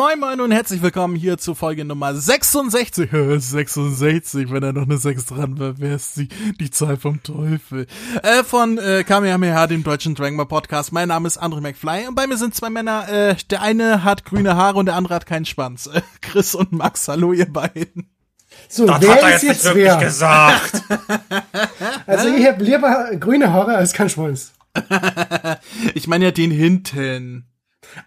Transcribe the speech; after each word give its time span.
Moin 0.00 0.18
Moin 0.18 0.40
und 0.40 0.50
herzlich 0.50 0.80
willkommen 0.80 1.14
hier 1.14 1.36
zu 1.36 1.54
Folge 1.54 1.84
Nummer 1.84 2.14
66. 2.14 3.10
66, 3.10 4.50
wenn 4.50 4.62
da 4.62 4.72
noch 4.72 4.84
eine 4.84 4.96
6 4.96 5.26
dran 5.26 5.58
wäre, 5.58 5.78
wäre 5.78 5.96
es 5.96 6.14
die, 6.14 6.28
die 6.58 6.70
Zahl 6.70 6.96
vom 6.96 7.22
Teufel. 7.22 7.86
Äh, 8.22 8.42
von 8.42 8.78
äh, 8.78 9.04
Kamehameha, 9.04 9.66
dem 9.66 9.82
deutschen 9.82 10.14
Dragon 10.14 10.38
Ball 10.38 10.46
Podcast. 10.46 10.90
Mein 10.92 11.08
Name 11.08 11.26
ist 11.28 11.38
André 11.38 11.60
McFly 11.60 12.08
und 12.08 12.14
bei 12.14 12.26
mir 12.26 12.38
sind 12.38 12.54
zwei 12.54 12.70
Männer. 12.70 13.10
Äh, 13.10 13.36
der 13.50 13.60
eine 13.60 14.02
hat 14.02 14.24
grüne 14.24 14.56
Haare 14.56 14.78
und 14.78 14.86
der 14.86 14.94
andere 14.94 15.16
hat 15.16 15.26
keinen 15.26 15.44
Schwanz. 15.44 15.86
Äh, 15.86 16.00
Chris 16.22 16.54
und 16.54 16.72
Max, 16.72 17.06
hallo 17.06 17.34
ihr 17.34 17.52
beiden. 17.52 18.08
So, 18.70 18.86
Das 18.86 19.02
wer 19.02 19.10
hat 19.10 19.20
er 19.20 19.36
ist 19.36 19.42
jetzt 19.42 19.42
jetzt 19.42 19.64
nicht 19.64 19.74
wirklich 19.74 19.96
wer? 19.98 19.98
gesagt. 19.98 20.82
Also 22.06 22.28
ich 22.28 22.46
habe 22.46 22.64
lieber 22.64 23.10
grüne 23.20 23.52
Haare 23.52 23.76
als 23.76 23.92
kein 23.92 24.08
Schwanz. 24.08 24.52
Ich 25.94 26.08
meine 26.08 26.24
ja 26.24 26.30
den 26.30 26.50
hinten. 26.50 27.49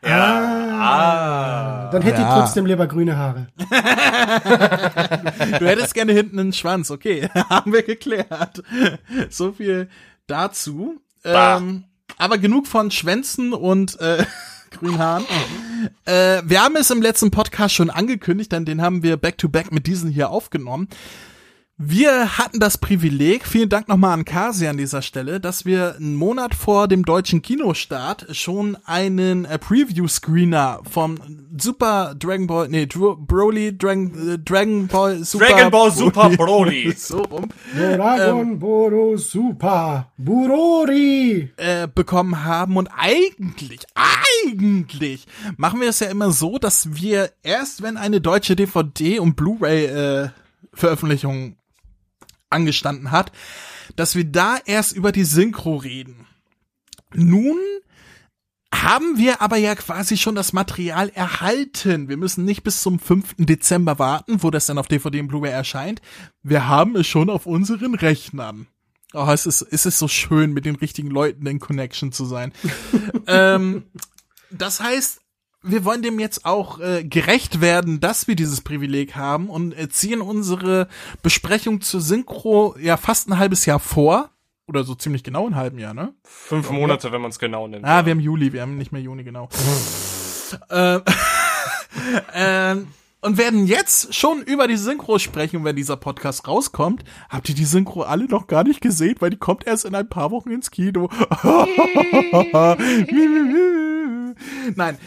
Ah. 0.02 1.90
Dann 1.92 2.02
hätte 2.02 2.22
Ja. 2.22 2.30
ich 2.30 2.34
trotzdem 2.42 2.66
lieber 2.66 2.88
grüne 2.88 3.18
Haare. 3.18 3.48
Du 5.60 5.68
hättest 5.68 5.94
gerne 5.94 6.14
hinten 6.14 6.40
einen 6.40 6.54
Schwanz, 6.54 6.92
okay, 6.92 7.30
haben 7.50 7.74
wir 7.74 7.84
geklärt. 7.84 8.64
So 9.30 9.52
viel 9.54 9.90
dazu. 10.28 11.00
Ähm, 11.24 11.86
aber 12.18 12.38
genug 12.38 12.68
von 12.68 12.92
Schwänzen 12.92 13.54
und 13.54 14.00
äh, 14.00 14.26
grünen 14.72 15.00
Haaren. 15.00 15.26
Äh, 16.06 16.42
wir 16.46 16.62
haben 16.64 16.76
es 16.76 16.92
im 16.92 17.02
letzten 17.02 17.32
Podcast 17.32 17.76
schon 17.76 17.90
angekündigt, 17.90 18.52
denn 18.52 18.66
den 18.66 18.82
haben 18.82 19.04
wir 19.04 19.18
back-to-back 19.18 19.72
mit 19.72 19.88
diesen 19.88 20.10
hier 20.10 20.30
aufgenommen. 20.30 20.88
Wir 21.80 22.38
hatten 22.38 22.60
das 22.60 22.78
Privileg, 22.78 23.48
vielen 23.48 23.68
Dank 23.68 23.88
nochmal 23.88 24.14
an 24.14 24.26
Kasi 24.26 24.68
an 24.68 24.78
dieser 24.78 25.02
Stelle, 25.02 25.40
dass 25.40 25.66
wir 25.66 25.96
einen 25.96 26.14
Monat 26.14 26.54
vor 26.54 26.88
dem 26.88 27.04
deutschen 27.04 27.42
Kinostart 27.42 28.28
schon 28.30 28.78
einen 28.86 29.46
äh, 29.46 29.58
Preview-Screener 29.58 30.82
vom 30.88 31.18
Super 31.58 32.14
Dragon 32.14 32.46
Ball, 32.46 32.68
nee, 32.70 32.86
Dro 32.86 33.16
Broly, 33.16 33.76
Dragon, 33.76 34.34
äh, 34.34 34.38
Dragon 34.38 34.86
Ball 34.86 35.24
Super 35.24 35.48
Dragon 35.48 35.72
Ball 35.72 35.92
Super 35.92 36.30
Broly. 36.30 36.92
so 36.96 37.24
rum, 37.24 37.50
Dragon 37.76 38.60
Boro 38.60 39.18
Super 39.18 40.12
Burori. 40.18 41.54
äh, 41.58 41.88
bekommen 41.88 42.46
haben 42.46 42.78
und 42.78 42.88
eigentlich, 42.96 43.80
eigentlich 44.30 45.26
machen 45.58 45.82
wir 45.82 45.90
es 45.90 46.02
ja 46.02 46.08
immer 46.08 46.30
so, 46.30 46.60
dass 46.60 46.94
wir 46.94 47.32
erst, 47.42 47.82
wenn 47.82 47.98
eine 47.98 48.22
deutsche 48.22 48.56
DVD 48.56 49.18
und 49.18 49.36
Blu-ray 49.36 49.86
äh, 49.86 50.30
Veröffentlichung 50.72 51.56
angestanden 52.54 53.12
hat, 53.12 53.32
dass 53.96 54.16
wir 54.16 54.26
da 54.26 54.58
erst 54.66 54.94
über 54.94 55.12
die 55.12 55.26
Synchro 55.26 55.76
reden. 55.76 56.26
Nun 57.14 57.60
haben 58.74 59.18
wir 59.18 59.42
aber 59.42 59.58
ja 59.58 59.76
quasi 59.76 60.18
schon 60.18 60.36
das 60.36 60.52
Material 60.52 61.10
erhalten. 61.10 62.10
Wir 62.10 62.18
müssen 62.18 62.44
nicht 62.44 62.64
bis 62.64 62.82
zum 62.82 63.00
5. 63.00 63.36
Dezember 63.38 64.00
warten, 64.00 64.42
wo 64.42 64.50
das 64.50 64.66
dann 64.66 64.78
auf 64.78 64.88
DVD 64.88 65.20
und 65.20 65.28
Blu-ray 65.28 65.52
erscheint. 65.52 66.02
Wir 66.42 66.68
haben 66.68 66.96
es 66.96 67.08
schon 67.08 67.30
auf 67.30 67.46
unseren 67.46 67.94
Rechnern. 67.94 68.68
Oh, 69.14 69.28
es 69.30 69.46
ist, 69.46 69.62
es 69.62 69.86
ist 69.86 70.00
so 70.00 70.08
schön, 70.08 70.54
mit 70.54 70.66
den 70.66 70.76
richtigen 70.76 71.12
Leuten 71.12 71.46
in 71.46 71.60
Connection 71.60 72.12
zu 72.12 72.26
sein. 72.26 72.52
ähm, 73.28 73.84
das 74.50 74.80
heißt, 74.80 75.22
wir 75.64 75.86
wollen 75.86 76.02
dem 76.02 76.20
jetzt 76.20 76.46
auch 76.46 76.80
äh, 76.80 77.04
gerecht 77.04 77.62
werden, 77.62 78.00
dass 78.00 78.28
wir 78.28 78.36
dieses 78.36 78.62
Privileg 78.62 79.16
haben 79.16 79.50
und 79.50 79.78
äh, 79.78 79.90
ziehen 79.90 80.22
unsere 80.22 80.88
Besprechung 81.22 81.82
zur 81.82 82.02
Synchro 82.02 82.76
ja 82.80 82.98
fast 82.98 83.30
ein 83.30 83.40
halbes 83.40 83.66
Jahr 83.66 83.80
vor. 83.80 84.30
Oder 84.66 84.84
so 84.84 84.96
ziemlich 84.96 85.24
genau 85.24 85.48
ein 85.48 85.56
halben 85.56 85.78
Jahr, 85.78 85.94
ne? 85.94 86.14
Fünf 86.24 86.70
Monate, 86.70 87.12
wenn 87.12 87.22
man 87.22 87.32
es 87.32 87.40
genau 87.40 87.68
nimmt. 87.68 87.84
Ah, 87.84 88.06
wir 88.06 88.12
haben 88.12 88.22
Juli, 88.22 88.54
wir 88.54 88.62
haben 88.62 88.78
nicht 88.78 88.94
mehr 88.94 89.02
Juni, 89.02 89.24
genau. 89.24 89.50
ähm, 90.70 91.02
ähm, 92.34 92.88
und 93.24 93.38
werden 93.38 93.68
jetzt 93.68 94.14
schon 94.14 94.42
über 94.42 94.68
die 94.68 94.76
Synchro 94.76 95.18
sprechen, 95.18 95.64
wenn 95.64 95.78
dieser 95.78 95.96
Podcast 95.96 96.48
rauskommt. 96.48 97.04
Habt 97.30 97.50
ihr 97.50 97.56
die 97.56 97.66
Synchro 97.66 98.02
alle 98.02 98.26
noch 98.26 98.48
gar 98.48 98.64
nicht 98.64 98.82
gesehen, 98.82 99.16
weil 99.20 99.30
die 99.30 99.38
kommt 99.38 99.66
erst 99.66 99.86
in 99.86 99.96
ein 99.96 100.10
paar 100.10 100.32
Wochen 100.32 100.52
ins 100.52 100.72
Kino. 100.72 101.10
nein, 104.76 104.98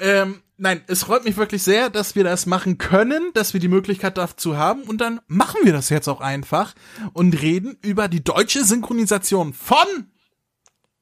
ähm, 0.00 0.42
nein, 0.56 0.82
es 0.86 1.04
freut 1.04 1.24
mich 1.24 1.36
wirklich 1.36 1.62
sehr, 1.62 1.90
dass 1.90 2.14
wir 2.14 2.24
das 2.24 2.46
machen 2.46 2.78
können, 2.78 3.30
dass 3.34 3.52
wir 3.52 3.60
die 3.60 3.68
Möglichkeit 3.68 4.18
dazu 4.18 4.56
haben 4.56 4.82
und 4.82 5.00
dann 5.00 5.20
machen 5.26 5.60
wir 5.64 5.72
das 5.72 5.88
jetzt 5.88 6.08
auch 6.08 6.20
einfach 6.20 6.74
und 7.12 7.40
reden 7.40 7.78
über 7.82 8.08
die 8.08 8.22
deutsche 8.22 8.64
Synchronisation 8.64 9.52
von 9.52 9.86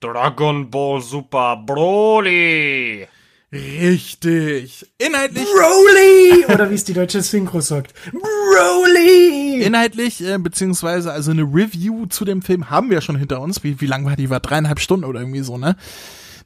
Dragon 0.00 0.70
Ball 0.70 1.00
Super 1.00 1.62
Broly. 1.64 3.08
Richtig. 3.50 4.86
Inhaltlich, 4.98 5.44
Broly! 5.44 6.44
Oder 6.52 6.70
wie 6.70 6.74
es 6.74 6.84
die 6.84 6.92
deutsche 6.92 7.22
Synchro 7.22 7.60
sagt. 7.60 7.94
Broly! 8.12 9.38
inhaltlich, 9.62 10.24
äh, 10.24 10.38
beziehungsweise 10.38 11.12
also 11.12 11.30
eine 11.30 11.42
Review 11.42 12.06
zu 12.06 12.24
dem 12.24 12.42
Film 12.42 12.70
haben 12.70 12.90
wir 12.90 13.00
schon 13.00 13.16
hinter 13.16 13.40
uns. 13.40 13.62
Wie, 13.62 13.80
wie 13.80 13.86
lang 13.86 14.04
war 14.04 14.16
die? 14.16 14.30
War 14.30 14.40
dreieinhalb 14.40 14.80
Stunden 14.80 15.04
oder 15.04 15.20
irgendwie 15.20 15.40
so, 15.40 15.56
ne? 15.58 15.76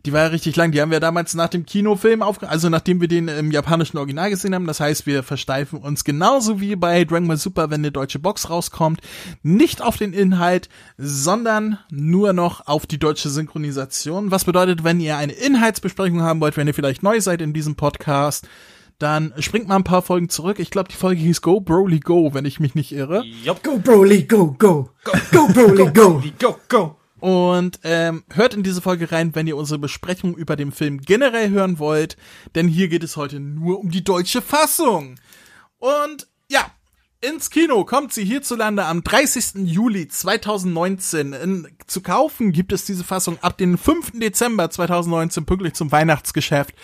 Die 0.04 0.12
war 0.12 0.20
ja 0.20 0.26
richtig 0.28 0.56
lang. 0.56 0.72
Die 0.72 0.80
haben 0.80 0.90
wir 0.90 1.00
damals 1.00 1.34
nach 1.34 1.48
dem 1.48 1.64
Kinofilm 1.64 2.22
aufge, 2.22 2.48
also 2.48 2.68
nachdem 2.68 3.00
wir 3.00 3.08
den 3.08 3.28
im 3.28 3.50
japanischen 3.52 3.98
Original 3.98 4.30
gesehen 4.30 4.54
haben. 4.54 4.66
Das 4.66 4.80
heißt, 4.80 5.06
wir 5.06 5.22
versteifen 5.22 5.78
uns 5.78 6.04
genauso 6.04 6.60
wie 6.60 6.74
bei 6.74 7.04
Dragon 7.04 7.28
Ball 7.28 7.36
Super, 7.36 7.70
wenn 7.70 7.80
eine 7.80 7.92
deutsche 7.92 8.18
Box 8.18 8.50
rauskommt, 8.50 9.00
nicht 9.42 9.80
auf 9.80 9.96
den 9.96 10.12
Inhalt, 10.12 10.68
sondern 10.98 11.78
nur 11.90 12.32
noch 12.32 12.66
auf 12.66 12.86
die 12.86 12.98
deutsche 12.98 13.28
Synchronisation. 13.28 14.30
Was 14.30 14.44
bedeutet, 14.44 14.82
wenn 14.82 15.00
ihr 15.00 15.16
eine 15.16 15.32
Inhaltsbesprechung 15.32 16.22
haben 16.22 16.40
wollt, 16.40 16.56
wenn 16.56 16.66
ihr 16.66 16.74
vielleicht 16.74 17.02
neu 17.02 17.20
seid 17.20 17.40
in 17.40 17.52
diesem 17.52 17.76
Podcast, 17.76 18.48
dann 18.98 19.32
springt 19.38 19.68
mal 19.68 19.76
ein 19.76 19.84
paar 19.84 20.02
Folgen 20.02 20.28
zurück. 20.28 20.58
Ich 20.58 20.70
glaube, 20.70 20.88
die 20.88 20.96
Folge 20.96 21.20
hieß 21.20 21.42
Go 21.42 21.60
Broly 21.60 22.00
Go, 22.00 22.34
wenn 22.34 22.44
ich 22.44 22.60
mich 22.60 22.74
nicht 22.74 22.92
irre. 22.92 23.24
Jupp. 23.44 23.62
Go 23.62 23.78
Broly, 23.78 24.24
go, 24.24 24.54
go. 24.58 24.90
Go 25.32 25.48
Broly, 25.48 25.90
go. 25.92 26.22
Go, 26.38 26.56
go. 26.68 26.96
Und 27.22 27.78
ähm, 27.84 28.24
hört 28.34 28.54
in 28.54 28.64
diese 28.64 28.82
Folge 28.82 29.12
rein, 29.12 29.32
wenn 29.36 29.46
ihr 29.46 29.56
unsere 29.56 29.78
Besprechung 29.78 30.36
über 30.36 30.56
den 30.56 30.72
Film 30.72 31.00
generell 31.00 31.50
hören 31.50 31.78
wollt, 31.78 32.16
denn 32.56 32.66
hier 32.66 32.88
geht 32.88 33.04
es 33.04 33.16
heute 33.16 33.38
nur 33.38 33.78
um 33.78 33.92
die 33.92 34.02
deutsche 34.02 34.42
Fassung. 34.42 35.14
Und 35.78 36.26
ja, 36.50 36.66
ins 37.20 37.50
Kino 37.50 37.84
kommt 37.84 38.12
sie 38.12 38.24
hierzulande 38.24 38.86
am 38.86 39.04
30. 39.04 39.68
Juli 39.68 40.08
2019. 40.08 41.32
In, 41.32 41.68
zu 41.86 42.00
kaufen 42.00 42.50
gibt 42.50 42.72
es 42.72 42.86
diese 42.86 43.04
Fassung 43.04 43.38
ab 43.40 43.56
dem 43.56 43.78
5. 43.78 44.18
Dezember 44.18 44.68
2019 44.68 45.46
pünktlich 45.46 45.74
zum 45.74 45.92
Weihnachtsgeschäft 45.92 46.74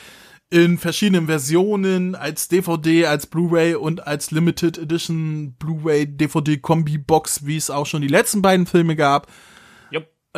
in 0.50 0.78
verschiedenen 0.78 1.26
Versionen, 1.26 2.14
als 2.14 2.46
DVD, 2.46 3.06
als 3.06 3.26
Blu-ray 3.26 3.74
und 3.74 4.06
als 4.06 4.30
Limited 4.30 4.78
Edition 4.78 5.56
Blu-ray 5.58 6.06
DVD 6.06 6.58
Kombi 6.58 6.96
Box, 6.96 7.44
wie 7.44 7.56
es 7.56 7.70
auch 7.70 7.86
schon 7.86 8.02
die 8.02 8.06
letzten 8.06 8.40
beiden 8.40 8.66
Filme 8.66 8.94
gab. 8.94 9.26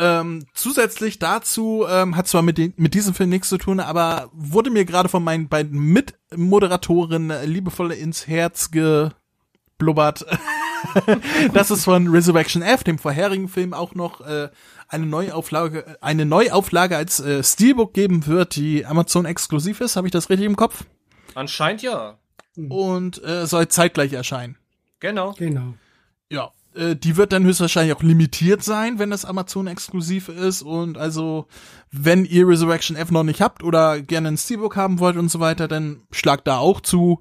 Ähm, 0.03 0.47
zusätzlich 0.55 1.19
dazu 1.19 1.85
ähm, 1.87 2.17
hat 2.17 2.27
zwar 2.27 2.41
mit, 2.41 2.57
den, 2.57 2.73
mit 2.75 2.95
diesem 2.95 3.13
Film 3.13 3.29
nichts 3.29 3.49
zu 3.49 3.59
tun, 3.59 3.79
aber 3.79 4.31
wurde 4.33 4.71
mir 4.71 4.83
gerade 4.83 5.09
von 5.09 5.23
meinen 5.23 5.47
beiden 5.47 5.79
Mitmoderatoren 5.79 7.29
äh, 7.29 7.45
liebevoll 7.45 7.91
ins 7.91 8.25
Herz 8.25 8.71
geblubbert, 8.71 10.25
dass 11.53 11.69
es 11.69 11.83
von 11.83 12.07
Resurrection 12.07 12.63
F, 12.63 12.83
dem 12.83 12.97
vorherigen 12.97 13.47
Film, 13.47 13.75
auch 13.75 13.93
noch 13.93 14.21
äh, 14.21 14.49
eine 14.87 15.05
Neuauflage, 15.05 15.97
eine 16.01 16.25
Neuauflage 16.25 16.97
als 16.97 17.19
äh, 17.19 17.43
Steelbook 17.43 17.93
geben 17.93 18.25
wird, 18.25 18.55
die 18.55 18.87
Amazon 18.87 19.25
exklusiv 19.25 19.81
ist. 19.81 19.97
Habe 19.97 20.07
ich 20.07 20.11
das 20.11 20.31
richtig 20.31 20.47
im 20.47 20.55
Kopf? 20.55 20.83
Anscheinend 21.35 21.83
ja. 21.83 22.17
Und 22.57 23.23
äh, 23.23 23.45
soll 23.45 23.67
zeitgleich 23.67 24.13
erscheinen. 24.13 24.57
Genau. 24.99 25.33
Genau. 25.37 25.75
Ja, 26.31 26.53
äh, 26.75 26.95
die 26.95 27.17
wird 27.17 27.33
dann 27.33 27.43
höchstwahrscheinlich 27.43 27.95
auch 27.95 28.03
limitiert 28.03 28.63
sein, 28.63 28.99
wenn 28.99 29.09
das 29.09 29.25
Amazon 29.25 29.67
exklusiv 29.67 30.29
ist. 30.29 30.61
Und 30.61 30.97
also, 30.97 31.47
wenn 31.91 32.25
ihr 32.25 32.47
Resurrection 32.47 32.95
F 32.95 33.11
noch 33.11 33.23
nicht 33.23 33.41
habt 33.41 33.63
oder 33.63 34.01
gerne 34.01 34.29
ein 34.29 34.37
Steelbook 34.37 34.75
haben 34.75 34.99
wollt 34.99 35.17
und 35.17 35.29
so 35.29 35.39
weiter, 35.39 35.67
dann 35.67 36.01
schlagt 36.11 36.47
da 36.47 36.57
auch 36.57 36.81
zu. 36.81 37.19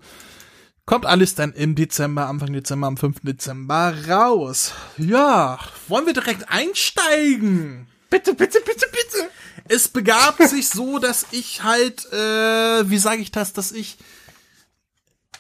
Kommt 0.87 1.07
alles 1.07 1.35
dann 1.35 1.53
im 1.53 1.75
Dezember, 1.75 2.27
Anfang 2.27 2.53
Dezember, 2.53 2.87
am 2.87 2.97
5. 2.97 3.21
Dezember 3.23 3.95
raus. 4.09 4.73
Ja, 4.97 5.59
wollen 5.89 6.07
wir 6.07 6.15
direkt 6.15 6.51
einsteigen? 6.51 7.87
Bitte, 8.09 8.35
bitte, 8.35 8.59
bitte, 8.65 8.87
bitte. 8.91 9.31
Es 9.69 9.89
begab 9.89 10.43
sich 10.43 10.69
so, 10.69 10.99
dass 10.99 11.27
ich 11.31 11.63
halt, 11.63 12.13
äh, 12.13 12.91
wie 12.91 12.99
sage 12.99 13.23
ich 13.23 13.31
das, 13.31 13.53
dass 13.53 13.73
ich 13.73 13.99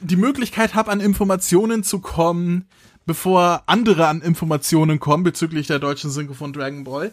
die 0.01 0.17
Möglichkeit 0.17 0.75
habe, 0.75 0.91
an 0.91 1.01
Informationen 1.01 1.83
zu 1.83 2.01
kommen, 2.01 2.69
bevor 3.07 3.65
andere 3.67 4.07
an 4.07 4.23
Informationen 4.23 5.01
kommen 5.01 5.25
bezüglich 5.25 5.67
der 5.67 5.79
deutschen 5.79 6.11
Synchro 6.11 6.35
von 6.35 6.53
Dragon 6.53 6.85
Ball. 6.85 7.13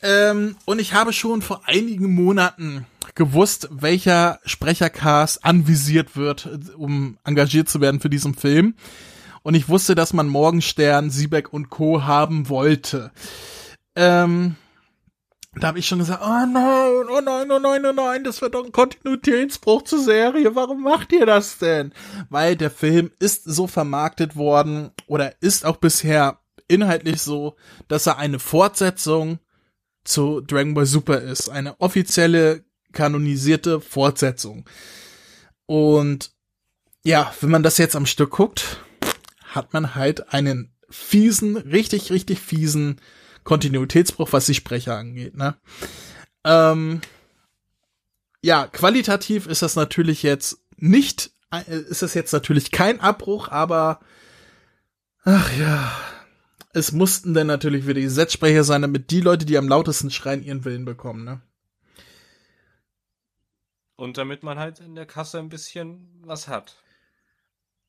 Ähm, 0.00 0.56
und 0.64 0.80
ich 0.80 0.94
habe 0.94 1.12
schon 1.12 1.42
vor 1.42 1.62
einigen 1.66 2.14
Monaten 2.14 2.86
gewusst, 3.14 3.68
welcher 3.70 4.38
Sprechercast 4.44 5.44
anvisiert 5.44 6.16
wird, 6.16 6.48
um 6.76 7.18
engagiert 7.24 7.68
zu 7.68 7.80
werden 7.80 8.00
für 8.00 8.10
diesen 8.10 8.34
Film. 8.34 8.74
Und 9.42 9.54
ich 9.54 9.68
wusste, 9.68 9.94
dass 9.94 10.12
man 10.12 10.28
Morgenstern, 10.28 11.10
Siebeck 11.10 11.52
und 11.52 11.70
Co. 11.70 12.04
haben 12.04 12.48
wollte. 12.48 13.10
Ähm, 13.96 14.56
Da 15.60 15.68
habe 15.68 15.78
ich 15.78 15.86
schon 15.86 15.98
gesagt, 15.98 16.22
oh 16.22 16.46
nein, 16.46 17.06
oh 17.10 17.20
nein, 17.20 17.50
oh 17.50 17.58
nein, 17.58 17.84
oh 17.84 17.92
nein, 17.92 18.24
das 18.24 18.40
wird 18.40 18.54
doch 18.54 18.64
ein 18.64 18.72
Kontinuitätsbruch 18.72 19.82
zur 19.82 20.02
Serie. 20.02 20.54
Warum 20.54 20.82
macht 20.82 21.12
ihr 21.12 21.26
das 21.26 21.58
denn? 21.58 21.92
Weil 22.30 22.56
der 22.56 22.70
Film 22.70 23.10
ist 23.18 23.44
so 23.44 23.66
vermarktet 23.66 24.36
worden 24.36 24.90
oder 25.06 25.34
ist 25.40 25.64
auch 25.64 25.76
bisher 25.76 26.38
inhaltlich 26.68 27.22
so, 27.22 27.56
dass 27.88 28.06
er 28.06 28.18
eine 28.18 28.38
Fortsetzung 28.38 29.38
zu 30.04 30.40
Dragon 30.40 30.74
Ball 30.74 30.86
Super 30.86 31.20
ist. 31.20 31.48
Eine 31.48 31.80
offizielle, 31.80 32.64
kanonisierte 32.92 33.80
Fortsetzung. 33.80 34.64
Und 35.66 36.32
ja, 37.04 37.32
wenn 37.40 37.50
man 37.50 37.62
das 37.62 37.78
jetzt 37.78 37.96
am 37.96 38.06
Stück 38.06 38.30
guckt, 38.30 38.82
hat 39.44 39.72
man 39.72 39.94
halt 39.94 40.32
einen 40.32 40.72
fiesen, 40.90 41.56
richtig, 41.56 42.10
richtig 42.10 42.40
fiesen 42.40 43.00
Kontinuitätsbruch, 43.48 44.30
was 44.34 44.44
die 44.44 44.52
Sprecher 44.52 44.98
angeht, 44.98 45.34
ne? 45.34 45.56
Ähm, 46.44 47.00
ja, 48.42 48.66
qualitativ 48.66 49.46
ist 49.46 49.62
das 49.62 49.74
natürlich 49.74 50.22
jetzt 50.22 50.58
nicht, 50.76 51.30
äh, 51.50 51.62
ist 51.66 52.02
das 52.02 52.12
jetzt 52.12 52.32
natürlich 52.32 52.72
kein 52.72 53.00
Abbruch, 53.00 53.48
aber 53.48 54.00
ach 55.24 55.50
ja, 55.56 55.90
es 56.74 56.92
mussten 56.92 57.32
dann 57.32 57.46
natürlich 57.46 57.86
wieder 57.86 57.98
die 57.98 58.08
Setzsprecher 58.08 58.64
sein, 58.64 58.82
damit 58.82 59.10
die 59.10 59.22
Leute, 59.22 59.46
die 59.46 59.56
am 59.56 59.66
lautesten 59.66 60.10
schreien, 60.10 60.42
ihren 60.42 60.66
Willen 60.66 60.84
bekommen, 60.84 61.24
ne? 61.24 61.40
Und 63.96 64.18
damit 64.18 64.42
man 64.42 64.58
halt 64.58 64.78
in 64.80 64.94
der 64.94 65.06
Kasse 65.06 65.38
ein 65.38 65.48
bisschen 65.48 66.20
was 66.20 66.48
hat. 66.48 66.76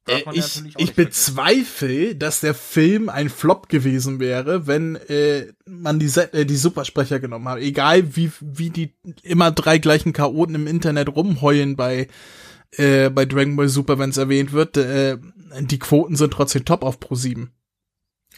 Äh, 0.10 0.24
ich 0.34 0.64
ich 0.78 0.94
bezweifle, 0.94 2.16
dass 2.16 2.42
der 2.42 2.54
Film 2.54 3.10
ein 3.10 3.30
Flop 3.30 3.70
gewesen 3.70 4.20
wäre, 4.20 4.68
wenn 4.68 4.96
äh, 4.96 5.48
man 5.66 6.00
die, 6.00 6.08
äh, 6.18 6.46
die 6.46 6.56
Supersprecher 6.56 7.20
genommen 7.20 7.48
hat. 7.48 7.60
Egal 7.60 8.16
wie, 8.16 8.32
wie 8.42 8.70
die 8.70 8.94
immer 9.24 9.52
drei 9.52 9.78
gleichen 9.78 10.14
Chaoten 10.14 10.56
im 10.56 10.68
Internet 10.68 11.16
rumheulen 11.16 11.76
bei, 11.76 12.08
äh, 12.72 13.10
bei 13.10 13.26
Dragon 13.26 13.56
Ball 13.56 13.70
Super, 13.70 14.00
wenn 14.00 14.10
es 14.10 14.18
erwähnt 14.18 14.52
wird, 14.52 14.78
äh, 14.78 15.18
die 15.62 15.80
Quoten 15.80 16.16
sind 16.16 16.34
trotzdem 16.34 16.66
top 16.66 16.84
auf 16.84 17.00
Pro 17.00 17.16
7. 17.16 17.52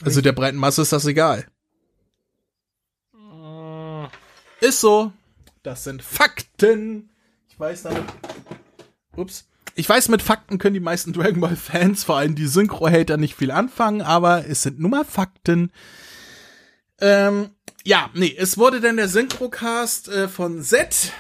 Also 0.04 0.22
der 0.22 0.32
breiten 0.32 0.58
Masse 0.58 0.82
ist 0.82 0.94
das 0.94 1.06
egal. 1.06 1.46
Äh. 3.14 4.08
Ist 4.66 4.82
so. 4.82 5.12
Das 5.64 5.84
sind 5.84 6.02
Fakten. 6.02 7.10
Ich 7.50 7.60
weiß 7.60 7.84
damit. 7.84 8.04
Ups. 9.16 9.51
Ich 9.76 9.88
weiß, 9.88 10.10
mit 10.10 10.22
Fakten 10.22 10.58
können 10.58 10.74
die 10.74 10.80
meisten 10.80 11.14
Dragon 11.14 11.42
Ball 11.42 11.56
Fans, 11.56 12.04
vor 12.04 12.18
allem 12.18 12.36
die 12.36 12.48
Synchro-Hater, 12.48 13.18
nicht 13.18 13.36
viel 13.36 13.52
anfangen, 13.52 14.02
aber 14.02 14.48
es 14.48 14.64
sind 14.64 14.80
nur 14.80 14.90
mal 14.90 15.06
Fakten. 15.06 15.72
Ähm, 17.00 17.52
ja, 17.84 18.10
nee, 18.14 18.36
es 18.38 18.58
wurde 18.58 18.82
dann 18.82 18.98
der 18.98 19.08
Synchrocast 19.08 20.10
äh, 20.10 20.28
von 20.28 20.62
Z. 20.62 21.14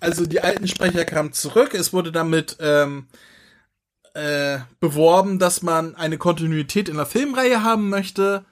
Also 0.00 0.26
die 0.26 0.40
alten 0.40 0.68
Sprecher 0.68 1.04
kamen 1.04 1.32
zurück. 1.32 1.74
Es 1.74 1.92
wurde 1.92 2.12
damit 2.12 2.56
ähm, 2.60 3.08
äh, 4.14 4.58
beworben, 4.80 5.38
dass 5.38 5.62
man 5.62 5.96
eine 5.96 6.18
Kontinuität 6.18 6.88
in 6.88 6.96
der 6.96 7.06
Filmreihe 7.06 7.64
haben 7.64 7.88
möchte. 7.88 8.44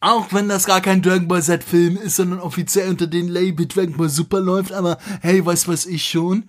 Auch 0.00 0.32
wenn 0.32 0.48
das 0.48 0.64
gar 0.64 0.80
kein 0.80 1.02
Dragon 1.02 1.28
Ball 1.28 1.42
Z-Film 1.42 1.96
ist, 1.96 2.16
sondern 2.16 2.40
offiziell 2.40 2.88
unter 2.88 3.06
den 3.06 3.28
Label 3.28 3.66
Dragon 3.66 3.96
Ball 3.96 4.08
Super 4.08 4.40
läuft, 4.40 4.72
aber 4.72 4.98
hey, 5.20 5.44
weiß 5.44 5.68
was 5.68 5.84
ich 5.86 6.08
schon. 6.08 6.48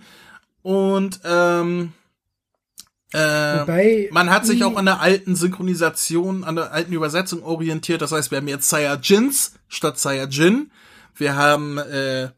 Und 0.63 1.19
ähm, 1.25 1.91
äh, 3.13 3.17
Wobei, 3.17 4.09
man 4.11 4.29
hat 4.29 4.45
sich 4.45 4.63
auch 4.63 4.77
an 4.77 4.85
der 4.85 5.01
alten 5.01 5.35
Synchronisation, 5.35 6.43
an 6.43 6.55
der 6.55 6.71
alten 6.71 6.93
Übersetzung 6.93 7.43
orientiert. 7.43 8.01
Das 8.01 8.11
heißt, 8.11 8.31
wir 8.31 8.37
haben 8.37 8.47
jetzt 8.47 8.69
Saiyajins 8.69 9.53
statt 9.67 9.99
Saiyajin. 9.99 10.71
Wir 11.15 11.35
haben 11.35 11.77
äh, 11.77 12.29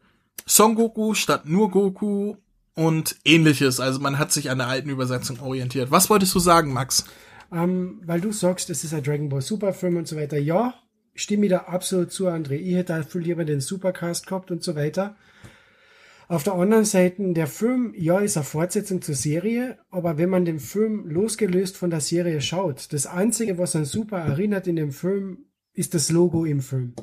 Son 0.45 0.75
Goku 0.75 1.13
statt 1.13 1.43
nur 1.45 1.69
Goku 1.69 2.35
und 2.75 3.15
ähnliches. 3.23 3.79
Also 3.79 3.99
man 3.99 4.17
hat 4.17 4.31
sich 4.31 4.49
an 4.49 4.57
der 4.57 4.67
alten 4.67 4.89
Übersetzung 4.89 5.39
orientiert. 5.41 5.91
Was 5.91 6.09
wolltest 6.09 6.33
du 6.33 6.39
sagen, 6.39 6.73
Max? 6.73 7.05
Ähm, 7.51 8.01
weil 8.05 8.21
du 8.21 8.31
sagst, 8.31 8.69
es 8.69 8.83
ist 8.83 8.93
ein 8.93 9.03
Dragon 9.03 9.29
Ball 9.29 9.41
Super 9.41 9.73
Film 9.73 9.97
und 9.97 10.07
so 10.07 10.15
weiter. 10.15 10.37
Ja, 10.39 10.73
stimme 11.13 11.45
ich 11.45 11.51
da 11.51 11.59
absolut 11.59 12.11
zu, 12.11 12.27
André. 12.27 12.53
Ich 12.55 12.75
hätte 12.75 12.93
da 12.93 13.03
viel 13.03 13.21
lieber 13.21 13.45
den 13.45 13.61
Supercast 13.61 14.25
gehabt 14.25 14.49
und 14.49 14.63
so 14.63 14.75
weiter. 14.75 15.15
Auf 16.33 16.43
der 16.43 16.55
anderen 16.55 16.83
Seite, 16.83 17.21
der 17.33 17.45
Film, 17.45 17.93
ja, 17.95 18.17
ist 18.17 18.37
eine 18.37 18.43
Fortsetzung 18.43 19.03
zur 19.03 19.13
Serie, 19.13 19.77
aber 19.91 20.17
wenn 20.17 20.31
man 20.31 20.45
den 20.45 20.59
Film 20.59 21.07
losgelöst 21.07 21.77
von 21.77 21.91
der 21.91 22.01
Serie 22.01 22.41
schaut, 22.41 22.91
das 22.91 23.05
Einzige, 23.05 23.59
was 23.59 23.75
an 23.75 23.85
Super 23.85 24.17
erinnert 24.17 24.65
in 24.65 24.75
dem 24.75 24.91
Film, 24.91 25.45
ist 25.73 25.93
das 25.93 26.09
Logo 26.09 26.43
im 26.45 26.61
Film. 26.61 26.95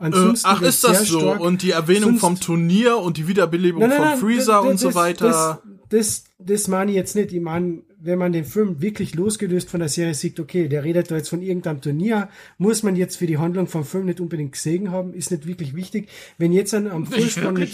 Äh, 0.00 0.10
ach, 0.42 0.60
ist 0.60 0.82
das 0.82 1.06
so? 1.06 1.20
Stark, 1.20 1.40
und 1.40 1.62
die 1.62 1.70
Erwähnung 1.70 2.16
vom 2.16 2.40
Turnier 2.40 2.98
und 2.98 3.16
die 3.16 3.28
Wiederbelebung 3.28 3.82
nein, 3.82 3.90
nein, 3.90 4.00
nein, 4.00 4.18
von 4.18 4.28
Freezer 4.28 4.62
und 4.64 4.80
so 4.80 4.96
weiter. 4.96 5.28
Das, 5.28 5.58
das, 5.88 6.24
das 6.38 6.68
meine 6.68 6.90
ich 6.90 6.96
jetzt 6.96 7.14
nicht. 7.14 7.32
Ich 7.32 7.40
meine, 7.40 7.82
wenn 7.98 8.18
man 8.18 8.32
den 8.32 8.44
Film 8.44 8.80
wirklich 8.80 9.14
losgelöst 9.14 9.70
von 9.70 9.80
der 9.80 9.88
Serie 9.88 10.14
sieht, 10.14 10.38
okay, 10.38 10.68
der 10.68 10.84
redet 10.84 11.10
da 11.10 11.16
jetzt 11.16 11.28
von 11.28 11.42
irgendeinem 11.42 11.80
Turnier, 11.80 12.28
muss 12.58 12.82
man 12.82 12.96
jetzt 12.96 13.16
für 13.16 13.26
die 13.26 13.38
Handlung 13.38 13.66
vom 13.66 13.84
Film 13.84 14.06
nicht 14.06 14.20
unbedingt 14.20 14.52
gesehen 14.52 14.90
haben, 14.90 15.14
ist 15.14 15.30
nicht 15.30 15.46
wirklich 15.46 15.74
wichtig. 15.74 16.08
Wenn 16.38 16.52
jetzt 16.52 16.74
an, 16.74 16.86
am 16.88 17.06
Vorspann 17.06 17.54
mit, 17.54 17.70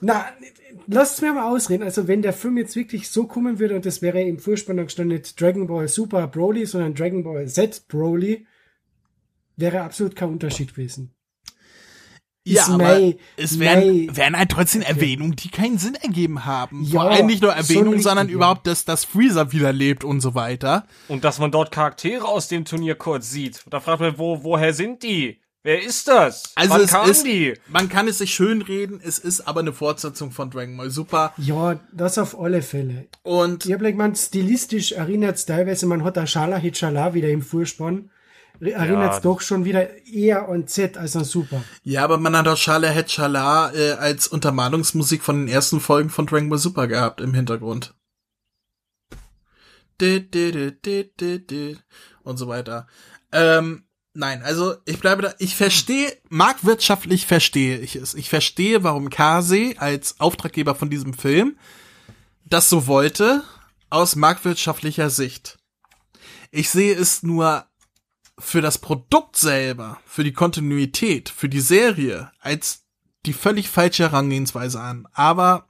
na, 0.00 0.26
lasst 0.86 1.22
mir 1.22 1.32
mal 1.32 1.50
ausreden. 1.50 1.82
Also 1.82 2.08
wenn 2.08 2.22
der 2.22 2.32
Film 2.32 2.58
jetzt 2.58 2.76
wirklich 2.76 3.08
so 3.08 3.26
kommen 3.26 3.58
würde 3.58 3.76
und 3.76 3.86
das 3.86 4.02
wäre 4.02 4.22
im 4.22 4.38
Vorspann 4.38 4.76
gestanden 4.76 5.16
nicht 5.16 5.40
Dragon 5.40 5.66
Ball 5.66 5.88
Super 5.88 6.26
Broly, 6.28 6.66
sondern 6.66 6.94
Dragon 6.94 7.24
Ball 7.24 7.48
Z 7.48 7.84
Broly, 7.88 8.46
wäre 9.56 9.82
absolut 9.82 10.16
kein 10.16 10.30
Unterschied 10.30 10.74
gewesen. 10.74 11.15
Ja, 12.48 12.66
aber 12.66 12.76
May, 12.76 13.18
es 13.36 13.58
wären, 13.58 14.16
wären 14.16 14.36
halt 14.36 14.50
trotzdem 14.50 14.82
Erwähnungen, 14.82 15.34
die 15.34 15.48
keinen 15.48 15.78
Sinn 15.78 15.96
ergeben 15.96 16.44
haben. 16.44 16.84
Ja, 16.84 17.00
Vor 17.00 17.10
allem 17.10 17.26
nicht 17.26 17.42
nur 17.42 17.52
Erwähnungen, 17.52 18.00
sondern 18.00 18.28
überhaupt, 18.28 18.66
dass 18.66 18.84
das 18.84 19.04
Freezer 19.04 19.52
wieder 19.52 19.72
lebt 19.72 20.04
und 20.04 20.20
so 20.20 20.34
weiter. 20.34 20.86
Und 21.08 21.24
dass 21.24 21.38
man 21.38 21.50
dort 21.50 21.72
Charaktere 21.72 22.24
aus 22.24 22.48
dem 22.48 22.64
Turnier 22.64 22.94
kurz 22.94 23.30
sieht. 23.30 23.64
Da 23.68 23.80
fragt 23.80 24.00
man, 24.00 24.16
wo, 24.18 24.44
woher 24.44 24.72
sind 24.72 25.02
die? 25.02 25.40
Wer 25.66 25.82
ist 25.82 26.06
das? 26.06 26.52
Also 26.54 26.74
Wann 26.74 26.82
es 26.82 27.18
ist, 27.18 27.26
die? 27.26 27.54
man 27.66 27.88
kann 27.88 28.06
es 28.06 28.18
sich 28.18 28.32
schön 28.32 28.62
reden, 28.62 29.00
es 29.02 29.18
ist 29.18 29.48
aber 29.48 29.58
eine 29.58 29.72
Fortsetzung 29.72 30.30
von 30.30 30.48
Dragon 30.48 30.76
Ball 30.76 30.90
Super. 30.90 31.32
Ja, 31.38 31.80
das 31.92 32.18
auf 32.18 32.38
alle 32.38 32.62
Fälle. 32.62 33.06
Und 33.24 33.66
ich 33.66 33.72
hab 33.72 33.82
like, 33.82 33.96
man 33.96 34.14
stilistisch 34.14 34.92
erinnert 34.92 35.34
es 35.34 35.46
teilweise, 35.46 35.86
man 35.86 36.04
hat 36.04 36.16
da 36.16 36.24
Shala 36.24 36.58
Hitchala 36.58 37.14
wieder 37.14 37.30
im 37.30 37.42
Vorspann 37.42 38.10
erinnert 38.60 39.14
ja. 39.14 39.20
doch 39.20 39.40
schon 39.40 39.64
wieder 39.64 40.04
eher 40.06 40.48
an 40.48 40.66
Z 40.66 40.96
als 40.96 41.16
an 41.16 41.24
Super. 41.24 41.62
Ja, 41.82 42.04
aber 42.04 42.18
man 42.18 42.36
hat 42.36 42.48
auch 42.48 42.56
Schala 42.56 42.88
Het 42.88 43.10
Schala 43.10 43.72
äh, 43.74 43.92
als 43.92 44.28
Untermalungsmusik 44.28 45.22
von 45.22 45.46
den 45.46 45.48
ersten 45.48 45.80
Folgen 45.80 46.10
von 46.10 46.26
Dragon 46.26 46.48
Ball 46.48 46.58
Super 46.58 46.86
gehabt 46.86 47.20
im 47.20 47.34
Hintergrund. 47.34 47.94
Und 52.22 52.36
so 52.36 52.48
weiter. 52.48 52.86
Ähm, 53.32 53.84
nein, 54.12 54.42
also 54.42 54.74
ich 54.84 54.98
bleibe 55.00 55.22
da, 55.22 55.34
ich 55.38 55.56
verstehe, 55.56 56.16
marktwirtschaftlich 56.28 57.26
verstehe 57.26 57.78
ich 57.78 57.96
es. 57.96 58.14
Ich 58.14 58.28
verstehe, 58.28 58.82
warum 58.82 59.10
Kase 59.10 59.74
als 59.78 60.20
Auftraggeber 60.20 60.74
von 60.74 60.90
diesem 60.90 61.14
Film 61.14 61.58
das 62.44 62.68
so 62.68 62.86
wollte, 62.86 63.42
aus 63.90 64.16
marktwirtschaftlicher 64.16 65.10
Sicht. 65.10 65.58
Ich 66.50 66.70
sehe 66.70 66.94
es 66.94 67.22
nur 67.22 67.66
für 68.38 68.60
das 68.60 68.78
Produkt 68.78 69.36
selber, 69.36 69.98
für 70.06 70.24
die 70.24 70.32
Kontinuität, 70.32 71.28
für 71.28 71.48
die 71.48 71.60
Serie 71.60 72.30
als 72.40 72.84
die 73.24 73.32
völlig 73.32 73.68
falsche 73.68 74.04
Herangehensweise 74.04 74.80
an. 74.80 75.08
Aber 75.12 75.68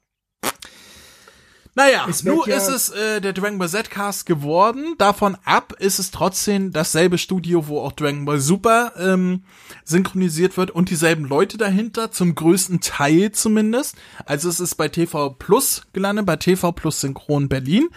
naja, 1.77 2.07
nur 2.25 2.49
ja 2.49 2.57
ist 2.57 2.69
es 2.69 2.89
äh, 2.89 3.21
der 3.21 3.35
Dragon 3.35 3.59
Ball 3.59 3.69
Z-Cast 3.69 4.25
geworden. 4.25 4.95
Davon 4.97 5.37
ab 5.45 5.75
ist 5.79 5.99
es 5.99 6.11
trotzdem 6.11 6.73
dasselbe 6.73 7.19
Studio, 7.19 7.69
wo 7.69 7.81
auch 7.81 7.93
Dragon 7.93 8.25
Ball 8.25 8.41
Super 8.41 8.95
ähm, 8.99 9.45
synchronisiert 9.85 10.57
wird 10.57 10.71
und 10.71 10.89
dieselben 10.89 11.27
Leute 11.27 11.59
dahinter, 11.59 12.11
zum 12.11 12.35
größten 12.35 12.81
Teil 12.81 13.33
zumindest. 13.33 13.97
Also 14.25 14.49
es 14.49 14.59
ist 14.59 14.77
bei 14.77 14.89
TV 14.89 15.31
Plus 15.31 15.83
gelandet, 15.93 16.25
bei 16.25 16.37
TV 16.37 16.73
Plus 16.73 17.03
Synchron 17.03 17.51
Berlin. 17.51 17.91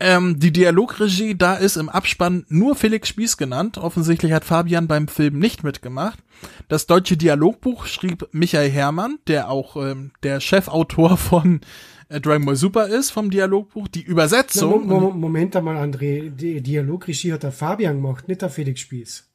Ähm, 0.00 0.38
die 0.38 0.52
Dialogregie, 0.52 1.34
da 1.34 1.56
ist 1.56 1.76
im 1.76 1.88
Abspann 1.88 2.46
nur 2.48 2.76
Felix 2.76 3.08
Spieß 3.08 3.36
genannt. 3.36 3.78
Offensichtlich 3.78 4.32
hat 4.32 4.44
Fabian 4.44 4.86
beim 4.86 5.08
Film 5.08 5.40
nicht 5.40 5.64
mitgemacht. 5.64 6.20
Das 6.68 6.86
deutsche 6.86 7.16
Dialogbuch 7.16 7.86
schrieb 7.86 8.28
Michael 8.30 8.70
Herrmann, 8.70 9.18
der 9.26 9.50
auch 9.50 9.76
ähm, 9.76 10.12
der 10.22 10.38
Chefautor 10.40 11.16
von 11.16 11.62
äh, 12.08 12.20
Dragon 12.20 12.46
Ball 12.46 12.54
Super 12.54 12.86
ist, 12.86 13.10
vom 13.10 13.30
Dialogbuch. 13.30 13.88
Die 13.88 14.02
Übersetzung. 14.02 14.86
Na, 14.86 14.94
Moment, 14.94 15.16
Moment 15.16 15.56
einmal, 15.56 15.76
André. 15.76 16.30
Die 16.30 16.60
Dialogregie 16.60 17.32
hat 17.32 17.42
der 17.42 17.52
Fabian 17.52 17.96
gemacht, 17.96 18.28
nicht 18.28 18.42
der 18.42 18.50
Felix 18.50 18.80
Spieß. 18.80 19.28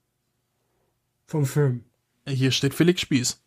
Vom 1.25 1.45
Film. 1.45 1.83
Hier 2.25 2.51
steht 2.51 2.73
Felix 2.73 3.01
Spieß. 3.01 3.41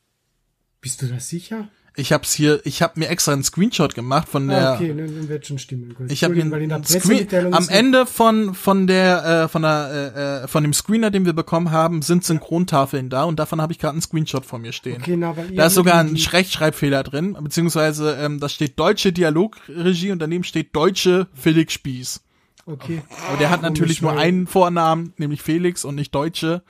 Bist 0.82 1.00
du 1.00 1.06
da 1.06 1.18
sicher? 1.18 1.68
Ich 1.98 2.12
hab's 2.12 2.34
hier, 2.34 2.60
ich 2.64 2.82
habe 2.82 3.00
mir 3.00 3.08
extra 3.08 3.32
einen 3.32 3.42
Screenshot 3.42 3.94
gemacht 3.94 4.28
von 4.28 4.48
der. 4.48 4.72
Ah, 4.72 4.74
okay, 4.74 4.88
dann, 4.88 4.98
dann 4.98 5.28
wird 5.28 5.46
schon 5.46 5.58
stimmen. 5.58 5.94
Gut. 5.94 6.12
Ich 6.12 6.22
habe 6.24 6.34
der 6.34 6.44
einen 6.44 6.84
Screen, 6.84 7.54
am 7.54 7.68
Ende 7.70 8.04
von 8.04 8.54
von 8.54 8.86
der 8.86 9.44
äh, 9.44 9.48
von 9.48 9.62
der 9.62 10.12
äh, 10.14 10.44
äh, 10.44 10.48
von 10.48 10.62
dem 10.62 10.74
Screener, 10.74 11.10
den 11.10 11.24
wir 11.24 11.32
bekommen 11.32 11.70
haben, 11.70 12.02
sind 12.02 12.22
Synchrontafeln 12.22 13.08
da 13.08 13.24
und 13.24 13.38
davon 13.38 13.62
habe 13.62 13.72
ich 13.72 13.78
gerade 13.78 13.92
einen 13.92 14.02
Screenshot 14.02 14.44
vor 14.44 14.58
mir 14.58 14.72
stehen. 14.72 15.00
Okay, 15.00 15.16
na, 15.16 15.34
weil 15.36 15.48
Da 15.54 15.66
ist 15.66 15.74
sogar 15.74 15.98
ein 15.98 16.14
Rechtschreibfehler 16.14 17.02
drin, 17.02 17.34
beziehungsweise 17.40 18.18
ähm, 18.20 18.40
da 18.40 18.50
steht 18.50 18.78
deutsche 18.78 19.12
Dialogregie 19.12 20.12
und 20.12 20.18
daneben 20.18 20.44
steht 20.44 20.76
deutsche 20.76 21.28
Felix 21.32 21.72
Spieß. 21.72 22.20
Okay. 22.66 23.00
Aber 23.28 23.38
der 23.38 23.48
hat 23.50 23.62
natürlich 23.62 24.02
nur 24.02 24.18
einen 24.18 24.46
Vornamen, 24.46 25.14
nämlich 25.16 25.40
Felix 25.40 25.84
und 25.84 25.94
nicht 25.94 26.14
Deutsche. 26.14 26.62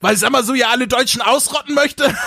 Weil 0.00 0.16
sag 0.16 0.30
mal 0.30 0.44
so 0.44 0.54
ja 0.54 0.68
alle 0.70 0.88
Deutschen 0.88 1.20
ausrotten 1.20 1.74
möchte. 1.74 2.04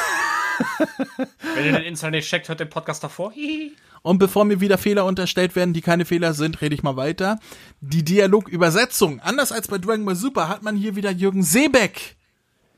Wenn 1.56 1.66
ihr 1.66 1.72
den 1.74 1.84
Insider 1.84 2.12
nicht 2.12 2.30
checkt, 2.30 2.50
hört 2.50 2.60
den 2.60 2.70
Podcast 2.70 3.04
davor. 3.04 3.32
Hihi. 3.32 3.74
Und 4.02 4.18
bevor 4.18 4.44
mir 4.46 4.60
wieder 4.60 4.78
Fehler 4.78 5.06
unterstellt 5.06 5.56
werden, 5.56 5.74
die 5.74 5.82
keine 5.82 6.06
Fehler 6.06 6.34
sind, 6.34 6.62
rede 6.62 6.76
ich 6.76 6.84
mal 6.84 6.98
weiter. 6.98 7.40
Die 7.80 8.04
Dialogübersetzung, 8.04 9.20
anders 9.22 9.52
als 9.52 9.68
bei 9.68 9.78
Dragon 9.78 10.06
Ball 10.06 10.16
Super, 10.16 10.50
hat 10.50 10.62
man 10.62 10.76
hier 10.76 10.96
wieder 10.96 11.12
Jürgen 11.12 11.44
Seebeck 11.44 12.18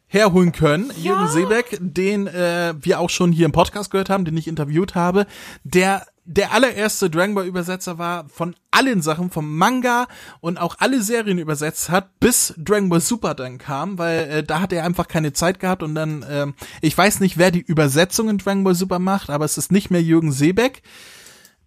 herholen 0.07 0.51
können. 0.51 0.91
Jürgen 0.97 1.27
Seebeck, 1.27 1.77
den 1.79 2.27
äh, 2.27 2.75
wir 2.79 2.99
auch 2.99 3.09
schon 3.09 3.31
hier 3.31 3.45
im 3.45 3.51
Podcast 3.51 3.89
gehört 3.89 4.09
haben, 4.09 4.23
den 4.23 4.37
ich 4.37 4.47
interviewt 4.47 4.93
habe, 4.93 5.25
der 5.63 6.05
der 6.25 6.51
allererste 6.51 7.09
Dragon 7.09 7.35
Ball 7.35 7.45
Übersetzer 7.45 7.97
war 7.97 8.27
von 8.29 8.55
allen 8.71 9.01
Sachen, 9.01 9.29
vom 9.29 9.57
Manga 9.57 10.07
und 10.41 10.57
auch 10.57 10.75
alle 10.79 11.01
Serien 11.01 11.37
übersetzt 11.37 11.89
hat, 11.89 12.19
bis 12.19 12.53
Dragon 12.57 12.89
Ball 12.89 12.99
Super 12.99 13.35
dann 13.35 13.59
kam, 13.59 13.97
weil 13.97 14.29
äh, 14.29 14.43
da 14.43 14.59
hat 14.59 14.73
er 14.73 14.83
einfach 14.83 15.07
keine 15.07 15.33
Zeit 15.33 15.59
gehabt 15.59 15.83
und 15.83 15.93
dann, 15.93 16.25
ähm, 16.27 16.55
ich 16.81 16.97
weiß 16.97 17.19
nicht, 17.19 17.37
wer 17.37 17.51
die 17.51 17.61
Übersetzung 17.61 18.29
in 18.29 18.39
Dragon 18.39 18.63
Ball 18.63 18.75
Super 18.75 18.99
macht, 18.99 19.29
aber 19.29 19.45
es 19.45 19.57
ist 19.57 19.71
nicht 19.71 19.91
mehr 19.91 20.01
Jürgen 20.01 20.31
Seebeck. 20.31 20.81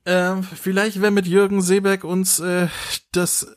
Ähm, 0.05 0.43
vielleicht, 0.43 1.01
wenn 1.01 1.15
mit 1.15 1.27
Jürgen 1.27 1.63
Seebeck 1.63 2.03
uns 2.03 2.41
äh, 2.41 2.67
das 3.13 3.55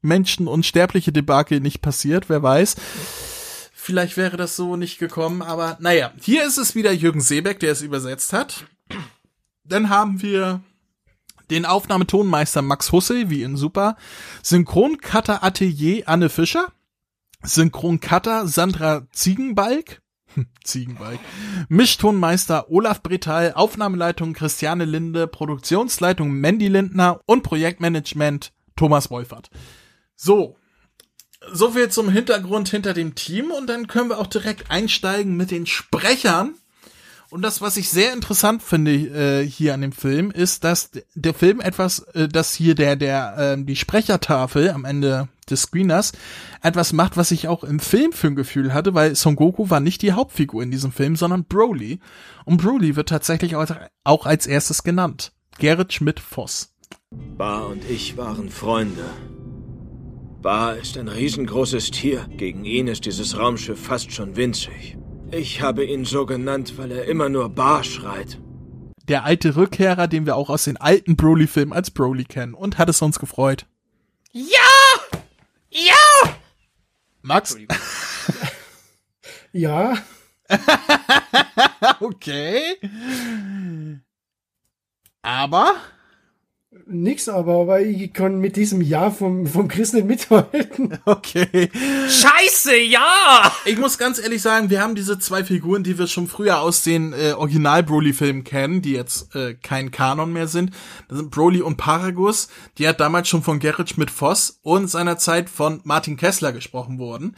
Menschen- 0.00 0.48
und 0.48 0.64
sterbliche 0.64 1.12
Debakel 1.12 1.60
nicht 1.60 1.82
passiert, 1.82 2.28
wer 2.28 2.42
weiß. 2.42 2.76
Vielleicht 3.74 4.16
wäre 4.16 4.36
das 4.36 4.56
so 4.56 4.76
nicht 4.76 4.98
gekommen, 4.98 5.42
aber 5.42 5.76
naja, 5.80 6.12
hier 6.20 6.46
ist 6.46 6.56
es 6.56 6.74
wieder 6.74 6.92
Jürgen 6.92 7.20
Seebeck, 7.20 7.60
der 7.60 7.72
es 7.72 7.82
übersetzt 7.82 8.32
hat. 8.32 8.66
Dann 9.68 9.88
haben 9.88 10.22
wir 10.22 10.60
den 11.50 11.64
Aufnahmetonmeister 11.64 12.62
Max 12.62 12.92
Husse, 12.92 13.30
wie 13.30 13.42
in 13.42 13.56
Super, 13.56 13.96
Synchroncutter 14.42 15.44
Atelier 15.44 16.04
Anne 16.06 16.28
Fischer, 16.28 16.72
Synchroncutter 17.42 18.48
Sandra 18.48 19.06
Ziegenbalg, 19.12 20.02
Hm, 20.36 20.46
Ziegenbalg, 20.62 21.18
Mischtonmeister 21.68 22.70
Olaf 22.70 23.02
Bretal, 23.02 23.54
Aufnahmeleitung 23.54 24.34
Christiane 24.34 24.84
Linde, 24.84 25.26
Produktionsleitung 25.26 26.30
Mandy 26.30 26.68
Lindner. 26.68 27.20
Und 27.26 27.42
Projektmanagement 27.42 28.52
Thomas 28.76 29.10
Wolfert. 29.10 29.48
So, 30.14 30.56
so 31.50 31.70
viel 31.70 31.88
zum 31.88 32.10
Hintergrund 32.10 32.68
hinter 32.68 32.92
dem 32.92 33.14
Team. 33.14 33.50
Und 33.50 33.66
dann 33.68 33.86
können 33.86 34.10
wir 34.10 34.18
auch 34.18 34.26
direkt 34.26 34.70
einsteigen 34.70 35.36
mit 35.36 35.50
den 35.50 35.66
Sprechern. 35.66 36.54
Und 37.36 37.42
das, 37.42 37.60
was 37.60 37.76
ich 37.76 37.90
sehr 37.90 38.14
interessant 38.14 38.62
finde 38.62 38.92
äh, 38.92 39.46
hier 39.46 39.74
an 39.74 39.82
dem 39.82 39.92
Film, 39.92 40.30
ist, 40.30 40.64
dass 40.64 40.90
der 41.14 41.34
Film 41.34 41.60
etwas, 41.60 41.98
äh, 42.14 42.28
dass 42.28 42.54
hier 42.54 42.74
der 42.74 42.96
der 42.96 43.36
äh, 43.58 43.62
die 43.62 43.76
Sprechertafel 43.76 44.70
am 44.70 44.86
Ende 44.86 45.28
des 45.50 45.60
Screeners 45.60 46.12
etwas 46.62 46.94
macht, 46.94 47.18
was 47.18 47.32
ich 47.32 47.46
auch 47.46 47.62
im 47.62 47.78
Film 47.78 48.12
für 48.12 48.28
ein 48.28 48.36
Gefühl 48.36 48.72
hatte, 48.72 48.94
weil 48.94 49.14
Son 49.14 49.36
Goku 49.36 49.68
war 49.68 49.80
nicht 49.80 50.00
die 50.00 50.12
Hauptfigur 50.12 50.62
in 50.62 50.70
diesem 50.70 50.92
Film, 50.92 51.14
sondern 51.14 51.44
Broly. 51.44 52.00
Und 52.46 52.62
Broly 52.62 52.96
wird 52.96 53.10
tatsächlich 53.10 53.54
auch 53.54 54.24
als 54.24 54.46
erstes 54.46 54.82
genannt. 54.82 55.34
Gerrit 55.58 55.92
Schmidt-Voss. 55.92 56.72
Bar 57.36 57.66
und 57.66 57.84
ich 57.84 58.16
waren 58.16 58.48
Freunde. 58.48 59.04
Bar 60.40 60.78
ist 60.78 60.96
ein 60.96 61.08
riesengroßes 61.08 61.90
Tier. 61.90 62.26
Gegen 62.38 62.64
ihn 62.64 62.88
ist 62.88 63.04
dieses 63.04 63.38
Raumschiff 63.38 63.78
fast 63.78 64.10
schon 64.10 64.36
winzig. 64.36 64.96
Ich 65.30 65.60
habe 65.60 65.84
ihn 65.84 66.04
so 66.04 66.26
genannt, 66.26 66.74
weil 66.76 66.92
er 66.92 67.04
immer 67.06 67.28
nur 67.28 67.48
Bar 67.48 67.84
schreit. 67.84 68.38
Der 69.08 69.24
alte 69.24 69.56
Rückkehrer, 69.56 70.08
den 70.08 70.26
wir 70.26 70.36
auch 70.36 70.50
aus 70.50 70.64
den 70.64 70.76
alten 70.76 71.16
Broly-Filmen 71.16 71.72
als 71.72 71.90
Broly 71.90 72.24
kennen. 72.24 72.54
Und 72.54 72.78
hat 72.78 72.88
es 72.88 73.02
uns 73.02 73.18
gefreut. 73.18 73.66
Ja! 74.32 74.44
Ja! 75.70 76.36
Max? 77.22 77.56
Ja, 79.52 79.96
Okay. 82.00 82.76
Aber 85.22 85.74
nix, 86.86 87.28
aber, 87.28 87.60
aber 87.60 87.80
ich 87.80 88.12
kann 88.12 88.38
mit 88.38 88.56
diesem 88.56 88.80
Ja 88.80 89.10
vom, 89.10 89.46
vom 89.46 89.68
Chris 89.68 89.92
nicht 89.92 90.06
mithalten. 90.06 90.98
Okay. 91.04 91.70
Scheiße, 92.08 92.76
ja! 92.76 93.52
Ich 93.64 93.78
muss 93.78 93.98
ganz 93.98 94.18
ehrlich 94.18 94.42
sagen, 94.42 94.70
wir 94.70 94.80
haben 94.80 94.94
diese 94.94 95.18
zwei 95.18 95.44
Figuren, 95.44 95.82
die 95.82 95.98
wir 95.98 96.06
schon 96.06 96.26
früher 96.26 96.60
aus 96.60 96.82
den 96.82 97.12
äh, 97.12 97.32
Original-Broly-Filmen 97.32 98.44
kennen, 98.44 98.82
die 98.82 98.92
jetzt 98.92 99.34
äh, 99.34 99.54
kein 99.54 99.90
Kanon 99.90 100.32
mehr 100.32 100.48
sind. 100.48 100.72
Das 101.08 101.18
sind 101.18 101.30
Broly 101.30 101.62
und 101.62 101.76
Paragus. 101.76 102.48
Die 102.78 102.88
hat 102.88 103.00
damals 103.00 103.28
schon 103.28 103.42
von 103.42 103.58
Gerrit 103.58 103.90
Schmidt-Voss 103.90 104.60
und 104.62 104.88
seinerzeit 104.88 105.48
von 105.48 105.80
Martin 105.84 106.16
Kessler 106.16 106.52
gesprochen 106.52 106.98
worden. 106.98 107.36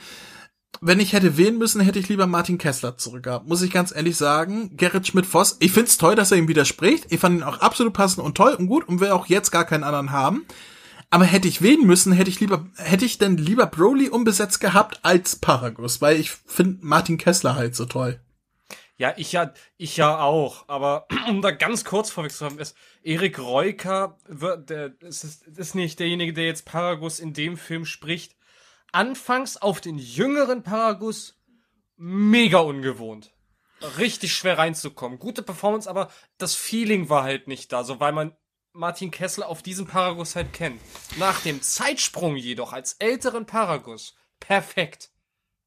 Wenn 0.81 1.01
ich 1.01 1.13
hätte 1.13 1.37
wählen 1.37 1.59
müssen, 1.59 1.81
hätte 1.81 1.99
ich 1.99 2.09
lieber 2.09 2.27
Martin 2.27 2.59
Kessler 2.59 2.97
zurückgehabt. 2.97 3.49
Muss 3.49 3.63
ich 3.63 3.73
ganz 3.73 3.95
ehrlich 3.95 4.17
sagen. 4.17 4.77
Gerrit 4.77 5.07
Schmidt-Voss, 5.07 5.57
ich 5.61 5.73
find's 5.73 5.99
toll, 5.99 6.15
dass 6.15 6.31
er 6.31 6.39
ihm 6.39 6.49
widerspricht. 6.49 7.07
Ich 7.11 7.21
fand 7.21 7.39
ihn 7.39 7.43
auch 7.43 7.59
absolut 7.59 7.93
passend 7.93 8.25
und 8.25 8.37
toll 8.37 8.55
und 8.55 8.69
gut 8.69 8.87
und 8.87 9.01
will 9.01 9.11
auch 9.11 9.27
jetzt 9.27 9.51
gar 9.51 9.65
keinen 9.65 9.85
anderen 9.85 10.13
haben. 10.13 10.47
Aber 11.11 11.25
hätte 11.25 11.49
ich 11.49 11.63
wählen 11.63 11.87
müssen, 11.87 12.13
hätte 12.13 12.31
ich 12.31 12.39
lieber, 12.39 12.67
hätte 12.77 13.05
ich 13.05 13.19
denn 13.19 13.39
lieber 13.39 13.67
Broly 13.67 14.09
unbesetzt 14.09 14.61
gehabt 14.61 15.01
als 15.03 15.37
Paragus, 15.37 16.03
weil 16.03 16.21
ich 16.21 16.31
finde 16.31 16.79
Martin 16.83 17.17
Kessler 17.17 17.57
halt 17.57 17.75
so 17.75 17.87
toll. 17.87 18.21
Ja, 18.99 19.15
ich 19.17 19.33
ja, 19.33 19.53
ich 19.77 19.97
ja 19.97 20.19
auch. 20.19 20.69
Aber 20.69 21.07
um 21.29 21.41
da 21.41 21.51
ganz 21.51 21.85
kurz 21.85 22.11
vorwegzukommen, 22.11 22.59
ist 22.59 22.77
Erik 23.03 23.39
Reuker, 23.39 24.19
der, 24.29 24.93
ist 25.01 25.25
ist 25.25 25.75
nicht 25.75 25.99
derjenige, 25.99 26.33
der 26.35 26.47
jetzt 26.47 26.67
Paragus 26.67 27.21
in 27.21 27.33
dem 27.33 27.57
Film 27.57 27.87
spricht. 27.87 28.37
Anfangs 28.93 29.57
auf 29.57 29.81
den 29.81 29.99
jüngeren 29.99 30.63
Paragus 30.63 31.39
mega 31.97 32.59
ungewohnt. 32.59 33.33
Richtig 33.99 34.35
schwer 34.35 34.59
reinzukommen. 34.59 35.19
Gute 35.19 35.43
Performance, 35.43 35.89
aber 35.89 36.11
das 36.39 36.55
Feeling 36.55 37.09
war 37.09 37.23
halt 37.23 37.49
nicht 37.49 37.73
da, 37.73 37.85
so 37.85 38.01
weil 38.01 38.13
man 38.13 38.33
Martin 38.73 39.11
Kessler 39.11 39.49
auf 39.49 39.63
diesem 39.63 39.87
Paragus 39.87 40.37
halt 40.37 40.53
kennt. 40.53 40.81
Nach 41.19 41.41
dem 41.41 41.63
Zeitsprung 41.63 42.37
jedoch 42.37 42.73
als 42.73 42.95
älteren 42.95 43.47
Paragus 43.47 44.15
perfekt. 44.41 45.11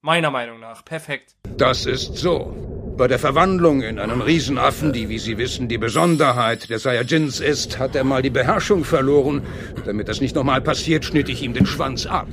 Meiner 0.01 0.32
Meinung 0.32 0.60
nach 0.60 0.84
perfekt. 0.84 1.36
Das 1.58 1.86
ist 1.86 2.16
so. 2.18 2.56
Bei 2.98 3.08
der 3.08 3.20
Verwandlung 3.20 3.82
in 3.82 4.00
einen 4.00 4.22
Riesenaffen, 4.22 4.94
die, 4.94 5.10
wie 5.10 5.20
Sie 5.20 5.38
wissen, 5.38 5.68
die 5.68 5.78
Besonderheit 5.78 6.70
der 6.70 6.80
Saiyajins 6.80 7.40
ist, 7.40 7.80
hat 7.80 7.96
er 7.96 8.04
mal 8.04 8.22
die 8.22 8.30
Beherrschung 8.30 8.84
verloren. 8.84 9.46
Damit 9.86 10.08
das 10.08 10.22
nicht 10.22 10.36
nochmal 10.36 10.62
passiert, 10.62 11.06
schnitt 11.06 11.30
ich 11.30 11.42
ihm 11.42 11.54
den 11.54 11.66
Schwanz 11.66 12.06
ab. 12.06 12.28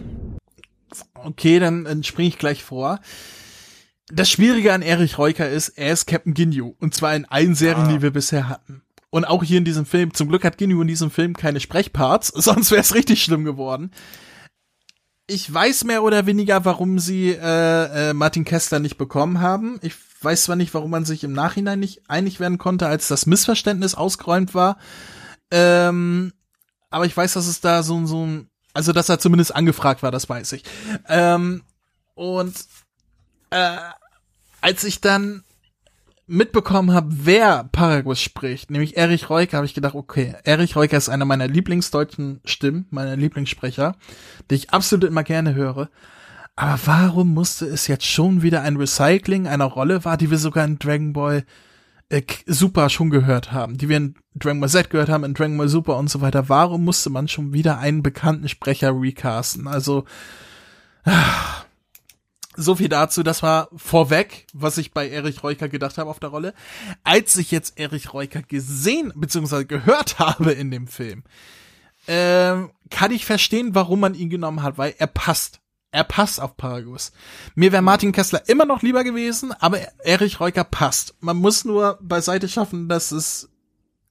Okay, 1.14 1.58
dann, 1.58 2.02
springe 2.04 2.28
ich 2.28 2.38
gleich 2.38 2.64
vor. 2.64 3.00
Das 4.10 4.30
Schwierige 4.30 4.72
an 4.72 4.82
Erich 4.82 5.18
Reuker 5.18 5.48
ist, 5.48 5.70
er 5.70 5.92
ist 5.92 6.06
Captain 6.06 6.34
Ginyu. 6.34 6.74
Und 6.78 6.94
zwar 6.94 7.14
in 7.14 7.26
allen 7.26 7.54
Serien, 7.54 7.88
die 7.88 8.02
wir 8.02 8.10
bisher 8.10 8.48
hatten. 8.48 8.82
Und 9.10 9.24
auch 9.24 9.42
hier 9.42 9.58
in 9.58 9.64
diesem 9.64 9.86
Film. 9.86 10.14
Zum 10.14 10.28
Glück 10.28 10.44
hat 10.44 10.58
Ginyu 10.58 10.80
in 10.82 10.88
diesem 10.88 11.10
Film 11.10 11.34
keine 11.34 11.60
Sprechparts, 11.60 12.28
sonst 12.34 12.70
wäre 12.70 12.80
es 12.80 12.94
richtig 12.94 13.22
schlimm 13.22 13.44
geworden. 13.44 13.90
Ich 15.26 15.52
weiß 15.52 15.84
mehr 15.84 16.02
oder 16.02 16.24
weniger, 16.24 16.64
warum 16.64 16.98
sie 16.98 17.30
äh, 17.30 18.10
äh, 18.10 18.14
Martin 18.14 18.46
Kessler 18.46 18.78
nicht 18.78 18.96
bekommen 18.96 19.40
haben. 19.40 19.78
Ich 19.82 19.94
weiß 20.22 20.44
zwar 20.44 20.56
nicht, 20.56 20.72
warum 20.72 20.90
man 20.90 21.04
sich 21.04 21.22
im 21.22 21.34
Nachhinein 21.34 21.80
nicht 21.80 22.08
einig 22.08 22.40
werden 22.40 22.56
konnte, 22.56 22.86
als 22.86 23.08
das 23.08 23.26
Missverständnis 23.26 23.94
ausgeräumt 23.94 24.54
war. 24.54 24.78
Ähm, 25.50 26.32
aber 26.90 27.04
ich 27.04 27.16
weiß, 27.16 27.34
dass 27.34 27.46
es 27.46 27.60
da 27.60 27.82
so, 27.82 28.06
so 28.06 28.24
ein, 28.24 28.50
also 28.78 28.92
dass 28.92 29.08
er 29.08 29.18
zumindest 29.18 29.56
angefragt 29.56 30.04
war, 30.04 30.12
das 30.12 30.28
weiß 30.28 30.52
ich. 30.52 30.62
Ähm, 31.08 31.62
und 32.14 32.54
äh, 33.50 33.76
als 34.60 34.84
ich 34.84 35.00
dann 35.00 35.42
mitbekommen 36.28 36.92
habe, 36.92 37.08
wer 37.10 37.64
Paragus 37.72 38.20
spricht, 38.20 38.70
nämlich 38.70 38.96
Erich 38.96 39.30
Reuker, 39.30 39.56
habe 39.56 39.66
ich 39.66 39.74
gedacht, 39.74 39.96
okay, 39.96 40.36
Erich 40.44 40.76
Reuker 40.76 40.96
ist 40.96 41.08
einer 41.08 41.24
meiner 41.24 41.48
Lieblingsdeutschen 41.48 42.40
Stimmen, 42.44 42.86
meiner 42.90 43.16
Lieblingssprecher, 43.16 43.96
die 44.48 44.54
ich 44.54 44.70
absolut 44.70 45.08
immer 45.08 45.24
gerne 45.24 45.56
höre. 45.56 45.90
Aber 46.54 46.78
warum 46.84 47.34
musste 47.34 47.66
es 47.66 47.88
jetzt 47.88 48.06
schon 48.06 48.42
wieder 48.42 48.62
ein 48.62 48.76
Recycling 48.76 49.48
einer 49.48 49.64
Rolle 49.64 50.04
war, 50.04 50.16
die 50.16 50.30
wir 50.30 50.38
sogar 50.38 50.64
in 50.64 50.78
Dragon 50.78 51.12
Ball 51.12 51.44
äh, 52.08 52.22
Super 52.46 52.88
schon 52.88 53.10
gehört 53.10 53.52
haben, 53.52 53.76
die 53.78 53.88
wir 53.88 53.96
in 53.98 54.14
Dragon 54.34 54.60
Ball 54.60 54.70
Z 54.70 54.90
gehört 54.90 55.08
haben, 55.08 55.24
in 55.24 55.34
Dragon 55.34 55.58
Ball 55.58 55.68
Super 55.68 55.96
und 55.96 56.08
so 56.08 56.20
weiter. 56.20 56.48
Warum 56.48 56.84
musste 56.84 57.10
man 57.10 57.28
schon 57.28 57.52
wieder 57.52 57.78
einen 57.78 58.02
bekannten 58.02 58.48
Sprecher 58.48 58.92
recasten? 58.92 59.66
Also, 59.66 60.04
ah, 61.04 61.64
so 62.56 62.74
viel 62.74 62.88
dazu, 62.88 63.22
das 63.22 63.42
war 63.42 63.68
vorweg, 63.76 64.46
was 64.52 64.78
ich 64.78 64.92
bei 64.92 65.08
Erich 65.08 65.44
Reuker 65.44 65.68
gedacht 65.68 65.96
habe 65.96 66.10
auf 66.10 66.18
der 66.18 66.30
Rolle. 66.30 66.54
Als 67.04 67.36
ich 67.36 67.50
jetzt 67.50 67.78
Erich 67.78 68.12
Reuker 68.12 68.42
gesehen 68.42 69.12
bzw. 69.14 69.64
gehört 69.64 70.18
habe 70.18 70.52
in 70.52 70.70
dem 70.70 70.88
Film, 70.88 71.22
ähm, 72.08 72.70
kann 72.90 73.12
ich 73.12 73.26
verstehen, 73.26 73.74
warum 73.74 74.00
man 74.00 74.14
ihn 74.14 74.30
genommen 74.30 74.62
hat, 74.62 74.78
weil 74.78 74.94
er 74.98 75.06
passt. 75.06 75.60
Er 75.90 76.04
passt 76.04 76.40
auf 76.40 76.56
Paragus. 76.56 77.12
Mir 77.54 77.72
wäre 77.72 77.82
Martin 77.82 78.12
Kessler 78.12 78.46
immer 78.48 78.66
noch 78.66 78.82
lieber 78.82 79.04
gewesen, 79.04 79.52
aber 79.52 79.80
Erich 80.04 80.38
Reuker 80.38 80.64
passt. 80.64 81.14
Man 81.20 81.38
muss 81.38 81.64
nur 81.64 81.98
beiseite 82.02 82.48
schaffen, 82.48 82.88
dass 82.88 83.10
es 83.10 83.48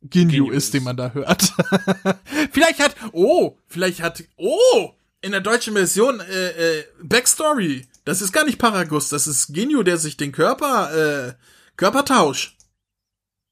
Ginyu 0.01 0.45
Ginyu 0.45 0.51
ist, 0.51 0.65
ist. 0.65 0.73
den 0.73 0.83
man 0.83 0.97
da 0.97 1.11
hört. 1.11 1.53
vielleicht 2.51 2.79
hat, 2.79 2.95
oh, 3.11 3.57
vielleicht 3.67 4.01
hat, 4.01 4.23
oh, 4.37 4.93
in 5.21 5.31
der 5.31 5.41
deutschen 5.41 5.73
Version 5.73 6.19
äh, 6.19 6.79
äh, 6.79 6.85
Backstory. 7.03 7.87
Das 8.05 8.21
ist 8.21 8.31
gar 8.31 8.45
nicht 8.45 8.57
Paragus, 8.57 9.09
das 9.09 9.27
ist 9.27 9.53
Ginyu, 9.53 9.83
der 9.83 9.97
sich 9.97 10.17
den 10.17 10.31
Körper, 10.31 11.27
äh, 11.27 11.33
Körper 11.75 12.05
tauscht. 12.05 12.57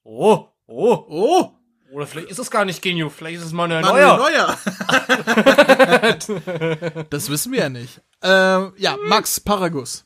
Oh, 0.04 0.48
oh. 0.68 1.06
Oh, 1.08 1.52
Oder 1.96 2.08
vielleicht 2.08 2.30
ist 2.30 2.40
es 2.40 2.52
gar 2.52 2.66
nicht 2.66 2.82
Genio, 2.82 3.10
vielleicht 3.10 3.38
ist 3.38 3.46
es 3.46 3.54
Manuel 3.54 3.82
Manuel 3.82 4.18
Neuer. 4.18 4.18
Neuer. 4.18 4.58
das 7.10 7.30
wissen 7.30 7.54
wir 7.54 7.60
ja 7.60 7.70
nicht. 7.70 8.02
Ähm, 8.22 8.74
ja, 8.76 8.98
Max 9.08 9.40
Paragus. 9.40 10.06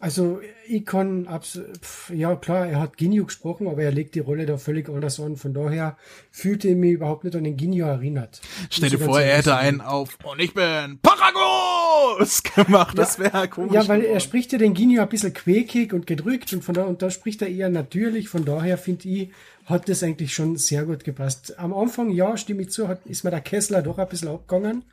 Also 0.00 0.40
ich 0.68 0.86
kann 0.86 1.26
abs 1.26 1.60
pf, 1.80 2.10
ja 2.10 2.36
klar, 2.36 2.68
er 2.68 2.78
hat 2.78 2.96
Ginyu 2.96 3.24
gesprochen, 3.24 3.66
aber 3.66 3.82
er 3.82 3.90
legt 3.90 4.14
die 4.14 4.20
Rolle 4.20 4.46
da 4.46 4.56
völlig 4.56 4.88
anders 4.88 5.18
an. 5.18 5.36
Von 5.36 5.54
daher 5.54 5.96
fühlte 6.30 6.68
ich 6.68 6.76
mich 6.76 6.92
überhaupt 6.92 7.24
nicht 7.24 7.34
an 7.34 7.42
den 7.42 7.56
Ginyu 7.56 7.84
erinnert. 7.84 8.40
Stell 8.70 8.90
dir 8.90 9.00
vor, 9.00 9.20
er 9.20 9.38
hätte 9.38 9.56
einen 9.56 9.80
auf 9.80 10.16
und 10.22 10.40
ich 10.40 10.54
bin 10.54 11.00
Paragus 11.02 12.42
gemacht. 12.54 12.96
Das 12.96 13.18
wäre 13.18 13.48
komisch. 13.48 13.72
Ja, 13.72 13.88
weil 13.88 14.00
er 14.00 14.02
geworden. 14.02 14.20
spricht 14.20 14.52
ja 14.52 14.58
den 14.58 14.74
Ginyu 14.74 15.02
ein 15.02 15.08
bisschen 15.08 15.34
quäkig 15.34 15.92
und 15.92 16.06
gedrückt 16.06 16.52
und 16.52 16.62
von 16.62 16.74
da 16.76 16.84
und 16.84 17.02
da 17.02 17.10
spricht 17.10 17.42
er 17.42 17.48
eher 17.48 17.68
natürlich. 17.68 18.28
Von 18.28 18.44
daher 18.44 18.78
finde 18.78 19.08
ich, 19.08 19.30
hat 19.68 19.88
das 19.88 20.02
eigentlich 20.02 20.32
schon 20.32 20.56
sehr 20.56 20.84
gut 20.84 21.04
gepasst. 21.04 21.58
Am 21.58 21.74
Anfang, 21.74 22.10
ja, 22.10 22.36
stimme 22.36 22.62
ich 22.62 22.70
zu, 22.70 22.88
hat, 22.88 23.04
ist 23.06 23.24
mir 23.24 23.30
der 23.30 23.42
Kessler 23.42 23.82
doch 23.82 23.98
ein 23.98 24.08
bisschen 24.08 24.28
abgegangen. 24.28 24.84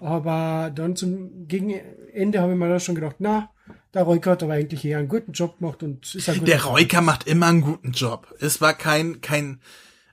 Aber 0.00 0.70
dann 0.74 0.96
zum 0.96 1.46
Gegenende 1.48 2.40
habe 2.40 2.52
ich 2.52 2.58
mir 2.58 2.68
dann 2.68 2.80
schon 2.80 2.94
gedacht, 2.94 3.16
na, 3.20 3.50
der 3.94 4.02
Reuker 4.02 4.32
hat 4.32 4.42
aber 4.42 4.54
eigentlich 4.54 4.84
eher 4.84 4.98
einen 4.98 5.08
guten 5.08 5.32
Job 5.32 5.58
gemacht 5.58 5.82
und 5.82 6.14
ist 6.14 6.28
ein 6.28 6.40
guter 6.40 6.46
Der. 6.46 6.64
Reuker 6.64 7.00
macht 7.00 7.26
immer 7.26 7.46
einen 7.46 7.60
guten 7.62 7.92
Job. 7.92 8.34
Es 8.40 8.60
war 8.60 8.74
kein, 8.74 9.20
kein, 9.20 9.60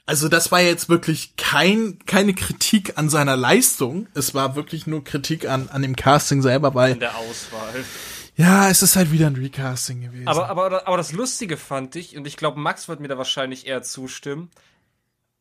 also 0.05 0.29
das 0.29 0.51
war 0.51 0.61
jetzt 0.61 0.89
wirklich 0.89 1.35
kein, 1.37 1.97
keine 2.05 2.33
Kritik 2.33 2.97
an 2.97 3.09
seiner 3.09 3.35
Leistung. 3.35 4.07
Es 4.13 4.33
war 4.33 4.55
wirklich 4.55 4.85
nur 4.85 5.03
Kritik 5.03 5.49
an, 5.49 5.69
an 5.69 5.81
dem 5.81 5.95
Casting 5.95 6.41
selber, 6.41 6.69
In 6.69 6.75
weil, 6.75 6.95
der 6.95 7.17
Auswahl. 7.17 7.83
Ja, 8.39 8.69
es 8.69 8.81
ist 8.81 8.95
halt 8.95 9.11
wieder 9.11 9.27
ein 9.27 9.35
Recasting 9.35 9.99
gewesen. 9.99 10.27
Aber, 10.29 10.47
aber, 10.47 10.87
aber 10.87 10.95
das 10.95 11.11
Lustige 11.11 11.57
fand 11.57 11.97
ich, 11.97 12.15
und 12.15 12.25
ich 12.25 12.37
glaube, 12.37 12.57
Max 12.57 12.87
wird 12.87 13.01
mir 13.01 13.09
da 13.09 13.17
wahrscheinlich 13.17 13.67
eher 13.67 13.81
zustimmen, 13.81 14.49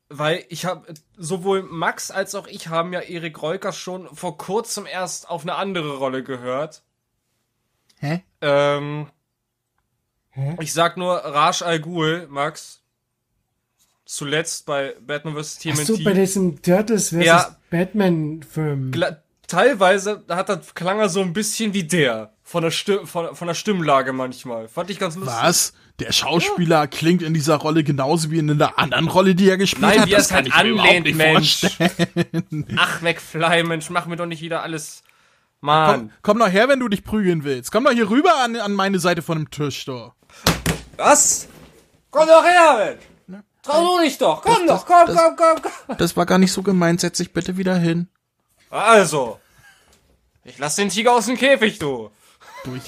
weil 0.08 0.44
ich 0.48 0.64
habe, 0.64 0.92
sowohl 1.16 1.62
Max 1.62 2.10
als 2.10 2.34
auch 2.34 2.48
ich 2.48 2.66
haben 2.66 2.92
ja 2.92 2.98
Erik 3.00 3.40
Reuker 3.40 3.70
schon 3.70 4.08
vor 4.12 4.36
kurzem 4.36 4.84
erst 4.84 5.30
auf 5.30 5.42
eine 5.42 5.54
andere 5.54 5.96
Rolle 5.96 6.24
gehört. 6.24 6.82
Hä? 8.00 8.24
Ähm, 8.40 9.06
Hä? 10.30 10.56
ich 10.60 10.72
sag 10.72 10.96
nur 10.96 11.18
Raj 11.18 11.62
Al 11.62 11.78
Ghul, 11.78 12.26
Max. 12.28 12.82
Zuletzt 14.06 14.66
bei 14.66 14.96
Batman 15.06 15.36
vs. 15.36 15.60
Ach 15.70 15.76
so, 15.76 15.94
TMNT. 15.94 16.04
bei 16.04 16.12
diesem 16.14 16.62
Turtles 16.62 17.10
vs. 17.10 17.24
Ja. 17.24 17.56
Batman-Film. 17.70 18.90
Teilweise 19.48 20.22
hat 20.28 20.48
er, 20.50 20.60
klang 20.74 21.00
er 21.00 21.08
so 21.08 21.20
ein 21.20 21.32
bisschen 21.32 21.74
wie 21.74 21.82
der. 21.84 22.32
Von 22.44 22.62
der, 22.62 22.70
Stimm, 22.70 23.06
von, 23.06 23.34
von 23.34 23.48
der 23.48 23.54
Stimmlage 23.54 24.12
manchmal. 24.12 24.68
Fand 24.68 24.90
ich 24.90 24.98
ganz 24.98 25.16
lustig. 25.16 25.34
Was? 25.40 25.72
Der 25.98 26.12
Schauspieler 26.12 26.86
klingt 26.86 27.22
in 27.22 27.34
dieser 27.34 27.56
Rolle 27.56 27.82
genauso 27.82 28.30
wie 28.30 28.38
in 28.38 28.56
der 28.58 28.78
anderen 28.78 29.08
Rolle, 29.08 29.34
die 29.34 29.48
er 29.48 29.56
gespielt 29.56 29.82
Nein, 29.82 30.00
hat. 30.02 30.08
wie 30.08 30.12
er 30.12 30.18
das 30.18 30.26
es 30.26 30.32
kann 30.32 30.36
halt 30.44 30.46
ich 30.48 30.54
mir 30.62 30.68
überhaupt 30.70 30.88
anlehnt, 30.88 31.06
nicht 31.06 31.16
Mensch. 31.16 31.60
vorstellen. 31.60 32.66
Ach, 32.78 33.00
McFly, 33.00 33.64
Mensch, 33.64 33.90
mach 33.90 34.06
mir 34.06 34.16
doch 34.16 34.26
nicht 34.26 34.40
wieder 34.42 34.62
alles. 34.62 35.02
Komm, 35.60 35.66
Mann. 35.66 36.12
komm 36.22 36.38
doch 36.38 36.48
her, 36.50 36.68
wenn 36.68 36.78
du 36.78 36.88
dich 36.88 37.02
prügeln 37.02 37.42
willst. 37.42 37.72
Komm 37.72 37.84
doch 37.84 37.90
hier 37.92 38.08
rüber 38.08 38.36
an, 38.44 38.54
an 38.56 38.74
meine 38.74 38.98
Seite 39.00 39.22
von 39.22 39.38
dem 39.38 39.50
Tisch, 39.50 39.86
doch. 39.86 40.14
Was? 40.96 41.48
Komm 42.10 42.26
doch 42.28 42.44
her, 42.44 42.96
Mensch. 43.28 43.42
Trau 43.62 43.96
du 43.98 44.04
dich 44.04 44.18
doch. 44.18 44.40
Komm 44.42 44.66
Das- 44.66 44.84
doch, 44.84 44.86
komm, 44.86 45.06
das- 45.06 45.16
komm, 45.16 45.36
komm, 45.36 45.62
komm. 45.86 45.96
Das 45.98 46.16
war 46.16 46.26
gar 46.26 46.38
nicht 46.38 46.52
so 46.52 46.62
gemeint. 46.62 47.00
Setz 47.00 47.18
dich 47.18 47.32
bitte 47.32 47.56
wieder 47.56 47.76
hin. 47.76 48.08
Also. 48.70 49.38
Ich 50.44 50.58
lass 50.58 50.76
den 50.76 50.88
Tiger 50.88 51.14
aus 51.14 51.26
dem 51.26 51.36
Käfig, 51.36 51.78
du. 51.78 52.10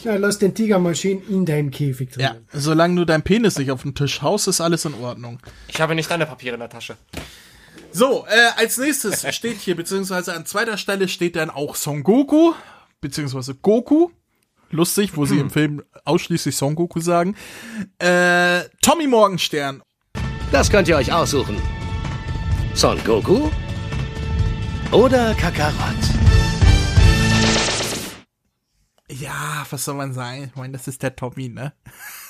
Ja, 0.05 0.17
lass 0.17 0.39
den 0.39 0.55
Tiger 0.55 0.79
mal 0.79 0.95
schön 0.95 1.23
in 1.29 1.47
deinem 1.47 1.71
Käfig 1.71 2.11
drin. 2.11 2.23
Ja, 2.23 2.37
solange 2.53 2.97
du 2.97 3.05
dein 3.05 3.23
Penis 3.23 3.59
nicht 3.59 3.71
auf 3.71 3.83
den 3.83 3.95
Tisch 3.95 4.21
haust, 4.21 4.49
ist 4.49 4.61
alles 4.61 4.85
in 4.85 4.95
Ordnung. 4.95 5.39
Ich 5.69 5.81
habe 5.81 5.95
nicht 5.95 6.11
deine 6.11 6.27
Papiere 6.27 6.55
in 6.55 6.61
der 6.61 6.69
Tasche. 6.69 6.97
So, 7.93 8.27
äh, 8.29 8.61
als 8.61 8.79
nächstes 8.79 9.27
steht 9.35 9.59
hier, 9.59 9.77
beziehungsweise 9.77 10.35
an 10.35 10.47
zweiter 10.47 10.77
Stelle 10.77 11.09
steht 11.09 11.37
dann 11.37 11.51
auch 11.51 11.77
Son 11.77 12.03
Goku, 12.03 12.53
beziehungsweise 13.01 13.55
Goku. 13.55 14.11
Lustig, 14.73 15.17
wo 15.17 15.25
sie 15.25 15.39
im 15.39 15.51
Film 15.51 15.83
ausschließlich 16.05 16.57
Son 16.57 16.77
Goku 16.77 17.01
sagen. 17.01 17.35
Äh, 17.99 18.63
Tommy 18.83 19.09
Morgenstern. 19.09 19.83
Das 20.53 20.71
könnt 20.71 20.87
ihr 20.87 20.97
euch 20.97 21.13
aussuchen. 21.13 21.57
Son 22.75 23.03
Goku 23.05 23.51
oder 24.93 25.35
Kakarot. 25.35 25.75
Ja, 29.11 29.67
was 29.71 29.85
soll 29.85 29.95
man 29.95 30.13
sagen? 30.13 30.45
Ich 30.47 30.57
meine, 30.57 30.73
das 30.73 30.89
ist 30.89 31.03
der 31.03 31.15
Tommy, 31.15 31.49
ne? 31.49 31.73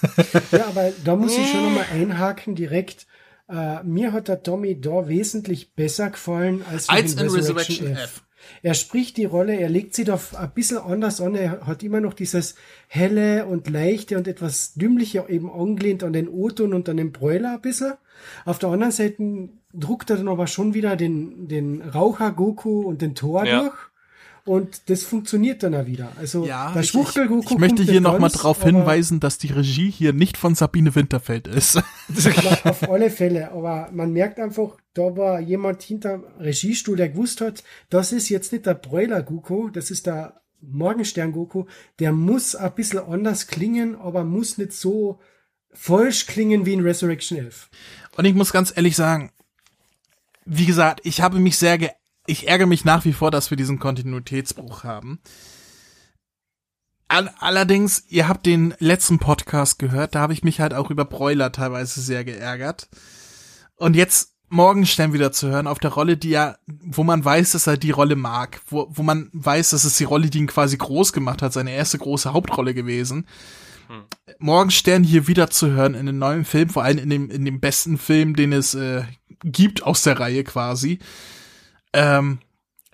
Ja, 0.53 0.67
aber 0.67 0.93
da 1.05 1.17
muss 1.17 1.37
ich 1.37 1.51
schon 1.51 1.65
nochmal 1.65 1.87
einhaken 1.93 2.55
direkt. 2.55 3.07
Äh, 3.49 3.83
mir 3.83 4.13
hat 4.13 4.29
der 4.29 4.43
Tommy 4.43 4.81
da 4.81 5.09
wesentlich 5.09 5.75
besser 5.75 6.11
gefallen 6.11 6.65
als, 6.71 6.89
Als 6.89 7.15
in 7.15 7.29
Resurrection 7.29 7.89
F. 7.89 7.99
F. 7.99 8.23
Er 8.63 8.75
spricht 8.75 9.17
die 9.17 9.27
Rolle, 9.27 9.55
er 9.57 9.69
legt 9.69 9.95
sie 9.95 10.05
da 10.05 10.19
ein 10.39 10.53
bisschen 10.53 10.79
anders 10.79 11.21
an. 11.21 11.35
Er 11.35 11.67
hat 11.67 11.83
immer 11.83 12.01
noch 12.01 12.15
dieses 12.15 12.55
helle 12.89 13.47
und 13.47 13.69
leichte 13.69 14.17
und 14.17 14.27
etwas 14.27 14.75
dümmliche 14.75 15.25
eben 15.29 15.51
angelehnt 15.51 16.03
an 16.03 16.13
den 16.13 16.29
O-Ton 16.29 16.75
und 16.75 16.89
an 16.89 16.97
den 16.97 17.13
Broiler 17.13 17.55
ein 17.55 17.61
bisschen. 17.61 17.95
Auf 18.45 18.59
der 18.59 18.71
anderen 18.71 18.93
Seite 18.93 19.51
druckt 19.73 20.11
er 20.11 20.17
dann 20.17 20.29
aber 20.29 20.47
schon 20.47 20.75
wieder 20.75 20.97
den, 20.97 21.49
den 21.49 21.83
Raucher 21.83 22.33
Goku 22.33 22.81
und 22.83 23.03
den 23.03 23.15
Thor 23.15 23.45
Ja. 23.45 23.61
durch. 23.63 23.77
Und 24.47 24.89
das 24.89 25.03
funktioniert 25.03 25.63
dann 25.63 25.75
auch 25.75 25.87
wieder. 25.87 26.13
Also 26.19 26.47
Ja, 26.47 26.73
der 26.73 26.81
ich, 26.81 26.87
ich, 26.87 26.91
Schwuchtel 26.93 27.29
Goku 27.29 27.55
ich 27.55 27.59
möchte 27.59 27.77
kommt 27.77 27.91
hier 27.91 28.01
nochmal 28.01 28.31
darauf 28.31 28.63
hinweisen, 28.65 29.21
dass 29.21 29.37
die 29.39 29.53
Regie 29.53 29.91
hier 29.91 30.13
nicht 30.13 30.37
von 30.39 30.55
Sabine 30.55 30.95
Winterfeld 30.95 31.47
ist. 31.47 31.77
Ja, 32.19 32.59
auf 32.71 32.91
alle 32.91 33.11
Fälle. 33.11 33.53
Aber 33.53 33.91
man 33.93 34.13
merkt 34.13 34.41
einfach, 34.41 34.77
da 34.95 35.17
war 35.17 35.41
jemand 35.41 35.83
hinterm 35.83 36.25
Regiestuhl, 36.41 36.97
der 36.97 37.11
gewusst 37.11 37.41
hat, 37.41 37.63
das 37.91 38.13
ist 38.13 38.29
jetzt 38.31 38.53
nicht 38.53 38.67
der 38.67 38.75
Broiler 38.75 39.23
Goku, 39.23 39.69
das 39.69 39.91
ist 39.91 40.07
der 40.07 40.41
Morgenstern 40.61 41.33
Goku. 41.33 41.67
Der 42.01 42.13
muss 42.13 42.57
ein 42.57 42.73
bisschen 42.75 42.99
anders 43.01 43.47
klingen, 43.47 43.95
aber 43.95 44.25
muss 44.25 44.59
nicht 44.59 44.73
so 44.73 45.21
falsch 45.73 46.27
klingen 46.27 46.67
wie 46.67 46.73
in 46.73 46.81
Resurrection 46.81 47.39
11. 47.39 47.69
Und 48.17 48.25
ich 48.25 48.35
muss 48.35 48.53
ganz 48.53 48.73
ehrlich 48.75 48.97
sagen, 48.97 49.31
wie 50.53 50.67
gesagt, 50.67 51.01
ich 51.05 51.21
habe 51.21 51.39
mich 51.39 51.57
sehr 51.57 51.79
ge 51.79 51.91
ich 52.27 52.49
ärgere 52.49 52.67
mich 52.67 52.85
nach 52.85 53.05
wie 53.05 53.13
vor, 53.13 53.31
dass 53.31 53.51
wir 53.51 53.57
diesen 53.57 53.79
Kontinuitätsbruch 53.79 54.85
haben. 54.85 55.21
All 57.09 57.29
allerdings, 57.39 58.05
ihr 58.09 58.29
habt 58.29 58.47
den 58.47 58.75
letzten 58.79 59.19
Podcast 59.19 59.79
gehört, 59.79 60.15
da 60.15 60.21
habe 60.21 60.33
ich 60.33 60.45
mich 60.45 60.61
halt 60.61 60.75
auch 60.75 60.91
über 60.91 61.05
Broiler 61.05 61.51
teilweise 61.51 62.01
sehr 62.01 62.25
geärgert. 62.25 62.89
Und 63.77 63.97
jetzt 63.97 64.35
Morgenstern 64.49 65.13
wieder 65.13 65.33
zu 65.33 65.49
hören 65.49 65.67
auf 65.67 65.79
der 65.79 65.93
Rolle, 65.93 66.17
die 66.17 66.31
ja, 66.31 66.57
wo 66.67 67.05
man 67.05 67.25
weiß, 67.25 67.53
dass 67.53 67.67
er 67.67 67.77
die 67.77 67.93
Rolle 67.93 68.17
mag, 68.17 68.61
wo, 68.67 68.89
wo 68.91 69.03
man 69.03 69.31
weiß, 69.33 69.71
dass 69.71 69.85
es 69.85 69.97
die 69.97 70.05
Rolle, 70.05 70.31
die 70.31 70.39
ihn 70.39 70.47
quasi 70.47 70.77
groß 70.77 71.13
gemacht 71.13 71.43
hat, 71.43 71.53
seine 71.53 71.73
erste 71.73 71.99
große 71.99 72.33
Hauptrolle 72.33 72.75
gewesen. 72.75 73.27
Morgenstern 74.39 75.03
hier 75.05 75.27
wieder 75.27 75.51
zu 75.51 75.71
hören 75.71 75.95
in 75.95 76.01
einem 76.01 76.19
neuen 76.19 76.45
Film, 76.45 76.69
vor 76.69 76.85
allem 76.85 76.99
in 76.99 77.11
dem, 77.11 77.31
in 77.31 77.45
dem 77.45 77.61
besten 77.61 77.99
Film, 77.99 78.37
den 78.37 78.53
es 78.53 78.75
äh, 78.75 79.03
gibt 79.45 79.83
aus 79.83 80.03
der 80.03 80.19
Reihe 80.21 80.45
quasi. 80.45 80.99
Ähm, 81.93 82.39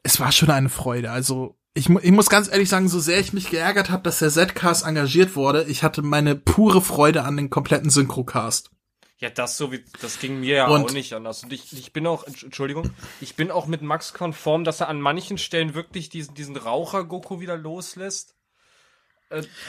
es 0.02 0.20
war 0.20 0.32
schon 0.32 0.50
eine 0.50 0.68
Freude. 0.68 1.10
Also 1.10 1.56
ich, 1.74 1.88
mu 1.88 1.98
ich 2.02 2.12
muss 2.12 2.30
ganz 2.30 2.48
ehrlich 2.48 2.68
sagen, 2.68 2.88
so 2.88 3.00
sehr 3.00 3.20
ich 3.20 3.32
mich 3.32 3.50
geärgert 3.50 3.90
habe, 3.90 4.02
dass 4.02 4.20
der 4.20 4.30
Z-Cast 4.30 4.86
engagiert 4.86 5.36
wurde, 5.36 5.64
ich 5.64 5.82
hatte 5.82 6.02
meine 6.02 6.34
pure 6.36 6.80
Freude 6.80 7.22
an 7.24 7.36
den 7.36 7.50
kompletten 7.50 7.90
Synchrocast. 7.90 8.70
Ja, 9.18 9.30
das 9.30 9.56
so 9.56 9.72
wie, 9.72 9.82
das 10.02 10.18
ging 10.18 10.40
mir 10.40 10.56
ja 10.56 10.66
Und- 10.68 10.84
auch 10.84 10.92
nicht 10.92 11.12
anders. 11.14 11.42
Und 11.42 11.52
ich, 11.52 11.72
ich 11.72 11.92
bin 11.92 12.06
auch, 12.06 12.26
Entsch- 12.26 12.44
Entschuldigung, 12.44 12.90
ich 13.20 13.34
bin 13.34 13.50
auch 13.50 13.66
mit 13.66 13.82
Max 13.82 14.12
konform, 14.12 14.62
dass 14.64 14.80
er 14.80 14.88
an 14.88 15.00
manchen 15.00 15.38
Stellen 15.38 15.74
wirklich 15.74 16.08
diesen, 16.10 16.34
diesen 16.34 16.56
Raucher-Goku 16.56 17.40
wieder 17.40 17.56
loslässt. 17.56 18.35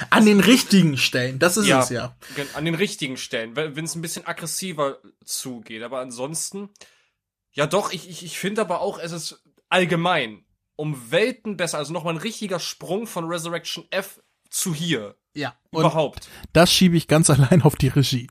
An 0.10 0.26
den 0.26 0.40
richtigen 0.40 0.98
Stellen, 0.98 1.40
das 1.40 1.58
ist 1.58 1.68
Ja. 1.68 1.80
es 1.82 1.90
ja. 1.90 2.16
An 2.54 2.66
den 2.66 2.76
richtigen 2.76 3.18
Stellen, 3.18 3.56
wenn 3.56 3.84
es 3.86 3.96
ein 3.96 4.02
bisschen 4.02 4.26
aggressiver 4.28 5.00
zugeht. 5.26 5.82
Aber 5.84 6.00
ansonsten, 6.00 6.70
ja 7.52 7.66
doch, 7.68 7.92
ich, 7.92 8.10
ich, 8.10 8.24
ich 8.24 8.38
finde 8.38 8.62
aber 8.62 8.82
auch, 8.82 9.00
es 9.00 9.12
ist 9.12 9.44
allgemein 9.70 10.44
um 10.76 11.12
Welten 11.12 11.58
besser. 11.58 11.80
Also 11.80 11.92
nochmal 11.92 12.14
ein 12.14 12.20
richtiger 12.22 12.60
Sprung 12.60 13.08
von 13.08 13.26
Resurrection 13.26 13.86
F 13.90 14.22
zu 14.50 14.74
hier. 14.76 15.16
Ja. 15.34 15.56
Und 15.72 15.82
Überhaupt. 15.82 16.30
das 16.54 16.72
schiebe 16.72 16.96
ich 16.98 17.08
ganz 17.08 17.30
allein 17.32 17.62
auf 17.64 17.76
die 17.76 17.88
Regie. 17.90 18.28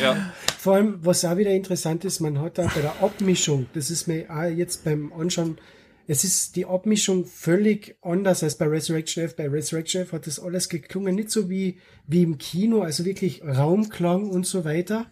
Ja. 0.00 0.32
Vor 0.58 0.74
allem, 0.76 1.04
was 1.04 1.24
auch 1.24 1.36
wieder 1.36 1.50
interessant 1.50 2.04
ist, 2.04 2.20
man 2.20 2.40
hat 2.40 2.56
da 2.58 2.66
bei 2.74 2.80
der 2.80 3.02
Abmischung, 3.02 3.66
das 3.74 3.90
ist 3.90 4.06
mir 4.06 4.26
auch 4.30 4.44
jetzt 4.44 4.84
beim 4.84 5.12
Anschauen, 5.12 5.58
es 6.06 6.24
ist 6.24 6.56
die 6.56 6.66
Abmischung 6.66 7.24
völlig 7.26 7.96
anders 8.02 8.42
als 8.42 8.58
bei 8.58 8.66
Resurrection 8.66 9.24
F. 9.24 9.36
Bei 9.36 9.48
Resurrection 9.48 10.02
F 10.02 10.12
hat 10.12 10.26
das 10.26 10.40
alles 10.40 10.68
geklungen, 10.68 11.14
nicht 11.14 11.30
so 11.30 11.48
wie, 11.48 11.78
wie 12.06 12.22
im 12.22 12.38
Kino, 12.38 12.82
also 12.82 13.04
wirklich 13.04 13.42
Raumklang 13.44 14.28
und 14.30 14.46
so 14.46 14.64
weiter. 14.64 15.06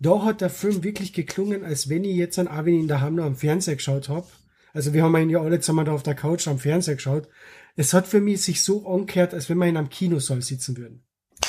Da 0.00 0.22
hat 0.24 0.40
der 0.40 0.50
Film 0.50 0.82
wirklich 0.82 1.12
geklungen, 1.12 1.64
als 1.64 1.88
wenn 1.88 2.04
ich 2.04 2.16
jetzt 2.16 2.38
an 2.38 2.48
ich 2.66 2.74
ihn 2.74 2.88
daheim 2.88 3.14
noch 3.14 3.24
am 3.24 3.36
Fernseher 3.36 3.76
geschaut 3.76 4.08
habe. 4.08 4.26
Also 4.72 4.92
wir 4.92 5.04
haben 5.04 5.16
ihn 5.16 5.30
ja 5.30 5.40
alle 5.40 5.60
zusammen 5.60 5.84
da 5.86 5.92
auf 5.92 6.02
der 6.02 6.16
Couch 6.16 6.48
am 6.48 6.58
Fernseher 6.58 6.96
geschaut. 6.96 7.28
Es 7.76 7.94
hat 7.94 8.06
für 8.06 8.20
mich 8.20 8.42
sich 8.42 8.62
so 8.62 8.86
angehört, 8.88 9.34
als 9.34 9.48
wenn 9.48 9.58
wir 9.58 9.66
in 9.66 9.76
einem 9.76 9.88
Kinosaal 9.88 10.42
sitzen 10.42 10.76
würden. 10.76 11.04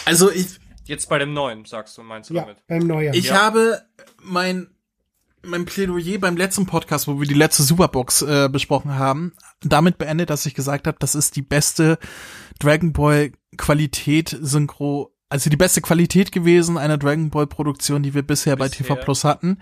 Also 0.05 0.31
ich, 0.31 0.59
Jetzt 0.85 1.09
bei 1.09 1.17
dem 1.17 1.33
neuen, 1.33 1.65
sagst 1.65 1.97
du, 1.97 2.03
meinst 2.03 2.29
du 2.29 2.35
Ja, 2.35 2.41
damit? 2.41 2.57
beim 2.67 2.85
Neujahr. 2.85 3.15
ich 3.15 3.31
habe 3.31 3.81
mein, 4.21 4.67
mein 5.45 5.65
Plädoyer 5.65 6.17
beim 6.19 6.37
letzten 6.37 6.65
Podcast, 6.65 7.07
wo 7.07 7.19
wir 7.19 7.27
die 7.27 7.33
letzte 7.33 7.63
Superbox 7.63 8.21
äh, 8.23 8.49
besprochen 8.51 8.95
haben, 8.95 9.33
damit 9.61 9.97
beendet, 9.97 10.29
dass 10.29 10.45
ich 10.45 10.53
gesagt 10.53 10.87
habe, 10.87 10.97
das 10.99 11.15
ist 11.15 11.35
die 11.35 11.41
beste 11.41 11.97
Dragon 12.59 12.93
Ball 12.93 13.31
Qualität 13.57 14.37
Synchro, 14.41 15.13
also 15.29 15.49
die 15.49 15.57
beste 15.57 15.81
Qualität 15.81 16.31
gewesen 16.31 16.77
einer 16.77 16.97
Dragon 16.97 17.29
Ball 17.29 17.47
Produktion, 17.47 18.03
die 18.03 18.13
wir 18.13 18.23
bisher, 18.23 18.55
bei 18.55 18.67
Bisher. 18.69 18.85
TV 18.85 18.95
Plus 18.95 19.23
hatten. 19.23 19.59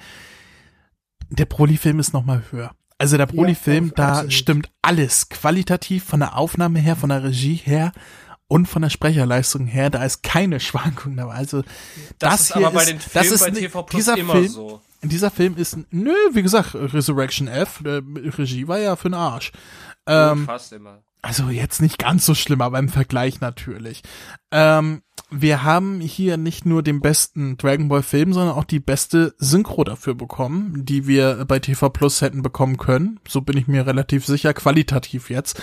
Der 1.30 1.46
Broly-Film 1.46 2.00
ist 2.00 2.14
noch 2.14 2.26
mal 2.26 2.44
höher. 2.52 2.72
Also 2.98 3.18
der 3.18 3.26
Broly-Film, 3.26 3.90
auf- 3.90 3.96
da 3.96 4.10
absolut. 4.10 4.34
stimmt 4.34 4.72
alles 4.82 5.30
qualitativ 5.30 6.04
von 6.04 6.20
der 6.20 6.38
Aufnahme 6.38 6.80
her, 6.80 6.96
von 6.96 7.10
der 7.10 7.24
Regie 7.24 7.56
her 7.56 7.92
und 8.48 8.68
von 8.68 8.82
der 8.84 8.90
Sprecherleistung 8.90 9.66
her, 9.66 9.90
da 9.90 10.04
ist 10.04 10.22
keine 10.22 10.60
Schwankung 10.60 11.16
dabei. 11.18 11.34
Also 11.34 11.64
das, 11.64 11.72
Das, 12.20 12.42
ist 12.42 12.54
hier 12.54 12.68
aber 12.68 12.76
bei 12.76 12.82
ist, 12.84 12.90
den 12.90 12.98
das 12.98 13.12
Filmen 13.28 13.34
ist 13.34 13.40
bei 13.42 13.52
TV 13.52 13.84
Plus 13.84 14.00
dieser 14.06 14.18
immer 14.18 14.34
Film, 14.34 14.48
so. 14.48 14.82
Dieser 15.10 15.32
Film 15.32 15.56
ist, 15.58 15.78
nö, 15.92 16.14
wie 16.32 16.44
gesagt, 16.44 16.76
Resurrection 16.76 17.48
F, 17.48 17.82
äh, 17.86 18.02
Regie 18.38 18.68
war 18.68 18.80
ja 18.80 18.96
für 18.96 19.10
den 19.10 19.16
Arsch. 19.16 19.52
Ähm, 20.06 20.46
Fast 20.46 20.74
immer. 20.74 21.04
also 21.22 21.50
jetzt 21.50 21.82
nicht 21.82 21.98
ganz 21.98 22.26
so 22.26 22.36
schlimm, 22.36 22.62
aber 22.62 22.80
im 22.80 22.90
Vergleich 22.90 23.40
natürlich. 23.42 24.02
Ähm, 24.52 25.02
wir 25.30 25.64
haben 25.64 26.00
hier 26.00 26.38
nicht 26.38 26.66
nur 26.66 26.84
den 26.84 27.02
besten 27.02 27.58
Dragon 27.58 27.88
Ball 27.88 28.04
Film, 28.04 28.34
sondern 28.34 28.56
auch 28.56 28.66
die 28.66 28.80
beste 28.80 29.34
Synchro 29.38 29.84
dafür 29.84 30.14
bekommen, 30.14 30.86
die 30.86 31.08
wir 31.08 31.46
bei 31.46 31.60
TV 31.60 31.90
Plus 31.90 32.22
hätten 32.22 32.44
bekommen 32.44 32.78
können. 32.78 33.20
So 33.28 33.42
bin 33.42 33.58
ich 33.58 33.68
mir 33.68 33.88
relativ 33.88 34.26
sicher, 34.26 34.54
qualitativ 34.54 35.30
jetzt. 35.30 35.62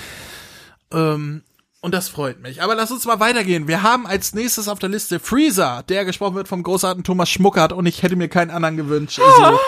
Ähm, 0.93 1.43
und 1.81 1.95
das 1.95 2.09
freut 2.09 2.41
mich. 2.41 2.63
Aber 2.63 2.75
lass 2.75 2.91
uns 2.91 3.07
mal 3.07 3.21
weitergehen. 3.21 3.67
Wir 3.67 3.83
haben 3.83 4.07
als 4.07 4.35
nächstes 4.35 4.69
auf 4.69 4.79
der 4.79 4.91
Liste 4.91 5.19
Freezer, 5.19 5.83
der 5.89 6.05
gesprochen 6.05 6.35
wird 6.35 6.49
vom 6.49 6.63
großartigen 6.63 7.05
Thomas 7.05 7.31
Schmuckert 7.31 7.73
und 7.73 7.87
ich 7.87 8.03
hätte 8.03 8.17
mir 8.17 8.29
keinen 8.29 8.51
anderen 8.51 8.77
gewünscht. 8.77 9.21
Also, 9.41 9.59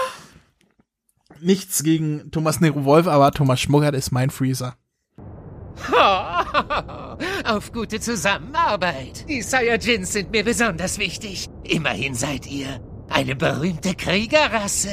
nichts 1.40 1.82
gegen 1.82 2.30
Thomas 2.30 2.60
Nero 2.60 2.84
Wolf, 2.84 3.06
aber 3.06 3.32
Thomas 3.32 3.60
Schmuckert 3.60 3.94
ist 3.94 4.12
mein 4.12 4.30
Freezer. 4.30 4.76
Auf 7.44 7.72
gute 7.72 7.98
Zusammenarbeit. 8.00 9.26
Die 9.28 9.42
Saiyajins 9.42 10.12
sind 10.12 10.30
mir 10.30 10.44
besonders 10.44 10.98
wichtig. 10.98 11.48
Immerhin 11.64 12.14
seid 12.14 12.46
ihr 12.46 12.80
eine 13.08 13.34
berühmte 13.34 13.94
Kriegerrasse. 13.94 14.90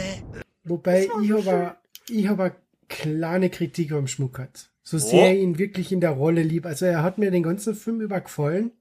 Wobei 0.64 1.10
ich 1.22 1.32
habe 1.32 1.76
ich 2.10 2.28
habe 2.28 2.44
eine 2.44 2.56
kleine 2.88 3.50
Kritik 3.50 3.92
am 3.92 4.08
Schmuckert. 4.08 4.69
So 4.90 4.98
sehr 4.98 5.36
ich 5.36 5.44
ihn 5.44 5.60
wirklich 5.60 5.92
in 5.92 6.02
der 6.02 6.12
Rolle 6.12 6.42
lieb. 6.42 6.66
Also 6.66 6.86
er 6.86 7.04
hat 7.04 7.20
mir 7.20 7.30
den 7.30 7.44
ganzen 7.44 7.76
Film 7.76 8.02
über 8.02 8.22
gefallen. 8.22 8.72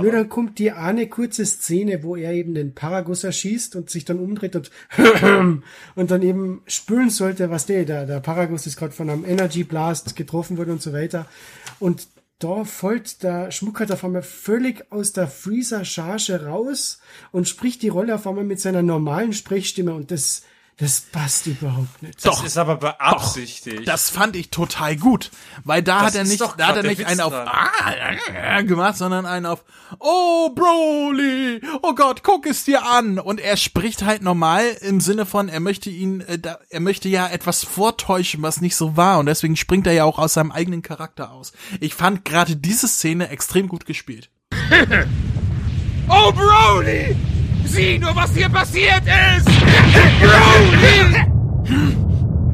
Nur 0.00 0.12
dann 0.12 0.28
kommt 0.30 0.58
die 0.58 0.72
eine 0.72 1.08
kurze 1.08 1.44
Szene, 1.44 2.02
wo 2.02 2.16
er 2.16 2.32
eben 2.32 2.54
den 2.54 2.74
Paragus 2.74 3.24
erschießt 3.24 3.76
und 3.76 3.90
sich 3.90 4.06
dann 4.06 4.18
umdreht 4.18 4.56
und 4.56 4.70
und 5.94 6.10
dann 6.10 6.22
eben 6.22 6.62
spülen 6.66 7.10
sollte, 7.10 7.50
was 7.50 7.66
der, 7.66 7.84
der, 7.84 8.06
der 8.06 8.20
Paragus 8.20 8.66
ist 8.66 8.78
gerade 8.78 8.92
von 8.92 9.10
einem 9.10 9.26
Energy 9.26 9.64
Blast 9.64 10.16
getroffen 10.16 10.56
worden 10.56 10.70
und 10.70 10.82
so 10.82 10.94
weiter. 10.94 11.26
Und 11.78 12.06
da 12.38 12.64
folgt 12.64 13.22
der 13.22 13.50
Schmuckert 13.50 13.92
auf 13.92 14.04
einmal 14.04 14.22
völlig 14.22 14.90
aus 14.90 15.12
der 15.12 15.28
Freezer-Charge 15.28 16.46
raus 16.46 17.00
und 17.30 17.46
spricht 17.46 17.82
die 17.82 17.88
Rolle 17.88 18.14
auf 18.14 18.26
einmal 18.26 18.44
mit 18.44 18.60
seiner 18.60 18.82
normalen 18.82 19.34
Sprechstimme 19.34 19.92
und 19.94 20.10
das, 20.10 20.42
das 20.82 21.00
passt 21.00 21.46
überhaupt 21.46 22.02
nicht. 22.02 22.26
Das 22.26 22.42
ist 22.42 22.58
aber 22.58 22.74
beabsichtigt. 22.74 23.86
Das 23.86 24.10
fand 24.10 24.34
ich 24.34 24.50
total 24.50 24.96
gut, 24.96 25.30
weil 25.62 25.80
da 25.80 25.98
Das 25.98 26.06
hat 26.06 26.14
er 26.16 26.24
nicht, 26.24 26.40
doch 26.40 26.56
da 26.56 26.66
hat 26.66 26.76
er 26.76 26.82
nicht 26.82 26.98
Witz 26.98 27.06
einen 27.06 27.20
auf 27.20 27.32
ah, 27.32 28.62
gemacht, 28.62 28.96
sondern 28.96 29.24
einen 29.24 29.46
auf 29.46 29.62
Oh 30.00 30.50
Broly, 30.50 31.60
oh 31.82 31.94
Gott, 31.94 32.24
guck 32.24 32.46
es 32.46 32.64
dir 32.64 32.84
an 32.84 33.20
und 33.20 33.38
er 33.38 33.56
spricht 33.56 34.02
halt 34.02 34.22
normal 34.22 34.64
im 34.80 35.00
Sinne 35.00 35.24
von 35.24 35.48
er 35.48 35.60
möchte 35.60 35.88
ihn, 35.88 36.20
äh, 36.22 36.40
da, 36.40 36.58
er 36.68 36.80
möchte 36.80 37.08
ja 37.08 37.28
etwas 37.28 37.62
vortäuschen, 37.62 38.42
was 38.42 38.60
nicht 38.60 38.74
so 38.74 38.96
war 38.96 39.20
und 39.20 39.26
deswegen 39.26 39.54
springt 39.54 39.86
er 39.86 39.92
ja 39.92 40.02
auch 40.02 40.18
aus 40.18 40.34
seinem 40.34 40.50
eigenen 40.50 40.82
Charakter 40.82 41.30
aus. 41.30 41.52
Ich 41.78 41.94
fand 41.94 42.24
gerade 42.24 42.56
diese 42.56 42.88
Szene 42.88 43.28
extrem 43.28 43.68
gut 43.68 43.86
gespielt. 43.86 44.30
Oh, 46.08 46.32
Broly! 46.32 47.16
Sieh 47.64 47.98
nur, 47.98 48.14
was 48.14 48.34
hier 48.34 48.48
passiert 48.48 49.02
ist! 49.06 49.46
Broly! 50.20 51.32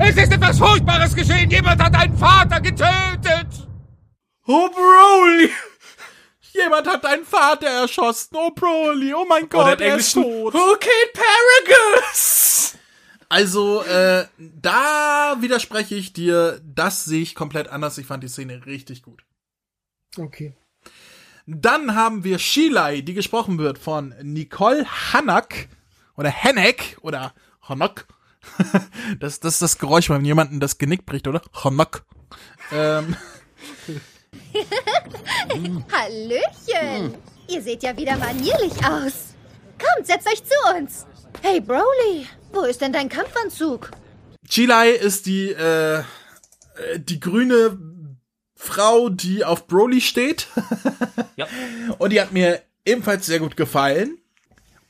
Es 0.00 0.16
ist 0.16 0.32
etwas 0.32 0.58
Furchtbares 0.58 1.14
geschehen. 1.14 1.50
Jemand 1.50 1.82
hat 1.82 1.94
einen 1.94 2.16
Vater 2.16 2.60
getötet. 2.60 3.46
Oh 4.46 4.68
Broly, 4.68 5.50
jemand 6.52 6.86
hat 6.86 7.04
deinen 7.04 7.24
Vater 7.24 7.66
erschossen. 7.66 8.34
Oh 8.34 8.50
Broly, 8.50 9.12
oh 9.12 9.26
mein 9.28 9.44
Oder 9.44 9.48
Gott, 9.48 9.80
im 9.80 9.86
er 9.88 9.96
ist 9.96 10.12
tot. 10.12 10.54
Who 10.54 10.76
killed 10.76 11.12
Paragus? 11.12 12.74
Also, 13.28 13.82
äh, 13.82 14.26
da 14.38 15.36
widerspreche 15.40 15.96
ich 15.96 16.14
dir, 16.14 16.60
das 16.64 17.04
sehe 17.04 17.20
ich 17.20 17.34
komplett 17.34 17.68
anders. 17.68 17.98
Ich 17.98 18.06
fand 18.06 18.22
die 18.24 18.28
Szene 18.28 18.64
richtig 18.64 19.02
gut. 19.02 19.22
Okay. 20.16 20.54
Dann 21.50 21.94
haben 21.94 22.24
wir 22.24 22.38
Shilai, 22.38 23.00
die 23.00 23.14
gesprochen 23.14 23.56
wird 23.56 23.78
von 23.78 24.14
Nicole 24.22 24.84
Hanak 24.84 25.68
oder 26.14 26.28
Henneck 26.28 26.98
oder 27.00 27.32
Hanak. 27.62 28.06
Das, 29.18 29.40
das 29.40 29.54
ist 29.54 29.62
das 29.62 29.78
Geräusch, 29.78 30.10
wenn 30.10 30.24
jemanden 30.26 30.60
das 30.60 30.76
Genick 30.76 31.06
bricht, 31.06 31.26
oder? 31.26 31.40
Hanak. 31.52 32.02
Ähm, 32.70 33.16
Hallöchen! 35.90 37.14
Ihr 37.48 37.62
seht 37.62 37.82
ja 37.82 37.96
wieder 37.96 38.18
manierlich 38.18 38.74
aus. 38.84 39.34
Kommt, 39.78 40.06
setzt 40.06 40.26
euch 40.26 40.42
zu 40.44 40.54
uns. 40.76 41.06
Hey, 41.40 41.60
Broly, 41.60 42.26
wo 42.52 42.60
ist 42.62 42.82
denn 42.82 42.92
dein 42.92 43.08
Kampfanzug? 43.08 43.90
Chilai 44.46 44.90
ist 44.90 45.24
die, 45.24 45.50
äh, 45.50 46.00
äh, 46.00 46.02
die 46.98 47.20
grüne 47.20 47.78
Frau, 48.60 49.08
die 49.08 49.44
auf 49.44 49.68
Broly 49.68 50.00
steht. 50.00 50.48
Ja. 51.36 51.46
Und 51.98 52.12
die 52.12 52.20
hat 52.20 52.32
mir 52.32 52.60
ebenfalls 52.84 53.24
sehr 53.24 53.38
gut 53.38 53.56
gefallen. 53.56 54.18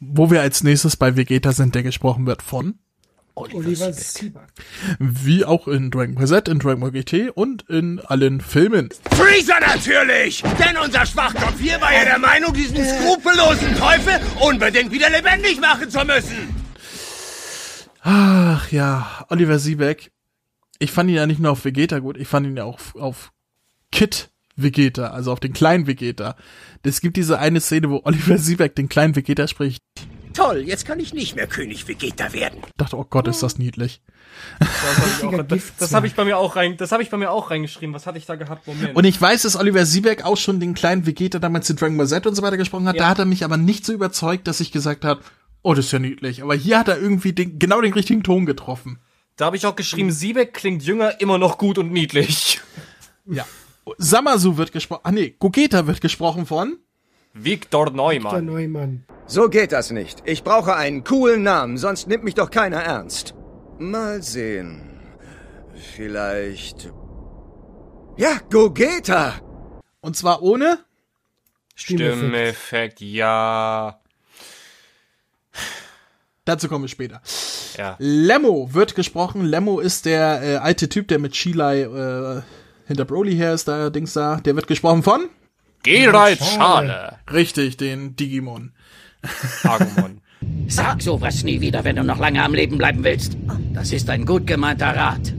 Wo 0.01 0.31
wir 0.31 0.41
als 0.41 0.65
nächstes 0.65 0.97
bei 0.97 1.17
Vegeta 1.17 1.53
sind, 1.53 1.75
der 1.75 1.83
gesprochen 1.83 2.27
wird 2.27 2.43
von, 2.43 2.79
Oliver 3.35 3.93
Sieber. 3.93 4.47
wie 4.99 5.45
auch 5.45 5.69
in 5.69 5.91
Dragon 5.91 6.15
Ball 6.15 6.27
Z, 6.27 6.49
in 6.49 6.59
Dragon 6.59 6.81
Ball 6.81 6.91
GT 6.91 7.31
und 7.35 7.69
in 7.69 8.01
allen 8.01 8.41
Filmen. 8.41 8.89
Freezer 9.13 9.61
natürlich! 9.61 10.43
Denn 10.59 10.77
unser 10.83 11.07
Schwachkopf 11.07 11.61
hier 11.61 11.81
war 11.81 11.93
ja 11.93 12.05
der 12.05 12.19
Meinung, 12.19 12.53
diesen 12.53 12.77
skrupellosen 12.85 13.77
Teufel 13.77 14.21
unbedingt 14.41 14.91
wieder 14.91 15.11
lebendig 15.11 15.61
machen 15.61 15.91
zu 15.91 16.05
müssen. 16.05 16.55
Ach 18.03 18.71
ja, 18.73 19.27
Oliver 19.29 19.59
Siebeck. 19.59 20.11
Ich 20.79 20.91
fand 20.91 21.11
ihn 21.11 21.17
ja 21.17 21.27
nicht 21.27 21.41
nur 21.41 21.53
auf 21.53 21.65
Vegeta 21.65 21.99
gut, 21.99 22.17
ich 22.17 22.29
fand 22.29 22.47
ihn 22.47 22.57
ja 22.57 22.65
auch 22.65 22.79
auf 22.95 23.33
Kid 23.93 24.31
Vegeta, 24.57 25.09
also 25.09 25.33
auf 25.33 25.41
den 25.41 25.53
kleinen 25.53 25.87
Vegeta. 25.87 26.37
Es 26.83 27.01
gibt 27.01 27.17
diese 27.17 27.39
eine 27.39 27.61
Szene, 27.61 27.91
wo 27.91 28.01
Oliver 28.05 28.39
Siebeck 28.39 28.75
den 28.75 28.89
kleinen 28.89 29.15
Vegeta 29.15 29.47
spricht. 29.47 29.83
Toll, 30.35 30.63
jetzt 30.67 30.85
kann 30.85 31.01
ich 31.01 31.13
nicht 31.15 31.37
mehr 31.37 31.47
König 31.47 31.89
Vegeta 31.89 32.33
werden. 32.33 32.61
Ich 32.65 32.73
dachte, 32.77 32.97
oh 32.97 33.05
Gott, 33.05 33.27
ist 33.29 33.43
das 33.43 33.59
niedlich. 33.59 34.03
Das 34.61 35.23
habe 35.23 35.57
ich, 35.57 35.63
das 35.79 35.95
hab 35.95 36.05
ich 36.05 36.15
bei 36.15 36.25
mir 36.25 36.39
auch 36.39 36.55
rein, 36.55 36.77
das 36.77 36.93
habe 36.93 37.03
ich 37.03 37.11
bei 37.11 37.17
mir 37.17 37.31
auch 37.31 37.51
reingeschrieben. 37.51 37.95
Was 37.95 38.07
hatte 38.07 38.19
ich 38.19 38.27
da 38.27 38.37
gehabt? 38.37 38.67
Moment. 38.67 38.95
Und 38.95 39.05
ich 39.05 39.21
weiß, 39.21 39.43
dass 39.43 39.57
Oliver 39.57 39.85
Siebeck 39.85 40.25
auch 40.25 40.37
schon 40.37 40.61
den 40.61 40.75
kleinen 40.75 41.07
Vegeta 41.07 41.39
damals 41.39 41.69
in 41.71 41.77
Dragon 41.77 41.97
Ball 41.97 42.07
Z 42.07 42.27
und 42.27 42.35
so 42.35 42.43
weiter 42.43 42.57
gesprochen 42.57 42.87
hat. 42.87 42.97
Ja. 42.97 43.03
Da 43.03 43.09
hat 43.11 43.19
er 43.19 43.25
mich 43.25 43.45
aber 43.45 43.57
nicht 43.57 43.85
so 43.85 43.93
überzeugt, 43.93 44.47
dass 44.47 44.61
ich 44.61 44.71
gesagt 44.71 45.05
habe, 45.05 45.23
oh, 45.63 45.75
das 45.75 45.87
ist 45.87 45.93
ja 45.93 45.99
niedlich. 45.99 46.43
Aber 46.43 46.55
hier 46.55 46.79
hat 46.79 46.89
er 46.89 47.01
irgendwie 47.01 47.33
den, 47.33 47.59
genau 47.59 47.81
den 47.81 47.93
richtigen 47.93 48.23
Ton 48.23 48.47
getroffen. 48.47 49.01
da 49.37 49.47
habe 49.47 49.57
ich 49.57 49.67
auch 49.67 49.77
geschrieben, 49.77 50.13
Siebeck 50.13 50.55
klingt 50.55 50.85
jünger, 50.85 51.21
immer 51.21 51.39
noch 51.39 51.59
gut 51.59 51.79
und 51.79 51.93
niedlich. 51.93 52.61
Ja. 53.27 53.45
Samasu 53.99 54.57
wird 54.57 54.73
gesprochen, 54.73 55.01
ah 55.05 55.13
nee, 55.13 55.35
Gogeta 55.39 55.87
wird 55.87 56.01
gesprochen 56.01 56.47
von 56.47 56.79
Viktor 57.35 57.91
Neumann. 57.91 58.45
Neumann. 58.45 59.05
So 59.27 59.49
geht 59.49 59.73
das 59.73 59.91
nicht. 59.91 60.23
Ich 60.25 60.43
brauche 60.43 60.75
einen 60.75 61.05
coolen 61.05 61.43
Namen, 61.43 61.77
sonst 61.77 62.09
nimmt 62.09 62.25
mich 62.25 62.35
doch 62.35 62.51
keiner 62.51 62.79
ernst. 62.79 63.35
Mal 63.79 64.23
sehen. 64.23 64.83
Vielleicht. 65.95 66.93
Ja, 68.17 68.41
Gogeta! 68.51 69.35
Und 70.01 70.17
zwar 70.17 70.43
ohne 70.43 70.79
Stimmeffekt. 71.75 72.19
Stimmeffekt, 72.19 73.01
ja. 73.01 74.01
Dazu 76.45 76.69
kommen 76.69 76.85
wir 76.85 76.89
später. 76.89 77.21
Ja. 77.77 77.97
Lemmo 77.99 78.73
wird 78.73 78.95
gesprochen. 78.95 79.45
Lemmo 79.45 79.79
ist 79.79 80.07
der 80.07 80.43
äh, 80.43 80.57
alte 80.57 80.89
Typ, 80.89 81.07
der 81.09 81.19
mit 81.19 81.37
Sheila 81.37 81.75
äh, 81.75 82.43
hinter 82.89 83.05
Broly 83.05 83.37
her 83.37 83.55
ist, 83.55 83.69
da 83.69 83.91
Dings 83.91 84.15
da. 84.15 84.37
Der 84.37 84.57
wird 84.57 84.67
gesprochen 84.67 85.03
von 85.03 85.29
Geralt 85.85 86.43
Schale. 86.43 87.19
richtig 87.33 87.77
den 87.77 88.17
Digimon. 88.17 88.73
Agumon. 89.63 90.21
Sag 90.69 91.03
sowas 91.03 91.45
nie 91.45 91.61
wieder, 91.61 91.85
wenn 91.85 91.97
du 91.97 92.05
noch 92.05 92.19
lange 92.19 92.43
am 92.43 92.55
Leben 92.55 92.79
bleiben 92.79 93.05
willst. 93.05 93.37
Das 93.73 93.93
ist 93.93 94.09
ein 94.11 94.25
gut 94.25 94.47
gemeinter 94.47 94.95
Rat. 94.95 95.33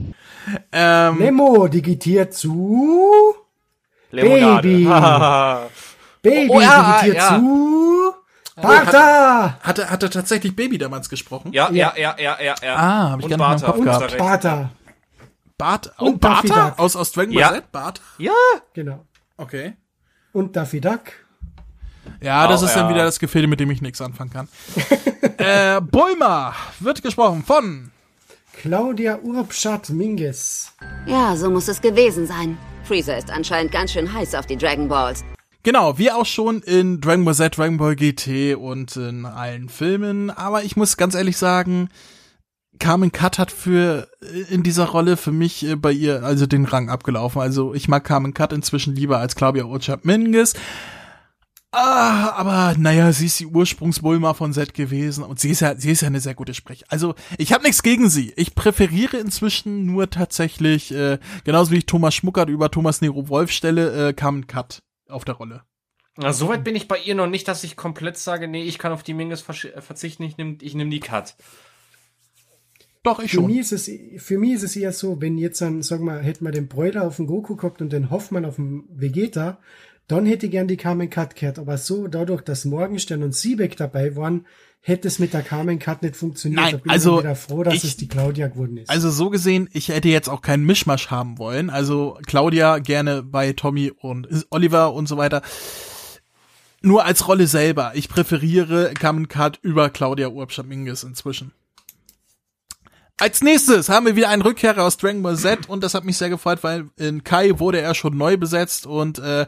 Ähm, 0.72 1.18
Nemo 1.18 1.68
digitiert 1.68 2.34
zu 2.34 3.34
Lemonade. 4.10 4.68
Baby. 4.68 4.84
Baby 6.22 6.50
Oh, 6.50 6.60
ja, 6.60 7.00
digitiert 7.00 7.16
ja. 7.16 7.38
zu 7.38 8.14
Barta 8.60 9.58
hat 9.62 9.78
er, 9.78 9.90
hat 9.90 10.02
er 10.02 10.10
tatsächlich 10.10 10.54
Baby 10.54 10.78
damals 10.78 11.08
gesprochen? 11.08 11.52
ja, 11.52 11.70
ja, 11.70 11.94
ja, 11.96 12.14
ja, 12.18 12.36
ja, 12.40 12.54
ja. 12.62 12.76
Ah, 12.76 13.10
hab 13.12 13.20
ich 13.20 13.24
Und 13.26 13.38
gar 13.38 13.54
nicht. 13.54 13.64
Kopf 13.64 13.80
gehabt. 13.82 14.04
Recht. 14.04 14.18
Barta. 14.18 14.70
Bart, 15.60 15.92
oh, 15.98 16.06
Und 16.06 16.24
Daffy 16.24 16.48
Barta? 16.48 16.70
Duck. 16.70 16.78
Aus, 16.78 16.96
aus 16.96 17.12
Dragon 17.12 17.32
Ball 17.34 17.40
Ja. 17.42 17.52
Z? 17.54 17.72
Bart? 17.72 18.00
Ja. 18.18 18.32
Genau. 18.74 19.04
Okay. 19.36 19.74
Und 20.32 20.56
Daffy 20.56 20.80
Duck. 20.80 21.00
Ja, 22.20 22.46
das 22.48 22.62
Oh, 22.62 22.66
ist 22.66 22.74
dann 22.74 22.86
ja. 22.88 22.94
wieder 22.94 23.04
das 23.04 23.18
Gefilde, 23.18 23.46
mit 23.48 23.60
dem 23.60 23.70
ich 23.70 23.82
nichts 23.82 24.00
anfangen 24.00 24.30
kann. 24.30 24.48
äh, 25.38 25.80
Bulma 25.80 26.54
wird 26.80 27.02
gesprochen 27.02 27.44
von 27.44 27.90
Claudia 28.54 29.18
Urbschat 29.22 29.90
Minges. 29.90 30.72
Ja, 31.06 31.36
so 31.36 31.50
muss 31.50 31.68
es 31.68 31.80
gewesen 31.80 32.26
sein. 32.26 32.58
Freezer 32.84 33.16
ist 33.16 33.30
anscheinend 33.30 33.72
ganz 33.72 33.92
schön 33.92 34.12
heiß 34.12 34.34
auf 34.34 34.46
die 34.46 34.56
Dragon 34.56 34.88
Balls. 34.88 35.24
Genau, 35.62 35.98
wie 35.98 36.10
auch 36.10 36.26
schon 36.26 36.62
in 36.62 37.00
Dragon 37.00 37.24
Ball 37.24 37.34
Z, 37.34 37.56
Dragon 37.56 37.76
Ball 37.76 37.94
GT 37.94 38.56
und 38.56 38.96
in 38.96 39.26
allen 39.26 39.68
Filmen. 39.68 40.30
Aber 40.30 40.62
ich 40.64 40.76
muss 40.76 40.96
ganz 40.96 41.14
ehrlich 41.14 41.36
sagen, 41.36 41.90
Carmen 42.80 43.12
Cut 43.12 43.38
hat 43.38 43.52
für 43.52 44.08
in 44.48 44.64
dieser 44.64 44.86
Rolle 44.86 45.16
für 45.16 45.30
mich 45.30 45.64
äh, 45.64 45.76
bei 45.76 45.92
ihr 45.92 46.24
also 46.24 46.46
den 46.46 46.64
Rang 46.64 46.88
abgelaufen. 46.88 47.40
Also 47.40 47.74
ich 47.74 47.86
mag 47.86 48.02
Carmen 48.02 48.34
Cut 48.34 48.52
inzwischen 48.52 48.96
lieber 48.96 49.18
als 49.18 49.36
Claudia 49.36 49.64
Urchap 49.64 50.04
Mingus. 50.04 50.54
Ah, 51.72 52.32
aber 52.32 52.74
naja, 52.76 53.12
sie 53.12 53.26
ist 53.26 53.38
die 53.38 53.46
Ursprungsbulma 53.46 54.34
von 54.34 54.52
Z 54.52 54.74
gewesen 54.74 55.22
und 55.22 55.38
sie 55.38 55.50
ist 55.50 55.60
ja, 55.60 55.76
sie 55.76 55.92
ist 55.92 56.00
ja 56.00 56.08
eine 56.08 56.18
sehr 56.18 56.34
gute 56.34 56.52
Sprech. 56.52 56.82
Also 56.88 57.14
ich 57.38 57.52
habe 57.52 57.62
nichts 57.62 57.84
gegen 57.84 58.08
sie. 58.08 58.32
Ich 58.34 58.56
präferiere 58.56 59.18
inzwischen 59.18 59.86
nur 59.86 60.10
tatsächlich, 60.10 60.92
äh, 60.92 61.18
genauso 61.44 61.70
wie 61.70 61.76
ich 61.76 61.86
Thomas 61.86 62.16
Schmuckert 62.16 62.48
über 62.48 62.72
Thomas 62.72 63.02
Nero 63.02 63.28
Wolf 63.28 63.52
stelle, 63.52 64.08
äh, 64.08 64.12
Carmen 64.14 64.48
Cut 64.48 64.82
auf 65.08 65.24
der 65.24 65.36
Rolle. 65.36 65.62
Na, 66.16 66.32
so 66.32 66.48
weit 66.48 66.64
bin 66.64 66.74
ich 66.74 66.88
bei 66.88 66.98
ihr 66.98 67.14
noch 67.14 67.28
nicht, 67.28 67.46
dass 67.46 67.62
ich 67.62 67.76
komplett 67.76 68.18
sage, 68.18 68.48
nee, 68.48 68.64
ich 68.64 68.78
kann 68.78 68.90
auf 68.90 69.04
die 69.04 69.14
Mingus 69.14 69.48
äh, 69.48 69.80
verzichten, 69.80 70.24
ich 70.24 70.38
nehme 70.38 70.56
ich 70.60 70.74
nehm 70.74 70.90
die 70.90 70.98
Cut. 70.98 71.36
Doch, 73.02 73.18
ich 73.20 73.30
Für 73.30 73.36
schon. 73.38 73.46
mich, 73.46 73.58
ist 73.60 73.72
es, 73.72 73.90
für 74.22 74.38
mich 74.38 74.52
ist 74.54 74.62
es 74.62 74.76
eher 74.76 74.92
so, 74.92 75.20
wenn 75.22 75.38
jetzt 75.38 75.60
dann, 75.62 75.82
sag 75.82 76.00
mal, 76.00 76.20
hätten 76.22 76.44
wir 76.44 76.52
den 76.52 76.68
Bräuler 76.68 77.06
auf 77.06 77.16
den 77.16 77.26
Goku 77.26 77.56
gehabt 77.56 77.80
und 77.80 77.92
den 77.92 78.10
Hoffmann 78.10 78.44
auf 78.44 78.56
den 78.56 78.84
Vegeta, 78.90 79.58
dann 80.06 80.26
hätte 80.26 80.46
ich 80.46 80.52
gern 80.52 80.68
die 80.68 80.76
Carmen 80.76 81.08
Cut 81.08 81.34
gehört. 81.36 81.58
Aber 81.58 81.78
so, 81.78 82.08
dadurch, 82.08 82.42
dass 82.42 82.64
Morgenstern 82.64 83.22
und 83.22 83.34
Siebeck 83.34 83.76
dabei 83.76 84.16
waren, 84.16 84.46
hätte 84.82 85.08
es 85.08 85.18
mit 85.18 85.32
der 85.32 85.42
Carmen 85.42 85.78
Cut 85.78 86.02
nicht 86.02 86.16
funktioniert. 86.16 86.60
Nein, 86.60 86.72
da 86.72 86.78
bin 86.78 86.90
also 86.90 87.18
ich 87.18 87.24
wieder 87.24 87.36
froh, 87.36 87.62
dass 87.62 87.74
ich- 87.74 87.84
es 87.84 87.96
die 87.96 88.08
Claudia 88.08 88.48
geworden 88.48 88.76
ist. 88.76 88.90
Also 88.90 89.10
so 89.10 89.30
gesehen, 89.30 89.68
ich 89.72 89.88
hätte 89.88 90.08
jetzt 90.08 90.28
auch 90.28 90.42
keinen 90.42 90.64
Mischmasch 90.66 91.10
haben 91.10 91.38
wollen. 91.38 91.70
Also 91.70 92.18
Claudia 92.26 92.78
gerne 92.80 93.22
bei 93.22 93.52
Tommy 93.52 93.92
und 93.96 94.28
Oliver 94.50 94.92
und 94.92 95.06
so 95.08 95.16
weiter. 95.16 95.42
Nur 96.82 97.04
als 97.04 97.28
Rolle 97.28 97.46
selber. 97.46 97.92
Ich 97.94 98.08
präferiere 98.08 98.92
Carmen 98.94 99.28
Cut 99.28 99.58
über 99.62 99.90
Claudia 99.90 100.28
Urbschat-Mingus 100.28 101.04
inzwischen. 101.04 101.52
Als 103.20 103.42
nächstes 103.42 103.90
haben 103.90 104.06
wir 104.06 104.16
wieder 104.16 104.30
einen 104.30 104.40
Rückkehrer 104.40 104.82
aus 104.82 104.96
Dragon 104.96 105.22
Ball 105.22 105.36
Z 105.36 105.68
und 105.68 105.84
das 105.84 105.92
hat 105.92 106.06
mich 106.06 106.16
sehr 106.16 106.30
gefreut, 106.30 106.60
weil 106.62 106.86
in 106.96 107.22
Kai 107.22 107.58
wurde 107.58 107.78
er 107.78 107.94
schon 107.94 108.16
neu 108.16 108.38
besetzt 108.38 108.86
und 108.86 109.18
äh, 109.18 109.46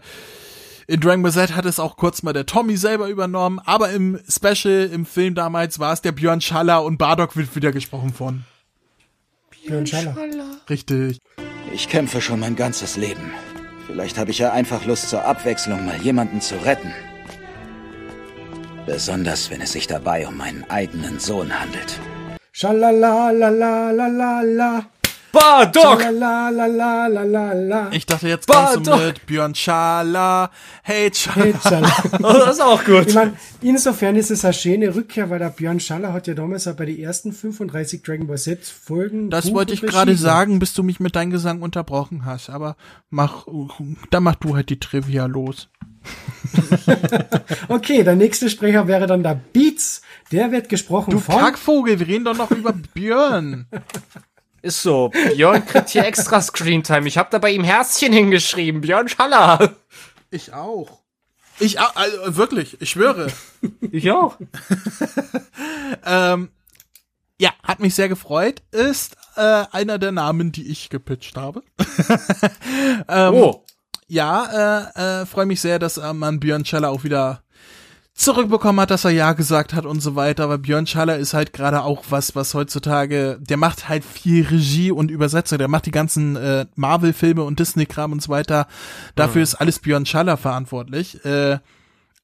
in 0.86 1.00
Dragon 1.00 1.22
Ball 1.22 1.32
Z 1.32 1.56
hat 1.56 1.64
es 1.64 1.80
auch 1.80 1.96
kurz 1.96 2.22
mal 2.22 2.34
der 2.34 2.44
Tommy 2.44 2.76
selber 2.76 3.08
übernommen, 3.08 3.60
aber 3.64 3.88
im 3.88 4.20
Special, 4.28 4.90
im 4.92 5.06
Film 5.06 5.34
damals 5.34 5.78
war 5.78 5.94
es 5.94 6.02
der 6.02 6.12
Björn 6.12 6.42
Schaller 6.42 6.84
und 6.84 6.98
Bardock 6.98 7.34
wird 7.34 7.56
wieder 7.56 7.72
gesprochen 7.72 8.12
von. 8.12 8.44
Björn 9.64 9.86
Schaller. 9.86 10.14
Richtig. 10.68 11.18
Ich 11.72 11.88
kämpfe 11.88 12.20
schon 12.20 12.40
mein 12.40 12.56
ganzes 12.56 12.98
Leben. 12.98 13.32
Vielleicht 13.86 14.18
habe 14.18 14.32
ich 14.32 14.38
ja 14.38 14.52
einfach 14.52 14.84
Lust 14.84 15.08
zur 15.08 15.24
Abwechslung, 15.24 15.86
mal 15.86 15.96
jemanden 15.96 16.42
zu 16.42 16.62
retten. 16.62 16.92
Besonders, 18.84 19.50
wenn 19.50 19.62
es 19.62 19.72
sich 19.72 19.86
dabei 19.86 20.26
um 20.26 20.36
meinen 20.36 20.68
eigenen 20.68 21.18
Sohn 21.18 21.58
handelt. 21.58 21.98
Schalala, 22.54 23.30
la, 23.32 23.48
la, 23.48 23.90
la, 23.92 24.08
la, 24.08 24.42
la. 24.42 24.84
Bardock! 25.32 26.02
Schalala, 26.02 26.50
la, 26.50 26.66
la, 26.66 27.06
la, 27.06 27.22
la, 27.22 27.52
la. 27.54 27.88
Ich 27.92 28.04
dachte, 28.04 28.28
jetzt 28.28 28.46
kommst 28.46 28.86
du 28.86 28.94
mit 28.94 29.24
Björn 29.24 29.54
Schala. 29.54 30.50
Hey, 30.82 31.10
Schala. 31.14 31.44
Hey, 31.46 31.54
Schala. 31.62 31.88
Oh, 32.22 32.32
das 32.34 32.56
ist 32.56 32.60
auch 32.60 32.84
gut. 32.84 33.06
Ich 33.06 33.14
meine, 33.14 33.32
insofern 33.62 34.16
ist 34.16 34.30
es 34.30 34.44
eine 34.44 34.52
schöne 34.52 34.94
Rückkehr, 34.94 35.30
weil 35.30 35.38
der 35.38 35.48
Björn 35.48 35.80
Schaller 35.80 36.12
hat 36.12 36.26
ja 36.26 36.34
damals 36.34 36.68
auch 36.68 36.74
bei 36.74 36.84
den 36.84 36.98
ersten 36.98 37.32
35 37.32 38.02
Dragon 38.02 38.26
Ball 38.26 38.36
Z 38.36 38.62
Folgen. 38.66 39.30
Das 39.30 39.46
Buch 39.46 39.54
wollte 39.54 39.72
ich 39.72 39.80
gerade 39.80 40.14
sagen, 40.14 40.58
bis 40.58 40.74
du 40.74 40.82
mich 40.82 41.00
mit 41.00 41.16
deinem 41.16 41.30
Gesang 41.30 41.62
unterbrochen 41.62 42.26
hast. 42.26 42.50
Aber 42.50 42.76
mach, 43.08 43.46
dann 44.10 44.24
mach 44.24 44.34
du 44.34 44.54
halt 44.54 44.68
die 44.68 44.78
Trivia 44.78 45.24
los. 45.24 45.68
Okay, 47.68 48.02
der 48.02 48.16
nächste 48.16 48.50
Sprecher 48.50 48.86
wäre 48.88 49.06
dann 49.06 49.22
der 49.22 49.40
Beats. 49.52 50.02
Der 50.32 50.50
wird 50.50 50.68
gesprochen 50.68 51.10
Du 51.10 51.20
von. 51.20 51.38
Kackvogel, 51.38 51.98
wir 51.98 52.06
reden 52.06 52.24
doch 52.24 52.36
noch 52.36 52.50
über 52.50 52.72
Björn. 52.94 53.66
Ist 54.62 54.82
so. 54.82 55.10
Björn 55.10 55.64
kriegt 55.66 55.90
hier 55.90 56.06
extra 56.06 56.40
Screentime. 56.40 57.06
Ich 57.06 57.18
habe 57.18 57.28
da 57.30 57.38
bei 57.38 57.50
ihm 57.50 57.64
Herzchen 57.64 58.12
hingeschrieben. 58.12 58.80
Björn 58.80 59.08
Schaller. 59.08 59.74
Ich 60.30 60.52
auch. 60.54 61.00
Ich 61.58 61.78
auch, 61.78 61.94
also 61.94 62.36
wirklich, 62.36 62.80
ich 62.80 62.90
schwöre. 62.90 63.28
Ich 63.92 64.10
auch. 64.10 64.38
ähm, 66.06 66.48
ja, 67.38 67.50
hat 67.62 67.78
mich 67.78 67.94
sehr 67.94 68.08
gefreut. 68.08 68.62
Ist 68.72 69.16
äh, 69.36 69.64
einer 69.70 69.98
der 69.98 70.10
Namen, 70.12 70.50
die 70.50 70.68
ich 70.68 70.88
gepitcht 70.88 71.36
habe. 71.36 71.62
ähm, 73.08 73.34
Oh. 73.34 73.64
Ja, 74.08 74.90
äh, 74.96 75.22
äh, 75.22 75.26
freue 75.26 75.46
mich 75.46 75.60
sehr, 75.60 75.78
dass 75.78 75.96
äh, 75.98 76.12
man 76.12 76.40
Björn 76.40 76.64
Scheller 76.64 76.90
auch 76.90 77.04
wieder 77.04 77.41
zurückbekommen 78.14 78.80
hat, 78.80 78.90
dass 78.90 79.04
er 79.04 79.10
Ja 79.10 79.32
gesagt 79.32 79.72
hat 79.74 79.86
und 79.86 80.00
so 80.00 80.14
weiter. 80.16 80.44
Aber 80.44 80.58
Björn 80.58 80.86
Schaller 80.86 81.16
ist 81.16 81.34
halt 81.34 81.52
gerade 81.52 81.82
auch 81.82 82.04
was, 82.10 82.36
was 82.36 82.54
heutzutage, 82.54 83.38
der 83.40 83.56
macht 83.56 83.88
halt 83.88 84.04
viel 84.04 84.46
Regie 84.46 84.90
und 84.90 85.10
Übersetzung. 85.10 85.58
Der 85.58 85.68
macht 85.68 85.86
die 85.86 85.90
ganzen 85.90 86.36
äh, 86.36 86.66
Marvel-Filme 86.76 87.42
und 87.42 87.58
Disney-Kram 87.58 88.12
und 88.12 88.22
so 88.22 88.28
weiter. 88.28 88.66
Dafür 89.14 89.40
Mhm. 89.40 89.44
ist 89.44 89.54
alles 89.56 89.78
Björn 89.78 90.06
Schaller 90.06 90.36
verantwortlich. 90.36 91.24
Äh, 91.24 91.58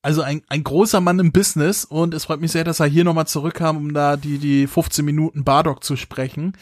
also 0.03 0.23
ein, 0.23 0.43
ein 0.49 0.63
großer 0.63 1.01
Mann 1.01 1.19
im 1.19 1.33
Business 1.33 1.85
und 1.85 2.15
es 2.15 2.27
freut 2.27 2.41
mich 2.41 2.53
sehr, 2.53 2.65
dass 2.65 2.79
er 2.81 2.87
hier 2.87 3.03
nochmal 3.05 3.27
zurückkam, 3.27 3.77
um 3.77 3.95
da 3.95 4.17
die, 4.17 4.39
die 4.39 4.67
15 4.67 5.05
Minuten 5.05 5.43
Bardock 5.43 5.83
zu 5.83 5.97
sprechen. 5.97 6.57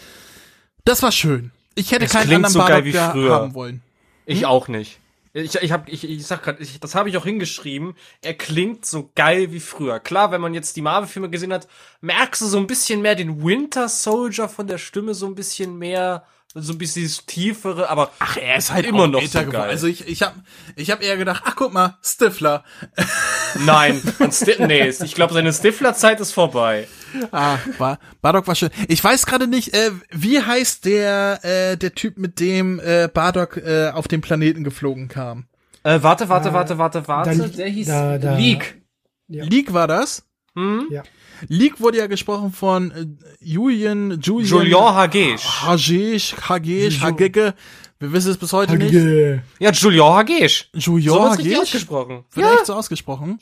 Das 0.84 1.02
war 1.02 1.12
schön. 1.12 1.50
Ich 1.74 1.92
hätte 1.92 2.06
Es 2.06 2.12
keinen 2.12 2.32
anderen 2.32 2.52
so 2.52 2.58
Bardock 2.60 2.94
haben 2.94 3.54
wollen. 3.54 3.82
Ich 4.24 4.46
auch 4.46 4.68
nicht. 4.68 4.98
Ich, 5.38 5.55
ich, 5.57 5.70
hab, 5.70 5.87
ich, 5.90 6.09
ich 6.09 6.27
sag 6.27 6.59
ich, 6.61 6.81
das 6.81 6.94
habe 6.94 7.11
ich 7.11 7.16
auch 7.18 7.27
hingeschrieben. 7.27 7.94
Er 8.22 8.33
klingt 8.33 8.87
so 8.87 9.11
geil 9.14 9.53
wie 9.53 9.61
früher. 9.61 10.01
Klar, 10.01 10.31
wenn 10.31 10.40
man 10.40 10.55
jetzt 10.55 10.77
die 10.77 10.81
Marvel-Filme 10.81 11.29
gesehen 11.29 11.53
hat, 11.53 11.68
merkst 12.01 12.40
du 12.40 12.46
so 12.46 12.57
ein 12.57 12.66
bisschen 12.66 13.03
mehr 13.03 13.14
den 13.14 13.44
Winter 13.44 13.90
Soldier 13.90 14.49
von 14.49 14.66
der 14.66 14.79
Stimme, 14.79 15.12
so 15.12 15.27
ein 15.27 15.35
bisschen 15.35 15.77
mehr, 15.77 16.25
so 16.58 16.72
ein 16.72 16.78
bisschen 16.78 17.04
das 17.04 17.24
tiefere, 17.26 17.88
aber 17.90 18.10
Ach, 18.18 18.36
er 18.36 18.56
ist 18.56 18.72
halt 18.72 18.86
immer 18.86 19.04
auch 19.04 19.06
noch 19.08 19.20
älter 19.20 19.40
so 19.40 19.46
geworden. 19.46 19.62
geil. 19.62 19.70
Also 19.70 19.86
ich, 19.86 20.08
ich 20.08 20.22
habe 20.22 20.34
ich 20.74 20.90
hab 20.90 21.02
eher 21.02 21.16
gedacht, 21.16 21.42
ach 21.44 21.54
guck 21.56 21.72
mal, 21.72 21.98
Stifler. 22.02 22.64
Nein, 23.64 24.00
Sti 24.30 24.66
nee, 24.66 24.88
ich 24.88 25.14
glaube, 25.14 25.34
seine 25.34 25.52
Stifler-Zeit 25.52 26.20
ist 26.20 26.32
vorbei. 26.32 26.88
Ah, 27.30 27.58
war, 27.78 27.98
Bardock 28.20 28.46
war 28.46 28.54
schön. 28.54 28.70
Ich 28.88 29.02
weiß 29.02 29.26
gerade 29.26 29.46
nicht, 29.46 29.74
äh, 29.74 29.90
wie 30.10 30.40
heißt 30.42 30.84
der 30.84 31.40
äh, 31.44 31.76
der 31.76 31.94
Typ, 31.94 32.18
mit 32.18 32.40
dem 32.40 32.80
äh, 32.80 33.08
Bardock 33.12 33.56
äh, 33.58 33.90
auf 33.90 34.08
den 34.08 34.20
Planeten 34.20 34.64
geflogen 34.64 35.08
kam? 35.08 35.46
Äh, 35.82 36.02
warte, 36.02 36.28
warte, 36.28 36.52
warte, 36.52 36.78
warte, 36.78 37.06
warte. 37.08 37.36
dann- 37.38 37.52
der 37.56 37.68
hieß 37.68 37.86
da- 37.86 38.18
da- 38.18 38.36
Leak. 38.36 38.80
Ja. 39.28 39.44
Leak 39.44 39.72
war 39.72 39.86
das? 39.86 40.24
Hm? 40.54 40.86
Ja. 40.90 41.02
Leak 41.49 41.81
wurde 41.81 41.99
ja 41.99 42.07
gesprochen 42.07 42.53
von 42.53 42.90
äh, 42.90 43.07
Julian, 43.40 44.20
Julian, 44.20 44.49
Julian 44.49 44.94
Hagesh. 44.94 45.44
Hagesh, 45.62 46.35
Hagesh, 46.49 47.01
Hagege. 47.01 47.55
Wir 47.99 48.12
wissen 48.12 48.31
es 48.31 48.37
bis 48.37 48.53
heute 48.53 48.77
nicht. 48.77 48.94
Hagge. 48.94 49.42
Ja, 49.59 49.70
Julian 49.70 50.14
Hagesh. 50.14 50.70
Julian 50.75 51.14
So 51.14 51.22
wird's 51.22 51.38
richtig 51.38 51.59
ausgesprochen. 51.59 52.25
Wird 52.33 52.55
echt 52.55 52.66
so 52.66 52.75
ausgesprochen? 52.75 53.38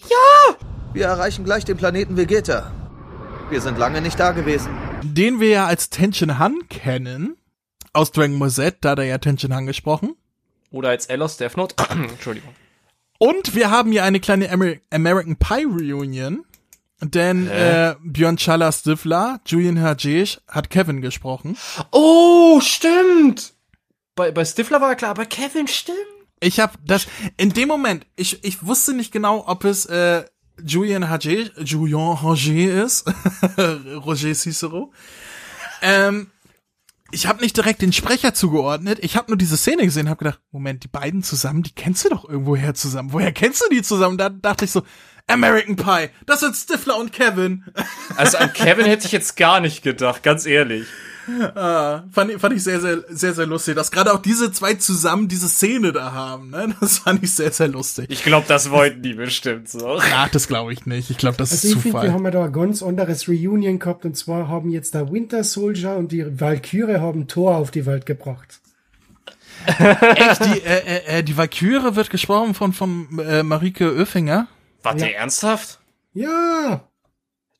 Wir 0.93 1.07
erreichen 1.07 1.45
gleich 1.45 1.65
den 1.65 1.77
Planeten 1.77 2.17
Vegeta. 2.17 2.71
Wir 3.51 3.61
sind 3.61 3.79
lange 3.79 4.01
nicht 4.01 4.19
da 4.19 4.33
gewesen. 4.33 4.71
Den 5.03 5.41
wir 5.41 5.49
ja 5.49 5.67
als 5.67 5.91
Tenshin 5.91 6.39
Han 6.39 6.69
kennen. 6.69 7.37
Aus 7.93 8.11
Dragon 8.11 8.39
Ball 8.39 8.51
Z, 8.51 8.79
da 8.81 8.91
hat 8.91 8.99
er 8.99 9.05
ja 9.05 9.19
Tenshin 9.19 9.55
Han 9.55 9.67
gesprochen. 9.67 10.15
Oder 10.71 10.89
als 10.91 11.09
aus 11.11 11.37
Death 11.37 11.57
Note. 11.57 11.77
Entschuldigung. 11.91 12.51
Und 13.19 13.55
wir 13.55 13.71
haben 13.71 13.93
hier 13.93 14.05
eine 14.05 14.21
kleine 14.21 14.51
Amer 14.51 14.75
American 14.91 15.37
Pie 15.37 15.65
Reunion. 15.65 16.45
Denn 17.11 17.49
äh, 17.49 17.95
Björn 18.03 18.37
Challa 18.37 18.73
Stifler, 18.73 19.41
Julian 19.47 19.81
Hajesh 19.81 20.41
hat 20.49 20.71
Kevin 20.71 21.01
gesprochen. 21.01 21.57
Oh, 21.91 22.61
stimmt. 22.61 23.55
Bei, 24.15 24.31
bei 24.31 24.45
Stifler 24.45 24.81
war 24.81 24.95
klar, 24.95 25.11
aber 25.11 25.27
Kevin 25.27 25.69
stimmt. 25.69 25.99
Ich 26.41 26.61
habe 26.61 26.75
das 26.85 27.07
in 27.37 27.51
dem 27.51 27.69
Moment, 27.69 28.07
ich, 28.17 28.45
ich 28.45 28.65
wusste 28.67 28.93
nicht 28.93 29.13
genau, 29.13 29.45
ob 29.47 29.65
es 29.65 29.87
äh, 29.87 30.25
Julian 30.65 31.09
Hajesh, 31.09 31.53
Julian 31.59 32.23
Hajesh 32.23 32.49
ist, 32.49 33.05
Roger 33.59 34.35
Cicero. 34.35 34.93
Ähm, 35.83 36.31
ich 37.11 37.27
habe 37.27 37.43
nicht 37.43 37.57
direkt 37.57 37.83
den 37.83 37.93
Sprecher 37.93 38.35
zugeordnet. 38.35 38.99
Ich 39.01 39.17
habe 39.17 39.31
nur 39.31 39.39
diese 39.39 39.57
Szene 39.57 39.85
gesehen, 39.85 40.09
habe 40.09 40.25
gedacht, 40.25 40.41
Moment, 40.51 40.83
die 40.83 40.89
beiden 40.89 41.23
zusammen, 41.23 41.63
die 41.63 41.73
kennst 41.73 42.05
du 42.05 42.09
doch 42.09 42.29
irgendwoher 42.29 42.75
zusammen. 42.75 43.13
Woher 43.13 43.33
kennst 43.33 43.63
du 43.63 43.69
die 43.73 43.83
zusammen? 43.83 44.19
Da 44.19 44.31
dachte 44.31 44.65
ich 44.65 44.73
so, 44.73 44.83
American 45.27 45.77
Pie, 45.77 46.11
das 46.27 46.41
sind 46.41 46.55
Stifler 46.55 46.99
und 46.99 47.13
Kevin. 47.13 47.65
Also 48.17 48.39
an 48.39 48.53
Kevin 48.53 48.85
hätte 48.87 49.07
ich 49.07 49.13
jetzt 49.13 49.37
gar 49.37 49.59
nicht 49.61 49.83
gedacht, 49.83 50.23
ganz 50.23 50.47
ehrlich. 50.47 50.87
Ah, 51.57 52.03
fand, 52.13 52.31
ich- 52.31 52.39
fand 52.41 52.55
ich 52.55 52.63
sehr, 52.63 52.81
sehr, 52.81 53.03
sehr, 53.09 53.33
sehr 53.35 53.47
lustig, 53.47 53.75
dass 53.75 53.91
gerade 53.91 54.13
auch 54.13 54.21
diese 54.23 54.53
zwei 54.53 54.75
zusammen 54.75 55.27
diese 55.27 55.49
Szene 55.49 55.91
da 55.93 56.13
haben. 56.13 56.51
Ne? 56.51 56.75
Das 56.81 56.99
fand 56.99 57.25
ich 57.25 57.35
sehr, 57.35 57.51
sehr 57.51 57.67
lustig. 57.69 58.07
Ich 58.11 58.23
glaube, 58.23 58.45
das 58.47 58.71
wollten 58.71 59.03
die 59.03 59.15
bestimmt 59.15 59.69
so. 59.71 59.99
Ach, 59.99 60.29
das 60.29 60.47
glaube 60.49 60.73
ich 60.75 60.85
nicht. 60.87 61.11
Ich 61.11 61.17
glaube, 61.17 61.37
das 61.39 61.51
Also 61.51 61.67
ist 61.69 61.75
ich 61.77 61.83
finde, 61.83 61.97
wir 61.97 62.01
Zufall. 62.03 62.13
haben 62.13 62.25
ja 62.27 62.31
da 62.31 62.45
ein 62.45 62.53
ganz 62.53 62.83
anderes 62.83 63.27
Reunion 63.27 63.79
gehabt 63.79 64.05
und 64.05 64.17
zwar 64.17 64.49
haben 64.49 64.69
jetzt 64.71 64.95
der 64.95 65.11
Winter 65.11 65.43
Soldier 65.43 65.97
und 65.97 66.13
die 66.13 66.39
Valkyrie 66.41 66.99
haben 66.99 67.27
Thor 67.27 67.57
auf 67.57 67.71
die 67.71 67.87
Welt 67.87 68.05
gebracht. 68.07 68.61
Echt, 69.67 70.45
die, 70.45 70.61
äh, 70.61 70.79
äh, 71.09 71.19
äh, 71.19 71.23
die 71.25 71.37
Valkyrie 71.37 71.97
wird 71.97 72.11
gesprochen 72.11 72.53
von, 72.55 72.73
von 72.75 73.19
äh, 73.19 73.43
Marike 73.43 73.97
Oeffinger. 73.97 74.47
Warte, 74.85 75.13
ernsthaft? 75.15 75.81
Ja, 76.13 76.85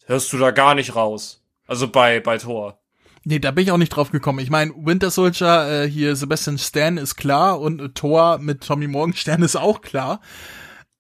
Hörst 0.07 0.33
du 0.33 0.39
da 0.39 0.51
gar 0.51 0.75
nicht 0.75 0.95
raus? 0.95 1.43
Also 1.67 1.89
bei, 1.89 2.21
bei 2.21 2.37
Thor. 2.39 2.79
Nee, 3.25 3.39
da 3.39 3.51
bin 3.53 3.65
ich 3.65 3.73
auch 3.73 3.79
nicht 3.79 3.89
drauf 3.89 4.11
gekommen. 4.11 4.39
Ich 4.41 4.51
meine, 4.51 4.73
Winter 4.77 5.11
Soldier, 5.11 5.85
äh, 5.85 5.89
hier 5.89 6.15
Sebastian 6.15 6.59
Stan 6.59 6.99
ist 6.99 7.17
klar 7.17 7.59
und 7.59 7.81
äh, 7.81 7.89
Thor 7.89 8.37
mit 8.39 8.63
Tommy 8.63 8.87
Morgenstern 8.87 9.43
ist 9.43 9.57
auch 9.57 9.81
klar. 9.81 10.21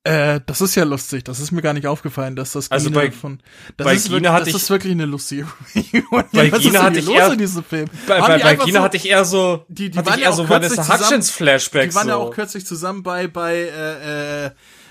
Äh, 0.04 0.40
das 0.46 0.62
ist 0.62 0.74
ja 0.74 0.84
lustig. 0.84 1.24
Das 1.24 1.38
ist 1.38 1.50
mir 1.52 1.60
gar 1.60 1.74
nicht 1.74 1.86
aufgefallen, 1.86 2.34
dass 2.34 2.52
das 2.52 2.70
Also 2.70 2.90
bei- 2.90 3.10
von 3.10 3.40
bei 3.76 3.84
das 3.84 3.92
ist 3.96 4.04
Gina 4.04 4.14
wirklich, 4.14 4.30
hatte 4.32 4.40
das 4.44 4.48
ich- 4.48 4.54
ist 4.62 4.70
wirklich 4.70 4.92
eine 4.92 5.04
lustige 5.04 5.46
Bei 6.32 6.50
Was 6.52 6.62
denn 6.62 6.82
hatte 6.82 6.98
ich 7.00 7.04
los 7.06 7.14
eher- 7.16 7.32
in 7.32 7.38
diesem 7.38 7.62
Film? 7.64 7.88
Bei, 8.06 8.20
bei, 8.20 8.38
bei 8.38 8.56
Gina 8.56 8.78
so- 8.80 8.84
hatte 8.84 8.96
ich 8.96 9.06
eher 9.08 9.24
so, 9.26 9.64
die, 9.68 9.90
die 9.90 10.04
waren 10.06 10.18
ja 10.18 10.30
auch 10.30 10.34
so 10.36 10.44
kürzlich 10.44 10.70
Vanessa 10.78 10.82
zusammen, 10.82 11.04
Hutchins 11.04 11.30
Flashbacks. 11.30 11.88
Die 11.90 11.94
waren 11.94 12.08
ja 12.08 12.14
so. 12.14 12.20
auch 12.20 12.30
kürzlich 12.30 12.64
zusammen 12.66 13.02
bei 13.02 13.28
bei 13.28 13.54
äh, 13.54 14.46
äh, 14.46 14.50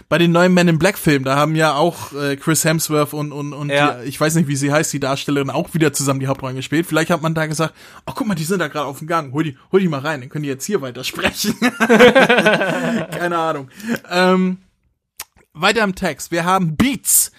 bei 0.10 0.18
den 0.18 0.32
neuen 0.32 0.54
Men 0.54 0.68
in 0.68 0.80
Black 0.80 0.98
Filmen. 0.98 1.26
Da 1.26 1.36
haben 1.36 1.56
ja 1.56 1.74
auch 1.76 2.13
äh, 2.13 2.36
Chris 2.36 2.63
Hemsworth 2.66 3.13
und 3.13 3.32
und 3.32 3.54
und 3.54 3.70
Ja. 3.70 3.94
die, 4.02 4.08
ich 4.10 4.20
weiß 4.20 4.36
nicht, 4.36 4.48
wie 4.48 4.56
sie 4.56 4.72
heißt, 4.72 4.92
die 4.94 5.00
Darstellerin 5.00 5.50
auch 5.50 5.74
wieder 5.74 5.94
zusammen 5.94 6.20
die 6.20 6.28
Hauptrollen 6.28 6.56
gespielt. 6.56 6.86
Vielleicht 6.86 7.10
hat 7.10 7.22
man 7.22 7.34
da 7.34 7.46
gesagt, 7.46 7.74
oh 8.06 8.12
guck 8.16 8.28
mal, 8.28 8.36
die 8.36 8.44
sind 8.44 8.60
da 8.60 8.68
gerade 8.68 8.86
auf 8.86 9.00
dem 9.00 9.08
Gang. 9.08 9.34
Hol 9.34 9.44
die 9.44 9.58
hol 9.72 9.80
die 9.80 9.88
mal 9.88 10.00
rein, 10.02 10.22
dann 10.22 10.30
können 10.30 10.44
die 10.44 10.50
jetzt 10.50 10.66
hier 10.66 10.82
weitersprechen. 10.82 11.56
Keine 13.10 13.38
Ahnung. 13.38 13.70
Ähm, 14.10 14.58
weiter 15.54 15.84
im 15.84 15.96
Text. 15.96 16.32
Wir 16.32 16.46
haben 16.46 16.76
Beats, 16.76 17.32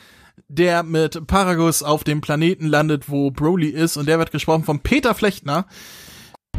der 0.48 0.82
mit 0.82 1.26
Paragus 1.26 1.82
auf 1.82 2.04
dem 2.04 2.20
Planeten 2.20 2.66
landet, 2.66 3.08
wo 3.08 3.30
Broly 3.30 3.68
ist 3.68 3.96
und 3.96 4.06
der 4.06 4.18
wird 4.18 4.30
gesprochen 4.32 4.64
von 4.64 4.80
Peter 4.80 5.14
Flechtner. 5.14 5.66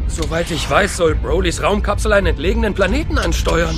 Soweit 0.08 0.50
ich 0.50 0.68
weiß, 0.68 0.96
soll 0.98 1.14
Brolys 1.14 1.62
Raumkapsel 1.62 2.12
einen 2.12 2.26
entlegenen 2.28 2.74
Planeten 2.74 3.18
ansteuern. 3.18 3.76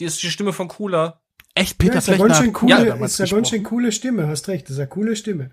Die 0.00 0.04
ist 0.04 0.22
die 0.22 0.30
Stimme 0.30 0.52
von 0.52 0.68
Cooler. 0.68 1.21
Echt, 1.54 1.72
ja 1.72 1.76
Peter 1.78 1.98
ist 1.98 2.08
eine 2.08 2.16
Flechtner 2.16 2.28
ganz 2.28 2.38
schön 2.38 2.46
hat 2.48 2.54
coole, 2.54 2.86
damals 2.86 3.12
ist 3.14 3.20
eine 3.20 3.30
ganz 3.30 3.48
schön 3.50 3.62
coole 3.62 3.92
Stimme, 3.92 4.26
hast 4.28 4.48
recht, 4.48 4.64
das 4.64 4.72
ist 4.72 4.78
eine 4.78 4.88
coole 4.88 5.16
Stimme. 5.16 5.50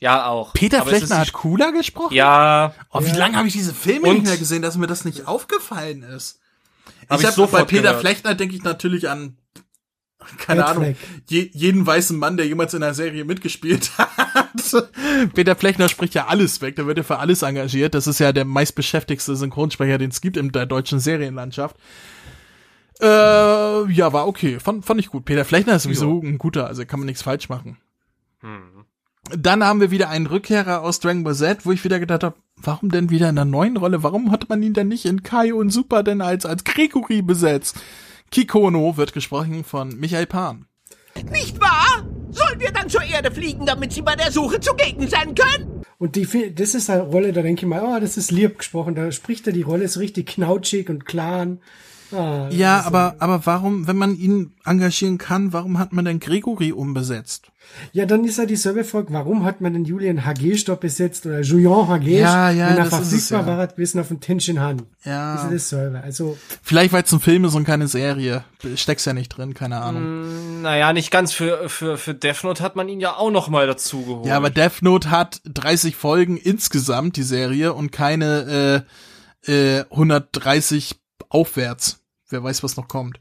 Ja, 0.00 0.26
auch. 0.26 0.52
Peter 0.54 0.80
Aber 0.80 0.92
ist 0.92 1.14
hat 1.14 1.32
Cooler 1.32 1.72
gesprochen? 1.72 2.14
Ja. 2.14 2.74
Oh, 2.90 3.00
wie 3.02 3.08
Ja. 3.08 3.16
lange 3.16 3.36
habe 3.36 3.46
ich 3.46 3.54
diese 3.54 3.72
Filme 3.72 4.08
Und- 4.08 4.14
nicht 4.16 4.26
mehr 4.26 4.36
gesehen, 4.36 4.60
dass 4.60 4.76
mir 4.76 4.88
das 4.88 5.04
nicht 5.04 5.28
aufgefallen 5.28 6.02
ist? 6.02 6.40
Hab 7.08 7.20
ich 7.20 7.26
ich 7.28 7.36
hab, 7.36 7.50
bei 7.52 7.64
Peter 7.64 7.82
gehört. 7.82 8.00
Flechtner 8.00 8.34
denke 8.34 8.56
ich 8.56 8.64
natürlich 8.64 9.08
an 9.08 9.36
keine 10.38 10.60
Red 10.62 10.68
Ahnung, 10.68 10.96
je, 11.28 11.50
jeden 11.52 11.86
weißen 11.86 12.18
Mann, 12.18 12.36
der 12.36 12.46
jemals 12.46 12.72
in 12.74 12.82
einer 12.82 12.94
Serie 12.94 13.24
mitgespielt 13.24 13.90
hat. 13.98 14.86
Peter 15.34 15.54
Flechtner 15.54 15.88
spricht 15.88 16.14
ja 16.14 16.26
alles 16.26 16.60
weg, 16.62 16.76
der 16.76 16.86
wird 16.86 16.98
ja 16.98 17.04
für 17.04 17.18
alles 17.18 17.42
engagiert. 17.42 17.94
Das 17.94 18.06
ist 18.06 18.20
ja 18.20 18.32
der 18.32 18.44
meistbeschäftigste 18.46 19.36
Synchronsprecher, 19.36 19.98
den 19.98 20.10
es 20.10 20.20
gibt 20.20 20.36
in 20.36 20.50
der 20.50 20.66
deutschen 20.66 20.98
Serienlandschaft. 20.98 21.76
Äh, 23.00 23.06
ja, 23.92 24.12
war 24.12 24.26
okay. 24.26 24.60
Fand, 24.60 24.84
fand 24.84 25.00
ich 25.00 25.08
gut. 25.08 25.24
Peter 25.24 25.44
Flechtner 25.44 25.76
ist 25.76 25.82
sowieso 25.84 26.20
ein 26.20 26.38
guter, 26.38 26.66
also 26.66 26.84
kann 26.86 27.00
man 27.00 27.06
nichts 27.06 27.22
falsch 27.22 27.48
machen. 27.48 27.78
Dann 29.30 29.64
haben 29.64 29.80
wir 29.80 29.90
wieder 29.90 30.10
einen 30.10 30.26
Rückkehrer 30.26 30.82
aus 30.82 31.00
Dragon 31.00 31.24
Ball 31.24 31.34
Z, 31.34 31.64
wo 31.64 31.72
ich 31.72 31.82
wieder 31.82 31.98
gedacht 31.98 32.22
habe, 32.22 32.36
warum 32.56 32.90
denn 32.90 33.10
wieder 33.10 33.28
in 33.30 33.38
einer 33.38 33.46
neuen 33.46 33.76
Rolle? 33.76 34.02
Warum 34.02 34.30
hat 34.30 34.48
man 34.48 34.62
ihn 34.62 34.74
denn 34.74 34.88
nicht 34.88 35.06
in 35.06 35.22
Kai 35.22 35.54
und 35.54 35.70
Super 35.70 36.02
denn 36.02 36.20
als, 36.20 36.44
als 36.44 36.64
Gregory 36.64 37.22
besetzt? 37.22 37.76
Kikono 38.30 38.96
wird 38.96 39.12
gesprochen 39.12 39.64
von 39.64 39.98
Michael 39.98 40.26
Pan. 40.26 40.66
Nicht 41.30 41.60
wahr? 41.60 42.04
Sollen 42.30 42.58
wir 42.58 42.72
dann 42.72 42.88
zur 42.88 43.02
Erde 43.02 43.30
fliegen, 43.30 43.64
damit 43.64 43.92
Sie 43.92 44.02
bei 44.02 44.16
der 44.16 44.32
Suche 44.32 44.60
zugegen 44.60 45.06
sein 45.08 45.34
können? 45.34 45.82
Und 45.98 46.16
die, 46.16 46.52
das 46.54 46.74
ist 46.74 46.90
eine 46.90 47.02
Rolle, 47.02 47.32
da 47.32 47.42
denke 47.42 47.62
ich 47.62 47.68
mal, 47.68 47.82
oh, 47.82 48.00
das 48.00 48.16
ist 48.16 48.32
lieb 48.32 48.58
gesprochen, 48.58 48.94
da 48.94 49.10
spricht 49.12 49.46
er 49.46 49.52
die 49.52 49.62
Rolle 49.62 49.86
so 49.88 50.00
richtig 50.00 50.26
knautschig 50.26 50.90
und 50.90 51.06
klar. 51.06 51.46
Ah, 52.14 52.48
Ja, 52.50 52.82
aber, 52.84 53.16
aber 53.18 53.46
warum, 53.46 53.86
wenn 53.86 53.96
man 53.96 54.16
ihn 54.16 54.54
engagieren 54.64 55.18
kann, 55.18 55.52
warum 55.52 55.78
hat 55.78 55.92
man 55.92 56.04
denn 56.04 56.20
Gregory 56.20 56.72
umbesetzt? 56.72 57.50
Ja, 57.92 58.06
dann 58.06 58.24
ist 58.24 58.38
ja 58.38 58.46
dieselbe 58.46 58.84
Frage, 58.84 59.08
warum 59.10 59.44
hat 59.44 59.60
man 59.60 59.72
den 59.72 59.84
Julian 59.84 60.24
Hagestock 60.24 60.80
besetzt 60.80 61.26
oder 61.26 61.40
Julian 61.40 61.88
Hagesch, 61.88 62.20
Ja, 62.20 62.50
ja, 62.50 62.70
wenn 62.70 62.76
er 62.76 62.88
das 62.88 63.12
ist 63.12 63.28
verfügbar 63.28 63.54
ja. 63.54 63.58
war, 63.58 63.66
gewesen 63.66 64.00
auf 64.00 64.08
dem 64.08 64.20
Tenshin 64.20 64.60
Han. 64.60 64.82
Ja. 65.04 65.34
Ist 65.34 65.44
ja 65.44 65.50
dasselbe. 65.50 66.00
Also, 66.02 66.36
Vielleicht, 66.62 66.92
weil 66.92 67.02
es 67.02 67.12
ein 67.12 67.20
Film 67.20 67.44
ist 67.44 67.54
und 67.54 67.64
keine 67.64 67.88
Serie. 67.88 68.44
Steck's 68.76 69.04
ja 69.04 69.12
nicht 69.12 69.30
drin, 69.30 69.54
keine 69.54 69.80
Ahnung. 69.80 70.62
Naja, 70.62 70.92
nicht 70.92 71.10
ganz. 71.10 71.32
Für, 71.32 71.68
für, 71.68 71.96
für 71.96 72.14
Death 72.14 72.44
Note 72.44 72.62
hat 72.62 72.76
man 72.76 72.88
ihn 72.88 73.00
ja 73.00 73.16
auch 73.16 73.30
noch 73.30 73.48
mal 73.48 73.66
dazu 73.66 74.02
geholt. 74.02 74.26
Ja, 74.26 74.36
aber 74.36 74.50
Death 74.50 74.82
Note 74.82 75.10
hat 75.10 75.40
30 75.44 75.96
Folgen 75.96 76.36
insgesamt, 76.36 77.16
die 77.16 77.22
Serie, 77.22 77.72
und 77.72 77.92
keine 77.92 78.84
äh, 79.46 79.80
äh, 79.80 79.84
130 79.90 80.96
aufwärts. 81.28 82.03
Wer 82.34 82.42
weiß, 82.42 82.64
was 82.64 82.76
noch 82.76 82.88
kommt. 82.88 83.20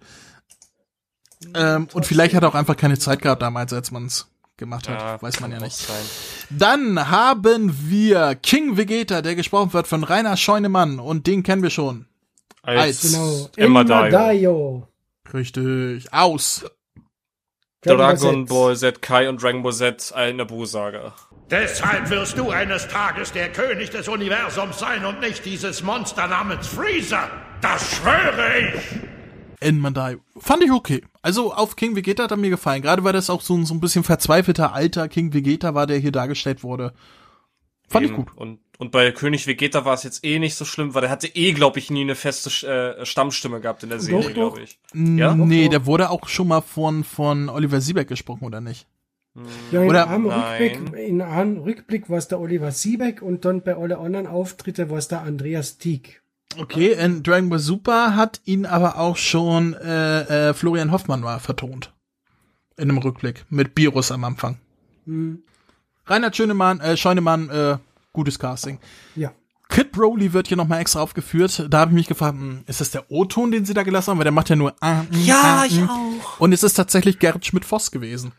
Ähm, 1.56 1.88
und 1.93 2.06
vielleicht 2.06 2.34
hat 2.36 2.43
er 2.43 2.49
auch 2.49 2.56
einfach 2.56 2.76
keine 2.76 2.97
Zeit 2.97 3.21
gehabt 3.21 3.41
damals, 3.41 3.71
als 3.73 3.91
man 3.91 4.08
es 4.08 4.28
gemacht 4.58 4.89
hat. 4.89 4.99
Ja, 4.99 5.21
weiß 5.21 5.39
man 5.39 5.52
ja 5.52 5.60
nicht. 5.60 5.76
sein. 5.76 6.04
Dann 6.49 7.10
haben 7.10 7.76
wir 7.89 8.36
King 8.36 8.76
Vegeta, 8.76 9.21
der 9.21 9.36
gesprochen 9.36 9.71
wird 9.73 9.88
von 9.88 10.04
Rainer 10.04 10.36
Scheunemann. 10.36 10.99
Und 10.99 11.28
den 11.28 11.43
kennen 11.43 11.62
wir 11.62 11.69
schon. 11.69 12.08
Als 12.63 13.02
genau. 13.02 13.50
Emma 13.56 13.83
Dio. 13.83 14.10
Dio. 14.10 14.87
Richtig. 15.33 16.12
Aus. 16.12 16.65
Dragon 17.81 18.46
Ball 18.46 18.75
Z 18.77 19.02
Kai 19.02 19.27
und 19.27 19.44
Dragon 19.44 19.62
Ball 19.62 19.73
Z 19.73 20.13
eine 20.15 20.46
Bu-Saga. 20.46 21.13
Deshalb 21.52 22.10
wirst 22.10 22.37
du 22.37 22.50
eines 22.50 22.87
Tages 22.87 23.33
der 23.33 23.52
König 23.52 23.90
des 23.90 24.08
Universums 24.08 24.79
sein 24.79 25.06
und 25.06 25.19
nicht 25.19 25.44
dieses 25.46 25.83
Monster 25.83 26.27
namens 26.27 26.67
Freezer. 26.67 27.29
Das 27.63 27.95
schwöre 27.95 28.59
ich. 28.75 29.67
In 29.67 29.79
Mandai. 29.79 30.17
Fand 30.37 30.63
ich 30.63 30.71
okay. 30.71 31.01
Also 31.21 31.53
auf 31.53 31.77
King 31.77 31.95
Vegeta 31.95 32.23
hat 32.23 32.31
er 32.31 32.37
mir 32.37 32.49
gefallen. 32.49 32.81
Gerade 32.81 33.03
weil 33.05 33.13
das 33.13 33.29
auch 33.29 33.39
so 33.41 33.55
ein, 33.55 33.65
so 33.65 33.73
ein 33.73 33.79
bisschen 33.79 34.03
verzweifelter 34.03 34.73
alter 34.73 35.07
King 35.07 35.33
Vegeta 35.33 35.73
war, 35.73 35.87
der 35.87 35.97
hier 35.97 36.11
dargestellt 36.11 36.63
wurde. 36.63 36.93
Fand 37.87 38.05
ich 38.05 38.11
Eben. 38.11 38.25
gut. 38.25 38.35
Und, 38.35 38.59
und 38.79 38.91
bei 38.91 39.09
König 39.11 39.47
Vegeta 39.47 39.85
war 39.85 39.93
es 39.93 40.03
jetzt 40.03 40.25
eh 40.25 40.39
nicht 40.39 40.55
so 40.55 40.65
schlimm, 40.65 40.93
weil 40.93 41.01
der 41.01 41.09
hatte 41.09 41.27
eh, 41.27 41.53
glaube 41.53 41.79
ich, 41.79 41.89
nie 41.89 42.01
eine 42.01 42.15
feste 42.15 42.49
äh, 42.67 43.05
Stammstimme 43.05 43.61
gehabt 43.61 43.83
in 43.83 43.89
der 43.89 43.99
Serie, 44.01 44.23
doch. 44.27 44.33
glaube 44.33 44.61
ich. 44.63 44.77
Ja? 44.93 45.29
Ja? 45.29 45.35
Nee, 45.35 45.69
der 45.69 45.85
wurde 45.85 46.09
auch 46.09 46.27
schon 46.27 46.49
mal 46.49 46.61
von, 46.61 47.05
von 47.05 47.47
Oliver 47.47 47.79
Siebeck 47.79 48.09
gesprochen, 48.09 48.43
oder 48.43 48.59
nicht? 48.59 48.87
Ja, 49.71 49.81
in 49.83 49.89
Oder- 49.89 50.09
einem 50.09 50.27
Nein. 50.27 50.61
Rückblick, 50.61 50.99
in 51.07 51.21
einem 51.21 51.57
Rückblick 51.59 52.09
war 52.09 52.17
es 52.17 52.27
der 52.27 52.39
Oliver 52.41 52.71
Siebeck 52.71 53.21
und 53.21 53.45
dann 53.45 53.61
bei 53.61 53.75
alle 53.77 53.97
anderen 53.99 54.27
Auftritte 54.27 54.89
war 54.89 54.97
es 54.97 55.07
der 55.07 55.21
Andreas 55.21 55.77
Tieck. 55.77 56.23
Okay, 56.58 56.93
in 56.93 57.23
Dragon 57.23 57.49
Ball 57.49 57.60
Super 57.60 58.15
hat 58.15 58.41
ihn 58.45 58.65
aber 58.65 58.97
auch 58.97 59.17
schon 59.17 59.73
äh, 59.73 60.49
äh, 60.49 60.54
Florian 60.54 60.91
Hoffmann 60.91 61.23
war 61.23 61.39
vertont. 61.39 61.93
In 62.77 62.89
einem 62.89 62.97
Rückblick. 62.97 63.45
Mit 63.49 63.71
Virus 63.75 64.12
am 64.12 64.23
Anfang. 64.23 64.58
Hm. 65.06 65.43
Reinhard 66.06 66.35
Schönemann, 66.35 66.79
äh, 66.79 66.97
Scheunemann, 66.97 67.49
äh, 67.49 67.77
gutes 68.12 68.39
Casting. 68.39 68.79
Ja. 69.15 69.31
Kid 69.69 69.91
Broly 69.91 70.33
wird 70.33 70.47
hier 70.47 70.58
nochmal 70.58 70.81
extra 70.81 71.01
aufgeführt. 71.01 71.65
Da 71.69 71.79
habe 71.79 71.91
ich 71.91 71.95
mich 71.95 72.08
gefragt, 72.08 72.37
hm, 72.37 72.63
ist 72.67 72.81
das 72.81 72.91
der 72.91 73.10
O-Ton, 73.10 73.51
den 73.51 73.65
sie 73.65 73.73
da 73.73 73.83
gelassen 73.83 74.12
haben? 74.12 74.17
Weil 74.19 74.25
der 74.25 74.31
macht 74.31 74.49
ja 74.49 74.56
nur 74.56 74.75
ah, 74.81 75.04
mm, 75.04 75.23
Ja, 75.23 75.62
ah, 75.62 75.65
ich 75.65 75.79
mm. 75.79 75.89
auch. 75.89 76.39
Und 76.39 76.54
es 76.54 76.63
ist 76.63 76.75
tatsächlich 76.75 77.19
Gerrit 77.19 77.45
Schmidt-Voss 77.45 77.89
gewesen. 77.91 78.33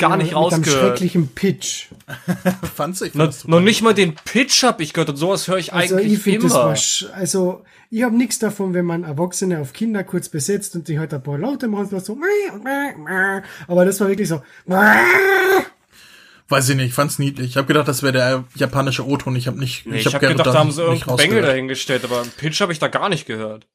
Gar 0.00 0.10
Ja, 0.10 0.16
nicht 0.16 0.26
mit 0.28 0.34
einem 0.36 0.42
rausgehört. 0.44 0.80
schrecklichen 0.80 1.28
Pitch. 1.28 1.86
Fand's 2.74 3.00
ich. 3.02 3.14
Noch, 3.14 3.26
fand's 3.26 3.46
noch 3.46 3.60
nicht 3.60 3.82
mal 3.82 3.94
den 3.94 4.14
Pitch 4.16 4.62
hab 4.64 4.80
ich 4.80 4.92
gehört 4.92 5.10
und 5.10 5.16
sowas 5.16 5.46
höre 5.46 5.58
ich 5.58 5.72
Also 5.72 5.96
eigentlich 5.96 6.14
ich 6.14 6.18
finde 6.20 6.48
das 6.48 7.02
immer. 7.02 7.14
also 7.14 7.62
ich 7.90 8.02
habe 8.02 8.16
nichts 8.16 8.38
davon, 8.38 8.72
wenn 8.74 8.84
man 8.84 9.04
Erwachsene 9.04 9.60
auf 9.60 9.72
Kinder 9.72 10.02
kurz 10.04 10.28
besetzt 10.28 10.74
und 10.76 10.88
die 10.88 10.98
halt 10.98 11.12
ein 11.14 11.22
paar 11.22 11.38
Laute 11.38 11.68
machen, 11.68 11.88
so 12.00 12.16
aber 13.68 13.84
das 13.84 14.00
war 14.00 14.08
wirklich 14.08 14.28
so 14.28 14.42
Weiß 16.48 16.68
ich 16.68 16.76
nicht, 16.76 16.86
ich 16.88 16.94
fand's 16.94 17.18
niedlich. 17.20 17.50
Ich 17.50 17.56
habe 17.56 17.68
gedacht, 17.68 17.86
das 17.86 18.02
wäre 18.02 18.12
der 18.12 18.44
japanische 18.56 19.06
O-Ton. 19.06 19.36
Ich 19.36 19.46
habe 19.46 19.58
nicht, 19.60 19.86
Nee, 19.86 19.96
ich 19.98 20.06
ich 20.06 20.06
habe 20.14 20.26
hab 20.26 20.32
gedacht, 20.32 20.46
da 20.48 20.54
haben 20.58 20.72
sie 20.72 20.82
irgendeinen 20.82 21.16
Bengel 21.16 21.20
rausgehört. 21.36 21.48
dahingestellt, 21.48 22.04
aber 22.04 22.22
einen 22.22 22.30
Pitch 22.30 22.60
habe 22.60 22.72
ich 22.72 22.80
da 22.80 22.88
gar 22.88 23.08
nicht 23.08 23.26
gehört. 23.26 23.68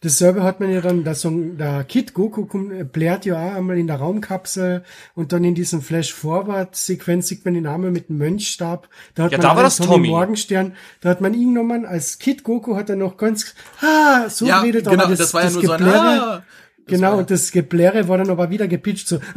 Dasselbe 0.00 0.42
hat 0.42 0.60
man 0.60 0.70
ja 0.72 0.80
dann, 0.80 1.04
der 1.04 1.14
Song, 1.14 1.56
der 1.58 1.84
Kid 1.84 2.14
Goku 2.14 2.46
kommt, 2.46 2.72
äh, 2.72 2.84
blärt 2.84 3.24
ja 3.24 3.34
auch 3.36 3.54
einmal 3.56 3.78
in 3.78 3.86
der 3.86 3.96
Raumkapsel 3.96 4.84
und 5.14 5.32
dann 5.32 5.44
in 5.44 5.54
diesem 5.54 5.82
Flash-Forward-Sequenz 5.82 7.28
sieht 7.28 7.44
man 7.44 7.54
den 7.54 7.64
Namen 7.64 7.92
mit 7.92 8.08
dem 8.08 8.18
Mönchstab. 8.18 8.88
Da 9.14 9.24
hat 9.24 9.32
Ja, 9.32 9.38
man 9.38 9.46
da 9.48 9.56
war 9.56 9.62
das 9.62 9.76
Tommy. 9.76 10.08
Morgenstern. 10.08 10.74
Da 11.00 11.10
hat 11.10 11.20
man 11.20 11.34
ihn 11.34 11.54
genommen, 11.54 11.84
als 11.86 12.18
Kid 12.18 12.42
Goku 12.44 12.76
hat 12.76 12.90
er 12.90 12.96
noch 12.96 13.16
ganz, 13.16 13.54
ah, 13.80 14.28
so 14.28 14.46
Ja, 14.46 14.60
geredet, 14.60 14.84
genau, 14.88 15.02
aber 15.04 15.10
das, 15.10 15.18
das 15.18 15.34
war 15.34 15.44
ja 15.44 15.50
nur 15.50 15.62
so 15.64 15.72
ein, 15.72 15.80
Geblärre- 15.80 16.20
ah, 16.20 16.42
Genau, 16.86 17.18
und 17.18 17.30
das 17.30 17.52
Geblärre 17.52 18.08
war 18.08 18.18
dann 18.18 18.28
aber 18.28 18.50
wieder 18.50 18.66
gepitcht 18.66 19.06
so, 19.06 19.20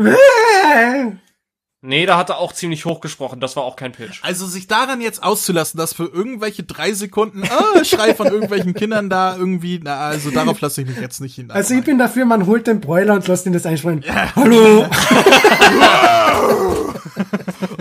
Nee, 1.87 2.07
da 2.07 2.17
hat 2.17 2.29
er 2.29 2.39
auch 2.39 2.51
ziemlich 2.51 2.85
hoch 2.85 2.99
gesprochen, 2.99 3.39
das 3.39 3.55
war 3.55 3.63
auch 3.63 3.75
kein 3.75 3.91
Pitch. 3.91 4.19
Also 4.23 4.47
sich 4.47 4.65
daran 4.65 5.01
jetzt 5.01 5.21
auszulassen, 5.21 5.77
dass 5.77 5.93
für 5.93 6.05
irgendwelche 6.05 6.63
drei 6.63 6.93
Sekunden 6.93 7.43
ah, 7.43 7.83
Schrei 7.83 8.15
von 8.15 8.25
irgendwelchen 8.27 8.73
Kindern 8.73 9.07
da 9.09 9.37
irgendwie, 9.37 9.79
na, 9.83 9.99
also 9.99 10.31
darauf 10.31 10.59
lasse 10.61 10.81
ich 10.81 10.87
mich 10.87 10.99
jetzt 10.99 11.21
nicht 11.21 11.35
hin. 11.35 11.51
Also 11.51 11.75
ich 11.75 11.83
bin 11.83 11.99
dafür, 11.99 12.25
man 12.25 12.47
holt 12.47 12.65
den 12.65 12.81
Bräuler 12.81 13.13
und 13.13 13.27
lässt 13.27 13.45
ihn 13.45 13.53
das 13.53 13.65
einschreien. 13.65 14.03
Hallo! 14.35 14.87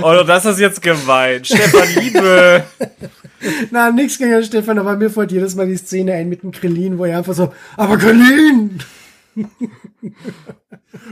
Oh, 0.03 0.23
das 0.27 0.45
ist 0.45 0.61
jetzt 0.61 0.83
gemein. 0.83 1.45
Stefan 1.45 1.89
Liebe. 1.97 2.65
Na, 3.71 3.91
nix 3.91 4.19
gegen 4.19 4.31
den 4.31 4.45
Stefan, 4.45 4.79
aber 4.79 4.97
mir 4.97 5.11
fällt 5.11 5.33
jedes 5.33 5.55
Mal 5.55 5.67
die 5.67 5.77
Szene 5.77 6.13
ein 6.13 6.29
mit 6.29 6.43
dem 6.43 6.53
Krillin, 6.53 6.99
wo 6.99 7.05
er 7.05 7.19
einfach 7.19 7.35
so, 7.35 7.53
aber 7.77 7.97
Krillin! 7.97 8.81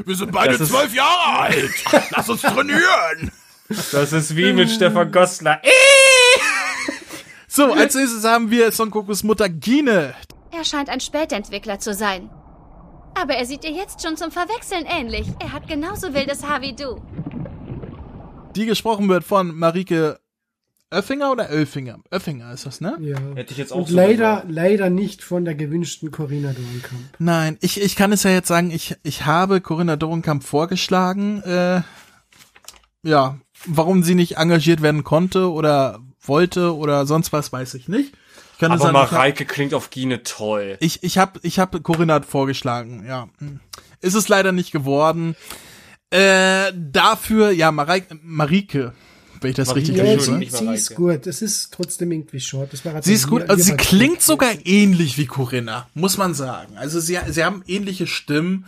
Wir 0.05 0.15
sind 0.17 0.33
beide 0.33 0.55
ist- 0.55 0.69
zwölf 0.71 0.95
Jahre 0.95 1.41
alt. 1.43 1.85
Lass 2.11 2.29
uns 2.29 2.43
trainieren. 2.43 3.31
Das 3.93 4.13
ist 4.13 4.37
wie 4.37 4.53
mit 4.53 4.71
Stefan 4.71 5.11
Gostler. 5.11 5.61
So, 7.49 7.73
als 7.73 7.95
nächstes 7.95 8.25
haben 8.25 8.51
wir 8.51 8.73
Son 8.73 8.91
Gokus 8.91 9.23
Mutter 9.25 9.49
Gine. 9.49 10.15
Er 10.51 10.65
scheint 10.65 10.89
ein 10.89 11.01
Spätentwickler 11.01 11.79
zu 11.79 11.93
sein. 11.95 12.31
Aber 13.15 13.35
er 13.35 13.45
sieht 13.45 13.63
dir 13.65 13.73
jetzt 13.73 14.03
schon 14.03 14.17
zum 14.17 14.31
Verwechseln 14.31 14.87
ähnlich. 14.87 15.27
Er 15.39 15.53
hat 15.53 15.69
genauso 15.69 16.15
wildes 16.15 16.47
Haar 16.47 16.63
wie 16.63 16.75
du. 16.75 17.01
Die 18.57 18.65
gesprochen 18.67 19.09
wird 19.09 19.25
von 19.25 19.55
Marike 19.55 20.19
Oeffinger 20.93 21.33
oder 21.33 21.51
Oeffinger? 21.51 21.99
Oeffinger 22.11 22.53
ist 22.53 22.67
das, 22.67 22.81
ne? 22.81 22.97
Ja. 23.01 23.17
Hätte 23.35 23.53
ich 23.53 23.59
jetzt 23.59 23.73
Und 23.73 23.91
leider, 23.91 24.45
leider 24.49 24.91
nicht 24.91 25.23
von 25.25 25.45
der 25.45 25.55
gewünschten 25.55 26.11
Corinna 26.11 26.53
Dorenkamp. 26.53 27.01
Nein, 27.19 27.57
ich, 27.61 27.81
ich 27.81 27.97
kann 27.97 28.13
es 28.13 28.23
ja 28.23 28.31
jetzt 28.31 28.49
sagen, 28.49 28.71
ich, 28.71 28.95
ich 29.03 29.25
habe 29.27 29.61
Corinna 29.61 29.97
Dorenkamp 29.97 30.45
vorgeschlagen, 30.45 31.43
äh, 31.43 31.83
ja, 33.03 33.39
warum 33.67 34.03
sie 34.03 34.15
nicht 34.15 34.37
engagiert 34.37 34.83
werden 34.83 35.03
konnte 35.05 35.51
oder 35.51 35.99
wollte 36.21 36.77
oder 36.77 37.07
sonst 37.07 37.33
was, 37.33 37.53
weiß 37.53 37.75
ich 37.75 37.89
nicht. 37.89 38.13
Ich 38.55 38.59
kann 38.59 38.73
Aber 38.73 38.81
sagen, 38.83 38.95
ich 38.97 39.03
hab- 39.03 39.13
Mareike 39.13 39.45
klingt 39.45 39.75
auf 39.75 39.91
Gine 39.91 40.23
toll. 40.23 40.77
Ich, 40.81 41.03
ich 41.03 41.19
habe 41.19 41.41
ich 41.43 41.59
hab 41.59 41.83
Corinna 41.83 42.23
vorgeschlagen, 42.23 43.05
ja. 43.07 43.29
Ist 44.01 44.15
es 44.15 44.29
leider 44.29 44.53
nicht 44.53 44.71
geworden. 44.71 45.35
Äh, 46.11 46.73
dafür, 46.77 47.51
ja, 47.51 47.73
Mareike, 47.73 48.19
Marike, 48.23 48.93
wenn 49.43 49.51
ich 49.51 49.57
das 49.57 49.69
Marike, 49.69 49.89
richtig 49.89 49.97
Ja, 50.05 50.13
lese. 50.13 50.39
sie, 50.39 50.65
sie 50.67 50.75
ist 50.75 50.95
gut. 50.95 51.27
Es 51.27 51.43
ist 51.43 51.73
trotzdem 51.73 52.13
irgendwie 52.13 52.41
short. 52.41 52.73
Das 52.73 52.85
war 52.85 52.95
halt 52.95 53.05
Sie 53.05 53.15
ist 53.15 53.29
gut, 53.29 53.49
also 53.49 53.63
sie 53.63 53.77
klingt 53.77 54.23
sogar 54.23 54.51
ähnlich 54.65 55.19
wie 55.19 55.27
Corinna, 55.27 55.89
muss 55.95 56.17
man 56.19 56.35
sagen. 56.35 56.77
Also 56.77 57.01
sie, 57.01 57.19
sie 57.29 57.45
haben 57.45 57.63
ähnliche 57.67 58.07
Stimmen 58.07 58.67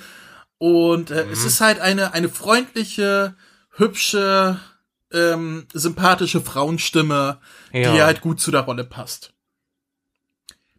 und 0.59 1.11
äh, 1.11 1.27
es 1.31 1.45
ist 1.45 1.61
halt 1.61 1.81
eine, 1.81 2.13
eine 2.15 2.29
freundliche, 2.29 3.35
hübsche, 3.71 4.59
ähm, 5.13 5.67
sympathische 5.73 6.41
Frauenstimme, 6.41 7.39
die 7.73 7.81
Ja. 7.81 8.05
halt 8.07 8.21
gut 8.21 8.41
zu 8.41 8.51
der 8.51 8.63
Rolle 8.63 8.85
passt. 8.85 9.33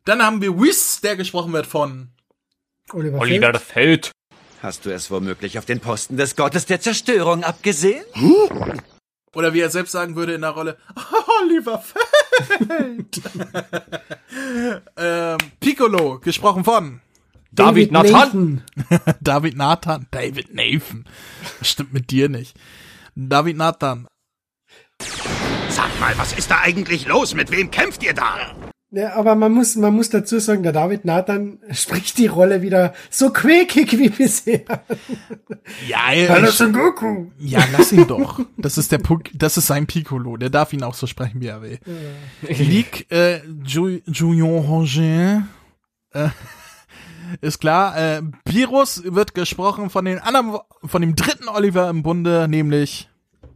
Dann 0.06 0.22
haben 0.22 0.42
wir 0.42 0.60
Whis, 0.60 1.02
der 1.02 1.16
gesprochen 1.16 1.52
wird 1.54 1.66
von 1.68 2.10
Oliver, 2.94 3.20
Oliver 3.20 3.54
Feld. 3.60 4.08
Feld. 4.08 4.12
Hast 4.62 4.86
du 4.86 4.90
es 4.94 5.12
womöglich 5.12 5.60
auf 5.60 5.66
den 5.66 5.80
Posten 5.80 6.18
des 6.18 6.36
Gottes 6.36 6.66
der 6.66 6.80
Zerstörung 6.82 7.44
abgesehen? 7.44 8.04
Oder 9.36 9.54
wie 9.54 9.60
er 9.60 9.70
selbst 9.70 9.92
sagen 9.92 10.16
würde 10.16 10.34
in 10.34 10.42
der 10.42 10.52
Rolle, 10.52 10.78
Oliver 11.42 11.80
Feld. 11.80 13.22
ähm, 14.98 15.38
Piccolo, 15.60 16.20
gesprochen 16.20 16.64
von 16.64 17.02
David 17.52 17.92
Nathan. 17.92 18.64
David 19.22 19.58
Nathan. 19.58 20.08
David 20.12 20.54
Nathan. 20.54 21.06
Das 21.60 21.70
stimmt 21.70 21.94
mit 21.94 22.12
dir 22.12 22.30
nicht. 22.30 22.58
David 23.16 23.58
Nathan. 23.58 24.08
Sag 25.70 26.00
mal, 26.00 26.18
was 26.18 26.34
ist 26.34 26.50
da 26.50 26.60
eigentlich 26.62 27.06
los? 27.06 27.34
Mit 27.34 27.52
wem 27.52 27.72
kämpft 27.72 28.04
ihr 28.04 28.14
da? 28.14 28.56
Ja, 28.98 29.14
aber 29.16 29.36
man 29.36 29.52
muss, 29.52 29.76
man 29.76 29.94
muss 29.94 30.10
dazu 30.10 30.40
sagen, 30.40 30.64
der 30.64 30.72
David 30.72 31.04
Nathan 31.04 31.60
spricht 31.72 32.18
die 32.18 32.28
Rolle 32.28 32.62
wieder 32.62 32.94
so 33.10 33.30
quäkig 33.34 33.98
wie 34.00 34.08
bisher. 34.08 34.62
Ja, 35.86 35.98
Hallo 36.30 36.48
ich, 36.48 36.58
Goku. 36.74 37.26
ja, 37.38 37.62
lass 37.74 37.92
ihn 37.92 38.08
doch. 38.08 38.40
Das 38.58 38.78
ist 38.78 38.94
der 38.94 39.00
Puck, 39.00 39.24
das 39.34 39.58
ist 39.58 39.68
sein 39.68 39.86
Piccolo. 39.86 40.38
Der 40.38 40.50
darf 40.50 40.72
ihn 40.72 40.82
auch 40.84 40.94
so 40.94 41.08
sprechen, 41.08 41.42
wie 41.42 41.48
er 41.48 41.62
will. 41.62 41.80
Ligue 42.48 43.04
äh, 43.10 43.42
Ju- 43.66 44.02
Julien 44.06 44.60
Rangin. 44.66 45.50
Äh, 46.12 46.30
ist 47.42 47.60
klar. 47.60 47.98
Äh, 47.98 48.22
Virus 48.46 49.04
wird 49.04 49.34
gesprochen 49.34 49.90
von 49.90 50.06
den 50.06 50.20
anderen, 50.20 50.58
von 50.86 51.02
dem 51.02 51.16
dritten 51.16 51.50
Oliver 51.50 51.90
im 51.90 52.02
Bunde, 52.02 52.48
nämlich 52.48 53.10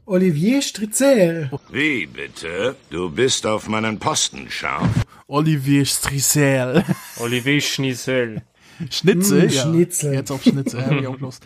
Olivier 0.09 0.61
Stritzel. 0.63 1.51
Wie 1.71 2.07
bitte? 2.07 2.75
Du 2.89 3.11
bist 3.11 3.45
auf 3.45 3.67
meinen 3.67 3.99
Posten 3.99 4.47
scharf. 4.49 4.87
Olivier 5.27 5.85
Strissel. 5.85 6.83
Olivier 7.19 7.61
Schniesel. 7.61 8.41
Schnitzel, 8.89 9.45
Mm, 9.45 9.49
ja. 9.51 9.61
Schnitzel. 9.61 10.13
Jetzt 10.15 10.31
auf 10.31 10.41
Schnitzel, 10.41 10.83
hab 10.83 10.99
ich 10.99 11.05
auch 11.05 11.19
Lust. 11.19 11.43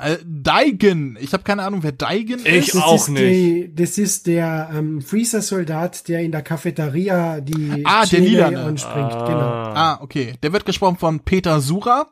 Äh, 0.00 0.16
Daigen. 0.24 1.16
Ich 1.20 1.32
habe 1.34 1.44
keine 1.44 1.62
Ahnung, 1.62 1.84
wer 1.84 1.92
Daigen 1.92 2.40
Ich 2.44 2.68
ist. 2.68 2.74
Das 2.74 2.82
auch 2.82 2.94
ist 2.96 3.08
nicht. 3.10 3.22
Die, 3.22 3.70
das 3.76 3.96
ist 3.98 4.26
der 4.26 4.70
ähm, 4.74 5.00
Freezer-Soldat, 5.00 6.08
der 6.08 6.20
in 6.22 6.32
der 6.32 6.42
Cafeteria 6.42 7.40
die 7.40 7.82
Ah, 7.84 8.04
der 8.06 8.18
Lilane. 8.20 8.60
anspringt. 8.60 9.10
Genau. 9.12 9.20
Ah, 9.30 9.98
okay. 10.02 10.32
Der 10.42 10.52
wird 10.52 10.64
gesprochen 10.66 10.96
von 10.96 11.20
Peter 11.20 11.60
Sura. 11.60 12.08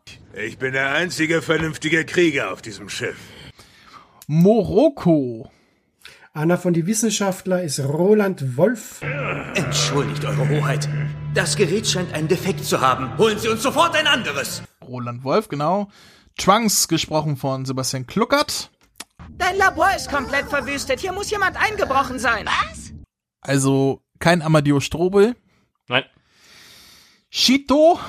Ich 0.47 0.59
bin 0.59 0.75
der 0.75 0.93
einzige 0.93 1.43
vernünftige 1.43 2.05
Krieger 2.05 2.53
auf 2.53 2.63
diesem 2.63 2.89
Schiff. 2.89 3.17
Morocco. 4.29 5.51
Einer 6.35 6.57
von 6.57 6.73
den 6.73 6.87
Wissenschaftler 6.87 7.63
ist 7.63 7.79
Roland 7.79 8.57
Wolf. 8.57 9.03
Entschuldigt, 9.55 10.25
Eure 10.25 10.49
Hoheit. 10.49 10.89
Das 11.35 11.57
Gerät 11.57 11.87
scheint 11.87 12.15
einen 12.15 12.27
Defekt 12.27 12.65
zu 12.65 12.81
haben. 12.81 13.19
Holen 13.19 13.39
Sie 13.39 13.49
uns 13.49 13.63
sofort 13.63 13.95
ein 13.95 14.07
anderes. 14.07 14.63
Roland 14.83 15.25
Wolf, 15.25 15.49
genau. 15.49 15.91
Trunks, 16.39 16.89
gesprochen 16.89 17.37
von 17.37 17.67
Sebastian 17.67 18.07
Kluckert. 18.07 18.71
Dein 19.37 19.59
Labor 19.59 19.95
ist 19.95 20.11
komplett 20.11 20.47
verwüstet. 20.47 21.01
Hier 21.01 21.13
muss 21.13 21.31
jemand 21.31 21.63
eingebrochen 21.63 22.19
sein. 22.19 22.47
Was? 22.47 22.95
Also 23.43 24.01
kein 24.19 24.41
Amadeo 24.41 24.81
Strobel. 24.81 25.37
Nein. 25.89 26.05
Shito. 27.29 28.01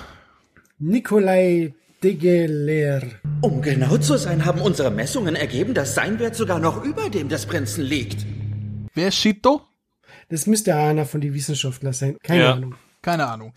Nikolai 0.80 1.74
Degeler. 2.02 3.02
Um 3.44 3.62
genau 3.62 3.98
zu 3.98 4.16
sein, 4.18 4.46
haben 4.46 4.62
unsere 4.62 4.90
Messungen 4.90 5.36
ergeben, 5.36 5.74
dass 5.74 5.96
sein 5.96 6.18
Wert 6.18 6.34
sogar 6.34 6.60
noch 6.60 6.82
über 6.82 7.10
dem 7.10 7.28
des 7.28 7.46
Prinzen 7.46 7.84
liegt. 7.84 8.26
Wer 8.94 9.10
ist 9.10 9.16
Shito? 9.18 9.62
Das 10.30 10.48
müsste 10.48 10.74
einer 10.76 11.06
von 11.06 11.20
den 11.20 11.34
Wissenschaftlern 11.34 11.92
sein. 11.92 12.18
Keine 12.24 12.42
Ja. 12.44 12.54
Ahnung. 12.54 12.76
Keine 13.02 13.28
Ahnung. 13.28 13.52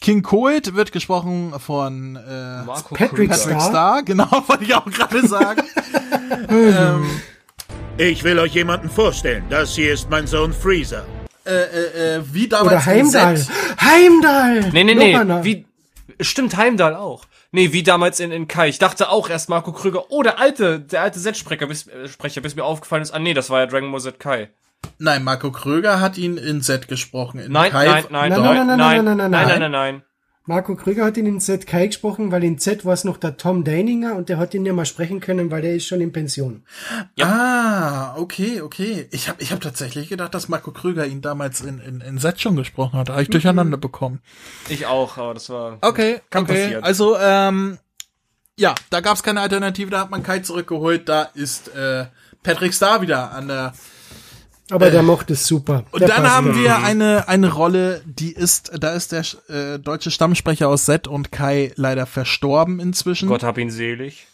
King 0.00 0.22
Colt 0.22 0.74
wird 0.74 0.90
gesprochen 0.92 1.52
von 1.58 2.16
äh, 2.16 2.62
Marco 2.64 2.94
Patrick. 2.94 3.28
Patrick 3.28 3.34
Star. 3.34 3.60
Star. 3.60 4.02
Genau, 4.06 4.30
wollte 4.46 4.64
ich 4.64 4.74
auch 4.74 4.86
gerade 4.86 5.28
sagen. 5.28 5.62
ähm, 6.48 7.04
Ich 7.98 8.24
will 8.24 8.38
euch 8.38 8.54
jemanden 8.54 8.88
vorstellen. 8.88 9.44
Das 9.50 9.74
hier 9.74 9.92
ist 9.92 10.08
mein 10.08 10.26
Sohn 10.26 10.54
Freezer. 10.54 11.04
äh, 11.44 11.50
äh, 11.50 12.16
äh, 12.16 12.22
wie 12.32 12.48
damals 12.48 12.68
Oder 12.72 12.86
Heimdall. 12.86 13.46
Heimdall! 13.82 14.70
Nee, 14.72 14.84
nee, 14.84 14.94
nee. 14.94 15.14
Wie, 15.44 15.66
stimmt 16.20 16.56
Heimdall 16.56 16.94
auch. 16.94 17.24
Nee, 17.52 17.72
wie 17.72 17.82
damals 17.82 18.20
in, 18.20 18.30
in 18.30 18.46
Kai. 18.48 18.68
Ich 18.68 18.78
dachte 18.78 19.08
auch 19.10 19.28
erst 19.28 19.48
Marco 19.48 19.72
Krüger. 19.72 20.10
Oh, 20.10 20.22
der 20.22 20.38
alte, 20.38 20.80
der 20.80 21.02
alte 21.02 21.18
Set-Sprecher, 21.18 21.66
bis, 21.66 21.86
äh, 21.88 22.08
Sprecher, 22.08 22.40
bis 22.40 22.54
mir 22.56 22.64
aufgefallen 22.64 23.02
ist. 23.02 23.10
Ah, 23.12 23.18
nee, 23.18 23.34
das 23.34 23.50
war 23.50 23.60
ja 23.60 23.66
Dragon 23.66 23.90
Ball 23.90 24.00
Z 24.00 24.18
Kai. 24.20 24.50
Nein, 24.98 25.24
Marco 25.24 25.50
Kröger 25.50 26.00
hat 26.00 26.16
ihn 26.16 26.36
in 26.36 26.60
Set 26.62 26.88
gesprochen. 26.88 27.40
In 27.40 27.52
Nein, 27.52 27.70
Kai- 27.70 27.86
nein, 27.86 28.04
nein, 28.10 28.30
Nein, 28.30 28.42
nein, 28.42 28.66
nein, 28.66 28.66
nein, 28.66 28.78
nein, 28.78 29.04
nein, 29.04 29.04
nein, 29.04 29.16
nein, 29.16 29.30
nein, 29.30 29.48
nein. 29.48 29.60
nein, 29.60 29.70
nein. 29.70 30.02
Marco 30.46 30.74
Krüger 30.74 31.04
hat 31.04 31.16
ihn 31.16 31.26
in 31.26 31.38
Z 31.40 31.66
Kai 31.66 31.86
gesprochen, 31.88 32.32
weil 32.32 32.42
in 32.42 32.58
Z 32.58 32.84
war 32.84 32.94
es 32.94 33.04
noch 33.04 33.18
der 33.18 33.36
Tom 33.36 33.62
Deininger 33.62 34.16
und 34.16 34.28
der 34.28 34.38
hat 34.38 34.54
ihn 34.54 34.62
nicht 34.62 34.72
mehr 34.74 34.86
sprechen 34.86 35.20
können, 35.20 35.50
weil 35.50 35.62
der 35.62 35.76
ist 35.76 35.86
schon 35.86 36.00
in 36.00 36.12
Pension. 36.12 36.64
Ah, 37.20 38.16
okay, 38.16 38.62
okay. 38.62 39.06
Ich 39.10 39.28
habe 39.28 39.42
ich 39.42 39.52
hab 39.52 39.60
tatsächlich 39.60 40.08
gedacht, 40.08 40.34
dass 40.34 40.48
Marco 40.48 40.72
Krüger 40.72 41.06
ihn 41.06 41.20
damals 41.20 41.60
in, 41.60 41.78
in, 41.78 42.00
in 42.00 42.18
Set 42.18 42.40
schon 42.40 42.56
gesprochen 42.56 42.98
hat. 42.98 43.10
Habe 43.10 43.22
ich 43.22 43.28
durcheinander 43.28 43.76
bekommen. 43.76 44.20
Ich 44.68 44.86
auch, 44.86 45.18
aber 45.18 45.34
das 45.34 45.50
war. 45.50 45.78
Okay, 45.82 46.20
kann 46.30 46.44
okay. 46.44 46.62
passieren. 46.62 46.84
Also, 46.84 47.18
ähm, 47.18 47.78
ja, 48.58 48.74
da 48.88 49.00
gab's 49.00 49.22
keine 49.22 49.42
Alternative, 49.42 49.90
da 49.90 50.00
hat 50.00 50.10
man 50.10 50.22
Kai 50.22 50.40
zurückgeholt. 50.40 51.08
Da 51.08 51.24
ist 51.34 51.68
äh, 51.74 52.06
Patrick 52.42 52.74
Star 52.74 53.02
wieder 53.02 53.32
an 53.32 53.48
der 53.48 53.72
Aber 54.70 54.86
Äh, 54.88 54.90
der 54.90 55.02
macht 55.02 55.30
es 55.30 55.46
super. 55.46 55.84
Und 55.90 56.00
Der 56.00 56.08
dann 56.08 56.22
passt 56.22 56.34
haben 56.34 56.54
wir 56.56 56.78
eine, 56.78 57.28
eine 57.28 57.52
Rolle, 57.52 58.02
die 58.06 58.32
ist, 58.32 58.72
da 58.80 58.92
ist 58.94 59.12
der 59.12 59.24
äh, 59.48 59.78
deutsche 59.78 60.10
Stammsprecher 60.10 60.68
aus 60.68 60.86
Set 60.86 61.08
und 61.08 61.32
Kai 61.32 61.72
leider 61.76 62.06
verstorben 62.06 62.80
inzwischen. 62.80 63.28
Gott 63.28 63.42
hab 63.42 63.58
ihn 63.58 63.70
selig. 63.70 64.26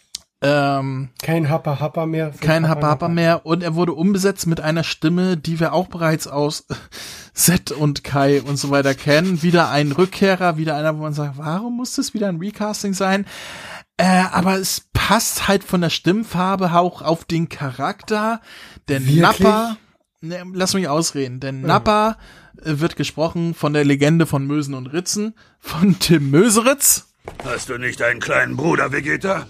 Ähm, 0.42 1.08
Kein 1.22 1.48
Happa 1.48 1.80
Happa 1.80 2.04
mehr. 2.04 2.30
kein 2.40 2.68
Happa 2.68 2.88
Happa 2.88 3.08
mehr 3.08 3.46
und 3.46 3.62
er 3.62 3.74
wurde 3.74 3.94
umbesetzt 3.94 4.46
mit 4.46 4.60
einer 4.60 4.84
Stimme, 4.84 5.38
die 5.38 5.58
wir 5.60 5.72
auch 5.72 5.86
bereits 5.86 6.26
aus 6.28 6.66
Set 7.32 7.72
und 7.72 8.04
Kai 8.04 8.42
und 8.42 8.56
so 8.58 8.68
weiter 8.70 8.94
kennen. 8.94 9.42
Wieder 9.42 9.70
ein 9.70 9.92
Rückkehrer, 9.92 10.58
wieder 10.58 10.76
einer, 10.76 10.96
wo 10.98 11.02
man 11.02 11.14
sagt, 11.14 11.38
warum 11.38 11.78
muss 11.78 11.94
das 11.94 12.12
wieder 12.12 12.28
ein 12.28 12.36
Recasting 12.36 12.92
sein? 12.92 13.24
Äh, 13.96 14.24
aber 14.30 14.56
es 14.58 14.82
passt 14.92 15.48
halt 15.48 15.64
von 15.64 15.80
der 15.80 15.88
Stimmfarbe 15.90 16.72
auch 16.74 17.00
auf 17.00 17.24
den 17.24 17.48
Charakter. 17.48 18.42
Der 18.88 19.00
Wirklich? 19.06 19.22
Nappa, 19.22 19.78
ne, 20.28 20.44
lass 20.52 20.74
mich 20.74 20.88
ausreden, 20.88 21.40
der 21.40 21.52
Nappa 21.52 22.18
äh, 22.62 22.78
wird 22.78 22.96
gesprochen 22.96 23.54
von 23.54 23.72
der 23.72 23.84
Legende 23.84 24.26
von 24.26 24.46
Mösen 24.46 24.74
und 24.74 24.88
Ritzen, 24.88 25.34
von 25.58 25.98
Tim 25.98 26.30
Möseritz. 26.30 27.08
Hast 27.44 27.68
du 27.68 27.78
nicht 27.78 28.02
einen 28.02 28.20
kleinen 28.20 28.56
Bruder, 28.56 28.92
Vegeta? 28.92 29.46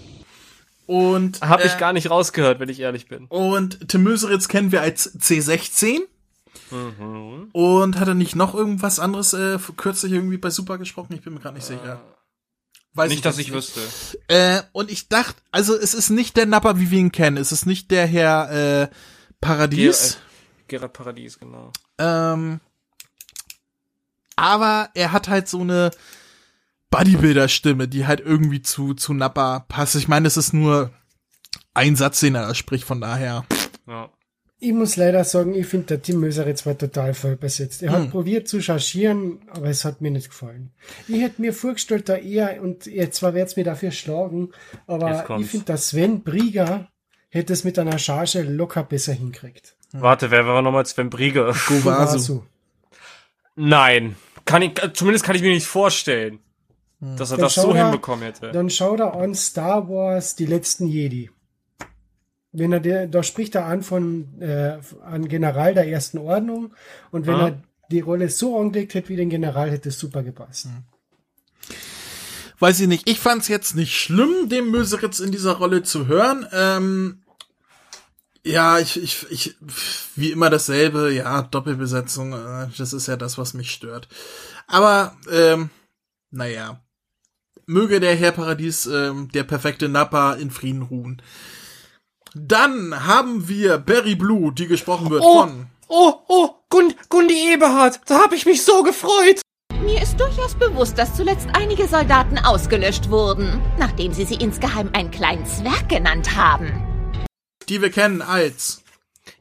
Und 0.87 1.41
Hab 1.41 1.63
äh, 1.63 1.67
ich 1.67 1.77
gar 1.77 1.93
nicht 1.93 2.09
rausgehört, 2.09 2.59
wenn 2.59 2.69
ich 2.69 2.79
ehrlich 2.79 3.07
bin. 3.07 3.25
Und 3.25 3.89
Tim 3.89 4.03
Möseritz 4.03 4.47
kennen 4.47 4.71
wir 4.71 4.81
als 4.81 5.19
C16. 5.19 5.99
Mhm. 6.71 7.49
Und 7.51 7.99
hat 7.99 8.07
er 8.07 8.13
nicht 8.13 8.35
noch 8.35 8.55
irgendwas 8.55 8.99
anderes 8.99 9.33
äh, 9.33 9.57
kürzlich 9.75 10.13
irgendwie 10.13 10.37
bei 10.37 10.49
Super 10.49 10.77
gesprochen? 10.77 11.13
Ich 11.13 11.21
bin 11.21 11.33
mir 11.33 11.39
gerade 11.39 11.55
nicht 11.55 11.67
sicher. 11.67 12.01
Weiß 12.93 13.11
nicht, 13.11 13.23
dass 13.25 13.37
jetzt 13.37 13.47
ich 13.47 13.53
wüsste. 13.53 13.81
Äh, 14.27 14.61
und 14.71 14.89
ich 14.89 15.07
dachte, 15.07 15.35
also 15.51 15.75
es 15.77 15.93
ist 15.93 16.09
nicht 16.09 16.35
der 16.35 16.47
Napper, 16.47 16.79
wie 16.79 16.89
wir 16.89 16.99
ihn 16.99 17.11
kennen. 17.11 17.37
Es 17.37 17.51
ist 17.51 17.65
nicht 17.65 17.91
der 17.91 18.07
Herr 18.07 18.51
äh, 18.83 18.87
Paradies. 19.39 20.17
Ger 20.67 20.79
Gerard 20.79 20.93
Paradies, 20.93 21.39
genau. 21.39 21.71
Ähm, 21.97 22.59
aber 24.35 24.89
er 24.93 25.11
hat 25.11 25.27
halt 25.27 25.47
so 25.47 25.61
eine 25.61 25.91
Bodybuilder-Stimme, 26.91 27.87
die 27.87 28.07
halt 28.07 28.19
irgendwie 28.19 28.61
zu, 28.61 28.93
zu 28.93 29.13
Nappa 29.13 29.59
passt. 29.67 29.95
Ich 29.95 30.07
meine, 30.07 30.27
es 30.27 30.37
ist 30.37 30.53
nur 30.53 30.91
ein 31.73 31.95
Satz, 31.95 32.19
den 32.19 32.35
er 32.35 32.47
da 32.47 32.55
spricht, 32.55 32.83
von 32.85 33.01
daher. 33.01 33.45
Ja. 33.87 34.09
Ich 34.59 34.73
muss 34.73 34.95
leider 34.95 35.23
sagen, 35.23 35.53
ich 35.53 35.67
finde 35.67 35.85
der 35.85 36.01
Tim 36.01 36.19
Möseritz 36.19 36.65
war 36.65 36.75
total 36.75 37.13
voll 37.13 37.35
besetzt. 37.35 37.83
Er 37.83 37.91
hat 37.91 38.03
Hm. 38.05 38.09
probiert 38.09 38.47
zu 38.47 38.59
chargieren, 38.59 39.39
aber 39.51 39.67
es 39.67 39.85
hat 39.85 40.01
mir 40.01 40.09
nicht 40.09 40.29
gefallen. 40.29 40.71
Ich 41.07 41.21
hätte 41.21 41.41
mir 41.41 41.53
vorgestellt, 41.53 42.09
da 42.09 42.15
eher, 42.15 42.59
und 42.63 42.87
jetzt 42.87 43.17
zwar 43.17 43.35
wird's 43.35 43.55
mir 43.55 43.63
dafür 43.63 43.91
schlagen, 43.91 44.49
Jetzt 44.71 44.81
aber 44.87 45.39
ich 45.39 45.47
finde, 45.47 45.65
der 45.65 45.77
Sven 45.77 46.23
Brieger 46.23 46.87
hätte 47.29 47.53
es 47.53 47.65
mit 47.65 47.77
einer 47.77 47.99
Charge 47.99 48.41
locker 48.41 48.83
besser 48.83 49.13
hinkriegt. 49.13 49.76
Warte, 50.01 50.31
wer 50.31 50.45
war 50.45 50.61
nochmal 50.61 50.85
Sven 50.85 51.09
Brieger? 51.09 51.53
Govasu. 51.67 52.43
Nein. 53.55 54.15
Kann 54.45 54.61
ich, 54.61 54.81
äh, 54.81 54.93
zumindest 54.93 55.25
kann 55.25 55.35
ich 55.35 55.41
mir 55.41 55.53
nicht 55.53 55.67
vorstellen, 55.67 56.39
dass 56.99 57.31
er 57.31 57.37
Dann 57.37 57.43
das 57.45 57.55
so 57.55 57.73
da- 57.73 57.83
hinbekommen 57.83 58.23
hätte. 58.23 58.51
Dann 58.51 58.69
schau 58.69 58.95
da 58.95 59.09
an 59.09 59.35
Star 59.35 59.89
Wars, 59.89 60.35
die 60.35 60.45
letzten 60.45 60.87
Jedi. 60.87 61.29
Wenn 62.53 62.71
er 62.71 62.79
der, 62.79 63.07
da 63.07 63.23
spricht 63.23 63.55
er 63.55 63.65
an 63.65 63.83
von 63.83 64.39
äh, 64.41 64.77
an 65.03 65.27
General 65.27 65.73
der 65.73 65.87
ersten 65.87 66.17
Ordnung 66.17 66.73
und 67.11 67.27
wenn 67.27 67.35
Ah. 67.35 67.47
er 67.49 67.61
die 67.91 67.99
Rolle 67.99 68.29
so 68.29 68.59
angelegt 68.59 68.93
hätte 68.93 69.09
wie 69.09 69.15
den 69.15 69.29
General, 69.29 69.69
hätte 69.69 69.89
es 69.89 69.99
super 69.99 70.23
gepasst. 70.23 70.67
weiß 72.59 72.79
ich 72.79 72.87
nicht. 72.87 73.07
Ich 73.09 73.19
fand's 73.19 73.47
jetzt 73.49 73.75
nicht 73.75 73.93
schlimm, 73.95 74.49
dem 74.49 74.71
Möseritz 74.71 75.19
in 75.19 75.31
dieser 75.31 75.53
Rolle 75.57 75.83
zu 75.83 76.07
hören. 76.07 76.47
Ähm, 76.51 77.21
ja, 78.47 78.79
ich, 78.79 79.01
ich, 79.01 79.25
ich, 79.29 79.55
wie 80.15 80.31
immer 80.31 80.49
dasselbe, 80.49 81.11
ja, 81.11 81.41
Doppelbesetzung, 81.41 82.33
äh, 82.33 82.67
das 82.77 82.93
ist 82.93 83.07
ja 83.07 83.17
das, 83.17 83.37
was 83.37 83.53
mich 83.53 83.71
stört. 83.71 84.07
Aber, 84.67 85.15
ähm, 85.31 85.69
naja. 86.31 86.81
Möge 87.65 87.99
der 87.99 88.15
Herr 88.15 88.31
Paradies, 88.31 88.85
ähm, 88.85 89.29
der 89.33 89.43
perfekte 89.43 89.89
Nappa, 89.89 90.33
in 90.33 90.51
Frieden 90.51 90.83
ruhen. 90.83 91.21
Dann 92.33 93.05
haben 93.05 93.49
wir 93.49 93.77
Barry 93.77 94.15
Blue, 94.15 94.53
die 94.53 94.67
gesprochen 94.67 95.09
wird 95.09 95.21
Oh, 95.21 95.41
von 95.41 95.67
oh, 95.87 96.13
oh, 96.27 96.49
Gund, 96.69 96.95
Gundi 97.09 97.53
Eberhard, 97.53 97.99
da 98.05 98.19
hab 98.19 98.33
ich 98.33 98.45
mich 98.45 98.63
so 98.63 98.83
gefreut. 98.83 99.41
Mir 99.81 100.01
ist 100.01 100.19
durchaus 100.19 100.55
bewusst, 100.55 100.97
dass 100.97 101.15
zuletzt 101.15 101.47
einige 101.53 101.87
Soldaten 101.87 102.37
ausgelöscht 102.37 103.09
wurden, 103.09 103.61
nachdem 103.77 104.11
sie 104.11 104.25
sie 104.25 104.35
insgeheim 104.35 104.89
einen 104.93 105.11
kleinen 105.11 105.45
Zwerg 105.45 105.87
genannt 105.89 106.35
haben. 106.35 106.86
Die 107.69 107.81
wir 107.81 107.89
kennen 107.91 108.21
als 108.21 108.83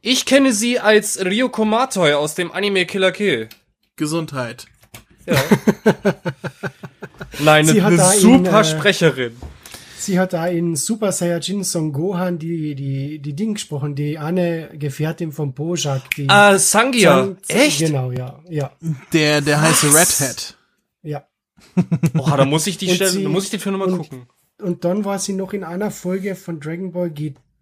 Ich 0.02 0.24
kenne 0.24 0.52
sie 0.52 0.78
als 0.80 1.24
Ryoko 1.24 1.64
Matoi 1.64 2.14
aus 2.14 2.34
dem 2.34 2.50
Anime 2.52 2.86
Killer 2.86 3.12
Kill. 3.12 3.48
Gesundheit. 3.96 4.66
Ja. 5.26 5.42
Nein, 7.40 7.66
Sie 7.66 7.80
eine, 7.80 7.98
super 7.98 8.60
äh, 8.60 8.64
Sprecherin. 8.64 9.36
Sie 9.98 10.18
hat 10.20 10.32
da 10.34 10.46
in 10.46 10.76
Super 10.76 11.10
Saiyajin 11.10 11.64
Son 11.64 11.92
Gohan 11.92 12.38
die, 12.38 12.74
die, 12.74 13.18
die 13.18 13.34
Ding 13.34 13.54
gesprochen, 13.54 13.94
die 13.94 14.18
eine 14.18 14.68
Gefährtin 14.74 15.32
von 15.32 15.52
Bojack. 15.52 16.10
Die 16.16 16.28
Ah, 16.28 16.58
Sangia. 16.58 17.24
Sang- 17.24 17.36
Echt? 17.48 17.80
Genau, 17.80 18.12
ja, 18.12 18.40
ja, 18.48 18.70
Der, 19.12 19.40
der 19.40 19.60
heißt 19.60 19.84
Was? 19.92 20.20
Red 20.20 20.28
Hat. 20.28 20.56
ja. 21.02 21.26
Oh, 22.16 22.30
da 22.36 22.44
muss 22.44 22.66
ich 22.66 22.78
die 22.78 22.88
Und 22.88 22.94
Stelle, 22.96 23.10
sie- 23.10 23.22
da 23.24 23.28
muss 23.28 23.44
ich 23.44 23.50
den 23.50 23.60
Film 23.60 23.78
nochmal 23.78 23.96
gucken. 23.96 24.26
Und 24.62 24.84
dann 24.84 25.04
war 25.04 25.18
sie 25.18 25.32
noch 25.32 25.52
in 25.52 25.64
einer 25.64 25.90
Folge 25.90 26.36
von 26.36 26.60
Dragon 26.60 26.92
Ball 26.92 27.10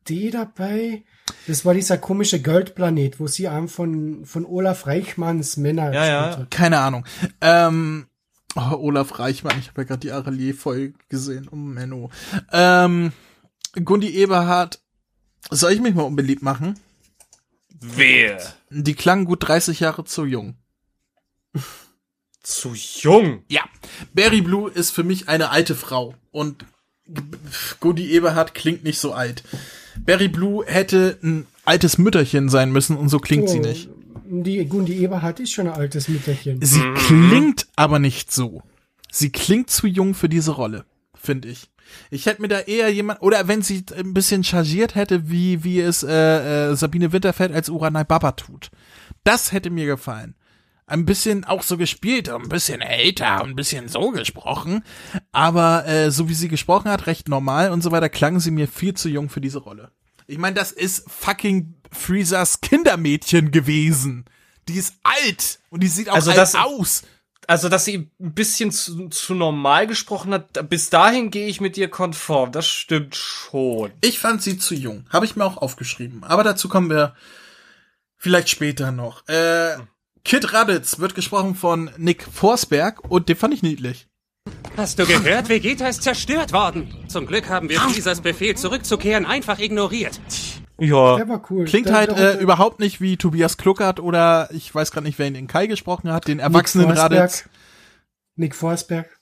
GT 0.04 0.32
dabei. 0.34 1.04
Das 1.46 1.64
war 1.64 1.74
dieser 1.74 1.98
komische 1.98 2.40
Goldplanet, 2.40 3.18
wo 3.20 3.26
sie 3.26 3.48
einem 3.48 3.68
von, 3.68 4.24
von 4.24 4.44
Olaf 4.44 4.86
Reichmanns 4.86 5.56
Männer 5.56 5.92
Ja, 5.92 6.06
ja. 6.06 6.36
hat. 6.38 6.50
Keine 6.50 6.78
Ahnung. 6.78 7.04
Ähm, 7.40 8.06
oh, 8.54 8.76
Olaf 8.76 9.18
Reichmann, 9.18 9.58
ich 9.58 9.68
habe 9.68 9.82
ja 9.82 9.88
gerade 9.88 10.00
die 10.00 10.12
Arelier-Folge 10.12 10.94
gesehen. 11.08 11.48
Oh, 11.50 11.56
Menno. 11.56 12.10
Ähm, 12.52 13.12
Gundi 13.84 14.10
Eberhardt, 14.10 14.80
soll 15.50 15.72
ich 15.72 15.80
mich 15.80 15.94
mal 15.94 16.02
unbeliebt 16.02 16.42
machen? 16.42 16.78
Wer? 17.80 18.40
Die 18.70 18.94
klangen 18.94 19.24
gut 19.24 19.46
30 19.46 19.80
Jahre 19.80 20.04
zu 20.04 20.24
jung. 20.24 20.56
Zu 22.42 22.74
jung? 22.74 23.42
Ja. 23.48 23.62
Barry 24.14 24.40
Blue 24.42 24.70
ist 24.70 24.90
für 24.90 25.04
mich 25.04 25.28
eine 25.28 25.50
alte 25.50 25.74
Frau 25.74 26.14
und 26.30 26.64
Gundi 27.80 28.10
Eberhardt 28.12 28.54
klingt 28.54 28.84
nicht 28.84 28.98
so 28.98 29.12
alt. 29.12 29.42
Barry 30.00 30.28
Blue 30.28 30.64
hätte 30.66 31.18
ein 31.22 31.46
altes 31.64 31.98
Mütterchen 31.98 32.48
sein 32.48 32.72
müssen 32.72 32.96
und 32.96 33.08
so 33.08 33.18
klingt 33.18 33.48
sie 33.48 33.58
Oh, 33.58 33.62
nicht. 33.62 33.88
Die 34.26 34.64
Gundi 34.66 34.94
Eberhardt 35.04 35.40
ist 35.40 35.52
schon 35.52 35.66
ein 35.68 35.74
altes 35.74 36.08
Mütterchen. 36.08 36.60
Sie 36.62 36.82
klingt 37.06 37.66
aber 37.76 37.98
nicht 37.98 38.32
so. 38.32 38.62
Sie 39.10 39.30
klingt 39.30 39.70
zu 39.70 39.86
jung 39.86 40.14
für 40.14 40.28
diese 40.28 40.52
Rolle, 40.52 40.84
finde 41.14 41.48
ich. 41.48 41.70
Ich 42.10 42.26
hätte 42.26 42.42
mir 42.42 42.48
da 42.48 42.60
eher 42.60 42.92
jemand, 42.92 43.22
oder 43.22 43.46
wenn 43.46 43.62
sie 43.62 43.84
ein 43.96 44.14
bisschen 44.14 44.42
chargiert 44.42 44.94
hätte, 44.94 45.30
wie, 45.30 45.62
wie 45.62 45.80
es 45.80 46.02
äh, 46.02 46.70
äh, 46.70 46.74
Sabine 46.76 47.12
Winterfeld 47.12 47.52
als 47.52 47.68
Uranai 47.68 48.04
Baba 48.04 48.32
tut. 48.32 48.70
Das 49.22 49.52
hätte 49.52 49.70
mir 49.70 49.86
gefallen. 49.86 50.34
Ein 50.86 51.06
bisschen 51.06 51.44
auch 51.44 51.62
so 51.62 51.78
gespielt, 51.78 52.28
ein 52.28 52.48
bisschen 52.50 52.82
älter, 52.82 53.42
ein 53.42 53.56
bisschen 53.56 53.88
so 53.88 54.10
gesprochen. 54.10 54.84
Aber 55.32 55.86
äh, 55.86 56.10
so 56.10 56.28
wie 56.28 56.34
sie 56.34 56.48
gesprochen 56.48 56.90
hat, 56.90 57.06
recht 57.06 57.28
normal 57.28 57.70
und 57.70 57.82
so 57.82 57.90
weiter, 57.90 58.10
klang 58.10 58.38
sie 58.38 58.50
mir 58.50 58.68
viel 58.68 58.92
zu 58.94 59.08
jung 59.08 59.30
für 59.30 59.40
diese 59.40 59.60
Rolle. 59.60 59.92
Ich 60.26 60.36
meine, 60.38 60.54
das 60.54 60.72
ist 60.72 61.10
fucking 61.10 61.74
Freezers 61.90 62.60
Kindermädchen 62.60 63.50
gewesen. 63.50 64.26
Die 64.68 64.74
ist 64.74 64.94
alt 65.02 65.58
und 65.70 65.82
die 65.82 65.88
sieht 65.88 66.08
auch 66.10 66.14
Also 66.14 66.30
alt 66.30 66.38
das- 66.38 66.54
aus. 66.54 67.02
Also, 67.46 67.68
dass 67.68 67.84
sie 67.84 68.10
ein 68.18 68.32
bisschen 68.34 68.70
zu, 68.70 69.10
zu 69.10 69.34
normal 69.34 69.86
gesprochen 69.86 70.32
hat, 70.32 70.66
bis 70.70 70.88
dahin 70.88 71.30
gehe 71.30 71.46
ich 71.46 71.60
mit 71.60 71.76
dir 71.76 71.88
konform. 71.88 72.52
Das 72.52 72.66
stimmt 72.66 73.16
schon. 73.16 73.92
Ich 74.00 74.18
fand 74.18 74.42
sie 74.42 74.56
zu 74.56 74.74
jung. 74.74 75.04
Habe 75.10 75.26
ich 75.26 75.36
mir 75.36 75.44
auch 75.44 75.58
aufgeschrieben. 75.58 76.24
Aber 76.24 76.42
dazu 76.42 76.70
kommen 76.70 76.88
wir 76.88 77.14
vielleicht 78.16 78.48
später 78.48 78.92
noch. 78.92 79.28
Äh, 79.28 79.76
Kid 80.24 80.52
Raditz 80.54 80.98
wird 80.98 81.14
gesprochen 81.14 81.54
von 81.54 81.90
Nick 81.98 82.24
Forsberg 82.24 83.04
und 83.10 83.28
den 83.28 83.36
fand 83.36 83.52
ich 83.52 83.62
niedlich. 83.62 84.08
Hast 84.76 84.98
du 84.98 85.06
gehört? 85.06 85.48
Vegeta 85.48 85.86
ist 85.86 86.02
zerstört 86.02 86.52
worden. 86.52 86.92
Zum 87.08 87.26
Glück 87.26 87.48
haben 87.48 87.68
wir 87.68 87.78
Freezers 87.78 88.22
Befehl 88.22 88.56
zurückzukehren 88.56 89.26
einfach 89.26 89.58
ignoriert. 89.58 90.20
Ja. 90.78 91.40
Cool. 91.48 91.66
Klingt 91.66 91.92
halt 91.92 92.10
äh, 92.10 92.38
überhaupt 92.38 92.80
nicht 92.80 93.00
wie 93.00 93.16
Tobias 93.16 93.56
Kluckert 93.56 94.00
oder 94.00 94.48
ich 94.50 94.74
weiß 94.74 94.90
gerade 94.90 95.06
nicht, 95.06 95.18
wer 95.18 95.28
ihn 95.28 95.36
in 95.36 95.46
Kai 95.46 95.66
gesprochen 95.66 96.10
hat, 96.10 96.26
den 96.26 96.38
Nick 96.38 96.46
erwachsenen 96.46 96.86
Forsberg. 96.86 97.12
Raditz. 97.12 97.48
Nick 98.34 98.56
Forsberg. 98.56 99.20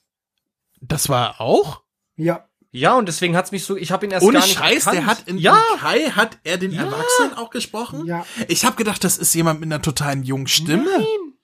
Das 0.81 1.09
war 1.09 1.39
auch? 1.39 1.83
Ja. 2.15 2.47
Ja, 2.75 2.95
und 2.95 3.07
deswegen 3.07 3.37
hat's 3.37 3.51
mich 3.51 3.65
so, 3.65 3.77
ich 3.77 3.91
habe 3.91 4.03
ihn 4.07 4.11
erst 4.11 4.25
Ohne 4.25 4.39
gar 4.39 4.45
nicht 4.47 4.57
Scheiß, 4.57 4.87
erkannt. 4.87 4.95
der 4.97 5.05
hat 5.05 5.27
in, 5.27 5.37
ja. 5.37 5.55
in 5.73 5.79
Kai 5.79 5.99
hat 6.09 6.39
er 6.43 6.57
den 6.57 6.71
Ja. 6.71 6.85
Erwachsenen 6.85 7.35
auch 7.35 7.51
gesprochen? 7.51 8.07
Ja. 8.07 8.25
Ich 8.47 8.65
habe 8.65 8.75
gedacht, 8.75 9.03
das 9.03 9.19
ist 9.19 9.31
jemand 9.35 9.59
mit 9.59 9.67
einer 9.67 9.81
totalen 9.81 10.23
jungen 10.23 10.47
Stimme. 10.47 10.89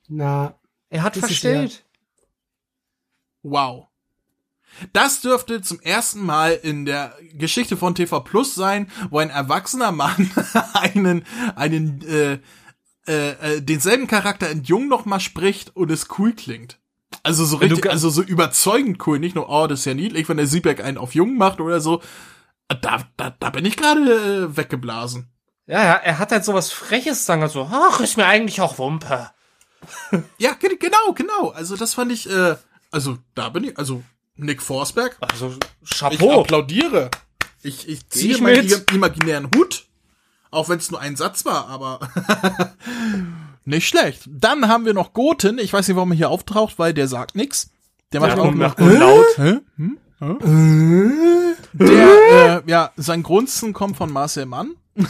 Na. 0.07 0.59
Er 0.89 1.03
hat 1.03 1.15
verstellt. 1.15 1.86
Wow. 3.43 3.86
Das 4.91 5.21
dürfte 5.21 5.61
zum 5.61 5.80
ersten 5.82 6.25
Mal 6.25 6.53
in 6.53 6.86
der 6.86 7.15
Geschichte 7.34 7.77
von 7.77 7.93
TV 7.93 8.21
Plus 8.21 8.55
sein, 8.55 8.89
wo 9.11 9.19
ein 9.19 9.30
erwachsener 9.30 9.91
Mann 9.91 10.32
einen, 10.73 11.25
einen, 11.55 12.01
äh, 12.07 12.39
äh, 13.07 13.30
äh, 13.57 13.61
denselben 13.61 14.07
Charakter 14.07 14.49
in 14.49 14.63
Jung 14.63 14.88
noch 14.88 15.05
mal 15.05 15.19
spricht 15.19 15.75
und 15.75 15.91
es 15.91 16.07
cool 16.17 16.34
klingt. 16.34 16.78
Also 17.24 17.43
so 17.45 17.57
du 17.57 17.66
richtig, 17.66 17.89
also 17.91 18.10
so 18.10 18.22
überzeugend 18.22 19.05
cool, 19.07 19.20
nicht 19.20 19.36
nur, 19.36 19.49
oh, 19.49 19.68
das 19.68 19.80
ist 19.80 19.86
ja 19.86 19.93
niedlich, 19.93 20.30
wenn 20.30 20.38
der 20.38 20.47
Siebeck 20.47 20.84
einen 20.84 20.97
auf 20.97 21.16
Jung 21.16 21.38
macht 21.38 21.60
oder 21.60 21.82
so. 21.82 22.01
Da, 22.82 23.03
da, 23.18 23.36
da 23.39 23.49
bin 23.49 23.66
ich 23.66 23.76
gerade 23.78 24.01
äh, 24.51 24.57
weggeblasen. 24.57 25.30
Ja, 25.66 25.84
ja, 25.84 25.93
er 25.93 26.20
hat 26.20 26.32
halt 26.32 26.45
sowas 26.45 26.72
Freches 26.72 27.26
sagen, 27.26 27.41
also, 27.43 27.70
ach, 27.72 27.99
ist 27.99 28.18
mir 28.18 28.26
eigentlich 28.26 28.62
auch 28.62 28.78
Wumpe. 28.78 29.30
Ja, 30.38 30.53
ge- 30.53 30.78
genau, 30.78 31.14
genau. 31.16 31.49
Also 31.49 31.78
das 31.78 31.93
fand 31.93 32.12
ich, 32.12 32.30
äh, 32.30 32.55
also 32.91 33.18
da 33.34 33.49
bin 33.49 33.64
ich, 33.64 33.78
also 33.78 34.03
Nick 34.36 34.62
Forsberg. 34.62 35.18
Also 35.22 35.55
Ich 35.82 35.89
Chapeau. 35.97 36.41
applaudiere. 36.41 37.10
Ich, 37.64 37.88
ich 37.88 38.07
ziehe 38.10 38.36
ich 38.36 38.41
meinen 38.41 38.70
imaginären 38.93 39.49
Hut. 39.55 39.86
Auch 40.51 40.68
wenn 40.70 40.80
es 40.80 40.91
nur 40.91 40.99
ein 40.99 41.16
Satz 41.16 41.45
war, 41.45 41.68
aber 41.68 41.99
nicht 43.70 43.88
schlecht. 43.88 44.30
Dann 44.30 44.67
haben 44.67 44.86
wir 44.86 44.93
noch 44.93 45.13
Goten. 45.13 45.57
Ich 45.59 45.72
weiß 45.74 45.88
nicht, 45.88 45.95
warum 45.95 46.11
er 46.11 46.17
hier 46.17 46.30
auftaucht, 46.30 46.78
weil 46.80 46.93
der 46.93 47.07
sagt 47.07 47.36
nix. 47.36 47.72
Der 48.11 48.22
macht 48.22 48.38
Ja, 48.38 48.43
auch 48.43 48.51
nur 48.51 48.74
nur 48.78 48.93
laut. 48.99 49.26
Hä? 49.38 49.59
Hm? 49.78 49.97
Hä? 50.20 51.55
Der, 51.74 52.63
äh, 52.65 52.70
ja, 52.70 52.91
sein 52.97 53.24
Grunzen 53.24 53.74
kommt 53.74 53.95
von 53.97 54.11
Marcel 54.11 54.45
Mann. 54.45 54.72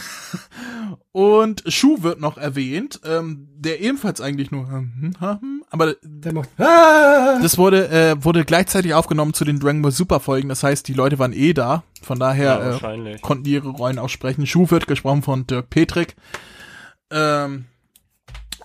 Und 1.12 1.64
Schuh 1.66 2.02
wird 2.02 2.20
noch 2.20 2.36
erwähnt, 2.38 3.00
ähm, 3.04 3.48
der 3.56 3.80
ebenfalls 3.80 4.20
eigentlich 4.20 4.52
nur, 4.52 4.68
hm, 4.68 5.14
hm, 5.18 5.40
hm, 5.40 5.64
aber 5.70 5.94
Der 6.02 6.32
macht. 6.32 6.48
Ah! 6.58 7.40
das 7.42 7.58
wurde, 7.58 7.88
äh, 7.88 8.24
wurde 8.24 8.44
gleichzeitig 8.44 8.94
aufgenommen 8.94 9.34
zu 9.34 9.44
den 9.44 9.58
Dragon 9.58 9.82
Ball 9.82 9.90
Super 9.90 10.20
Folgen. 10.20 10.48
Das 10.48 10.62
heißt, 10.62 10.86
die 10.86 10.94
Leute 10.94 11.18
waren 11.18 11.32
eh 11.32 11.52
da. 11.52 11.82
Von 12.02 12.20
daher 12.20 12.78
Ja, 12.80 12.92
äh, 12.92 13.18
konnten 13.18 13.42
die 13.44 13.52
ihre 13.52 13.68
Rollen 13.70 13.98
auch 13.98 14.08
sprechen. 14.08 14.46
Schuh 14.46 14.70
wird 14.70 14.86
gesprochen 14.86 15.22
von 15.22 15.46
Dirk 15.46 15.70
Petrik. 15.70 16.14
Ähm, 17.10 17.64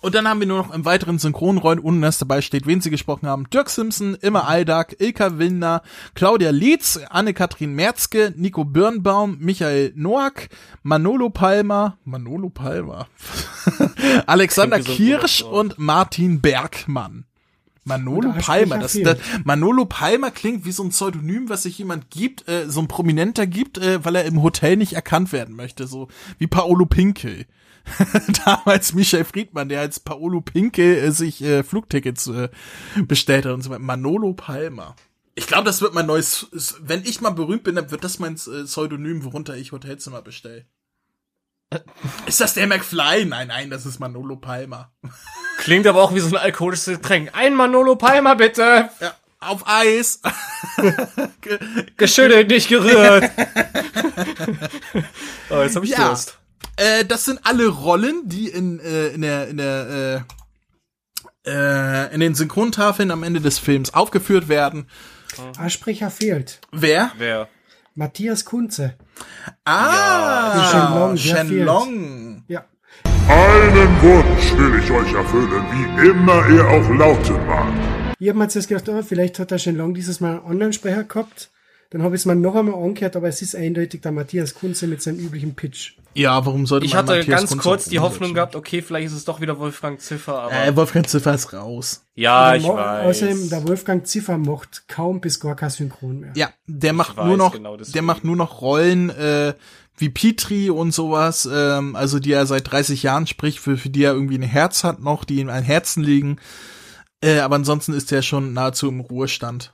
und 0.05 0.13
dann 0.13 0.27
haben 0.27 0.39
wir 0.39 0.45
nur 0.45 0.59
noch 0.59 0.71
im 0.71 0.85
weiteren 0.85 1.17
Synchronrollen, 1.17 1.79
ohne 1.79 1.99
dass 1.99 2.19
dabei 2.19 2.41
steht, 2.41 2.67
wen 2.67 2.79
sie 2.79 2.91
gesprochen 2.91 3.27
haben. 3.27 3.49
Dirk 3.49 3.71
Simpson, 3.71 4.13
Immer 4.21 4.47
Aldag, 4.47 4.97
Ilka 4.99 5.39
Windner, 5.39 5.81
Claudia 6.13 6.51
Lietz, 6.51 6.99
Anne-Kathrin 7.09 7.73
Merzke, 7.73 8.31
Nico 8.37 8.65
Birnbaum, 8.65 9.37
Michael 9.39 9.93
Noack, 9.95 10.49
Manolo 10.83 11.31
Palmer, 11.31 11.97
Manolo 12.05 12.49
Palmer, 12.49 13.07
Alexander 14.27 14.79
so 14.83 14.93
Kirsch 14.93 15.41
und 15.41 15.79
Martin 15.79 16.39
Bergmann. 16.39 17.25
Manolo 17.83 18.31
da 18.31 18.41
Palmer, 18.41 18.77
das, 18.77 18.99
das 19.01 19.17
Manolo 19.43 19.85
Palmer 19.85 20.29
klingt 20.29 20.65
wie 20.65 20.71
so 20.71 20.83
ein 20.83 20.89
Pseudonym, 20.89 21.49
was 21.49 21.63
sich 21.63 21.79
jemand 21.79 22.11
gibt, 22.11 22.47
äh, 22.47 22.69
so 22.69 22.79
ein 22.79 22.87
Prominenter 22.87 23.47
gibt, 23.47 23.79
äh, 23.79 24.05
weil 24.05 24.15
er 24.15 24.25
im 24.25 24.43
Hotel 24.43 24.77
nicht 24.77 24.93
erkannt 24.93 25.31
werden 25.31 25.55
möchte, 25.55 25.87
so 25.87 26.09
wie 26.37 26.45
Paolo 26.45 26.85
Pinkel. 26.85 27.47
Damals 28.45 28.93
Michael 28.93 29.25
Friedmann, 29.25 29.69
der 29.69 29.81
als 29.81 29.99
Paolo 29.99 30.41
Pinkel 30.41 30.95
äh, 30.95 31.11
sich 31.11 31.41
äh, 31.41 31.63
Flugtickets 31.63 32.27
äh, 32.27 32.49
bestellt 33.07 33.45
hat 33.45 33.53
und 33.53 33.61
so 33.61 33.69
weiter. 33.69 33.79
Manolo 33.81 34.33
Palmer. 34.33 34.95
Ich 35.35 35.47
glaube, 35.47 35.65
das 35.65 35.81
wird 35.81 35.93
mein 35.93 36.05
neues, 36.05 36.47
wenn 36.79 37.03
ich 37.03 37.19
mal 37.21 37.31
berühmt 37.31 37.63
bin, 37.63 37.75
dann 37.75 37.91
wird 37.91 38.03
das 38.03 38.19
mein 38.19 38.35
äh, 38.35 38.63
Pseudonym, 38.63 39.23
worunter 39.23 39.55
ich 39.55 39.71
Hotelzimmer 39.71 40.21
bestelle. 40.21 40.65
Ist 42.25 42.39
das 42.41 42.53
der 42.53 42.67
McFly? 42.67 43.25
Nein, 43.25 43.47
nein, 43.49 43.69
das 43.69 43.85
ist 43.85 43.99
Manolo 43.99 44.37
Palmer. 44.37 44.93
Klingt 45.57 45.87
aber 45.87 46.01
auch 46.03 46.13
wie 46.13 46.19
so 46.19 46.29
ein 46.29 46.41
alkoholisches 46.41 46.97
Getränk. 46.97 47.31
Ein 47.33 47.55
Manolo 47.55 47.95
Palmer, 47.95 48.35
bitte. 48.35 48.89
Ja, 49.01 49.15
auf 49.39 49.63
Eis. 49.67 50.21
Geschüttelt, 51.97 52.49
nicht 52.49 52.69
gerührt. 52.69 53.29
oh, 55.49 55.61
jetzt 55.61 55.75
hab 55.75 55.83
ich 55.83 55.91
Ja. 55.91 56.07
Durst. 56.07 56.39
Äh, 56.77 57.05
das 57.05 57.25
sind 57.25 57.39
alle 57.43 57.67
Rollen, 57.67 58.23
die 58.25 58.49
in, 58.49 58.79
äh, 58.79 59.07
in 59.09 59.21
der, 59.21 59.47
in 59.47 59.57
der, 59.57 60.25
äh, 61.45 61.49
äh, 61.49 62.13
in 62.13 62.19
den 62.19 62.35
Synchrontafeln 62.35 63.11
am 63.11 63.23
Ende 63.23 63.41
des 63.41 63.59
Films 63.59 63.93
aufgeführt 63.93 64.47
werden. 64.47 64.87
Ein 65.57 65.69
Sprecher 65.69 66.09
fehlt. 66.09 66.59
Wer? 66.71 67.11
Wer? 67.17 67.49
Matthias 67.93 68.43
Kunze. 68.45 68.95
Ah, 69.63 70.69
Shenlong, 70.71 71.15
der 71.15 71.17
Shenlong. 71.17 72.43
Ja. 72.47 72.65
Einen 73.27 74.01
Wunsch 74.01 74.53
will 74.57 74.79
ich 74.83 74.91
euch 74.91 75.13
erfüllen, 75.13 75.65
wie 75.71 76.09
immer 76.09 76.45
er 76.45 76.67
auch 76.67 76.89
lauten 76.89 77.47
mag. 77.47 77.73
Ich 78.19 78.29
hab 78.29 78.35
mir 78.35 78.43
jetzt 78.43 78.67
gedacht, 78.67 78.87
oh, 78.89 79.01
vielleicht 79.01 79.39
hat 79.39 79.51
der 79.51 79.57
Shenlong 79.57 79.93
dieses 79.93 80.19
Mal 80.19 80.37
einen 80.37 80.45
anderen 80.45 80.73
Sprecher 80.73 81.03
gehabt. 81.03 81.49
Dann 81.89 82.03
habe 82.03 82.15
ich 82.15 82.21
es 82.21 82.25
mir 82.25 82.35
noch 82.35 82.55
einmal 82.55 82.75
angehört, 82.83 83.15
aber 83.15 83.27
es 83.27 83.41
ist 83.41 83.55
eindeutig 83.55 84.01
der 84.01 84.11
Matthias 84.11 84.53
Kunze 84.53 84.87
mit 84.87 85.01
seinem 85.01 85.19
üblichen 85.19 85.55
Pitch. 85.55 85.93
Ja, 86.15 86.45
warum 86.45 86.65
sollte 86.65 86.85
Ich 86.85 86.93
man 86.93 86.99
hatte 87.03 87.17
Matthias 87.17 87.39
ganz 87.41 87.49
Kunze 87.51 87.63
kurz 87.69 87.85
die 87.89 87.99
Hoffnung 87.99 88.33
gehabt, 88.33 88.55
okay, 88.55 88.81
vielleicht 88.81 89.07
ist 89.07 89.13
es 89.13 89.25
doch 89.25 89.41
wieder 89.41 89.59
Wolfgang 89.59 89.99
Ziffer, 89.99 90.39
aber. 90.43 90.53
Äh, 90.53 90.75
Wolfgang 90.75 91.07
Ziffer 91.07 91.33
ist 91.33 91.51
raus. 91.53 92.05
ja, 92.15 92.51
Der 92.51 92.57
ich 92.59 92.63
Mo- 92.63 92.75
weiß. 92.77 93.05
Außerdem, 93.05 93.49
der 93.49 93.67
Wolfgang 93.67 94.07
Ziffer 94.07 94.37
macht 94.37 94.87
kaum 94.87 95.19
bis 95.21 95.39
gar 95.39 95.55
kein 95.55 95.69
Synchron 95.69 96.19
mehr. 96.21 96.31
Ja, 96.35 96.49
der 96.67 96.93
macht 96.93 97.17
weiß 97.17 97.25
nur 97.27 97.37
noch, 97.37 97.51
genau 97.53 97.75
der 97.77 98.01
macht 98.01 98.23
nur 98.23 98.35
noch 98.37 98.61
Rollen 98.61 99.09
äh, 99.09 99.53
wie 99.97 100.09
Petri 100.09 100.69
und 100.69 100.91
sowas, 100.93 101.47
ähm, 101.51 101.95
also 101.95 102.19
die 102.19 102.31
er 102.33 102.45
seit 102.45 102.71
30 102.71 103.03
Jahren 103.03 103.27
spricht, 103.27 103.59
für, 103.59 103.77
für 103.77 103.89
die 103.89 104.03
er 104.03 104.13
irgendwie 104.13 104.37
ein 104.37 104.41
Herz 104.41 104.83
hat 104.83 104.99
noch, 105.01 105.23
die 105.25 105.35
ihm 105.39 105.49
ein 105.49 105.63
Herzen 105.63 106.01
liegen. 106.03 106.37
Äh, 107.21 107.39
aber 107.39 107.55
ansonsten 107.55 107.93
ist 107.93 108.11
er 108.11 108.21
schon 108.21 108.53
nahezu 108.53 108.87
im 108.87 108.99
Ruhestand. 108.99 109.73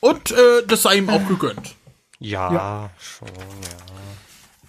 Und 0.00 0.30
äh, 0.32 0.62
das 0.66 0.82
sei 0.82 0.96
ihm 0.96 1.08
auch 1.10 1.26
gegönnt. 1.28 1.74
Ja, 2.18 2.52
Ja. 2.52 2.90
schon, 2.98 3.28
ja. 3.28 3.34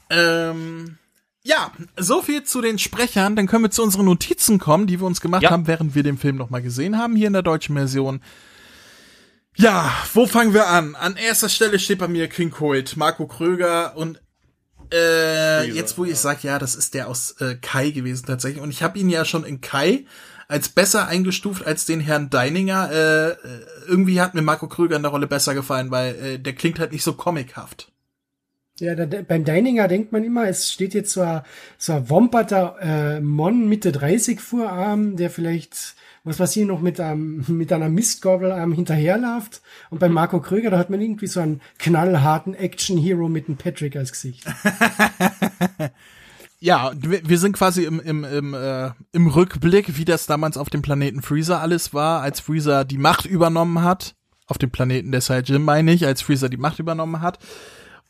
Ähm, 0.10 0.98
ja, 1.44 1.72
so 1.98 2.22
viel 2.22 2.44
zu 2.44 2.62
den 2.62 2.78
Sprechern. 2.80 3.36
Dann 3.36 3.48
können 3.48 3.64
wir 3.64 3.72
zu 3.72 3.84
unseren 3.84 4.06
Notizen 4.06 4.60
kommen, 4.60 4.88
die 4.88 5.00
wir 5.00 5.08
uns 5.08 5.22
gemacht 5.22 5.44
Ja. 5.44 5.52
haben, 5.52 5.68
während 5.68 5.96
wir 5.96 6.04
den 6.04 6.18
Film 6.18 6.36
nochmal 6.36 6.62
gesehen 6.62 6.98
haben, 6.98 7.16
hier 7.16 7.28
in 7.28 7.34
der 7.34 7.44
deutschen 7.44 7.76
Version. 7.76 8.22
Ja, 9.56 9.92
wo 10.14 10.28
fangen 10.28 10.54
wir 10.54 10.68
an? 10.68 10.96
An 10.96 11.16
erster 11.16 11.50
Stelle 11.50 11.80
steht 11.80 12.00
bei 12.00 12.08
mir 12.08 12.28
King 12.28 12.52
Coit, 12.52 12.96
Marco 12.96 13.26
Kröger 13.28 13.96
und 13.98 14.22
äh, 14.94 15.70
jetzt 15.72 15.98
wo 15.98 16.06
ich 16.06 16.18
sag, 16.18 16.44
ja, 16.44 16.60
das 16.60 16.76
ist 16.76 16.94
der 16.94 17.08
aus 17.08 17.32
äh, 17.42 17.56
Kai 17.56 17.90
gewesen 17.90 18.26
tatsächlich. 18.26 18.62
Und 18.62 18.70
ich 18.70 18.84
habe 18.84 19.00
ihn 19.00 19.10
ja 19.10 19.26
schon 19.26 19.44
in 19.44 19.60
Kai 19.60 20.06
als 20.48 20.70
besser 20.70 21.08
eingestuft 21.08 21.66
als 21.66 21.86
den 21.86 22.00
Herrn 22.00 22.30
Deininger. 22.30 22.90
Äh, 22.92 23.30
äh, 23.32 23.36
irgendwie 23.88 24.22
hat 24.22 24.34
mir 24.36 24.42
Marco 24.44 24.68
Kröger 24.68 24.96
in 24.96 25.02
der 25.02 25.12
Rolle 25.12 25.28
besser 25.28 25.56
gefallen, 25.56 25.92
weil 25.92 26.16
äh, 26.16 26.40
der 26.40 26.54
klingt 26.54 26.80
halt 26.80 26.92
nicht 26.92 27.04
so 27.04 27.14
comichaft. 27.14 27.92
Ja, 28.80 28.94
da, 28.94 29.06
beim 29.22 29.44
Deininger 29.44 29.88
denkt 29.88 30.12
man 30.12 30.24
immer, 30.24 30.48
es 30.48 30.72
steht 30.72 30.94
jetzt 30.94 31.12
so 31.12 31.22
ein, 31.22 31.42
so 31.78 31.94
ein 31.94 32.10
womperter 32.10 32.76
äh, 32.80 33.20
Mann 33.20 33.68
Mitte 33.68 33.92
30 33.92 34.40
Vorarm, 34.40 35.16
der 35.16 35.32
vielleicht, 35.32 35.96
was 36.24 36.40
weiß 36.40 36.56
ich, 36.58 36.66
noch 36.66 36.82
mit, 36.82 37.00
einem, 37.00 37.44
mit 37.48 37.74
einer 37.74 37.90
Mistgabel 37.90 38.52
ähm, 38.52 38.74
hinterherläuft. 38.74 39.62
Und 39.90 40.00
bei 40.00 40.10
Marco 40.10 40.40
Kröger, 40.42 40.70
da 40.70 40.78
hat 40.78 40.92
man 40.92 41.02
irgendwie 41.02 41.28
so 41.28 41.40
einen 41.40 41.62
knallharten 41.80 42.54
Action-Hero 42.54 43.30
mit 43.30 43.48
einem 43.48 43.58
Patrick 43.58 43.96
als 43.96 44.12
Gesicht. 44.12 44.46
Ja, 46.60 46.92
wir 46.98 47.22
wir 47.30 47.38
sind 47.38 47.54
quasi 47.56 47.84
im, 47.84 48.00
im, 48.00 48.24
im, 48.24 48.54
äh, 48.56 48.90
im 49.12 49.28
Rückblick, 49.28 49.96
wie 49.98 50.06
das 50.06 50.26
damals 50.26 50.58
auf 50.58 50.72
dem 50.72 50.82
Planeten 50.82 51.22
Freezer 51.22 51.62
alles 51.62 51.94
war, 51.94 52.22
als 52.22 52.40
Freezer 52.40 52.84
die 52.84 52.98
Macht 52.98 53.26
übernommen 53.26 53.84
hat. 53.84 54.16
Auf 54.48 54.58
dem 54.58 54.72
Planeten 54.72 55.12
der 55.12 55.22
Saiyajin 55.22 55.62
meine 55.62 55.94
ich, 55.94 56.08
als 56.08 56.24
Freezer 56.24 56.50
die 56.50 56.58
Macht 56.58 56.80
übernommen 56.80 57.22
hat. 57.22 57.38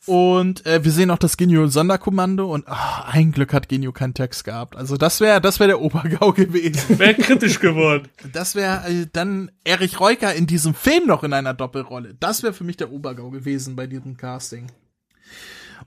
Und 0.07 0.65
äh, 0.65 0.85
wir 0.85 0.91
sehen 0.91 1.11
auch 1.11 1.17
das 1.17 1.35
Genio 1.35 1.67
Sonderkommando 1.67 2.51
und 2.51 2.65
ah, 2.67 3.09
ein 3.11 3.33
Glück 3.33 3.53
hat 3.53 3.67
Genio 3.67 3.91
keinen 3.91 4.13
Text 4.13 4.45
gehabt. 4.45 4.77
Also 4.77 4.95
das 4.95 5.19
wäre 5.19 5.41
das 5.41 5.59
wäre 5.59 5.67
der 5.67 5.81
Obergau 5.81 6.31
gewesen. 6.33 6.97
Wäre 6.97 7.15
kritisch 7.15 7.59
geworden. 7.59 8.07
Das 8.31 8.55
wäre 8.55 8.89
äh, 8.89 9.07
dann 9.11 9.51
Erich 9.65 9.99
Reuker 9.99 10.33
in 10.33 10.47
diesem 10.47 10.73
Film 10.73 11.07
noch 11.07 11.23
in 11.23 11.33
einer 11.33 11.53
Doppelrolle. 11.53 12.15
Das 12.21 12.41
wäre 12.41 12.53
für 12.53 12.63
mich 12.63 12.77
der 12.77 12.93
Obergau 12.93 13.31
gewesen 13.31 13.75
bei 13.75 13.85
diesem 13.85 14.15
Casting. 14.15 14.71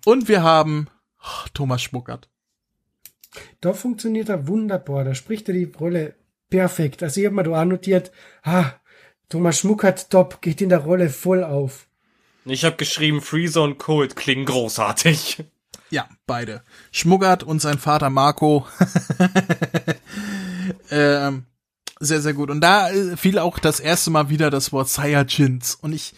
Und 0.05 0.29
wir 0.29 0.43
haben 0.43 0.89
oh, 1.23 1.49
Thomas 1.55 1.83
Schmuckert. 1.83 2.29
Da 3.63 3.73
funktioniert 3.73 4.29
er 4.29 4.47
wunderbar, 4.49 5.05
da 5.05 5.15
spricht 5.15 5.49
er 5.49 5.55
die 5.55 5.73
Rolle 5.79 6.15
perfekt. 6.51 7.03
Also 7.03 7.21
ich 7.21 7.27
habe 7.27 7.37
mir 7.37 7.45
da 7.45 7.63
auch 7.63 7.65
notiert, 7.65 8.13
ah, 8.43 8.73
Thomas 9.31 9.61
Schmuckert 9.61 10.11
top, 10.11 10.43
geht 10.43 10.61
in 10.61 10.69
der 10.69 10.81
Rolle 10.81 11.09
voll 11.09 11.43
auf. 11.43 11.87
Ich 12.45 12.65
habe 12.65 12.77
geschrieben, 12.77 13.21
Freezer 13.21 13.63
und 13.63 13.79
Cold 13.79 14.17
klingen 14.17 14.47
großartig. 14.47 15.45
Ja, 15.91 16.09
beide. 16.27 16.63
Schmuggert 16.93 17.43
und 17.43 17.61
sein 17.61 17.79
Vater 17.79 18.11
Marco. 18.11 18.67
ähm, 20.91 21.47
Sehr, 22.03 22.23
sehr 22.23 22.33
gut. 22.33 22.49
Und 22.49 22.63
da 22.63 22.91
äh, 22.91 23.17
fiel 23.17 23.39
auch 23.39 23.59
das 23.59 23.79
erste 23.79 24.11
Mal 24.11 24.31
wieder 24.31 24.51
das 24.51 24.73
Wort 24.73 24.89
Saiyajins. 24.89 25.75
Und 25.75 25.93
ich, 25.93 26.15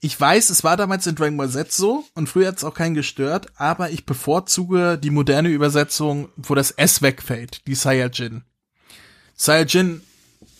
ich 0.00 0.18
weiß, 0.18 0.48
es 0.48 0.64
war 0.64 0.78
damals 0.78 1.06
in 1.06 1.14
Dragon 1.14 1.36
Ball 1.36 1.50
Z 1.50 1.70
so 1.70 2.04
und 2.14 2.26
früher 2.26 2.48
hat 2.48 2.56
es 2.56 2.64
auch 2.64 2.72
keinen 2.72 2.94
gestört, 2.94 3.48
aber 3.56 3.90
ich 3.90 4.06
bevorzuge 4.06 4.96
die 4.96 5.10
moderne 5.10 5.50
Übersetzung, 5.50 6.30
wo 6.36 6.54
das 6.54 6.70
S 6.70 7.02
wegfällt, 7.02 7.66
die 7.66 7.74
Saiyajin. 7.74 8.44
Saiyajin, 9.34 10.00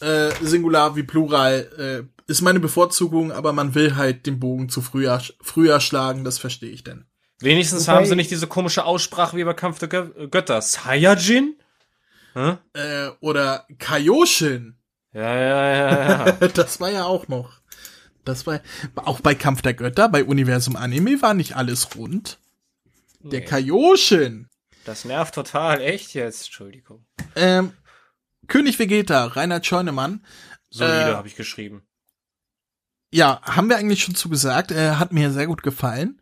äh, 0.00 0.30
Singular 0.42 0.94
wie 0.94 1.04
Plural, 1.04 2.04
äh, 2.06 2.15
ist 2.26 2.40
meine 2.42 2.60
Bevorzugung, 2.60 3.32
aber 3.32 3.52
man 3.52 3.74
will 3.74 3.96
halt 3.96 4.26
den 4.26 4.40
Bogen 4.40 4.68
zu 4.68 4.80
früher, 4.82 5.22
früher 5.40 5.80
schlagen, 5.80 6.24
das 6.24 6.38
verstehe 6.38 6.70
ich 6.70 6.82
denn. 6.84 7.06
Wenigstens 7.40 7.86
Wobei- 7.86 7.96
haben 7.98 8.06
sie 8.06 8.16
nicht 8.16 8.30
diese 8.30 8.46
komische 8.46 8.84
Aussprache 8.84 9.36
wie 9.36 9.44
bei 9.44 9.54
Kampf 9.54 9.78
der 9.78 9.88
Gö 9.88 10.28
Götter. 10.28 10.60
Saiyajin? 10.62 11.56
Hä? 12.34 12.56
Äh, 12.72 13.10
oder 13.20 13.66
Kaioshin. 13.78 14.76
Ja, 15.12 15.34
ja, 15.36 15.76
ja, 15.76 16.26
ja. 16.26 16.48
das 16.54 16.80
war 16.80 16.90
ja 16.90 17.04
auch 17.04 17.28
noch. 17.28 17.60
Das 18.24 18.46
war 18.46 18.60
auch 18.96 19.20
bei 19.20 19.34
Kampf 19.34 19.62
der 19.62 19.74
Götter, 19.74 20.08
bei 20.08 20.24
Universum 20.24 20.74
Anime 20.76 21.22
war 21.22 21.32
nicht 21.34 21.54
alles 21.56 21.94
rund. 21.94 22.38
Der 23.20 23.44
Kaioshin. 23.44 24.48
Das 24.84 25.04
nervt 25.04 25.34
total, 25.34 25.80
echt 25.80 26.14
jetzt. 26.14 26.44
Entschuldigung. 26.46 27.04
Ähm, 27.34 27.72
König 28.48 28.78
Vegeta, 28.78 29.26
Reinhard 29.26 29.66
Scheunemann. 29.66 30.24
Solide 30.70 31.10
Äh, 31.10 31.14
habe 31.14 31.28
ich 31.28 31.36
geschrieben. 31.36 31.85
Ja, 33.16 33.40
haben 33.40 33.70
wir 33.70 33.78
eigentlich 33.78 34.02
schon 34.02 34.14
zugesagt. 34.14 34.72
Äh, 34.72 34.96
hat 34.96 35.10
mir 35.10 35.32
sehr 35.32 35.46
gut 35.46 35.62
gefallen. 35.62 36.20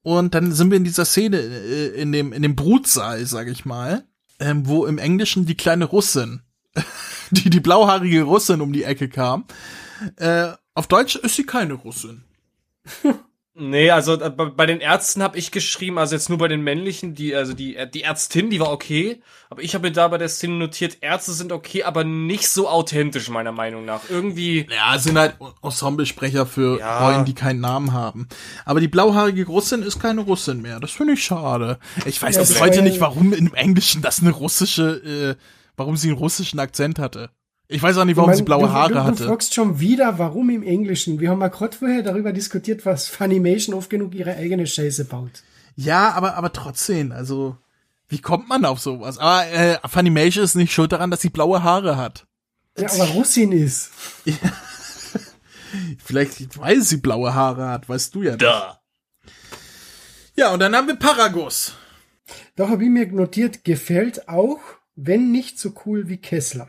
Und 0.00 0.34
dann 0.34 0.52
sind 0.52 0.70
wir 0.70 0.78
in 0.78 0.84
dieser 0.84 1.04
Szene 1.04 1.36
äh, 1.36 1.88
in 1.88 2.10
dem 2.10 2.32
in 2.32 2.40
dem 2.40 2.56
Brutsaal, 2.56 3.26
sag 3.26 3.48
ich 3.48 3.66
mal, 3.66 4.06
ähm, 4.40 4.66
wo 4.66 4.86
im 4.86 4.96
Englischen 4.96 5.44
die 5.44 5.58
kleine 5.58 5.84
Russin, 5.84 6.40
die 7.32 7.50
die 7.50 7.60
blauhaarige 7.60 8.22
Russin 8.22 8.62
um 8.62 8.72
die 8.72 8.84
Ecke 8.84 9.10
kam. 9.10 9.44
Äh, 10.16 10.52
auf 10.72 10.86
Deutsch 10.86 11.16
ist 11.16 11.36
sie 11.36 11.44
keine 11.44 11.74
Russin. 11.74 12.24
Nee, 13.54 13.90
also 13.90 14.14
äh, 14.18 14.30
bei 14.30 14.64
den 14.64 14.80
Ärzten 14.80 15.22
habe 15.22 15.36
ich 15.36 15.50
geschrieben, 15.50 15.98
also 15.98 16.14
jetzt 16.14 16.30
nur 16.30 16.38
bei 16.38 16.48
den 16.48 16.62
männlichen, 16.62 17.14
die 17.14 17.34
also 17.34 17.52
die 17.52 17.76
äh, 17.76 17.86
die 17.86 18.02
Ärztin, 18.02 18.48
die 18.48 18.60
war 18.60 18.72
okay, 18.72 19.20
aber 19.50 19.60
ich 19.62 19.74
habe 19.74 19.88
mir 19.88 19.92
da 19.92 20.08
bei 20.08 20.16
der 20.16 20.30
Szene 20.30 20.54
notiert, 20.54 20.98
Ärzte 21.02 21.32
sind 21.32 21.52
okay, 21.52 21.82
aber 21.82 22.02
nicht 22.02 22.48
so 22.48 22.66
authentisch 22.66 23.28
meiner 23.28 23.52
Meinung 23.52 23.84
nach. 23.84 24.08
Irgendwie 24.08 24.66
Ja, 24.70 24.98
sind 24.98 25.18
halt 25.18 25.36
Ensemblesprecher 25.62 26.46
für 26.46 26.78
Ja. 26.78 27.06
Rollen, 27.06 27.26
die 27.26 27.34
keinen 27.34 27.60
Namen 27.60 27.92
haben. 27.92 28.26
Aber 28.64 28.80
die 28.80 28.88
blauhaarige 28.88 29.46
Russin 29.46 29.82
ist 29.82 30.00
keine 30.00 30.22
Russin 30.22 30.62
mehr. 30.62 30.80
Das 30.80 30.92
finde 30.92 31.12
ich 31.12 31.22
schade. 31.22 31.78
Ich 32.06 32.22
weiß 32.22 32.38
bis 32.38 32.58
heute 32.58 32.80
nicht, 32.80 33.00
warum 33.00 33.34
im 33.34 33.52
Englischen 33.52 34.00
das 34.00 34.22
eine 34.22 34.30
russische, 34.30 35.36
äh, 35.36 35.42
warum 35.76 35.98
sie 35.98 36.08
einen 36.08 36.16
russischen 36.16 36.58
Akzent 36.58 36.98
hatte. 36.98 37.28
Ich 37.72 37.82
weiß 37.82 37.96
auch 37.98 38.04
nicht, 38.04 38.16
warum 38.16 38.30
Ich 38.30 38.36
sie 38.36 38.42
blaue 38.42 38.66
du, 38.66 38.72
Haare 38.72 38.88
du, 38.90 38.94
du 38.94 39.04
hatte. 39.04 39.24
fragst 39.24 39.54
schon 39.54 39.80
wieder, 39.80 40.18
warum 40.18 40.50
im 40.50 40.62
Englischen. 40.62 41.20
Wir 41.20 41.30
haben 41.30 41.40
ja 41.40 41.48
gerade 41.48 41.76
vorher 41.76 42.02
darüber 42.02 42.32
diskutiert, 42.32 42.84
was 42.84 43.08
Funimation 43.08 43.74
oft 43.74 43.90
genug 43.90 44.14
ihre 44.14 44.36
eigene 44.36 44.66
Scheiße 44.66 45.06
baut. 45.06 45.42
Ja, 45.76 46.12
aber, 46.12 46.36
aber 46.36 46.52
trotzdem, 46.52 47.12
also, 47.12 47.56
wie 48.08 48.20
kommt 48.20 48.48
man 48.48 48.64
auf 48.64 48.78
sowas? 48.78 49.18
Aber 49.18 49.46
äh, 49.48 49.78
Funimation 49.88 50.44
ist 50.44 50.54
nicht 50.54 50.72
schuld 50.72 50.92
daran, 50.92 51.10
dass 51.10 51.22
sie 51.22 51.30
blaue 51.30 51.62
Haare 51.62 51.96
hat. 51.96 52.26
Ja, 52.76 52.90
aber 52.92 53.04
Russin 53.08 53.52
ist. 53.52 53.90
Vielleicht, 56.04 56.58
weil 56.58 56.82
sie 56.82 56.98
blaue 56.98 57.34
Haare 57.34 57.68
hat, 57.68 57.88
weißt 57.88 58.14
du 58.14 58.22
ja 58.22 58.32
nicht. 58.32 58.42
da. 58.42 58.80
Ja, 60.34 60.52
und 60.52 60.60
dann 60.60 60.74
haben 60.74 60.88
wir 60.88 60.96
Paragus. 60.96 61.74
Da 62.56 62.68
habe 62.68 62.84
ich 62.84 62.90
mir 62.90 63.06
notiert, 63.06 63.64
gefällt 63.64 64.28
auch, 64.28 64.60
wenn 64.94 65.30
nicht 65.30 65.58
so 65.58 65.72
cool 65.86 66.08
wie 66.08 66.18
Kessler. 66.18 66.68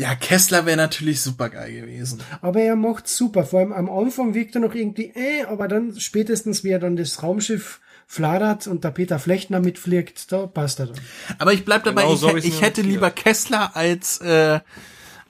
Ja, 0.00 0.14
Kessler 0.14 0.64
wäre 0.64 0.78
natürlich 0.78 1.20
super 1.20 1.50
geil 1.50 1.74
gewesen. 1.74 2.22
Aber 2.40 2.62
er 2.62 2.74
macht 2.74 3.06
super. 3.06 3.44
Vor 3.44 3.60
allem 3.60 3.72
am 3.74 3.90
Anfang 3.90 4.32
wirkt 4.32 4.54
er 4.54 4.62
noch 4.62 4.74
irgendwie, 4.74 5.12
äh, 5.14 5.44
aber 5.44 5.68
dann 5.68 6.00
spätestens, 6.00 6.64
wie 6.64 6.70
er 6.70 6.78
dann 6.78 6.96
das 6.96 7.22
Raumschiff 7.22 7.80
fladert 8.06 8.66
und 8.66 8.82
der 8.82 8.92
Peter 8.92 9.18
Flechtner 9.18 9.60
mitfliegt, 9.60 10.32
da 10.32 10.46
passt 10.46 10.80
er 10.80 10.86
dann. 10.86 11.00
Aber 11.38 11.52
ich 11.52 11.66
bleib 11.66 11.84
dabei, 11.84 12.00
Genau 12.00 12.14
ich, 12.14 12.20
so 12.20 12.34
ich 12.34 12.62
hätte 12.62 12.80
lieber 12.80 13.10
Kessler 13.10 13.76
als 13.76 14.22
äh, 14.22 14.60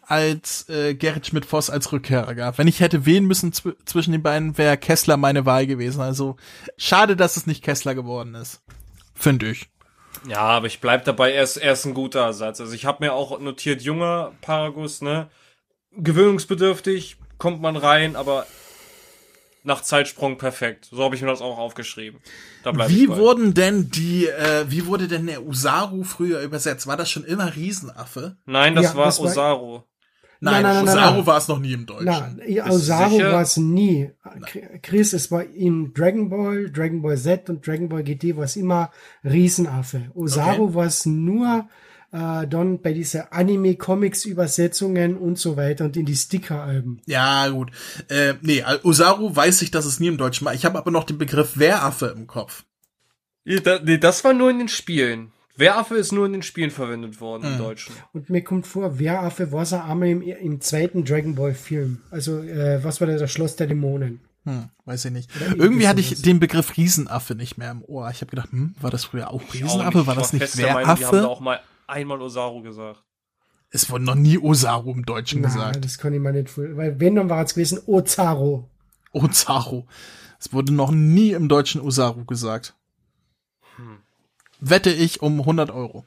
als 0.02 0.68
äh, 0.68 0.94
Gerrit 0.94 1.26
Schmidt-Voss 1.26 1.68
als 1.68 1.90
Rückkehrer 1.90 2.36
gehabt. 2.36 2.58
Wenn 2.58 2.68
ich 2.68 2.78
hätte 2.78 3.06
wählen 3.06 3.24
müssen 3.24 3.52
zw 3.52 3.72
zwischen 3.86 4.12
den 4.12 4.22
beiden, 4.22 4.56
wäre 4.56 4.76
Kessler 4.76 5.16
meine 5.16 5.46
Wahl 5.46 5.66
gewesen. 5.66 6.00
Also 6.00 6.36
schade, 6.76 7.16
dass 7.16 7.36
es 7.36 7.48
nicht 7.48 7.64
Kessler 7.64 7.96
geworden 7.96 8.36
ist. 8.36 8.60
Finde 9.16 9.50
ich. 9.50 9.68
Ja, 10.26 10.40
aber 10.40 10.66
ich 10.66 10.80
bleib 10.80 11.04
dabei, 11.04 11.32
er 11.32 11.42
ist, 11.42 11.56
er 11.56 11.72
ist 11.72 11.84
ein 11.86 11.94
guter 11.94 12.20
Ersatz. 12.20 12.60
Also 12.60 12.72
ich 12.74 12.84
habe 12.84 13.04
mir 13.04 13.12
auch 13.14 13.38
notiert, 13.40 13.82
junger 13.82 14.32
Paragus, 14.40 15.00
ne? 15.02 15.28
Gewöhnungsbedürftig, 15.92 17.16
kommt 17.38 17.60
man 17.60 17.76
rein, 17.76 18.16
aber 18.16 18.46
nach 19.62 19.82
Zeitsprung 19.82 20.38
perfekt. 20.38 20.88
So 20.90 21.04
habe 21.04 21.14
ich 21.14 21.22
mir 21.22 21.28
das 21.28 21.40
auch 21.42 21.58
aufgeschrieben. 21.58 22.20
Da 22.62 22.72
bleib 22.72 22.88
Wie 22.90 23.02
ich 23.04 23.08
bei. 23.08 23.16
wurden 23.16 23.54
denn 23.54 23.90
die, 23.90 24.26
äh, 24.26 24.64
wie 24.68 24.86
wurde 24.86 25.06
denn 25.08 25.26
der 25.26 25.44
Usaru 25.44 26.02
früher 26.04 26.40
übersetzt? 26.40 26.86
War 26.86 26.96
das 26.96 27.10
schon 27.10 27.24
immer 27.24 27.54
Riesenaffe? 27.54 28.36
Nein, 28.46 28.74
das 28.74 28.84
Ja, 28.86 28.96
war 28.96 29.04
das 29.06 29.18
war- 29.18 29.26
Osaru. 29.26 29.82
Nein, 30.42 30.62
Nein, 30.62 30.62
nein, 30.62 30.84
nein, 30.86 30.94
Usaru 30.96 31.16
nein. 31.18 31.26
war 31.26 31.36
es 31.36 31.48
noch 31.48 31.58
nie 31.58 31.72
im 31.74 31.84
Deutschen. 31.86 32.40
Du 32.46 32.62
Osaru 32.64 33.18
war 33.18 33.42
es 33.42 33.56
nie. 33.58 34.10
Chris, 34.82 35.12
es 35.12 35.30
war 35.30 35.44
in 35.44 35.92
Dragon 35.92 36.30
Ball, 36.30 36.70
Dragon 36.70 37.02
Ball 37.02 37.18
Z 37.18 37.50
und 37.50 37.66
Dragon 37.66 37.88
Ball 37.90 38.02
GT 38.02 38.36
war 38.36 38.44
es 38.44 38.56
immer 38.56 38.90
Riesenaffe. 39.22 40.10
Osaru 40.14 40.64
Okay. 40.64 40.74
war 40.74 40.86
es 40.86 41.04
nur 41.04 41.68
äh, 42.12 42.46
dann 42.48 42.80
bei 42.80 42.92
dieser 42.92 43.32
Anime-Comics-Übersetzungen 44.14 45.16
und 45.16 45.38
so 45.38 45.56
weiter 45.56 45.84
und 45.84 45.96
in 45.96 46.06
die 46.06 46.16
Sticker-Alben. 46.16 47.00
Ja, 47.06 47.48
gut. 47.48 47.70
Äh, 48.08 48.34
nee, 48.42 48.64
Osaru 48.82 49.34
weiß 49.34 49.62
ich, 49.62 49.70
dass 49.70 49.84
es 49.84 50.00
nie 50.00 50.08
im 50.08 50.16
Deutschen 50.16 50.44
war. 50.44 50.54
Ich 50.54 50.64
habe 50.64 50.78
aber 50.78 50.90
noch 50.90 51.04
den 51.04 51.18
Begriff 51.18 51.58
Wehraffe 51.58 52.14
im 52.16 52.26
Kopf. 52.26 52.64
Da- 53.44 53.80
nee, 53.82 53.98
das 53.98 54.24
war 54.24 54.32
nur 54.32 54.50
in 54.50 54.58
den 54.58 54.68
Spielen. 54.68 55.32
Wehraffe 55.60 55.94
ist 55.96 56.10
nur 56.12 56.26
in 56.26 56.32
den 56.32 56.42
Spielen 56.42 56.70
verwendet 56.70 57.20
worden 57.20 57.44
Hm. 57.44 57.52
im 57.52 57.58
Deutschen. 57.58 57.94
Und 58.12 58.28
mir 58.30 58.42
kommt 58.42 58.66
vor, 58.66 58.98
Wehraffe 58.98 59.52
war 59.52 59.62
es 59.62 59.72
auch 59.72 59.84
einmal 59.84 60.08
im, 60.08 60.22
im 60.22 60.60
zweiten 60.60 61.04
Dragon 61.04 61.34
Ball 61.36 61.54
Film. 61.54 61.98
Also, 62.10 62.40
äh, 62.42 62.82
was 62.82 63.00
war 63.00 63.06
der, 63.06 63.18
das 63.18 63.30
Schloss 63.30 63.54
der 63.56 63.68
Dämonen? 63.68 64.20
Hm, 64.44 64.70
weiß 64.86 65.04
ich 65.04 65.10
nicht. 65.12 65.30
Oder 65.36 65.56
Irgendwie 65.56 65.86
hatte 65.86 66.00
ich 66.00 66.22
den 66.22 66.40
Begriff 66.40 66.76
Riesenaffe 66.76 67.34
nicht 67.34 67.58
mehr 67.58 67.70
im 67.70 67.82
Ohr. 67.84 68.10
Ich 68.10 68.22
habe 68.22 68.30
gedacht, 68.30 68.50
hm, 68.52 68.74
war 68.80 68.90
das 68.90 69.04
früher 69.04 69.30
auch 69.30 69.42
Riesenaffe? 69.52 70.06
War 70.06 70.14
das 70.14 70.32
nicht 70.32 70.58
der 70.58 70.72
Meinung, 70.74 70.82
Die 70.96 71.04
haben 71.04 71.10
da 71.12 71.12
Wehraffe? 71.12 71.28
auch 71.28 71.40
mal 71.40 71.60
einmal 71.86 72.20
Osaru 72.22 72.62
gesagt. 72.62 73.04
Es 73.70 73.90
wurde 73.90 74.04
noch 74.04 74.14
nie 74.16 74.38
Osaru 74.38 74.92
im 74.92 75.04
Deutschen 75.04 75.42
Na, 75.42 75.48
gesagt. 75.48 75.84
das 75.84 75.98
kann 75.98 76.12
ich 76.14 76.20
mir 76.20 76.32
nicht 76.32 76.48
vorstellen. 76.48 76.76
Weil 76.78 76.98
wenn, 76.98 77.14
dann 77.16 77.28
war 77.28 77.44
es 77.44 77.54
gewesen 77.54 77.78
Ozaro. 77.86 78.68
Ozaru. 79.12 79.84
Es 80.40 80.52
wurde 80.52 80.72
noch 80.72 80.90
nie 80.90 81.32
im 81.32 81.48
Deutschen 81.48 81.80
Osaru 81.80 82.24
gesagt. 82.24 82.74
Wette 84.60 84.90
ich 84.90 85.22
um 85.22 85.40
100 85.40 85.70
Euro. 85.70 86.04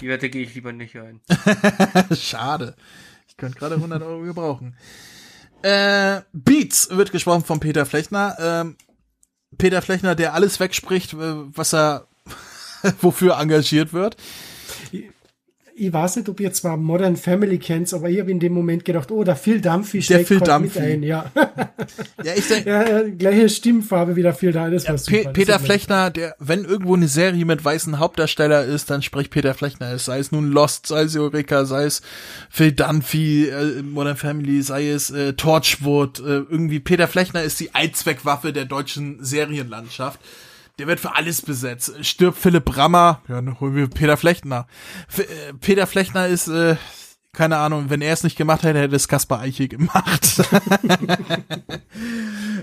Die 0.00 0.08
Wette 0.08 0.30
gehe 0.30 0.44
ich 0.44 0.54
lieber 0.54 0.72
nicht 0.72 0.96
ein. 0.96 1.20
Schade. 2.16 2.76
Ich 3.26 3.36
könnte 3.36 3.58
gerade 3.58 3.74
100 3.76 4.02
Euro 4.02 4.22
gebrauchen. 4.22 4.76
Äh, 5.62 6.22
Beats 6.32 6.90
wird 6.90 7.10
gesprochen 7.10 7.44
von 7.44 7.58
Peter 7.58 7.84
Flechner. 7.84 8.36
Ähm, 8.38 8.76
Peter 9.56 9.82
Flechner, 9.82 10.14
der 10.14 10.34
alles 10.34 10.60
wegspricht, 10.60 11.14
äh, 11.14 11.56
was 11.56 11.74
er 11.74 12.06
wofür 13.00 13.38
engagiert 13.38 13.92
wird. 13.92 14.16
Ich 15.78 15.92
weiß 15.92 16.16
nicht, 16.16 16.28
ob 16.28 16.40
ihr 16.40 16.52
zwar 16.52 16.76
Modern 16.76 17.16
Family 17.16 17.58
kennt, 17.58 17.92
aber 17.94 18.10
ich 18.10 18.18
habe 18.20 18.30
in 18.30 18.40
dem 18.40 18.52
Moment 18.52 18.84
gedacht, 18.84 19.10
oh, 19.10 19.22
der 19.22 19.36
Phil 19.36 19.60
Der 19.60 19.82
steckt 19.84 20.26
Phil 20.26 20.40
grad 20.40 20.62
mit 20.62 20.76
ein. 20.76 21.02
Ja, 21.02 21.30
Ja, 22.24 22.32
ich 22.34 22.48
denke, 22.48 22.68
ja 22.68 22.88
ja, 22.88 23.08
gleiche 23.08 23.48
Stimmfarbe 23.48 24.16
wie 24.16 24.22
der 24.22 24.34
Phil 24.34 24.52
Dunphy. 24.52 24.72
Das 24.72 24.88
war 24.88 24.98
super. 24.98 25.22
Pe 25.24 25.30
Peter 25.30 25.58
Flechner, 25.58 26.10
der, 26.10 26.34
wenn 26.38 26.64
irgendwo 26.64 26.94
eine 26.94 27.08
Serie 27.08 27.44
mit 27.44 27.64
weißen 27.64 27.98
Hauptdarsteller 27.98 28.64
ist, 28.64 28.90
dann 28.90 29.02
spricht 29.02 29.30
Peter 29.30 29.54
Flechner. 29.54 29.92
es. 29.92 30.04
Sei 30.04 30.18
es 30.18 30.32
nun 30.32 30.50
Lost, 30.50 30.86
sei 30.86 31.02
es 31.02 31.16
Eureka, 31.16 31.64
sei 31.64 31.84
es 31.84 32.02
Phil 32.50 32.72
Dunphy, 32.72 33.48
äh, 33.48 33.82
Modern 33.82 34.16
Family, 34.16 34.62
sei 34.62 34.90
es 34.90 35.10
äh, 35.10 35.34
Torchwood. 35.34 36.18
Äh, 36.20 36.22
irgendwie 36.22 36.80
Peter 36.80 37.08
Flechner 37.08 37.42
ist 37.42 37.60
die 37.60 37.74
Allzweckwaffe 37.74 38.52
der 38.52 38.64
deutschen 38.64 39.22
Serienlandschaft. 39.22 40.20
Der 40.78 40.86
wird 40.86 41.00
für 41.00 41.14
alles 41.14 41.42
besetzt. 41.42 41.92
Stirbt 42.04 42.38
Philipp 42.38 42.76
Rammer, 42.76 43.22
ja, 43.28 43.36
dann 43.36 43.58
holen 43.60 43.74
wir 43.74 43.88
Peter 43.88 44.16
Flechner. 44.16 44.66
F 45.08 45.20
äh, 45.20 45.52
Peter 45.60 45.86
Flechner 45.86 46.28
ist, 46.28 46.48
äh, 46.48 46.76
keine 47.32 47.58
Ahnung, 47.58 47.90
wenn 47.90 48.00
er 48.00 48.12
es 48.12 48.22
nicht 48.22 48.36
gemacht 48.36 48.62
hätte, 48.62 48.78
hätte 48.78 48.96
es 48.96 49.08
Kaspar 49.08 49.40
Eichel 49.40 49.68
gemacht. 49.68 50.42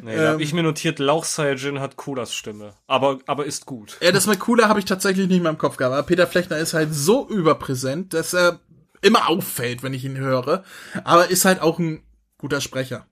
Nee, 0.05 0.17
da 0.17 0.33
hab 0.33 0.39
ich 0.39 0.53
mir 0.53 0.61
notiert, 0.61 0.99
Lauch 0.99 1.23
Saiyajin 1.25 1.79
hat 1.79 1.97
Kulas 1.97 2.31
Stimme. 2.31 2.73
Aber, 2.85 3.19
aber 3.25 3.45
ist 3.45 3.65
gut. 3.65 3.97
Ja, 4.01 4.11
das 4.11 4.27
mit 4.27 4.39
Cooler 4.39 4.69
habe 4.69 4.77
ich 4.77 4.85
tatsächlich 4.85 5.27
nicht 5.27 5.41
mehr 5.41 5.49
im 5.49 5.57
Kopf 5.57 5.77
gehabt. 5.77 5.93
Aber 5.93 6.03
Peter 6.03 6.27
Flechner 6.27 6.57
ist 6.57 6.75
halt 6.75 6.93
so 6.93 7.27
überpräsent, 7.27 8.13
dass 8.13 8.33
er 8.33 8.59
immer 9.01 9.29
auffällt, 9.29 9.81
wenn 9.81 9.95
ich 9.95 10.05
ihn 10.05 10.17
höre. 10.17 10.63
Aber 11.03 11.29
ist 11.31 11.45
halt 11.45 11.59
auch 11.59 11.79
ein 11.79 12.03
guter 12.37 12.61
Sprecher. 12.61 13.07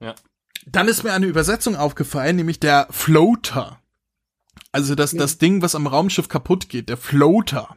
Ja. 0.00 0.14
Dann 0.66 0.86
ist 0.86 1.02
mir 1.02 1.12
eine 1.12 1.26
Übersetzung 1.26 1.74
aufgefallen, 1.74 2.36
nämlich 2.36 2.60
der 2.60 2.86
Floater. 2.90 3.77
Also 4.72 4.94
das, 4.94 5.12
das 5.12 5.38
Ding, 5.38 5.62
was 5.62 5.74
am 5.74 5.86
Raumschiff 5.86 6.28
kaputt 6.28 6.68
geht, 6.68 6.88
der 6.88 6.96
Floater. 6.96 7.76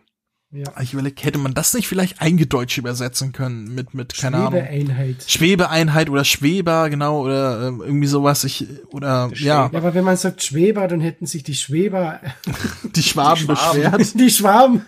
Ja. 0.53 0.65
Ich 0.82 0.91
überlege, 0.91 1.23
hätte 1.23 1.39
man 1.39 1.53
das 1.53 1.73
nicht 1.73 1.88
vielleicht 1.88 2.19
eingedeutscht 2.19 2.77
übersetzen 2.77 3.32
können 3.32 3.73
mit, 3.73 3.93
mit, 3.93 4.17
keine 4.17 4.36
Ahnung. 4.36 4.51
Schwebeeinheit. 4.59 5.15
Schwebeeinheit 5.25 6.09
oder 6.09 6.25
Schweber, 6.25 6.89
genau, 6.89 7.21
oder 7.21 7.69
ähm, 7.69 7.82
irgendwie 7.82 8.07
sowas, 8.07 8.43
ich, 8.43 8.67
oder, 8.88 9.32
ja. 9.36 9.69
Ja, 9.71 9.77
aber 9.77 9.93
wenn 9.93 10.03
man 10.03 10.17
sagt 10.17 10.43
Schweber, 10.43 10.89
dann 10.89 10.99
hätten 10.99 11.25
sich 11.25 11.43
die 11.43 11.55
Schweber, 11.55 12.19
Die 12.95 13.01
Schwaben, 13.01 13.47
Die 13.47 13.55
Schwaben. 13.55 13.71
beschwert. 13.73 14.13
die 14.19 14.29
Schwaben, 14.29 14.86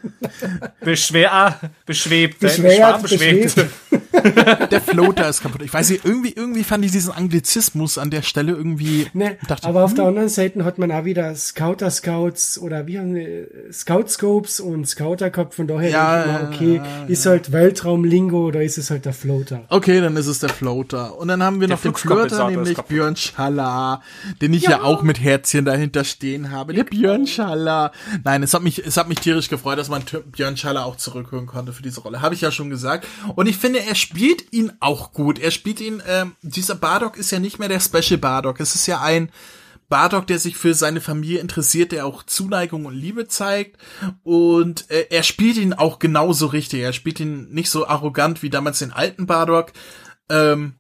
Beschwer, 0.82 1.60
beschwebt, 1.86 2.40
Beschwert, 2.40 2.76
Schwarm 2.76 3.02
beschwebt. 3.02 3.66
Der 4.72 4.82
Floater 4.82 5.28
ist 5.30 5.42
kaputt. 5.42 5.62
Ich 5.64 5.74
weiß 5.74 5.90
nicht, 5.90 6.06
irgendwie, 6.06 6.34
irgendwie 6.34 6.64
fand 6.64 6.86
ich 6.86 6.92
diesen 6.92 7.12
Anglizismus 7.12 7.98
an 7.98 8.10
der 8.10 8.22
Stelle 8.22 8.52
irgendwie, 8.52 9.08
ne, 9.14 9.38
dachte, 9.48 9.68
aber 9.68 9.84
auf 9.84 9.92
hm, 9.92 9.98
der 9.98 10.06
anderen 10.06 10.30
Seite 10.30 10.64
hat 10.66 10.78
man 10.78 10.92
auch 10.92 11.06
wieder 11.06 11.36
Scouter 11.36 11.90
Scouts 11.90 12.60
oder 12.60 12.88
wie 12.88 13.00
haben 13.00 13.16
wir, 13.16 13.48
Scout 13.72 14.08
Scopes 14.08 14.60
und 14.60 14.88
Scouter 14.88 15.30
gehabt, 15.30 15.56
von 15.56 15.68
daher 15.68 15.90
Ja, 15.90 16.24
denke 16.24 16.54
ich 16.54 16.62
mir, 16.62 16.80
okay, 16.82 17.12
ist 17.12 17.26
halt 17.26 17.52
Weltraumlingo 17.52 18.48
oder 18.48 18.62
ist 18.62 18.78
es 18.78 18.90
halt 18.90 19.06
der 19.06 19.14
Floater? 19.14 19.64
Okay, 19.70 20.00
dann 20.02 20.16
ist 20.16 20.28
es 20.28 20.40
der 20.40 20.50
Floater. 20.50 21.18
Und 21.18 21.28
dann 21.28 21.42
haben 21.42 21.60
wir 21.60 21.68
Der 21.68 21.78
noch 21.78 21.82
den 21.82 21.96
Flirter, 21.96 22.50
nämlich. 22.50 22.78
Björn 22.84 23.16
Schaller, 23.16 24.02
den 24.42 24.54
ich 24.54 24.64
ja. 24.64 24.82
auch 24.82 25.02
mit 25.04 25.22
Herzchen 25.22 25.66
dahinter 25.66 26.04
stehen 26.04 26.52
habe. 26.52 26.74
Der 26.74 26.84
Björn 26.84 27.26
Schaller. 27.26 27.92
Nein, 28.24 28.44
es 28.44 28.54
hat 28.54 28.62
mich, 28.62 28.86
es 28.86 28.98
hat 28.98 29.08
mich 29.08 29.20
tierisch 29.20 29.50
gefreut, 29.50 29.78
dass 29.78 29.90
man 29.90 30.04
Björn 30.32 30.58
Schaller 30.58 30.86
auch 30.86 30.98
zurückholen 30.98 31.46
konnte 31.46 31.74
für 31.74 31.84
diese 31.84 32.02
Rolle. 32.02 32.22
Habe 32.22 32.36
ich 32.36 32.42
ja 32.42 32.52
schon 32.52 32.70
gesagt. 32.70 33.08
Und 33.36 33.48
ich 33.48 33.58
finde, 33.58 33.80
er 33.80 33.96
spielt 34.04 34.54
ihn 34.54 34.72
auch 34.80 35.14
gut. 35.14 35.40
Er 35.40 35.50
spielt 35.50 35.82
ihn, 35.82 36.04
ähm, 36.08 36.36
dieser 36.42 36.76
Bardock 36.76 37.18
ist 37.18 37.32
ja 37.32 37.40
nicht 37.40 37.58
mehr 37.58 37.70
der 37.70 37.80
Special 37.80 38.20
Bardock. 38.20 38.60
Es 38.60 38.76
ist 38.76 38.86
ja 38.86 39.02
ein 39.02 39.32
Bardock, 39.90 40.28
der 40.28 40.40
sich 40.40 40.58
für 40.58 40.74
seine 40.74 41.02
Familie 41.02 41.40
interessiert, 41.40 41.92
der 41.92 42.06
auch 42.06 42.24
Zuneigung 42.24 42.86
und 42.86 42.96
Liebe 42.96 43.28
zeigt. 43.28 43.78
Und 44.24 44.90
äh, 44.92 45.08
er 45.10 45.24
spielt 45.24 45.58
ihn 45.58 45.74
auch 45.74 46.00
genauso 46.00 46.48
richtig. 46.48 46.82
Er 46.82 46.94
spielt 46.94 47.20
ihn 47.20 47.50
nicht 47.50 47.70
so 47.70 47.88
arrogant 47.88 48.44
wie 48.44 48.50
damals 48.50 48.80
den 48.80 48.92
alten 48.92 49.26
Bardock. 49.26 49.72
Ähm, 50.30 50.76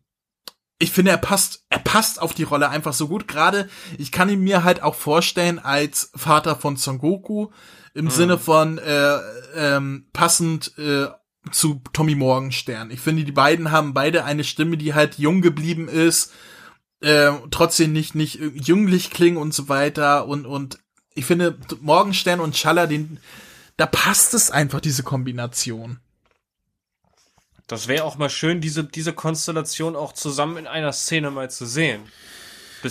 ich 0.80 0.92
finde, 0.92 1.12
er 1.12 1.18
passt, 1.18 1.66
er 1.70 1.80
passt 1.80 2.22
auf 2.22 2.34
die 2.34 2.44
Rolle 2.44 2.70
einfach 2.70 2.94
so 2.94 3.08
gut. 3.08 3.28
Gerade, 3.28 3.70
ich 3.98 4.12
kann 4.12 4.30
ihn 4.30 4.42
mir 4.42 4.64
halt 4.64 4.84
auch 4.84 4.96
vorstellen 4.96 5.60
als 5.60 6.12
Vater 6.16 6.56
von 6.56 6.78
Son 6.78 6.98
Goku 6.98 7.50
im 7.94 8.10
Sinne 8.10 8.38
von 8.40 8.80
äh, 8.80 9.18
ähm, 9.56 10.08
passend 10.14 10.78
äh, 10.78 11.08
zu 11.52 11.82
Tommy 11.94 12.16
Morgenstern. 12.16 12.92
Ich 12.92 13.00
finde, 13.00 13.24
die 13.24 13.32
beiden 13.32 13.72
haben 13.72 13.94
beide 13.94 14.24
eine 14.26 14.44
Stimme, 14.44 14.78
die 14.78 14.94
halt 14.94 15.18
jung 15.18 15.42
geblieben 15.42 15.88
ist, 15.88 16.32
äh, 17.02 17.32
trotzdem 17.52 17.92
nicht 17.92 18.16
nicht 18.16 18.40
jünglich 18.40 19.10
klingen 19.10 19.38
und 19.38 19.54
so 19.54 19.70
weiter. 19.70 20.28
Und 20.28 20.46
und 20.46 20.80
ich 21.16 21.26
finde, 21.26 21.58
Morgenstern 21.82 22.40
und 22.40 22.58
Schaller, 22.58 22.88
den 22.88 23.20
da 23.78 23.86
passt 23.86 24.34
es 24.34 24.52
einfach 24.52 24.80
diese 24.80 25.04
Kombination. 25.04 26.00
Das 27.68 27.88
wäre 27.88 28.04
auch 28.04 28.18
mal 28.18 28.30
schön, 28.30 28.62
diese, 28.62 28.84
diese 28.84 29.14
Konstellation 29.14 29.96
auch 29.96 30.14
zusammen 30.14 30.58
in 30.58 30.68
einer 30.68 30.92
Szene 30.92 31.32
mal 31.32 31.50
zu 31.50 31.66
sehen. 31.66 32.02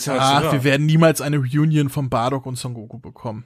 Ach, 0.09 0.43
hören. 0.43 0.53
wir 0.53 0.65
werden 0.65 0.87
niemals 0.87 1.21
eine 1.21 1.37
Reunion 1.37 1.91
von 1.91 2.09
Bardock 2.09 2.47
und 2.47 2.57
Son 2.57 2.75
Goku 2.75 2.99
bekommen. 2.99 3.45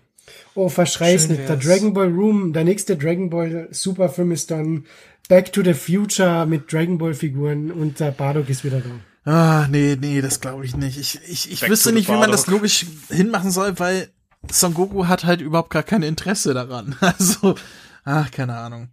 Oh, 0.54 0.68
verschrei's 0.68 1.28
nicht. 1.28 1.48
Der. 1.48 1.56
Dragon 1.56 1.92
Ball 1.92 2.08
Room, 2.08 2.52
der 2.52 2.64
nächste 2.64 2.96
Dragon 2.96 3.30
Ball 3.30 3.68
Superfilm 3.70 4.32
ist 4.32 4.50
dann 4.50 4.84
Back 5.28 5.52
to 5.52 5.62
the 5.64 5.74
Future 5.74 6.46
mit 6.46 6.72
Dragon 6.72 6.98
Ball 6.98 7.14
Figuren 7.14 7.70
und 7.70 7.98
der 8.00 8.10
Bardock 8.12 8.48
ist 8.48 8.64
wieder 8.64 8.80
da. 8.80 8.90
Ah, 9.30 9.66
nee, 9.68 9.96
nee, 10.00 10.20
das 10.20 10.40
glaube 10.40 10.64
ich 10.64 10.76
nicht. 10.76 10.98
Ich, 10.98 11.18
ich, 11.28 11.50
ich 11.50 11.60
Back 11.60 11.70
wüsste 11.70 11.92
nicht, 11.92 12.08
wie 12.08 12.12
man 12.12 12.30
das 12.30 12.46
logisch 12.46 12.86
hinmachen 13.08 13.50
soll, 13.50 13.78
weil 13.78 14.08
Son 14.50 14.72
Goku 14.74 15.06
hat 15.06 15.24
halt 15.24 15.40
überhaupt 15.40 15.70
gar 15.70 15.82
kein 15.82 16.02
Interesse 16.02 16.54
daran. 16.54 16.94
Also, 17.00 17.56
ach, 18.04 18.30
keine 18.30 18.56
Ahnung. 18.56 18.88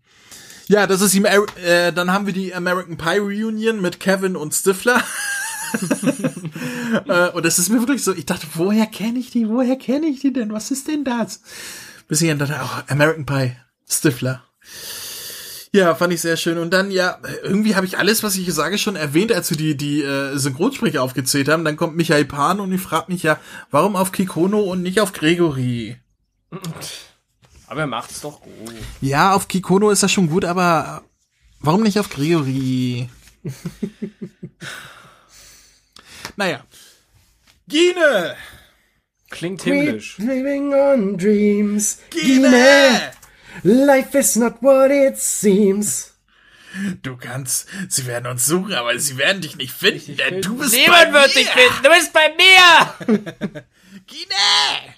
Ja, 0.67 0.87
das 0.87 1.01
ist 1.01 1.13
die, 1.13 1.19
Amer- 1.19 1.45
äh, 1.63 1.91
dann 1.93 2.11
haben 2.11 2.25
wir 2.25 2.33
die 2.33 2.55
American 2.55 2.97
Pie 2.97 3.19
Reunion 3.19 3.81
mit 3.81 3.99
Kevin 3.99 4.35
und 4.35 4.53
Stifler. 4.53 5.01
äh, 7.07 7.29
und 7.29 7.45
das 7.45 7.59
ist 7.59 7.69
mir 7.69 7.79
wirklich 7.79 8.03
so, 8.03 8.13
ich 8.13 8.25
dachte, 8.25 8.47
woher 8.55 8.85
kenne 8.85 9.19
ich 9.19 9.31
die? 9.31 9.47
Woher 9.49 9.75
kenne 9.75 10.07
ich 10.07 10.21
die 10.21 10.33
denn? 10.33 10.53
Was 10.53 10.71
ist 10.71 10.87
denn 10.87 11.03
das? 11.03 11.41
Bis 12.07 12.21
ich 12.21 12.29
dann 12.29 12.39
dachte, 12.39 12.59
oh, 12.61 12.91
American 12.91 13.25
Pie, 13.25 13.55
Stifler. 13.89 14.43
Ja, 15.75 15.95
fand 15.95 16.13
ich 16.13 16.21
sehr 16.21 16.37
schön. 16.37 16.59
Und 16.59 16.71
dann, 16.71 16.91
ja, 16.91 17.17
irgendwie 17.41 17.75
habe 17.75 17.87
ich 17.87 17.97
alles, 17.97 18.21
was 18.21 18.35
ich 18.35 18.43
hier 18.43 18.53
sage, 18.53 18.77
schon 18.77 18.95
erwähnt, 18.95 19.31
als 19.31 19.49
wir 19.49 19.57
die, 19.57 19.75
die 19.75 20.03
äh, 20.03 20.37
Synchronsprecher 20.37 21.01
aufgezählt 21.01 21.49
haben. 21.49 21.65
Dann 21.65 21.77
kommt 21.77 21.95
Michael 21.95 22.25
Pan 22.25 22.59
und 22.59 22.71
ich 22.71 22.79
fragt 22.79 23.09
mich 23.09 23.23
ja, 23.23 23.39
warum 23.71 23.95
auf 23.95 24.11
Kikono 24.11 24.59
und 24.59 24.83
nicht 24.83 25.01
auf 25.01 25.13
Gregory? 25.13 25.97
Aber 27.65 27.81
er 27.81 27.87
macht's 27.87 28.21
doch 28.21 28.41
gut. 28.41 28.75
Ja, 29.01 29.33
auf 29.33 29.47
Kikono 29.47 29.89
ist 29.89 30.03
das 30.03 30.11
schon 30.11 30.29
gut, 30.29 30.45
aber 30.45 31.01
warum 31.59 31.81
nicht 31.81 31.97
auf 31.97 32.09
Gregory? 32.09 33.09
naja. 36.35 36.63
Gine! 37.67 38.35
Klingt 39.29 39.63
himmlisch. 39.63 40.17
living 40.19 40.73
on 40.73 41.17
dreams. 41.17 41.99
Gine! 42.09 43.11
Life 43.63 44.17
is 44.17 44.35
not 44.35 44.61
what 44.61 44.91
it 44.91 45.17
seems. 45.17 46.11
Du 47.03 47.17
kannst, 47.17 47.67
sie 47.87 48.07
werden 48.07 48.25
uns 48.27 48.45
suchen, 48.47 48.73
aber 48.73 48.97
sie 48.97 49.17
werden 49.17 49.41
dich 49.41 49.57
nicht 49.57 49.71
finden, 49.73 50.17
denn 50.17 50.41
du 50.41 50.57
bist 50.57 50.73
Niemand 50.73 51.11
bei 51.11 51.21
wird 51.21 51.27
mir. 51.35 51.41
dich 51.41 51.49
finden. 51.49 51.83
Du 51.83 51.89
bist 51.89 52.13
bei 52.13 52.33
mir! 52.35 53.17
Gine! 54.07 54.95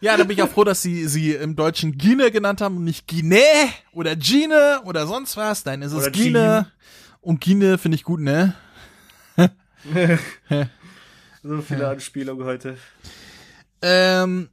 Ja, 0.00 0.16
da 0.16 0.24
bin 0.24 0.36
ich 0.36 0.42
auch 0.42 0.50
froh, 0.50 0.64
dass 0.64 0.82
sie 0.82 1.08
sie 1.08 1.32
im 1.32 1.56
Deutschen 1.56 1.96
Gine 1.98 2.30
genannt 2.30 2.60
haben 2.60 2.76
und 2.76 2.84
nicht 2.84 3.06
Gine 3.08 3.42
oder 3.92 4.14
Gine 4.16 4.82
oder 4.84 5.06
sonst 5.06 5.36
was. 5.36 5.64
Nein, 5.64 5.82
es 5.82 5.92
ist 5.92 5.98
Oder 5.98 6.10
Gine. 6.10 6.70
Und 7.20 7.40
Gine 7.40 7.78
finde 7.78 7.96
ich 7.96 8.04
gut, 8.04 8.20
ne? 8.20 8.54
So 11.46 11.60
viele 11.60 11.88
Anspielungen 11.88 12.46
heute. 12.46 12.78
Ähm, 13.82 14.48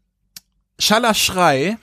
Schallerschrei 0.78 1.78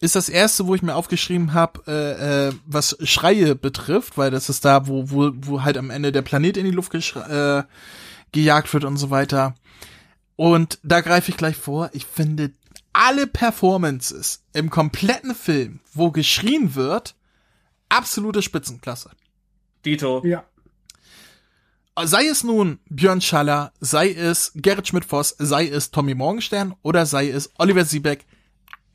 ist 0.00 0.16
das 0.16 0.28
erste, 0.28 0.66
wo 0.66 0.74
ich 0.74 0.82
mir 0.82 0.96
aufgeschrieben 0.96 1.54
habe, 1.54 1.82
äh, 1.86 2.48
äh, 2.48 2.52
was 2.66 2.98
Schreie 3.04 3.54
betrifft, 3.54 4.18
weil 4.18 4.30
das 4.30 4.50
ist 4.50 4.66
da, 4.66 4.86
wo, 4.86 5.10
wo, 5.10 5.30
wo 5.34 5.62
halt 5.62 5.78
am 5.78 5.88
Ende 5.88 6.12
der 6.12 6.20
Planet 6.20 6.58
in 6.58 6.66
die 6.66 6.70
Luft 6.72 6.94
äh, 6.94 7.62
gejagt 8.32 8.72
wird 8.74 8.84
und 8.84 8.98
so 8.98 9.08
weiter. 9.08 9.54
Und 10.36 10.78
da 10.82 11.00
greife 11.00 11.30
ich 11.30 11.38
gleich 11.38 11.56
vor, 11.56 11.88
ich 11.94 12.04
finde 12.04 12.52
alle 12.92 13.26
Performances 13.26 14.42
im 14.52 14.68
kompletten 14.68 15.34
Film, 15.34 15.80
wo 15.94 16.10
geschrien 16.10 16.74
wird, 16.74 17.14
absolute 17.88 18.42
Spitzenklasse. 18.42 19.10
Dito. 19.84 20.22
Ja. 20.24 20.44
Sei 22.02 22.26
es 22.26 22.44
nun 22.44 22.78
Björn 22.88 23.20
Schaller, 23.20 23.72
sei 23.80 24.12
es 24.12 24.52
Gerrit 24.54 24.88
Schmidt-Voss, 24.88 25.36
sei 25.38 25.68
es 25.68 25.90
Tommy 25.90 26.14
Morgenstern 26.14 26.74
oder 26.82 27.04
sei 27.04 27.30
es 27.30 27.50
Oliver 27.58 27.84
Siebeck, 27.84 28.24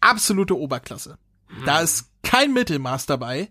absolute 0.01 0.57
Oberklasse. 0.57 1.17
Da 1.65 1.81
ist 1.81 2.09
kein 2.23 2.53
Mittelmaß 2.53 3.05
dabei. 3.05 3.49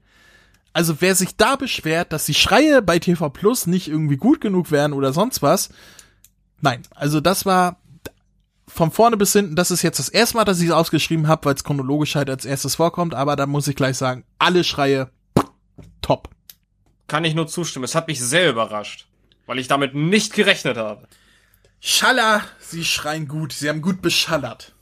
Also 0.73 1.01
wer 1.01 1.15
sich 1.15 1.37
da 1.37 1.55
beschwert, 1.55 2.13
dass 2.13 2.27
die 2.27 2.35
Schreie 2.35 2.83
bei 2.83 2.99
TV 2.99 3.31
Plus 3.31 3.67
nicht 3.69 3.87
irgendwie 3.87 4.17
gut 4.17 4.41
genug 4.41 4.73
wären 4.73 4.93
oder 4.93 5.13
sonst 5.13 5.41
was, 5.41 5.71
nein. 6.61 6.83
Also 6.95 7.21
das 7.21 7.47
war 7.47 7.81
von 8.67 8.91
vorne 8.91 9.17
bis 9.17 9.33
hinten, 9.33 9.55
das 9.55 9.71
ist 9.71 9.83
jetzt 9.83 10.01
das 10.01 10.09
erste 10.09 10.37
Mal, 10.37 10.45
dass 10.45 10.61
ich 10.61 10.67
es 10.67 10.73
ausgeschrieben 10.73 11.29
habe, 11.29 11.45
weil 11.45 11.55
es 11.55 11.63
chronologisch 11.63 12.17
halt 12.17 12.29
als 12.29 12.45
erstes 12.45 12.75
vorkommt, 12.75 13.15
aber 13.15 13.37
da 13.37 13.47
muss 13.47 13.69
ich 13.69 13.77
gleich 13.77 13.97
sagen, 13.97 14.25
alle 14.39 14.65
Schreie 14.65 15.11
top. 16.03 16.29
Kann 17.07 17.25
ich 17.25 17.35
nur 17.35 17.47
zustimmen. 17.47 17.85
Es 17.85 17.95
hat 17.95 18.09
mich 18.09 18.21
sehr 18.21 18.51
überrascht. 18.51 19.07
Weil 19.47 19.59
ich 19.59 19.69
damit 19.69 19.95
nicht 19.95 20.33
gerechnet 20.33 20.77
habe. 20.77 21.07
Schaller, 21.81 22.43
sie 22.61 22.85
schreien 22.85 23.29
gut, 23.29 23.53
sie 23.53 23.69
haben 23.69 23.83
gut 23.83 24.01
beschallert. 24.01 24.75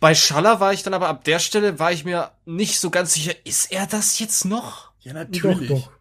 Bei 0.00 0.14
Schaller 0.14 0.58
war 0.60 0.72
ich 0.72 0.82
dann 0.82 0.94
aber 0.94 1.08
ab 1.08 1.24
der 1.24 1.38
Stelle, 1.38 1.78
war 1.78 1.92
ich 1.92 2.04
mir 2.04 2.32
nicht 2.46 2.80
so 2.80 2.88
ganz 2.88 3.12
sicher, 3.12 3.34
ist 3.44 3.70
er 3.70 3.86
das 3.86 4.18
jetzt 4.18 4.46
noch? 4.46 4.92
Ja, 5.00 5.12
natürlich. 5.12 5.68
Doch, 5.68 5.82
doch. 5.82 5.92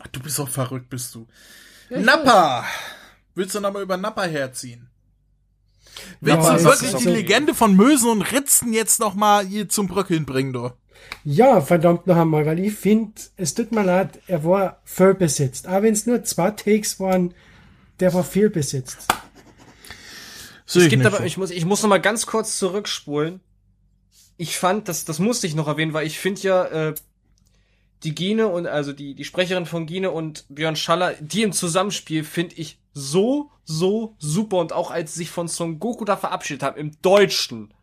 Ach, 0.00 0.06
du 0.08 0.20
bist 0.20 0.38
auch 0.38 0.48
verrückt, 0.48 0.90
bist 0.90 1.14
du. 1.14 1.26
Nappa! 1.88 2.66
Willst 3.34 3.54
du 3.54 3.60
nochmal 3.60 3.82
über 3.82 3.96
Nappa 3.96 4.24
herziehen? 4.24 4.90
Willst 6.20 6.42
Nappa 6.42 6.58
du 6.58 6.64
wirklich 6.64 6.94
die 6.96 7.08
Legende 7.08 7.54
von 7.54 7.74
Mösen 7.74 8.10
und 8.10 8.22
Ritzen 8.22 8.72
jetzt 8.72 9.00
nochmal 9.00 9.46
hier 9.46 9.68
zum 9.68 9.88
Bröckeln 9.88 10.26
bringen, 10.26 10.52
du? 10.52 10.70
Ja, 11.24 11.60
verdammt 11.60 12.06
noch 12.06 12.16
einmal, 12.16 12.46
weil 12.46 12.58
ich 12.60 12.74
finde, 12.74 13.20
es 13.36 13.54
tut 13.54 13.72
mir 13.72 13.82
leid, 13.84 14.20
er 14.26 14.44
war 14.44 14.80
voll 14.84 15.14
besetzt. 15.14 15.68
Auch 15.68 15.82
wenn 15.82 15.92
es 15.92 16.06
nur 16.06 16.24
zwei 16.24 16.50
Takes 16.50 17.00
waren, 17.00 17.34
der 18.00 18.14
war 18.14 18.24
viel 18.24 18.50
besetzt. 18.50 19.06
Sehe 20.64 20.82
es 20.82 20.86
ich 20.86 20.90
gibt 20.90 21.04
aber, 21.06 21.18
so. 21.18 21.24
ich 21.24 21.36
muss, 21.36 21.50
ich 21.50 21.64
muss 21.64 21.82
noch 21.82 21.88
mal 21.88 22.00
ganz 22.00 22.26
kurz 22.26 22.58
zurückspulen. 22.58 23.40
Ich 24.36 24.56
fand, 24.58 24.88
das, 24.88 25.04
das 25.04 25.18
musste 25.18 25.46
ich 25.46 25.54
noch 25.54 25.66
erwähnen, 25.66 25.92
weil 25.92 26.06
ich 26.06 26.18
finde 26.18 26.40
ja, 26.42 26.64
äh, 26.64 26.94
die 28.04 28.14
Gine 28.14 28.48
und, 28.48 28.66
also 28.66 28.92
die, 28.92 29.14
die 29.14 29.24
Sprecherin 29.24 29.66
von 29.66 29.86
Gine 29.86 30.10
und 30.10 30.44
Björn 30.48 30.76
Schaller, 30.76 31.14
die 31.14 31.42
im 31.42 31.52
Zusammenspiel 31.52 32.22
finde 32.22 32.54
ich 32.56 32.78
so, 32.92 33.50
so 33.64 34.14
super 34.18 34.58
und 34.58 34.72
auch 34.72 34.90
als 34.90 35.14
sie 35.14 35.18
sich 35.18 35.30
von 35.30 35.48
Son 35.48 35.78
Goku 35.78 36.04
da 36.04 36.16
verabschiedet 36.16 36.62
haben, 36.62 36.78
im 36.78 37.00
Deutschen, 37.02 37.74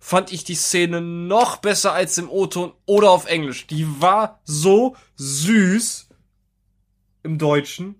fand 0.00 0.32
ich 0.32 0.42
die 0.44 0.54
Szene 0.54 1.00
noch 1.00 1.58
besser 1.58 1.92
als 1.92 2.16
im 2.18 2.28
O-Ton 2.30 2.72
oder 2.86 3.10
auf 3.10 3.26
Englisch. 3.26 3.66
Die 3.66 3.86
war 4.00 4.40
so 4.44 4.96
süß 5.16 6.08
im 7.22 7.38
Deutschen. 7.38 7.96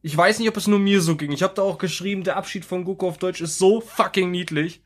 Ich 0.00 0.16
weiß 0.16 0.38
nicht, 0.38 0.48
ob 0.48 0.56
es 0.56 0.66
nur 0.66 0.78
mir 0.80 1.00
so 1.02 1.14
ging. 1.16 1.30
Ich 1.30 1.42
habe 1.44 1.54
da 1.54 1.62
auch 1.62 1.78
geschrieben, 1.78 2.24
der 2.24 2.36
Abschied 2.36 2.64
von 2.64 2.84
Goku 2.84 3.06
auf 3.06 3.18
Deutsch 3.18 3.40
ist 3.40 3.58
so 3.58 3.80
fucking 3.80 4.30
niedlich. 4.30 4.82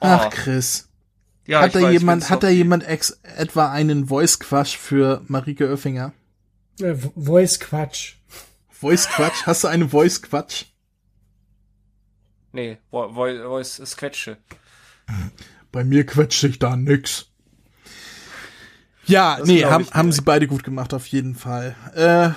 Ach, 0.00 0.26
Oh. 0.26 0.30
Chris. 0.30 0.88
Ja, 1.46 1.60
hat 1.60 1.68
ich 1.68 1.72
da 1.74 1.82
weiß, 1.82 1.92
jemand, 1.92 2.30
hat 2.30 2.42
da 2.42 2.48
jemand 2.48 2.84
ex 2.84 3.20
etwa 3.22 3.70
einen 3.70 4.06
Voice-Quatsch 4.08 4.76
für 4.76 5.22
Marike 5.28 5.68
Oeffinger? 5.70 6.12
Äh, 6.80 6.94
Voice 7.16 7.60
Quatsch. 7.60 8.14
Voice-Quatsch? 8.70 9.44
Hast 9.46 9.64
du 9.64 9.68
einen 9.68 9.90
Voice-Quatsch? 9.90 10.64
Nee, 12.52 12.78
Vo- 12.90 13.14
Vo- 13.14 13.48
Voice 13.48 13.78
ist 13.78 13.96
Quetsche. 13.96 14.38
Bei 15.72 15.84
mir 15.84 16.04
quetscht 16.04 16.40
sich 16.40 16.58
da 16.58 16.76
nix. 16.76 17.26
Ja, 19.06 19.38
Das 19.38 19.48
nee, 19.48 19.64
haben, 19.64 19.88
haben 19.90 20.12
sie 20.12 20.22
beide 20.22 20.46
gut 20.46 20.62
gemacht, 20.62 20.94
auf 20.94 21.06
jeden 21.06 21.34
Fall. 21.34 21.74
Äh, 21.94 22.30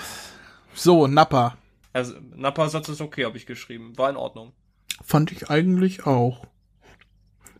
so, 0.73 1.07
Nappa. 1.07 1.57
Also, 1.91 2.15
Nappa-Satz 2.36 2.89
ist 2.89 3.01
okay, 3.01 3.25
habe 3.25 3.38
ich 3.38 3.45
geschrieben. 3.45 3.97
War 3.97 4.09
in 4.09 4.17
Ordnung. 4.17 4.53
Fand 5.03 5.31
ich 5.31 5.49
eigentlich 5.49 6.05
auch. 6.05 6.47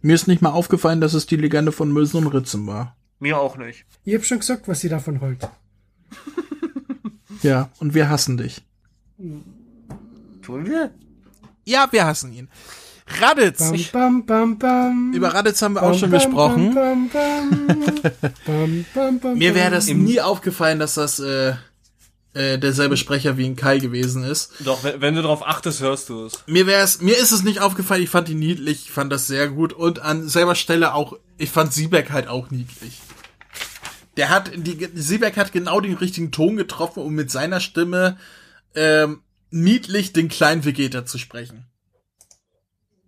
Mir 0.02 0.16
ist 0.16 0.28
nicht 0.28 0.42
mal 0.42 0.52
aufgefallen, 0.52 1.00
dass 1.02 1.14
es 1.14 1.28
die 1.28 1.36
Legende 1.38 1.72
von 1.72 1.92
Mösen 1.92 2.18
und 2.18 2.28
Ritzen 2.34 2.66
war. 2.68 2.98
Mir 3.20 3.38
auch 3.38 3.56
nicht. 3.58 3.86
Ich 4.04 4.16
hab 4.16 4.26
schon 4.26 4.40
gesagt, 4.40 4.68
was 4.68 4.82
sie 4.82 4.90
davon 4.90 5.22
holt. 5.22 5.48
Ja, 7.42 7.70
und 7.80 7.94
wir 7.94 8.10
hassen 8.10 8.38
dich. 8.38 8.64
Tun 10.42 10.66
wir? 10.66 10.92
Ja, 11.66 11.88
wir 11.92 12.06
hassen 12.06 12.34
ihn. 12.34 12.50
Raditz. 13.22 13.60
Bam, 13.60 13.74
Ich, 13.74 13.92
bam, 13.92 14.26
bam, 14.26 14.58
bam. 14.58 15.14
über 15.14 15.34
Raditz 15.34 15.62
haben 15.62 15.74
wir 15.74 15.82
Bam, 15.82 15.92
auch 15.92 15.98
schon 15.98 16.12
bam, 16.12 16.20
gesprochen. 16.20 16.74
Bam, 16.74 17.10
bam, 17.10 17.68
bam. 17.68 17.68
bam, 18.46 18.86
bam, 18.94 19.20
bam, 19.20 19.38
Mir 19.38 19.56
wäre 19.56 19.72
das 19.72 19.88
nie 19.88 20.22
aufgefallen, 20.22 20.80
dass 20.80 20.96
das 20.96 21.20
äh, 21.20 21.54
äh, 22.34 22.58
derselbe 22.58 22.98
Sprecher 22.98 23.38
wie 23.38 23.46
in 23.46 23.56
Kai 23.56 23.80
gewesen 23.80 24.24
ist. 24.24 24.54
Doch, 24.60 24.84
wenn, 24.84 25.02
wenn 25.02 25.16
du 25.16 25.22
darauf 25.22 25.46
achtest, 25.46 25.82
hörst 25.82 26.10
du 26.10 26.26
es. 26.26 26.44
Mir 26.48 26.66
wär's, 26.66 27.02
mir 27.02 27.18
ist 27.18 27.32
es 27.32 27.44
nicht 27.44 27.62
aufgefallen, 27.62 28.04
ich 28.04 28.10
fand 28.10 28.28
die 28.28 28.36
niedlich, 28.36 28.86
ich 28.86 28.92
fand 28.92 29.12
das 29.12 29.28
sehr 29.28 29.50
gut 29.50 29.74
und 29.74 30.00
an 30.00 30.28
selber 30.28 30.56
Stelle 30.56 30.94
auch, 30.94 31.18
ich 31.38 31.52
fand 31.52 31.74
Siebeck 31.74 32.12
halt 32.12 32.28
auch 32.28 32.50
niedlich. 32.50 33.00
Der 34.18 34.30
hat, 34.30 34.52
die, 34.56 34.90
Siebeck 34.96 35.38
hat 35.38 35.52
genau 35.52 35.80
den 35.80 35.96
richtigen 35.96 36.32
Ton 36.32 36.56
getroffen, 36.56 37.02
um 37.04 37.14
mit 37.14 37.32
seiner 37.32 37.60
Stimme 37.60 38.18
ähm, 38.76 39.22
niedlich 39.50 40.14
den 40.14 40.30
kleinen 40.30 40.66
Vegeta 40.66 41.06
zu 41.06 41.18
sprechen. 41.18 41.66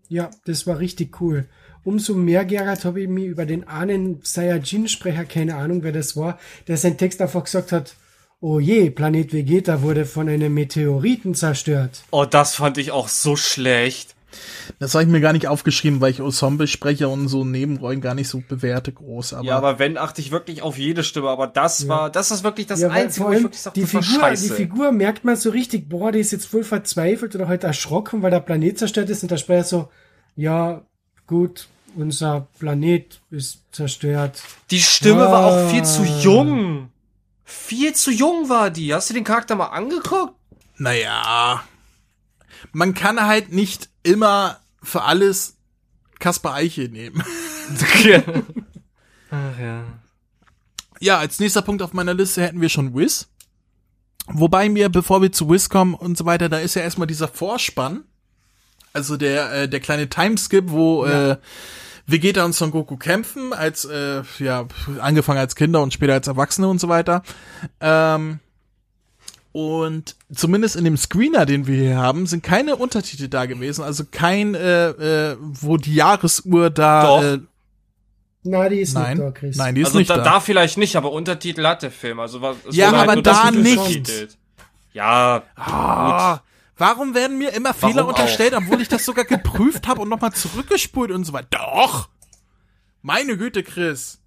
Ja, 0.10 0.30
das 0.46 0.68
war 0.68 0.80
richtig 0.80 1.20
cool. 1.22 1.48
Umso 1.84 2.14
mehr 2.16 2.46
geärgert 2.46 2.84
habe 2.86 3.02
ich 3.02 3.08
mich 3.08 3.26
über 3.26 3.46
den 3.46 3.68
einen 3.68 4.20
Saiyajin-Sprecher, 4.24 5.26
keine 5.26 5.56
Ahnung, 5.56 5.84
wer 5.84 5.92
das 5.92 6.18
war, 6.18 6.40
der 6.68 6.78
seinen 6.78 6.98
Text 6.98 7.22
einfach 7.22 7.44
gesagt 7.44 7.72
hat, 7.72 7.96
oh 8.42 8.60
je, 8.60 8.90
Planet 8.90 9.34
Vegeta 9.34 9.82
wurde 9.82 10.06
von 10.06 10.28
einem 10.28 10.54
Meteoriten 10.54 11.36
zerstört. 11.36 12.04
Oh, 12.12 12.26
das 12.26 12.56
fand 12.56 12.78
ich 12.78 12.92
auch 12.92 13.08
so 13.08 13.36
schlecht. 13.36 14.15
Das 14.80 14.94
habe 14.94 15.04
ich 15.04 15.10
mir 15.10 15.22
gar 15.22 15.34
nicht 15.34 15.48
aufgeschrieben, 15.48 16.02
weil 16.02 16.12
ich 16.12 16.20
Ensemble-Sprecher 16.20 17.10
und 17.10 17.28
so 17.28 17.44
Nebenrollen 17.46 18.02
gar 18.02 18.14
nicht 18.16 18.28
so 18.28 18.42
bewerte 18.48 18.92
groß. 18.92 19.34
Aber, 19.34 19.46
ja, 19.46 19.58
aber 19.58 19.80
wenn, 19.80 19.98
achte 19.98 20.22
ich 20.22 20.32
wirklich 20.32 20.62
auf 20.62 20.78
jede 20.78 21.04
Stimme. 21.04 21.30
Aber 21.30 21.48
das 21.48 21.88
war, 21.88 22.10
das 22.10 22.32
ist 22.32 22.44
wirklich 22.44 22.68
das 22.68 22.82
Ja, 22.82 22.90
weil 22.90 23.04
Einzige, 23.04 23.26
wo 23.28 23.32
ich 23.32 23.44
wirklich 23.44 23.62
sage, 23.62 23.80
die 23.80 23.86
Figur, 23.86 24.04
scheiße. 24.04 24.48
die 24.48 24.54
Figur 24.54 24.92
merkt 24.92 25.24
man 25.26 25.36
so 25.36 25.50
richtig, 25.50 25.88
boah, 25.90 26.12
die 26.12 26.20
ist 26.20 26.32
jetzt 26.32 26.46
voll 26.48 26.64
verzweifelt 26.64 27.36
oder 27.36 27.48
halt 27.48 27.64
erschrocken, 27.64 28.22
weil 28.22 28.32
der 28.32 28.40
Planet 28.40 28.78
zerstört 28.80 29.10
ist 29.10 29.22
und 29.24 29.32
der 29.32 29.38
Sprecher 29.38 29.64
so, 29.64 29.90
ja, 30.36 30.82
gut, 31.28 31.68
unser 31.96 32.48
Planet 32.60 33.22
ist 33.32 33.60
zerstört. 33.72 34.42
Die 34.72 34.80
Stimme 34.82 35.22
war 35.22 35.46
auch 35.46 35.70
viel 35.70 35.82
Ah. 35.82 35.86
zu 35.86 36.04
jung. 36.04 36.90
Viel 37.46 37.94
zu 37.94 38.12
jung 38.12 38.50
war 38.50 38.70
die. 38.72 38.94
Hast 38.94 39.10
du 39.10 39.14
den 39.14 39.24
Charakter 39.24 39.56
mal 39.56 39.68
angeguckt? 39.68 40.34
naja, 40.78 41.64
man 42.74 42.94
kann 42.94 43.26
halt 43.26 43.52
nicht 43.52 43.90
immer 44.04 44.60
für 44.82 45.04
alles 45.04 45.56
Kaspar 46.20 46.56
Eiche 46.56 46.84
nehmen. 46.84 47.24
Ach 49.32 49.60
ja. 49.60 49.84
Ja, 51.00 51.18
als 51.18 51.40
nächster 51.40 51.62
Punkt 51.62 51.82
auf 51.82 51.94
meiner 51.94 52.14
Liste 52.14 52.42
hätten 52.42 52.62
wir 52.62 52.70
schon 52.70 52.96
Wiz. 52.96 53.28
Wobei 54.28 54.70
mir, 54.70 54.90
bevor 54.90 55.22
wir 55.22 55.32
zu 55.32 55.50
Wiz 55.50 55.70
kommen 55.70 55.94
und 55.94 56.18
so 56.18 56.26
weiter, 56.26 56.50
da 56.50 56.60
ist 56.60 56.76
ja 56.76 56.82
erstmal 56.82 57.08
dieser 57.08 57.28
Vorspann. 57.28 58.04
Also 58.94 59.18
der, 59.18 59.52
äh, 59.52 59.70
der 59.70 59.82
kleine 59.82 60.08
Timeskip, 60.08 60.70
wo 60.70 61.06
äh, 61.06 61.38
Vegeta 62.08 62.46
und 62.46 62.54
Son 62.54 62.72
Goku 62.72 62.98
kämpfen, 62.98 63.52
als, 63.52 63.86
äh, 63.86 64.24
ja, 64.40 64.68
angefangen 65.00 65.40
als 65.40 65.56
Kinder 65.56 65.82
und 65.82 65.94
später 65.94 66.14
als 66.14 66.28
Erwachsene 66.28 66.68
und 66.68 66.80
so 66.80 66.88
weiter. 66.88 67.24
Ähm, 67.82 68.40
und 69.56 70.18
zumindest 70.34 70.76
in 70.76 70.84
dem 70.84 70.98
Screener, 70.98 71.46
den 71.46 71.66
wir 71.66 71.78
hier 71.82 71.96
haben, 71.96 72.28
sind 72.28 72.44
keine 72.44 72.76
Untertitel 72.76 73.30
da 73.30 73.46
gewesen. 73.46 73.86
Also 73.86 74.04
kein, 74.12 74.54
äh, 74.54 74.90
äh, 74.90 75.38
wo 75.40 75.78
die 75.78 75.96
Jahresuhr 75.96 76.70
da. 76.70 77.04
Doch. 77.06 77.24
Äh, 77.24 77.40
Na, 78.44 78.68
die 78.68 78.82
ist 78.82 78.96
nein, 78.96 79.16
nicht 79.18 79.26
da, 79.26 79.32
Chris. 79.32 79.56
nein, 79.56 79.74
die 79.76 79.80
ist 79.82 79.88
also 79.88 80.00
nicht 80.00 80.10
da, 80.10 80.18
da. 80.18 80.24
da 80.26 80.40
vielleicht 80.42 80.78
nicht, 80.78 80.98
aber 80.98 81.14
Untertitel 81.14 81.66
hat 81.66 81.84
der 81.84 81.92
Film. 81.92 82.20
Also 82.20 82.42
was, 82.42 82.58
es 82.68 82.76
Ja, 82.76 82.92
halt 82.92 83.10
aber 83.10 83.22
das 83.22 83.44
da 83.44 83.52
nicht. 83.52 84.38
Ja, 84.92 85.44
Ah, 85.56 86.40
warum 86.78 87.16
werden 87.16 87.38
mir 87.38 87.54
immer 87.54 87.74
Fehler 87.74 87.96
Warum 87.96 88.10
unterstellt, 88.10 88.54
auch? 88.56 88.58
obwohl 88.58 88.82
ich 88.82 88.90
das 88.90 89.06
sogar 89.06 89.24
geprüft 89.24 89.88
habe 89.88 90.02
und 90.02 90.10
nochmal 90.10 90.34
zurückgespult 90.34 91.12
und 91.12 91.24
so 91.24 91.32
weiter? 91.32 91.48
Doch! 91.52 92.10
Meine 93.02 93.38
Güte, 93.38 93.64
Chris. 93.64 94.20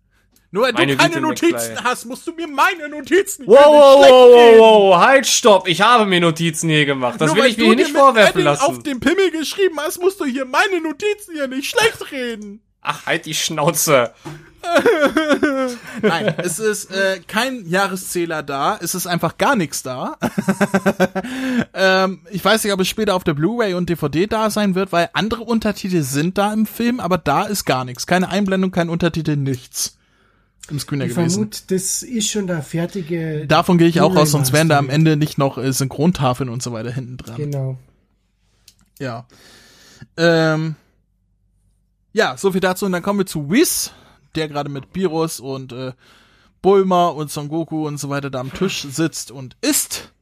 Nur 0.51 0.65
weil 0.65 0.73
Meine 0.73 0.93
du 0.93 0.99
keine 0.99 1.15
Güte, 1.15 1.21
Notizen 1.27 1.53
McFly. 1.75 1.85
hast, 1.85 2.05
musst 2.07 2.27
du 2.27 2.33
mir 2.33 2.47
meine 2.49 2.89
Notizen 2.89 3.47
Wow, 3.47 3.59
hier 3.59 3.67
nicht 3.67 3.75
wow, 3.75 3.97
schlecht 3.99 4.13
wow, 4.13 4.35
reden. 4.35 4.61
wow, 4.61 4.81
wow, 4.81 4.97
halt, 5.07 5.27
stopp. 5.27 5.69
Ich 5.69 5.81
habe 5.83 6.07
mir 6.07 6.21
Notizen 6.21 6.71
hier 6.71 6.87
gemacht. 6.87 7.21
Das 7.21 7.29
Nur 7.35 7.37
will 7.45 7.51
ich 7.51 7.57
mir 7.59 7.65
du 7.65 7.69
hier 7.69 7.77
dir 7.77 7.83
nicht 7.85 7.93
mit 7.93 8.01
vorwerfen 8.03 8.41
Edding 8.41 8.53
auf 8.55 8.69
lassen. 8.69 8.83
dem 8.85 9.01
Pimmel 9.01 9.31
geschrieben 9.31 9.79
hast, 9.79 10.01
musst 10.01 10.21
du 10.21 10.25
hier 10.25 10.45
meine 10.47 10.81
Notizen 10.81 11.35
hier 11.35 11.49
nicht 11.49 11.69
schlecht 11.69 12.11
reden. 12.13 12.61
Ach, 12.81 13.05
halt 13.07 13.27
die 13.27 13.35
Schnauze. 13.35 14.15
Nein, 16.03 16.35
es 16.39 16.59
ist 16.59 16.91
äh, 16.91 17.21
kein 17.27 17.67
Jahreszähler 17.69 18.43
da, 18.43 18.79
es 18.83 18.95
ist 18.95 19.07
einfach 19.07 19.39
gar 19.39 19.55
nichts 19.57 19.83
da. 19.83 20.17
ähm, 21.75 22.21
ich 22.31 22.45
weiß 22.45 22.65
nicht, 22.65 22.73
ob 22.73 22.81
es 22.81 22.89
später 22.89 23.15
auf 23.15 23.25
der 23.25 23.35
Blu-ray 23.35 23.75
und 23.75 23.89
DVD 23.89 24.27
da 24.27 24.51
sein 24.51 24.75
wird, 24.75 24.93
weil 24.93 25.11
andere 25.13 25.43
Untertitel 25.43 26.03
sind 26.03 26.39
da 26.39 26.53
im 26.53 26.67
Film, 26.67 27.01
aber 27.01 27.19
da 27.19 27.45
ist 27.45 27.65
gar 27.65 27.85
nichts. 27.85 28.07
Keine 28.07 28.29
Einblendung, 28.31 28.71
kein 28.71 28.89
Untertitel, 28.89 29.37
nichts. 29.37 29.97
Im 30.71 30.79
Screener 30.79 31.07
Ich 31.07 31.15
gewesen. 31.15 31.31
vermute, 31.35 31.61
das 31.69 32.03
ist 32.03 32.29
schon 32.29 32.47
der 32.47 32.63
fertige. 32.63 33.47
Davon 33.47 33.79
gehe 33.79 33.89
ich 33.89 34.01
auch 34.01 34.15
aus, 34.15 34.31
sonst 34.31 34.53
wären 34.53 34.69
da 34.69 34.79
am. 34.79 34.91
Ende 34.91 35.17
nicht 35.17 35.39
noch 35.39 35.59
äh, 35.59 35.73
Synchrontafeln 35.73 36.49
und 36.51 36.63
so 36.63 36.73
weiter 36.73 36.91
hinten 36.91 37.17
dran. 37.17 37.37
Genau. 37.37 37.79
Ja. 38.99 39.27
Ähm, 40.17 40.75
ja, 42.13 42.37
so 42.37 42.53
viel 42.53 42.61
dazu. 42.61 42.87
Und 42.87 42.93
dann 42.93 43.03
kommen 43.03 43.19
wir 43.21 43.27
zu 43.27 43.51
Whis, 43.51 43.93
der 44.35 44.49
gerade 44.49 44.69
mit 44.69 44.85
Virus 44.95 45.41
und 45.41 45.73
äh, 45.73 45.93
Bulma 46.63 47.09
und 47.09 47.31
Son 47.31 47.49
Goku 47.49 47.87
und 47.87 47.99
so 47.99 48.09
weiter 48.09 48.31
da 48.31 48.41
am 48.41 48.53
Tisch 48.53 48.83
sitzt 48.91 49.31
und 49.31 49.57
isst. 49.61 50.13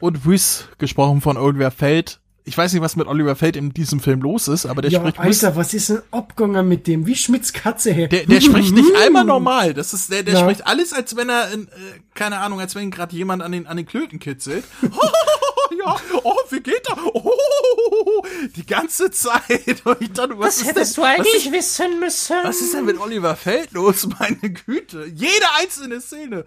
Und 0.00 0.26
Whis, 0.26 0.68
gesprochen 0.78 1.20
von 1.20 1.36
Oliver 1.36 1.70
Feld. 1.70 2.20
Ich 2.46 2.58
weiß 2.58 2.74
nicht, 2.74 2.82
was 2.82 2.94
mit 2.94 3.06
Oliver 3.06 3.36
Feld 3.36 3.56
in 3.56 3.72
diesem 3.72 4.00
Film 4.00 4.20
los 4.20 4.48
ist, 4.48 4.66
aber 4.66 4.82
der 4.82 4.90
ja, 4.90 5.00
spricht. 5.00 5.18
Alter, 5.18 5.56
was 5.56 5.72
ist 5.72 5.88
denn 5.88 6.02
abgegangen 6.10 6.68
mit 6.68 6.86
dem? 6.86 7.06
Wie 7.06 7.16
Schmitz 7.16 7.54
Katze 7.54 7.90
her. 7.90 8.06
Der, 8.08 8.26
der 8.26 8.42
spricht 8.42 8.74
nicht 8.74 8.94
einmal 9.02 9.24
normal. 9.24 9.72
Das 9.72 9.94
ist, 9.94 10.12
der, 10.12 10.22
der 10.24 10.34
Ja. 10.34 10.40
spricht 10.40 10.66
alles, 10.66 10.92
als 10.92 11.16
wenn 11.16 11.30
er, 11.30 11.50
in, 11.52 11.68
äh, 11.68 11.70
keine 12.14 12.40
Ahnung, 12.40 12.60
als 12.60 12.74
wenn 12.74 12.82
ihn 12.82 12.90
gerade 12.90 13.16
jemand 13.16 13.42
an 13.42 13.50
den, 13.52 13.66
an 13.66 13.78
den 13.78 13.86
Klöten 13.86 14.18
kitzelt. 14.18 14.64
ja, 14.82 15.96
oh, 16.22 16.34
wie 16.50 16.60
geht 16.60 16.86
er? 16.86 16.98
Oh, 17.14 18.26
die 18.54 18.66
ganze 18.66 19.10
Zeit. 19.10 19.80
Und 19.84 20.02
ich 20.02 20.12
dachte, 20.12 20.38
was, 20.38 20.46
Was 20.48 20.56
ist 20.58 20.66
hättest 20.66 20.96
denn, 20.98 21.04
du 21.04 21.08
eigentlich 21.08 21.34
was 21.36 21.44
ist, 21.46 21.52
wissen 21.52 21.98
müssen? 22.00 22.36
was 22.42 22.60
ist 22.60 22.74
denn 22.74 22.84
mit 22.84 23.00
Oliver 23.00 23.36
Feld 23.36 23.72
los? 23.72 24.06
Meine 24.18 24.50
Güte. 24.52 25.06
Jede 25.06 25.46
einzelne 25.58 25.98
Szene. 26.02 26.44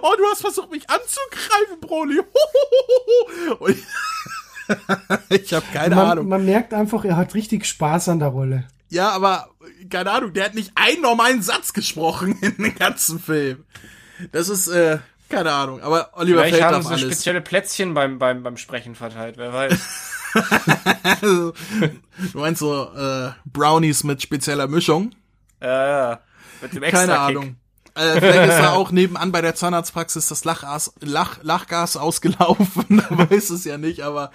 oh, 0.00 0.14
du 0.16 0.24
hast 0.32 0.40
versucht, 0.40 0.70
mich 0.70 0.88
anzugreifen, 0.88 1.80
Broly. 1.82 2.20
Und 3.58 3.76
ich, 5.28 5.52
habe 5.52 5.66
keine 5.72 5.94
man, 5.94 6.06
Ahnung. 6.06 6.28
Man 6.28 6.44
merkt 6.44 6.74
einfach, 6.74 7.04
er 7.04 7.16
hat 7.16 7.34
richtig 7.34 7.66
Spaß 7.66 8.08
an 8.08 8.18
der 8.18 8.28
Rolle. 8.28 8.64
Ja, 8.88 9.10
aber 9.10 9.48
keine 9.90 10.10
Ahnung, 10.10 10.32
der 10.32 10.44
hat 10.44 10.54
nicht 10.54 10.72
einen 10.74 11.02
normalen 11.02 11.42
Satz 11.42 11.72
gesprochen 11.72 12.38
in 12.40 12.56
dem 12.56 12.74
ganzen 12.74 13.18
Film. 13.18 13.64
Das 14.32 14.48
ist, 14.48 14.68
äh, 14.68 14.98
keine 15.28 15.52
Ahnung, 15.52 15.80
aber 15.82 16.10
Oliver 16.14 16.42
Vielleicht 16.42 16.56
Feld 16.56 16.72
haben 16.72 16.82
sie 16.82 16.88
alles. 16.90 17.02
spezielle 17.02 17.40
Plätzchen 17.40 17.94
beim, 17.94 18.18
beim, 18.18 18.42
beim 18.42 18.56
Sprechen 18.56 18.94
verteilt, 18.94 19.36
wer 19.36 19.52
weiß. 19.52 20.10
Also, 21.02 21.52
du 22.32 22.38
meinst 22.38 22.60
so 22.60 22.88
äh, 22.94 23.30
Brownies 23.44 24.04
mit 24.04 24.22
spezieller 24.22 24.68
Mischung? 24.68 25.14
Ja, 25.60 25.86
ja. 25.86 26.20
Mit 26.60 26.72
dem 26.74 26.82
Keine 26.82 26.88
Extra-Kick. 26.88 27.36
Ahnung. 27.36 27.56
Äh, 27.96 28.20
vielleicht 28.20 28.48
ist 28.50 28.58
er 28.58 28.72
auch 28.72 28.90
nebenan 28.90 29.30
bei 29.30 29.40
der 29.40 29.54
Zahnarztpraxis 29.54 30.26
das 30.26 30.44
Lachgas, 30.44 30.92
Lach, 31.00 31.38
Lachgas 31.42 31.96
ausgelaufen, 31.96 33.04
weiß 33.10 33.50
es 33.50 33.64
ja 33.64 33.78
nicht, 33.78 34.00
aber 34.00 34.32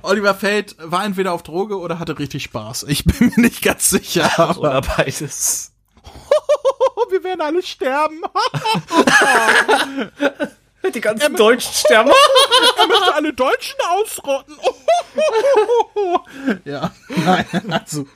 Oliver 0.00 0.34
Feld 0.34 0.76
war 0.78 1.04
entweder 1.04 1.32
auf 1.34 1.42
Droge 1.42 1.78
oder 1.78 1.98
hatte 1.98 2.18
richtig 2.18 2.44
Spaß. 2.44 2.84
Ich 2.88 3.04
bin 3.04 3.32
mir 3.36 3.42
nicht 3.42 3.62
ganz 3.62 3.90
sicher. 3.90 4.30
Aber 4.38 4.58
Oder 4.62 4.80
beides. 4.80 5.72
wir 7.10 7.22
werden 7.22 7.42
alle 7.42 7.62
sterben. 7.62 8.22
Die 10.94 11.00
ganzen 11.00 11.36
Deutschen 11.36 11.72
sterben. 11.74 12.10
er 12.78 12.86
möchte 12.86 13.14
alle 13.14 13.32
Deutschen 13.34 13.76
ausrotten. 13.90 14.56
ja, 16.64 16.90
nein, 17.08 17.46
also. 17.70 18.06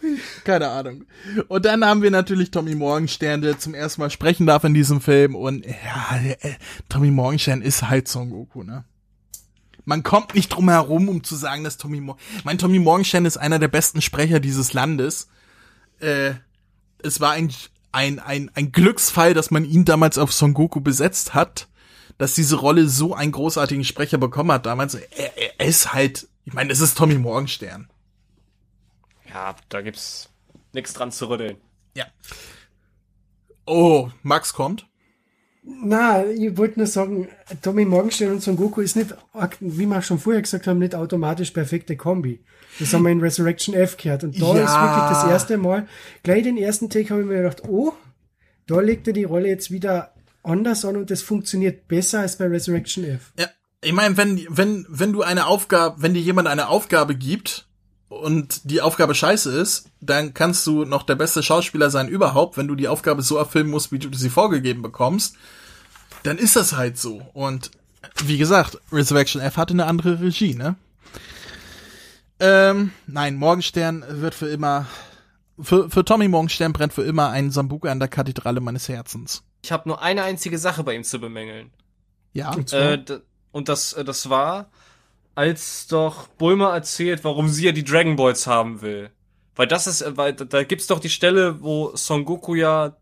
Keine 0.44 0.68
Ahnung. 0.68 1.04
Und 1.48 1.64
dann 1.64 1.84
haben 1.84 2.02
wir 2.02 2.10
natürlich 2.10 2.50
Tommy 2.50 2.74
Morgenstern, 2.74 3.42
der 3.42 3.58
zum 3.58 3.74
ersten 3.74 4.00
Mal 4.00 4.10
sprechen 4.10 4.46
darf 4.46 4.64
in 4.64 4.74
diesem 4.74 5.00
Film. 5.00 5.34
Und 5.34 5.66
ja, 5.66 6.20
äh, 6.20 6.54
Tommy 6.88 7.10
Morgenstern 7.10 7.62
ist 7.62 7.88
halt 7.88 8.08
Son 8.08 8.30
Goku, 8.30 8.62
ne? 8.62 8.84
Man 9.84 10.02
kommt 10.02 10.34
nicht 10.34 10.50
drum 10.50 10.68
herum, 10.68 11.08
um 11.08 11.24
zu 11.24 11.34
sagen, 11.36 11.64
dass 11.64 11.78
Tommy 11.78 12.00
Mor 12.00 12.16
mein 12.44 12.58
Tommy 12.58 12.78
Morgenstern 12.78 13.24
ist 13.24 13.38
einer 13.38 13.58
der 13.58 13.68
besten 13.68 14.02
Sprecher 14.02 14.38
dieses 14.38 14.72
Landes. 14.72 15.28
Äh, 16.00 16.34
es 17.02 17.20
war 17.20 17.32
ein, 17.32 17.50
ein, 17.90 18.18
ein, 18.18 18.50
ein 18.54 18.72
Glücksfall, 18.72 19.34
dass 19.34 19.50
man 19.50 19.64
ihn 19.64 19.84
damals 19.84 20.18
auf 20.18 20.32
Son 20.32 20.54
Goku 20.54 20.80
besetzt 20.80 21.34
hat, 21.34 21.68
dass 22.18 22.34
diese 22.34 22.56
Rolle 22.56 22.88
so 22.88 23.14
einen 23.14 23.32
großartigen 23.32 23.84
Sprecher 23.84 24.18
bekommen 24.18 24.52
hat 24.52 24.66
damals. 24.66 24.94
Er, 24.94 25.58
er 25.58 25.66
ist 25.66 25.94
halt, 25.94 26.28
ich 26.44 26.52
meine, 26.52 26.72
es 26.72 26.80
ist 26.80 26.96
Tommy 26.96 27.16
Morgenstern. 27.16 27.89
Ja, 29.32 29.54
da 29.68 29.80
gibt's 29.80 30.28
nichts 30.72 30.92
dran 30.92 31.12
zu 31.12 31.28
rütteln. 31.28 31.56
Ja. 31.96 32.06
Oh, 33.66 34.10
Max 34.22 34.52
kommt. 34.52 34.86
Na, 35.62 36.24
ich 36.24 36.56
wollte 36.56 36.78
nur 36.80 36.86
sagen, 36.86 37.28
Tommy 37.62 37.84
Morgenstern 37.84 38.32
und 38.32 38.42
Son 38.42 38.56
Goku 38.56 38.80
ist 38.80 38.96
nicht, 38.96 39.14
wie 39.60 39.86
wir 39.86 40.00
schon 40.02 40.18
vorher 40.18 40.40
gesagt 40.42 40.66
haben, 40.66 40.78
nicht 40.78 40.94
automatisch 40.94 41.50
perfekte 41.50 41.96
Kombi. 41.96 42.42
Das 42.78 42.94
haben 42.94 43.02
wir 43.04 43.10
in 43.12 43.20
Resurrection 43.20 43.74
F 43.74 43.96
gehört. 43.98 44.24
Und 44.24 44.40
da 44.40 44.46
Ja. 44.46 44.64
ist 44.64 44.74
wirklich 44.74 45.10
das 45.10 45.24
erste 45.30 45.58
Mal, 45.58 45.86
gleich 46.22 46.44
den 46.44 46.56
ersten 46.56 46.88
Take 46.88 47.10
habe 47.10 47.20
ich 47.20 47.28
mir 47.28 47.42
gedacht, 47.42 47.62
oh, 47.68 47.92
da 48.66 48.80
legt 48.80 49.06
er 49.06 49.12
die 49.12 49.24
Rolle 49.24 49.48
jetzt 49.48 49.70
wieder 49.70 50.14
anders 50.42 50.84
an 50.86 50.96
und 50.96 51.10
das 51.10 51.20
funktioniert 51.20 51.86
besser 51.88 52.20
als 52.20 52.38
bei 52.38 52.46
Resurrection 52.46 53.04
F. 53.04 53.32
Ja, 53.38 53.46
ich 53.82 53.92
meine, 53.92 54.16
wenn, 54.16 54.46
wenn, 54.48 54.86
wenn 54.88 55.12
du 55.12 55.22
eine 55.22 55.46
Aufgabe, 55.46 56.00
wenn 56.02 56.14
dir 56.14 56.22
jemand 56.22 56.48
eine 56.48 56.68
Aufgabe 56.68 57.14
gibt 57.14 57.68
und 58.10 58.60
die 58.64 58.82
Aufgabe 58.82 59.14
scheiße 59.14 59.50
ist, 59.56 59.88
dann 60.00 60.34
kannst 60.34 60.66
du 60.66 60.84
noch 60.84 61.04
der 61.04 61.14
beste 61.14 61.42
Schauspieler 61.42 61.90
sein 61.90 62.08
überhaupt, 62.08 62.56
wenn 62.56 62.66
du 62.66 62.74
die 62.74 62.88
Aufgabe 62.88 63.22
so 63.22 63.36
erfüllen 63.36 63.70
musst, 63.70 63.92
wie 63.92 64.00
du 64.00 64.12
sie 64.12 64.30
vorgegeben 64.30 64.82
bekommst, 64.82 65.36
dann 66.24 66.36
ist 66.36 66.56
das 66.56 66.76
halt 66.76 66.98
so. 66.98 67.22
Und 67.32 67.70
wie 68.24 68.36
gesagt, 68.36 68.78
Resurrection 68.92 69.40
F 69.40 69.56
hatte 69.56 69.74
eine 69.74 69.86
andere 69.86 70.20
Regie, 70.20 70.54
ne? 70.54 70.74
Ähm, 72.40 72.90
nein, 73.06 73.36
Morgenstern 73.36 74.04
wird 74.08 74.34
für 74.34 74.48
immer, 74.48 74.86
für, 75.60 75.88
für 75.88 76.04
Tommy 76.04 76.26
Morgenstern 76.26 76.72
brennt 76.72 76.92
für 76.92 77.04
immer 77.04 77.30
ein 77.30 77.52
Sambuka 77.52 77.90
an 77.90 78.00
der 78.00 78.08
Kathedrale 78.08 78.60
meines 78.60 78.88
Herzens. 78.88 79.44
Ich 79.62 79.70
habe 79.70 79.88
nur 79.88 80.02
eine 80.02 80.24
einzige 80.24 80.58
Sache 80.58 80.82
bei 80.82 80.94
ihm 80.94 81.04
zu 81.04 81.20
bemängeln. 81.20 81.70
Ja. 82.32 82.56
Äh, 82.72 83.04
und 83.52 83.68
das, 83.68 83.92
äh, 83.92 84.04
das 84.04 84.30
war, 84.30 84.70
als 85.40 85.86
doch 85.86 86.28
Bulma 86.28 86.74
erzählt, 86.74 87.24
warum 87.24 87.48
sie 87.48 87.64
ja 87.64 87.72
die 87.72 87.82
Dragon 87.82 88.14
Balls 88.14 88.46
haben 88.46 88.82
will. 88.82 89.10
Weil 89.56 89.66
das 89.66 89.86
ist, 89.86 90.04
weil 90.18 90.34
da, 90.34 90.64
gibt's 90.64 90.86
doch 90.86 91.00
die 91.00 91.08
Stelle, 91.08 91.62
wo 91.62 91.96
Son 91.96 92.26
Goku 92.26 92.54
ja 92.54 92.94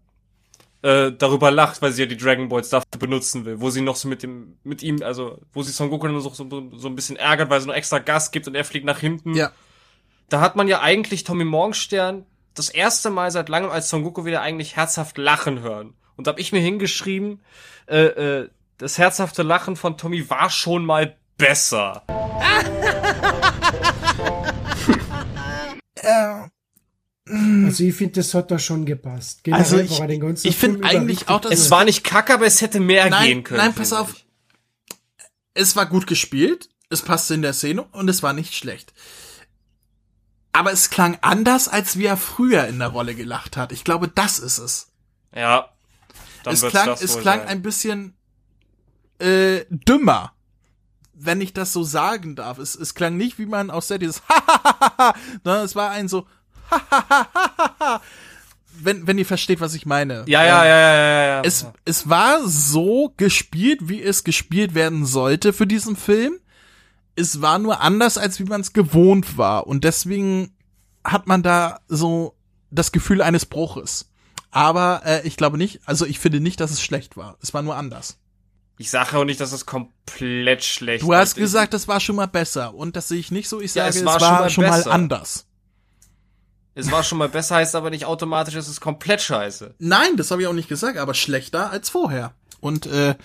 äh, 0.82 1.10
darüber 1.10 1.50
lacht, 1.50 1.82
weil 1.82 1.90
sie 1.90 2.02
ja 2.02 2.08
die 2.08 2.16
Dragon 2.16 2.48
Balls 2.48 2.68
dafür 2.68 2.86
benutzen 2.96 3.44
will, 3.44 3.60
wo 3.60 3.70
sie 3.70 3.80
noch 3.80 3.96
so 3.96 4.06
mit 4.06 4.22
dem, 4.22 4.56
mit 4.62 4.84
ihm, 4.84 5.02
also 5.02 5.40
wo 5.52 5.64
sie 5.64 5.72
Son 5.72 5.90
Goku 5.90 6.06
dann 6.06 6.20
so, 6.20 6.30
so, 6.30 6.70
so 6.76 6.88
ein 6.88 6.94
bisschen 6.94 7.16
ärgert, 7.16 7.50
weil 7.50 7.60
sie 7.60 7.66
noch 7.66 7.74
extra 7.74 7.98
Gas 7.98 8.30
gibt 8.30 8.46
und 8.46 8.54
er 8.54 8.64
fliegt 8.64 8.86
nach 8.86 9.00
hinten. 9.00 9.34
Ja. 9.34 9.50
Da 10.28 10.40
hat 10.40 10.54
man 10.54 10.68
ja 10.68 10.80
eigentlich 10.80 11.24
Tommy 11.24 11.44
Morgenstern 11.44 12.24
das 12.54 12.68
erste 12.68 13.10
Mal 13.10 13.32
seit 13.32 13.48
langem 13.48 13.70
als 13.70 13.90
Son 13.90 14.04
Goku 14.04 14.24
wieder 14.24 14.42
eigentlich 14.42 14.76
herzhaft 14.76 15.18
lachen 15.18 15.60
hören. 15.60 15.94
Und 16.16 16.28
da 16.28 16.30
hab 16.30 16.38
ich 16.38 16.52
mir 16.52 16.60
hingeschrieben, 16.60 17.40
äh, 17.88 18.04
äh, 18.42 18.48
das 18.76 18.96
herzhafte 18.96 19.42
Lachen 19.42 19.74
von 19.74 19.96
Tommy 19.96 20.30
war 20.30 20.50
schon 20.50 20.86
mal 20.86 21.16
besser. 21.38 22.02
Also 27.30 27.84
ich 27.84 27.94
finde, 27.94 28.14
das 28.14 28.32
hat 28.34 28.50
da 28.50 28.58
schon 28.58 28.86
gepasst. 28.86 29.44
Generell 29.44 29.62
Also 29.62 29.78
ich- 29.78 29.98
war 29.98 30.06
den 30.06 30.20
ganzen 30.20 30.46
ich 30.48 30.56
find 30.56 30.74
Film 30.76 30.80
über 30.80 30.88
eigentlich 30.88 31.28
auch, 31.28 31.40
dass-. 31.40 31.52
Es 31.52 31.70
war 31.70 31.84
nicht 31.84 32.02
kacke, 32.04 32.32
aber 32.34 32.46
es 32.46 32.60
hätte 32.62 32.80
mehr 32.80 33.10
nein, 33.10 33.26
gehen 33.26 33.44
können. 33.44 33.58
Nein, 33.58 33.74
pass 33.74 33.88
finde 33.90 34.02
auf. 34.02 34.14
Es 35.54 35.76
war 35.76 35.86
gut 35.86 36.06
gespielt, 36.06 36.70
es 36.88 37.02
passte 37.02 37.34
in 37.34 37.42
der 37.42 37.52
Szene 37.52 37.82
und 37.82 38.08
es 38.08 38.22
war 38.22 38.32
nicht 38.32 38.54
schlecht. 38.54 38.94
Aber 40.52 40.72
es 40.72 40.88
klang 40.90 41.18
anders, 41.20 41.68
als 41.68 41.98
wie 41.98 42.06
er 42.06 42.16
früher 42.16 42.66
in 42.66 42.78
der 42.78 42.88
Rolle 42.88 43.14
gelacht 43.14 43.56
hat. 43.56 43.72
Ich 43.72 43.84
glaube, 43.84 44.08
das 44.08 44.38
ist 44.38 44.58
es. 44.58 44.88
Ja. 45.34 45.68
Dann 46.44 46.54
es 46.54 46.62
klang, 46.62 46.86
das 46.86 47.02
es 47.02 47.14
wohl 47.14 47.22
klang 47.22 47.40
sein. 47.40 47.48
ein 47.48 47.62
bisschen 47.62 48.16
äh, 49.18 49.64
dümmer, 49.68 50.32
wenn 51.20 51.40
ich 51.40 51.52
das 51.52 51.72
so 51.72 51.82
sagen 51.82 52.36
darf. 52.36 52.58
Es, 52.58 52.74
es 52.74 52.94
klang 52.94 53.16
nicht, 53.16 53.38
wie 53.38 53.46
man 53.46 53.70
aus 53.70 53.88
der 53.88 53.98
dieses 53.98 54.22
sondern 55.44 55.64
es 55.64 55.74
war 55.74 55.90
ein 55.90 56.08
so 56.08 56.26
wenn, 58.80 59.06
wenn 59.06 59.18
ihr 59.18 59.26
versteht, 59.26 59.60
was 59.60 59.74
ich 59.74 59.86
meine. 59.86 60.24
Ja, 60.26 60.44
ja, 60.44 60.62
Ähm, 60.62 60.68
ja, 60.68 60.78
ja, 60.78 60.94
ja, 60.94 61.26
ja. 61.26 61.42
Es, 61.42 61.66
es 61.84 62.08
war 62.08 62.46
so 62.46 63.12
gespielt, 63.16 63.88
wie 63.88 64.02
es 64.02 64.24
gespielt 64.24 64.74
werden 64.74 65.06
sollte 65.06 65.52
für 65.52 65.66
diesen 65.66 65.96
Film. 65.96 66.38
Es 67.16 67.40
war 67.40 67.58
nur 67.58 67.80
anders, 67.80 68.18
als 68.18 68.38
wie 68.38 68.44
man 68.44 68.60
es 68.60 68.72
gewohnt 68.72 69.36
war. 69.36 69.66
Und 69.66 69.84
deswegen 69.84 70.52
hat 71.04 71.26
man 71.26 71.42
da 71.42 71.80
so 71.88 72.36
das 72.70 72.92
Gefühl 72.92 73.22
eines 73.22 73.46
Bruches. 73.46 74.10
Aber 74.50 75.02
äh, 75.04 75.26
ich 75.26 75.36
glaube 75.36 75.58
nicht, 75.58 75.80
also 75.86 76.06
ich 76.06 76.18
finde 76.18 76.40
nicht, 76.40 76.60
dass 76.60 76.70
es 76.70 76.82
schlecht 76.82 77.16
war. 77.16 77.36
Es 77.42 77.52
war 77.54 77.62
nur 77.62 77.76
anders. 77.76 78.18
Ich 78.78 78.90
sage 78.90 79.18
auch 79.18 79.24
nicht, 79.24 79.40
dass 79.40 79.52
es 79.52 79.66
komplett 79.66 80.62
schlecht 80.64 81.02
Du 81.02 81.12
hast 81.14 81.30
ist. 81.30 81.36
gesagt, 81.36 81.74
es 81.74 81.88
war 81.88 81.98
schon 82.00 82.16
mal 82.16 82.26
besser. 82.26 82.74
Und 82.74 82.94
das 82.96 83.08
sehe 83.08 83.18
ich 83.18 83.30
nicht 83.32 83.48
so. 83.48 83.60
Ich 83.60 83.74
Ja, 83.74 83.84
sage, 83.84 83.90
es 83.90 83.96
es 83.96 84.04
war 84.04 84.20
war, 84.20 84.48
schon 84.50 84.64
mal 84.64 84.72
schon 84.80 84.86
mal 84.86 84.92
anders. 84.94 85.44
Es 86.74 86.90
war 86.92 87.02
schon 87.02 87.18
mal 87.18 87.28
besser, 87.28 87.56
heißt 87.56 87.74
aber 87.74 87.90
nicht 87.90 88.04
automatisch, 88.04 88.54
es 88.54 88.68
ist 88.68 88.80
komplett 88.80 89.20
scheiße. 89.20 89.74
Nein, 89.80 90.16
das 90.16 90.30
habe 90.30 90.42
ich 90.42 90.48
auch 90.48 90.52
nicht 90.52 90.68
gesagt, 90.68 90.96
aber 90.96 91.12
schlechter 91.14 91.72
als 91.72 91.90
vorher. 91.90 92.34
Und 92.60 92.86
äh, 92.86 93.16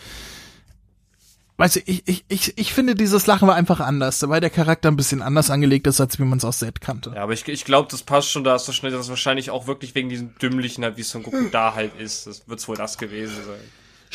weißt 1.57 1.75
du, 1.75 1.79
ich, 1.85 2.01
ich, 2.07 2.25
ich, 2.29 2.57
ich 2.57 2.73
finde, 2.73 2.95
dieses 2.95 3.27
Lachen 3.27 3.47
war 3.47 3.53
einfach 3.53 3.79
anders, 3.79 4.27
weil 4.27 4.41
der 4.41 4.49
Charakter 4.49 4.89
ein 4.89 4.95
bisschen 4.95 5.21
anders 5.21 5.51
angelegt 5.51 5.85
ist, 5.85 6.01
als 6.01 6.17
wie 6.17 6.23
man 6.23 6.39
es 6.39 6.45
aus 6.45 6.59
Set 6.59 6.81
kannte. 6.81 7.11
Ja, 7.15 7.21
aber 7.21 7.33
ich, 7.33 7.47
ich 7.47 7.63
glaube, 7.63 7.89
das 7.91 8.01
passt 8.01 8.29
schon, 8.31 8.43
da 8.43 8.53
hast 8.53 8.67
du 8.67 8.71
schnell, 8.71 8.91
das 8.91 9.01
ist 9.01 9.09
wahrscheinlich 9.09 9.51
auch 9.51 9.67
wirklich 9.67 9.93
wegen 9.93 10.09
diesem 10.09 10.35
Dümmlichen 10.39 10.83
halt, 10.83 10.97
wie 10.97 11.03
Son 11.03 11.21
Goku 11.21 11.49
da 11.51 11.75
halt 11.75 11.95
ist. 11.99 12.25
Das 12.25 12.47
wird's 12.47 12.67
wohl 12.67 12.75
das 12.75 12.97
gewesen 12.97 13.35
sein. 13.45 13.59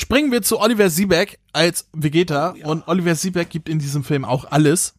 Springen 0.00 0.30
wir 0.30 0.42
zu 0.42 0.60
Oliver 0.60 0.90
Siebeck 0.90 1.40
als 1.52 1.88
Vegeta 1.92 2.54
und 2.62 2.86
Oliver 2.86 3.16
Siebeck 3.16 3.50
gibt 3.50 3.68
in 3.68 3.80
diesem 3.80 4.04
Film 4.04 4.24
auch 4.24 4.44
alles. 4.48 4.94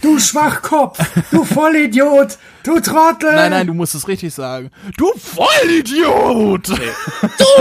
Du 0.00 0.18
Schwachkopf, 0.18 0.98
du 1.30 1.44
Vollidiot, 1.44 2.38
du 2.62 2.80
Trottel. 2.80 3.34
Nein, 3.34 3.50
nein, 3.50 3.66
du 3.66 3.74
musst 3.74 3.94
es 3.94 4.08
richtig 4.08 4.32
sagen. 4.32 4.70
Du 4.96 5.12
Vollidiot! 5.18 6.68
Du 6.68 6.74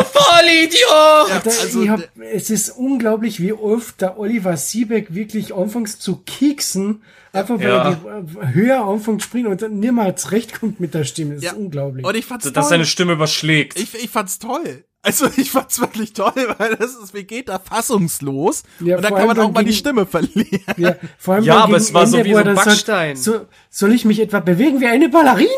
Vollidiot! 0.03 1.31
Alter, 1.31 1.51
also, 1.61 1.81
ich 1.81 1.89
hab, 1.89 1.99
es 2.33 2.49
ist 2.49 2.69
unglaublich, 2.69 3.41
wie 3.41 3.51
oft 3.51 3.99
der 3.99 4.17
Oliver 4.17 4.55
Siebeck 4.55 5.13
wirklich 5.13 5.53
anfängt 5.53 5.89
zu 5.89 6.17
kieksen, 6.25 7.03
einfach 7.33 7.59
weil 7.59 7.67
Ja. 7.67 7.89
er 8.07 8.21
die, 8.21 8.37
äh, 8.37 8.53
höher 8.53 8.85
anfängt 8.85 9.21
zu 9.21 9.27
springen 9.27 9.47
und 9.47 9.61
dann 9.61 9.79
nimmer 9.79 10.15
zurechtkommt 10.15 10.79
mit 10.79 10.93
der 10.93 11.03
Stimme. 11.03 11.35
Das 11.35 11.43
ist 11.43 11.53
unglaublich. 11.53 12.05
Und 12.05 12.15
ich 12.15 12.25
fand's 12.25 12.45
Dass 12.45 12.53
toll. 12.53 12.69
seine 12.69 12.85
Stimme 12.85 13.13
überschlägt. 13.13 13.77
Ich, 13.77 13.93
ich 13.95 14.09
fand's 14.09 14.39
toll. 14.39 14.85
Also 15.01 15.29
ich 15.37 15.49
fand's 15.51 15.79
wirklich 15.79 16.13
toll, 16.13 16.33
weil 16.57 16.75
das 16.75 16.95
ist 16.95 17.13
Vegeta 17.13 17.57
fassungslos. 17.59 18.63
Ja, 18.81 18.97
und 18.97 19.01
da 19.03 19.09
vor 19.09 19.17
kann 19.17 19.27
man 19.27 19.39
auch 19.39 19.43
dann 19.45 19.53
mal 19.53 19.63
die 19.63 19.73
Stimme 19.73 20.05
verlieren. 20.05 20.61
Ja, 20.77 20.95
vor 21.17 21.35
allem 21.35 21.43
Ja, 21.45 21.53
dann 21.53 21.63
aber 21.63 21.73
gegen 21.73 21.83
es 21.83 21.93
war 21.93 22.05
so 22.05 22.17
Ende, 22.17 22.29
wie 22.29 22.33
wo 22.33 22.35
so 22.35 22.39
er 22.39 22.49
ein 22.49 22.55
dann 22.55 22.65
Backstein. 22.65 23.15
Sagt, 23.15 23.39
so, 23.39 23.45
soll 23.69 23.93
ich 23.93 24.03
mich 24.03 24.19
etwa 24.19 24.39
bewegen 24.41 24.81
wie 24.81 24.87
eine 24.87 25.09
Ballerina? 25.09 25.49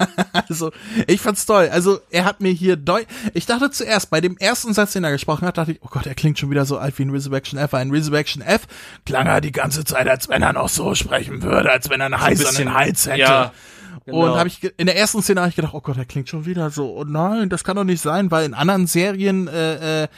Also, 0.49 0.73
ich 1.07 1.21
fand's 1.21 1.47
toll. 1.47 1.69
Also, 1.73 2.01
er 2.11 2.25
hat 2.25 2.41
mir 2.41 2.51
hier 2.53 2.77
deu 2.77 3.03
Ich 3.35 3.47
dachte 3.47 3.71
zuerst, 3.71 4.11
bei 4.11 4.21
dem 4.21 4.37
ersten 4.39 4.73
Satz, 4.75 4.93
den 4.93 5.05
er 5.05 5.13
gesprochen 5.13 5.47
hat, 5.47 5.59
dachte 5.59 5.73
ich, 5.73 5.81
oh 5.83 5.89
Gott, 5.91 6.07
er 6.07 6.15
klingt 6.15 6.39
schon 6.39 6.51
wieder 6.51 6.65
so 6.65 6.79
alt 6.79 6.99
wie 6.99 7.05
ein 7.05 7.11
Resurrection 7.11 7.59
F. 7.59 7.75
Ein 7.75 7.91
Resurrection 7.91 8.43
F 8.43 8.63
klang 9.05 9.27
er 9.27 9.41
die 9.41 9.53
ganze 9.53 9.85
Zeit, 9.85 10.09
als 10.09 10.29
wenn 10.29 10.43
er 10.43 10.53
noch 10.53 10.69
so 10.69 10.95
sprechen 10.95 11.43
würde, 11.43 11.71
als 11.71 11.91
wenn 11.91 12.01
er 12.01 12.07
einen 12.07 12.21
Hals 12.21 12.45
an 12.45 12.55
den 12.57 12.75
Hals 12.75 13.07
hätte. 13.07 13.19
ja, 13.21 13.53
genau. 14.05 14.33
Und 14.33 14.39
habe 14.39 14.49
ich 14.49 14.63
in 14.77 14.87
der 14.87 14.97
ersten 14.97 15.23
Szene 15.23 15.41
habe 15.41 15.51
ich 15.51 15.57
gedacht, 15.57 15.75
oh 15.75 15.81
Gott, 15.81 15.97
er 15.97 16.05
klingt 16.05 16.29
schon 16.29 16.47
wieder 16.47 16.71
so. 16.71 16.97
Oh 16.97 17.05
nein, 17.05 17.49
das 17.49 17.65
kann 17.65 17.77
doch 17.77 17.85
nicht 17.85 18.01
sein, 18.01 18.31
weil 18.31 18.45
in 18.45 18.55
anderen 18.55 18.87
Serien 18.87 19.49
äh, 19.49 20.05
äh, 20.05 20.09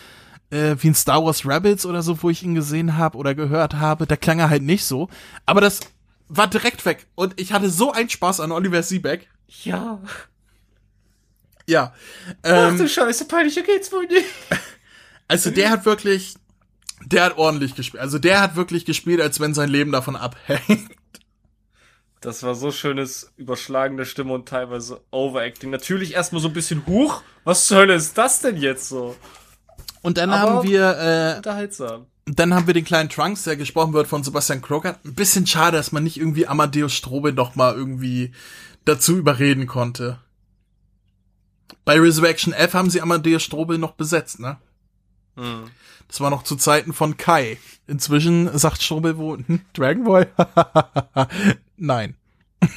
äh, 0.50 0.76
wie 0.78 0.88
in 0.88 0.94
Star 0.94 1.24
Wars 1.24 1.46
Rebels 1.46 1.86
oder 1.86 2.02
so, 2.02 2.22
wo 2.22 2.30
ich 2.30 2.42
ihn 2.42 2.54
gesehen 2.54 2.96
habe 2.96 3.16
oder 3.18 3.34
gehört 3.34 3.74
habe, 3.74 4.06
da 4.06 4.16
klang 4.16 4.38
er 4.38 4.50
halt 4.50 4.62
nicht 4.62 4.84
so. 4.84 5.08
Aber 5.46 5.60
das 5.60 5.80
war 6.28 6.48
direkt 6.48 6.84
weg 6.86 7.06
und 7.14 7.38
ich 7.40 7.52
hatte 7.52 7.70
so 7.70 7.92
einen 7.92 8.08
Spaß 8.08 8.40
an 8.40 8.52
Oliver 8.52 8.82
Siebeck. 8.82 9.28
Ja. 9.64 10.00
Ja. 11.66 11.94
Ach 12.42 12.70
Ähm, 12.70 12.78
du 12.78 12.88
Scheiße, 12.88 13.26
peinlicher 13.26 13.62
geht's 13.62 13.92
wohl 13.92 14.06
nicht. 14.06 14.26
also 15.28 15.50
der 15.50 15.70
hat 15.70 15.84
wirklich, 15.84 16.34
der 17.04 17.24
hat 17.24 17.38
ordentlich 17.38 17.74
gespielt. 17.74 18.02
Also 18.02 18.18
der 18.18 18.40
hat 18.40 18.56
wirklich 18.56 18.84
gespielt, 18.84 19.20
als 19.20 19.40
wenn 19.40 19.54
sein 19.54 19.68
Leben 19.68 19.92
davon 19.92 20.16
abhängt. 20.16 20.90
Das 22.22 22.44
war 22.44 22.54
so 22.54 22.70
schönes, 22.70 23.32
überschlagende 23.36 24.06
Stimme 24.06 24.32
und 24.32 24.48
teilweise 24.48 25.00
Overacting. 25.10 25.70
Natürlich 25.70 26.14
erstmal 26.14 26.40
so 26.40 26.48
ein 26.48 26.54
bisschen 26.54 26.86
Huch. 26.86 27.20
Was 27.42 27.66
zur 27.66 27.78
Hölle 27.78 27.94
ist 27.94 28.16
das 28.16 28.40
denn 28.40 28.56
jetzt 28.56 28.88
so? 28.88 29.16
Und 30.02 30.18
dann 30.18 30.30
Aber 30.30 30.54
haben 30.58 30.68
wir, 30.68 30.98
äh, 30.98 31.36
Unterhaltsam. 31.38 32.06
dann 32.26 32.54
haben 32.54 32.68
wir 32.68 32.74
den 32.74 32.84
kleinen 32.84 33.08
Trunks, 33.08 33.42
der 33.42 33.56
gesprochen 33.56 33.92
wird 33.92 34.06
von 34.06 34.22
Sebastian 34.22 34.62
Kroger. 34.62 35.00
Ein 35.04 35.14
bisschen 35.14 35.48
schade, 35.48 35.76
dass 35.76 35.90
man 35.90 36.04
nicht 36.04 36.16
irgendwie 36.16 36.46
Amadeus 36.46 36.92
Strobe 36.92 37.32
noch 37.32 37.56
mal 37.56 37.74
irgendwie 37.74 38.30
dazu 38.84 39.16
überreden 39.16 39.66
konnte. 39.66 40.20
Bei 41.84 41.98
Resurrection 41.98 42.52
F 42.52 42.74
haben 42.74 42.90
sie 42.90 43.00
Amadeus 43.00 43.42
Strobel 43.42 43.78
noch 43.78 43.92
besetzt, 43.92 44.38
ne? 44.38 44.58
Hm. 45.36 45.64
Das 46.06 46.20
war 46.20 46.30
noch 46.30 46.44
zu 46.44 46.54
Zeiten 46.54 46.92
von 46.92 47.16
Kai. 47.16 47.58
Inzwischen 47.88 48.56
sagt 48.56 48.80
Strobel 48.80 49.18
wo, 49.18 49.36
hm, 49.36 49.62
Dragon 49.72 50.04
Ball? 50.04 50.28
Nein. 51.76 52.14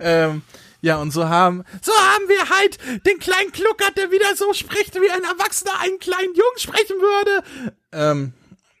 ähm, 0.00 0.42
ja, 0.80 0.96
und 0.96 1.12
so 1.12 1.28
haben, 1.28 1.62
so 1.80 1.92
haben 1.92 2.28
wir 2.28 2.48
halt 2.48 2.78
den 3.06 3.18
kleinen 3.20 3.52
Kluckert, 3.52 3.96
der 3.96 4.10
wieder 4.10 4.34
so 4.36 4.52
spricht, 4.52 4.94
wie 4.96 5.10
ein 5.10 5.22
Erwachsener 5.22 5.78
einen 5.80 5.98
kleinen 6.00 6.34
Jungen 6.34 6.58
sprechen 6.58 6.96
würde. 6.96 7.44
Ähm, 7.92 8.32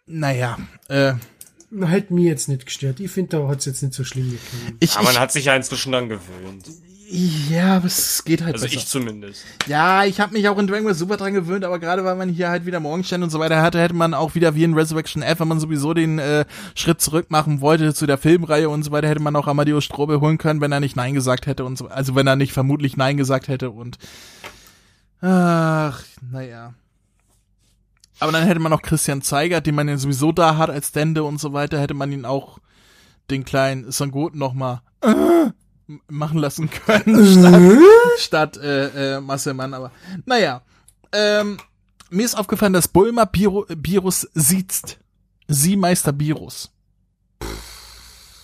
naja, 0.06 0.58
äh, 0.88 1.14
Hat 1.80 2.10
mir 2.10 2.28
jetzt 2.28 2.48
nicht 2.48 2.66
gestört. 2.66 2.98
Ich 3.00 3.10
finde, 3.12 3.38
da 3.38 3.46
hat's 3.48 3.64
jetzt 3.66 3.82
nicht 3.82 3.94
so 3.94 4.02
schlimm 4.04 4.30
geklungen. 4.32 4.76
ich, 4.80 4.94
Aber 4.94 5.04
man 5.04 5.12
ich, 5.14 5.20
hat 5.20 5.30
sich 5.32 5.44
ja 5.44 5.54
inzwischen 5.54 5.92
dann 5.92 6.08
gewöhnt. 6.08 6.66
Ja, 7.14 7.76
aber 7.76 7.86
es 7.86 8.24
geht 8.24 8.40
halt 8.42 8.54
Also 8.54 8.64
besser. 8.64 8.78
ich 8.78 8.86
zumindest. 8.86 9.44
Ja, 9.66 10.04
ich 10.04 10.18
habe 10.18 10.32
mich 10.32 10.48
auch 10.48 10.56
in 10.58 10.66
Dragon 10.66 10.84
Ball 10.84 10.94
super 10.94 11.18
dran 11.18 11.34
gewöhnt, 11.34 11.62
aber 11.62 11.78
gerade 11.78 12.04
weil 12.04 12.16
man 12.16 12.30
hier 12.30 12.48
halt 12.48 12.64
wieder 12.64 12.80
Morgenstern 12.80 13.22
und 13.22 13.28
so 13.28 13.38
weiter 13.38 13.60
hatte, 13.60 13.78
hätte 13.80 13.92
man 13.92 14.14
auch 14.14 14.34
wieder 14.34 14.54
wie 14.54 14.64
in 14.64 14.72
Resurrection 14.72 15.22
F, 15.22 15.40
wenn 15.40 15.48
man 15.48 15.60
sowieso 15.60 15.92
den 15.92 16.18
äh, 16.18 16.46
Schritt 16.74 17.02
zurück 17.02 17.30
machen 17.30 17.60
wollte 17.60 17.92
zu 17.92 18.06
der 18.06 18.16
Filmreihe 18.16 18.70
und 18.70 18.82
so 18.82 18.92
weiter, 18.92 19.08
hätte 19.08 19.20
man 19.20 19.36
auch 19.36 19.46
Amadeus 19.46 19.84
Strobel 19.84 20.20
holen 20.20 20.38
können, 20.38 20.62
wenn 20.62 20.72
er 20.72 20.80
nicht 20.80 20.96
Nein 20.96 21.12
gesagt 21.12 21.46
hätte 21.46 21.64
und 21.66 21.76
so, 21.76 21.88
also 21.88 22.14
wenn 22.14 22.26
er 22.26 22.36
nicht 22.36 22.54
vermutlich 22.54 22.96
Nein 22.96 23.18
gesagt 23.18 23.48
hätte 23.48 23.70
und 23.70 23.98
ach, 25.20 26.02
naja. 26.30 26.72
Aber 28.20 28.32
dann 28.32 28.44
hätte 28.46 28.60
man 28.60 28.72
auch 28.72 28.82
Christian 28.82 29.20
Zeigert, 29.20 29.66
den 29.66 29.74
man 29.74 29.88
ja 29.88 29.98
sowieso 29.98 30.32
da 30.32 30.56
hat 30.56 30.70
als 30.70 30.92
Dende 30.92 31.24
und 31.24 31.38
so 31.40 31.52
weiter, 31.52 31.78
hätte 31.78 31.94
man 31.94 32.10
ihn 32.10 32.24
auch 32.24 32.58
den 33.30 33.44
kleinen 33.44 33.90
Sangoten 33.90 34.38
noch 34.38 34.54
mal 34.54 34.80
äh, 35.02 35.50
machen 36.08 36.38
lassen 36.38 36.70
können 36.70 37.26
statt, 38.18 38.56
statt 38.56 38.56
äh, 38.56 39.16
äh, 39.16 39.20
Marcel 39.20 39.54
Mann. 39.54 39.74
Aber 39.74 39.90
naja, 40.24 40.62
ähm, 41.12 41.58
mir 42.10 42.24
ist 42.24 42.34
aufgefallen, 42.34 42.72
dass 42.72 42.88
Bulma 42.88 43.24
Biro, 43.24 43.66
Birus 43.76 44.28
siezt. 44.34 44.98
Sie 45.48 45.76
Meister 45.76 46.12
Birus. 46.12 46.70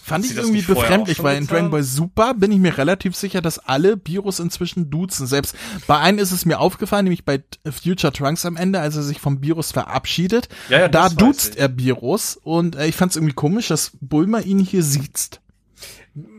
Fand 0.09 0.25
ich 0.25 0.37
irgendwie 0.37 0.63
befremdlich, 0.63 1.23
weil 1.23 1.37
in 1.37 1.43
getan? 1.43 1.57
Dragon 1.57 1.71
Ball 1.71 1.83
Super 1.83 2.33
bin 2.33 2.51
ich 2.51 2.59
mir 2.59 2.79
relativ 2.79 3.15
sicher, 3.15 3.43
dass 3.43 3.59
alle 3.59 3.99
Birus 3.99 4.41
inzwischen 4.41 4.89
duzen. 4.89 5.27
Selbst 5.27 5.55
bei 5.87 5.99
einem 5.99 6.19
ist 6.19 6.33
es 6.33 6.47
mir 6.47 6.61
aufgefallen, 6.61 7.05
nämlich 7.05 7.27
bei 7.27 7.43
Future 7.71 8.11
Trunks 8.13 8.47
am 8.47 8.57
Ende, 8.57 8.81
als 8.81 8.97
er 8.97 9.03
sich 9.03 9.21
vom 9.21 9.41
Birus 9.41 9.71
verabschiedet. 9.71 10.49
Ja, 10.71 10.81
ja, 10.81 10.89
da 10.89 11.11
duzt 11.11 11.57
er 11.57 11.69
Birus 11.69 12.39
und 12.43 12.75
äh, 12.77 12.87
ich 12.87 12.97
fand 12.97 13.11
es 13.11 13.17
irgendwie 13.17 13.35
komisch, 13.35 13.69
dass 13.69 13.93
Bulma 14.01 14.39
ihn 14.39 14.61
hier 14.61 14.83
siezt. 14.83 15.43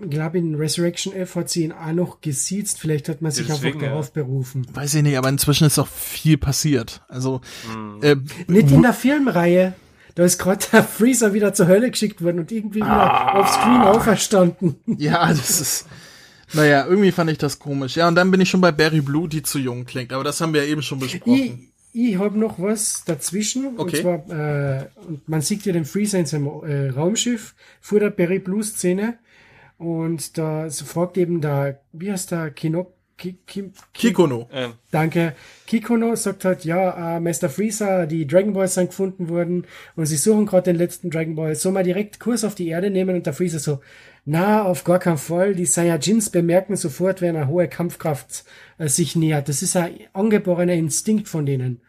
Ich 0.04 0.10
glaube, 0.10 0.38
in 0.38 0.56
Resurrection 0.56 1.14
F 1.14 1.36
hat 1.36 1.50
sie 1.50 1.64
ihn 1.64 1.72
auch 1.72 1.92
noch 1.94 2.22
gesiezt. 2.22 2.80
Vielleicht 2.80 3.10
hat 3.10 3.22
man 3.22 3.32
sich 3.32 3.48
Deswegen, 3.48 3.78
einfach 3.80 3.90
darauf 3.90 4.14
berufen. 4.14 4.66
Weiß 4.74 4.94
ich 4.96 5.04
nicht, 5.04 5.18
aber 5.18 5.30
inzwischen 5.30 5.66
ist 5.68 5.80
auch 5.80 5.88
viel 5.88 6.38
passiert. 6.38 7.02
Also 7.08 7.42
Hm. 7.72 8.00
äh, 8.02 8.16
Nicht 8.48 8.72
in 8.72 8.82
der 8.82 8.94
Filmreihe. 8.94 9.74
Da 10.16 10.24
ist 10.26 10.38
gerade 10.40 10.66
der 10.74 10.84
Freezer 10.84 11.34
wieder 11.34 11.54
zur 11.54 11.68
Hölle 11.68 11.92
geschickt 11.92 12.22
worden 12.22 12.40
und 12.40 12.52
irgendwie 12.52 12.80
wieder 12.80 12.88
Ah. 12.90 13.40
offscreen 13.40 13.82
auferstanden. 13.82 14.76
Ja, 14.98 15.28
das 15.30 15.62
ist. 15.62 15.86
Naja, 16.54 16.86
irgendwie 16.88 17.12
fand 17.12 17.30
ich 17.30 17.38
das 17.38 17.60
komisch. 17.60 17.96
Ja, 17.96 18.08
und 18.08 18.16
dann 18.16 18.32
bin 18.32 18.42
ich 18.42 18.50
schon 18.50 18.60
bei 18.60 18.72
Barry 18.72 19.02
Blue, 19.02 19.30
die 19.30 19.44
zu 19.44 19.60
jung 19.60 19.86
klingt. 19.86 20.12
Aber 20.12 20.24
das 20.24 20.42
haben 20.42 20.54
wir 20.54 20.64
ja 20.66 20.70
eben 20.72 20.82
schon 20.82 21.00
besprochen. 21.00 21.70
Ich, 21.94 22.10
ich 22.12 22.18
habe 22.18 22.38
noch 22.40 22.60
was 22.60 23.04
dazwischen. 23.06 23.78
Okay. 23.78 24.04
Und 24.04 24.26
zwar, 24.26 24.80
äh, 24.80 24.86
und 25.08 25.30
man 25.30 25.42
sieht 25.42 25.64
ja 25.66 25.74
den 25.74 25.86
Freezer 25.86 26.18
in 26.20 26.26
seinem 26.26 26.48
äh, 26.66 26.90
Raumschiff 26.90 27.54
vor 27.80 28.00
der 28.00 28.10
Barry 28.10 28.40
Blue 28.40 28.64
Szene. 28.64 29.20
Und 29.80 30.38
da 30.38 30.70
so 30.70 30.86
fragt 30.86 31.18
eben 31.18 31.40
der, 31.40 31.80
wie 31.94 32.12
heißt 32.12 32.32
der, 32.32 32.52
Kino, 32.52 32.92
Ki, 33.18 33.38
Ki, 33.48 33.72
Kikono. 33.94 34.50
Ähm, 34.52 34.74
Danke. 34.92 35.36
Kikono 35.66 36.16
sagt 36.16 36.44
halt, 36.44 36.66
ja, 36.66 37.18
äh, 37.18 37.20
Master 37.22 37.50
Freezer, 37.50 38.06
die 38.06 38.28
Dragon 38.28 38.54
Balls 38.54 38.74
sind 38.74 38.90
gefunden 38.90 39.30
worden 39.30 39.66
und 39.96 40.06
sie 40.06 40.18
suchen 40.18 40.46
gerade 40.46 40.72
den 40.72 40.76
letzten 40.76 41.10
Dragon 41.10 41.36
Ball. 41.36 41.56
Soll 41.56 41.72
man 41.72 41.86
direkt 41.86 42.20
Kurs 42.20 42.44
auf 42.44 42.56
die 42.56 42.68
Erde 42.68 42.90
nehmen? 42.90 43.16
Und 43.16 43.26
der 43.26 43.34
Freezer 43.34 43.60
so, 43.60 43.80
na, 44.26 44.64
auf 44.64 44.84
gar 44.84 45.00
keinen 45.00 45.18
Fall. 45.18 45.56
Die 45.56 45.66
Saiyajins 45.66 46.30
bemerken 46.30 46.76
sofort, 46.76 47.22
wenn 47.22 47.38
eine 47.38 47.48
hohe 47.48 47.70
Kampfkraft 47.70 48.44
äh, 48.78 48.90
sich 48.90 49.16
nähert. 49.16 49.48
Das 49.48 49.62
ist 49.62 49.78
ein 49.78 49.94
angeborener 50.12 50.74
Instinkt 50.74 51.30
von 51.30 51.46
denen. 51.46 51.82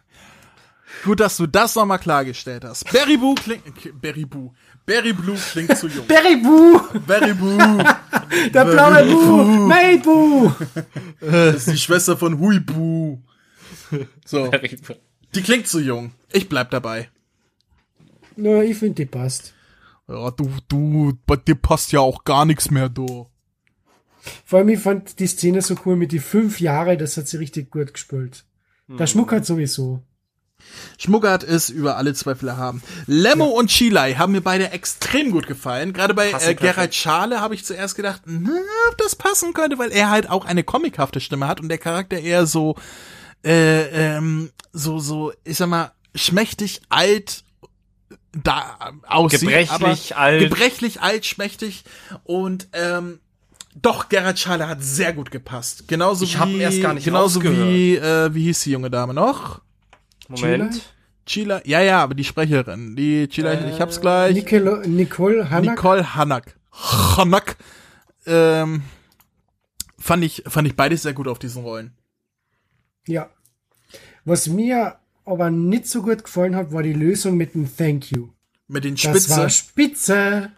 Gut, 1.03 1.19
dass 1.19 1.37
du 1.37 1.47
das 1.47 1.75
nochmal 1.75 1.99
klargestellt 1.99 2.63
hast. 2.63 2.91
Berry 2.91 3.17
Boo 3.17 3.35
klingt, 3.35 3.67
okay, 3.67 3.91
Berry 3.91 4.25
Boo. 4.25 4.53
Berry 4.85 5.13
Blue 5.13 5.37
klingt 5.51 5.77
zu 5.77 5.87
jung. 5.87 6.05
Berry 6.07 6.35
Boo! 6.37 6.79
Berry 7.07 7.33
Boo! 7.33 7.57
Der 8.53 8.65
blaue 8.65 9.05
Boo! 9.05 9.67
May 9.67 9.97
Boo! 9.97 10.51
Das 11.19 11.55
ist 11.55 11.71
die 11.71 11.77
Schwester 11.77 12.15
von 12.17 12.39
Hui 12.39 12.59
Boo. 12.59 13.19
So. 14.25 14.51
Die 15.33 15.41
klingt 15.41 15.67
zu 15.67 15.79
jung. 15.79 16.11
Ich 16.31 16.47
bleib 16.49 16.69
dabei. 16.71 17.09
Na, 18.35 18.61
ich 18.63 18.77
finde, 18.77 18.95
die 18.95 19.05
passt. 19.05 19.53
Ja, 20.07 20.29
du, 20.31 20.51
du, 20.67 21.17
bei 21.25 21.35
dir 21.37 21.55
passt 21.55 21.91
ja 21.91 21.99
auch 21.99 22.23
gar 22.23 22.45
nichts 22.45 22.69
mehr, 22.69 22.89
du. 22.89 23.27
Vor 24.45 24.59
allem, 24.59 24.69
ich 24.69 24.79
fand 24.79 25.19
die 25.19 25.27
Szene 25.27 25.61
so 25.61 25.75
cool 25.85 25.95
mit 25.95 26.11
die 26.11 26.19
fünf 26.19 26.59
Jahre, 26.59 26.97
das 26.97 27.17
hat 27.17 27.27
sie 27.27 27.37
richtig 27.37 27.71
gut 27.71 27.93
gespielt. 27.93 28.45
Der. 28.87 29.07
Schmuck 29.07 29.31
hat 29.31 29.45
sowieso. 29.45 30.03
Schmuckert 30.97 31.43
ist 31.43 31.69
über 31.69 31.97
alle 31.97 32.13
Zweifel 32.13 32.49
erhaben. 32.49 32.81
Lemmo 33.07 33.45
und 33.45 33.69
Chilai 33.69 34.13
haben 34.15 34.31
mir 34.31 34.41
beide 34.41 34.71
extrem 34.71 35.31
gut 35.31 35.47
gefallen. 35.47 35.93
Gerade 35.93 36.13
bei 36.13 36.31
Passen 36.31 36.49
äh, 36.51 36.55
Gerald. 36.55 36.95
Schale 36.95 37.41
habe 37.41 37.55
ich 37.55 37.65
zuerst 37.65 37.95
gedacht, 37.95 38.21
na, 38.25 38.51
ob 38.89 38.97
das 38.97 39.15
passen 39.15 39.53
könnte, 39.53 39.77
weil 39.77 39.91
er 39.91 40.09
halt 40.09 40.29
auch 40.29 40.45
eine 40.45 40.63
comichafte 40.63 41.19
Stimme 41.19 41.47
hat 41.47 41.59
und 41.59 41.69
der 41.69 41.77
Charakter 41.77 42.17
eher 42.17 42.45
so, 42.45 42.75
äh, 43.43 44.15
ähm, 44.15 44.51
so, 44.73 44.99
so, 44.99 45.33
ich 45.43 45.57
sag 45.57 45.67
mal, 45.69 45.91
schmächtig 46.13 46.81
alt 46.89 47.43
da 48.31 48.77
aussieht. 49.07 49.41
Gebrechlich 49.41 50.15
alt. 50.15 50.41
Gebrechlich 50.41 51.01
alt, 51.01 51.25
schmächtig 51.25 51.83
und 52.23 52.67
ähm, 52.73 53.19
doch, 53.81 54.07
Gerald 54.07 54.39
Schale 54.39 54.67
hat 54.67 54.81
sehr 54.81 55.11
gut 55.11 55.31
gepasst. 55.31 55.87
Genauso 55.87 56.23
Ich 56.23 56.39
wie, 56.39 56.59
erst 56.59 56.81
gar 56.81 56.93
nicht 56.93 57.03
genauso 57.03 57.43
wie, 57.43 57.95
äh, 57.97 58.33
wie 58.33 58.43
hieß 58.43 58.61
die 58.61 58.71
junge 58.71 58.89
Dame 58.89 59.13
noch? 59.13 59.61
Moment. 60.29 60.93
Chila, 61.25 61.61
ja, 61.65 61.81
ja, 61.81 62.03
aber 62.03 62.13
die 62.13 62.23
Sprecherin, 62.23 62.95
die 62.95 63.27
Chila, 63.27 63.53
ich 63.67 63.81
hab's 63.81 63.99
gleich. 63.99 64.35
Nicole, 64.35 64.87
Nicole 64.87 65.49
Hanak. 65.49 65.75
Nicole 65.75 66.15
Hanak. 66.15 66.55
Hanak. 66.71 67.57
Ähm, 68.27 68.83
fand 69.97 70.23
ich, 70.23 70.43
fand 70.47 70.67
ich 70.67 70.75
beides 70.75 71.01
sehr 71.01 71.13
gut 71.13 71.27
auf 71.27 71.39
diesen 71.39 71.63
Rollen. 71.63 71.93
Ja. 73.07 73.29
Was 74.23 74.47
mir 74.47 74.97
aber 75.25 75.49
nicht 75.49 75.87
so 75.87 76.01
gut 76.03 76.23
gefallen 76.23 76.55
hat, 76.55 76.71
war 76.71 76.83
die 76.83 76.93
Lösung 76.93 77.37
mit 77.37 77.55
dem 77.55 77.75
Thank 77.75 78.11
you. 78.11 78.29
Mit 78.67 78.83
den 78.83 78.95
Das 78.95 79.01
Spitze. 79.03 79.37
war 79.37 79.49
spitze. 79.49 80.51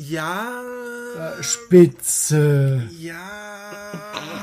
Ja. 0.00 0.62
Spitze. 1.40 2.88
Ja. 3.00 3.18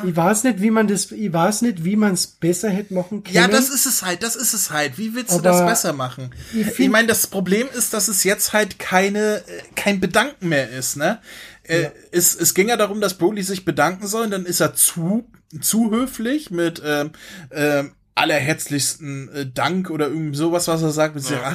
Ich 0.03 0.13
weiß 0.13 0.43
nicht, 0.43 0.61
wie 0.61 0.69
man 0.69 0.89
das, 0.89 1.09
ich 1.13 1.31
weiß 1.31 1.61
nicht, 1.61 1.85
wie 1.85 1.95
man 1.95 2.13
es 2.13 2.27
besser 2.27 2.69
hätte 2.69 2.93
machen 2.93 3.23
können. 3.23 3.35
Ja, 3.35 3.47
das 3.47 3.69
ist 3.69 3.85
es 3.85 4.03
halt, 4.03 4.21
das 4.21 4.35
ist 4.35 4.53
es 4.53 4.71
halt. 4.71 4.97
Wie 4.97 5.15
willst 5.15 5.31
du 5.31 5.35
Aber 5.35 5.43
das 5.43 5.65
besser 5.65 5.93
machen? 5.93 6.31
ich 6.53 6.77
Ich, 6.77 6.89
meine, 6.89 7.07
das 7.07 7.27
Problem 7.27 7.69
ist, 7.73 7.93
dass 7.93 8.09
es 8.09 8.25
jetzt 8.25 8.51
halt 8.51 8.79
keine, 8.79 9.37
äh, 9.37 9.61
kein 9.75 10.01
Bedanken 10.01 10.49
mehr 10.49 10.69
ist, 10.69 10.97
ne? 10.97 11.21
Äh, 11.63 11.89
es, 12.11 12.35
es 12.35 12.53
ging 12.53 12.67
ja 12.67 12.75
darum, 12.75 12.99
dass 12.99 13.17
Broly 13.17 13.41
sich 13.41 13.63
bedanken 13.63 14.07
soll, 14.07 14.25
und 14.25 14.31
dann 14.31 14.45
ist 14.45 14.59
er 14.59 14.73
zu, 14.73 15.25
zu 15.61 15.89
höflich 15.89 16.51
mit 16.51 16.81
ähm, 16.85 17.11
ähm, 17.51 17.93
allerherzlichsten 18.13 19.29
äh, 19.33 19.45
Dank 19.45 19.89
oder 19.89 20.07
irgendwie 20.07 20.37
sowas, 20.37 20.67
was 20.67 20.81
er 20.81 20.91
sagt. 20.91 21.15
Mit 21.15 21.29
Ja. 21.29 21.53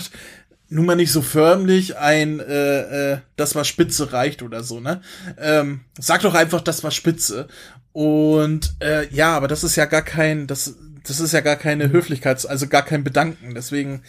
Nun 0.71 0.87
mal 0.87 0.95
nicht 0.97 1.13
so 1.13 1.21
förmlich 1.21 1.99
ein, 1.99 2.41
äh, 2.41 3.13
äh, 3.13 3.19
das 3.37 3.55
war 3.55 3.65
Spitze 3.65 4.13
reicht 4.13 4.43
oder 4.43 4.63
so, 4.63 4.81
ne? 4.81 5.03
Ähm, 5.37 5.81
sag 5.99 6.23
doch 6.23 6.35
einfach, 6.35 6.61
das 6.61 6.83
war 6.85 6.93
Spitze. 6.93 7.49
Und 7.93 8.75
äh, 8.81 9.09
ja, 9.13 9.37
aber 9.37 9.49
das 9.49 9.65
ist 9.65 9.77
ja 9.77 9.85
gar 9.85 10.03
kein, 10.03 10.47
das, 10.47 10.77
das 11.07 11.19
ist 11.19 11.33
ja 11.33 11.41
gar 11.41 11.57
keine 11.57 11.91
Höflichkeit, 11.91 12.49
also 12.49 12.69
gar 12.69 12.83
kein 12.83 13.03
Bedanken. 13.03 13.55
Deswegen, 13.55 14.03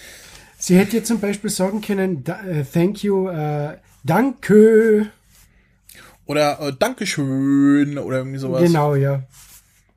Sie 0.60 0.78
hätte 0.78 0.98
jetzt 0.98 1.08
zum 1.08 1.20
Beispiel 1.20 1.50
sagen 1.50 1.82
können, 1.82 2.24
da, 2.24 2.40
äh, 2.44 2.64
thank 2.64 3.04
you, 3.04 3.28
äh, 3.28 3.78
danke. 4.04 5.08
oder 6.28 6.60
äh, 6.60 6.74
Dankeschön 6.78 7.98
oder 7.98 8.20
irgendwie 8.20 8.38
sowas. 8.38 8.62
Genau, 8.62 8.94
ja. 8.94 9.24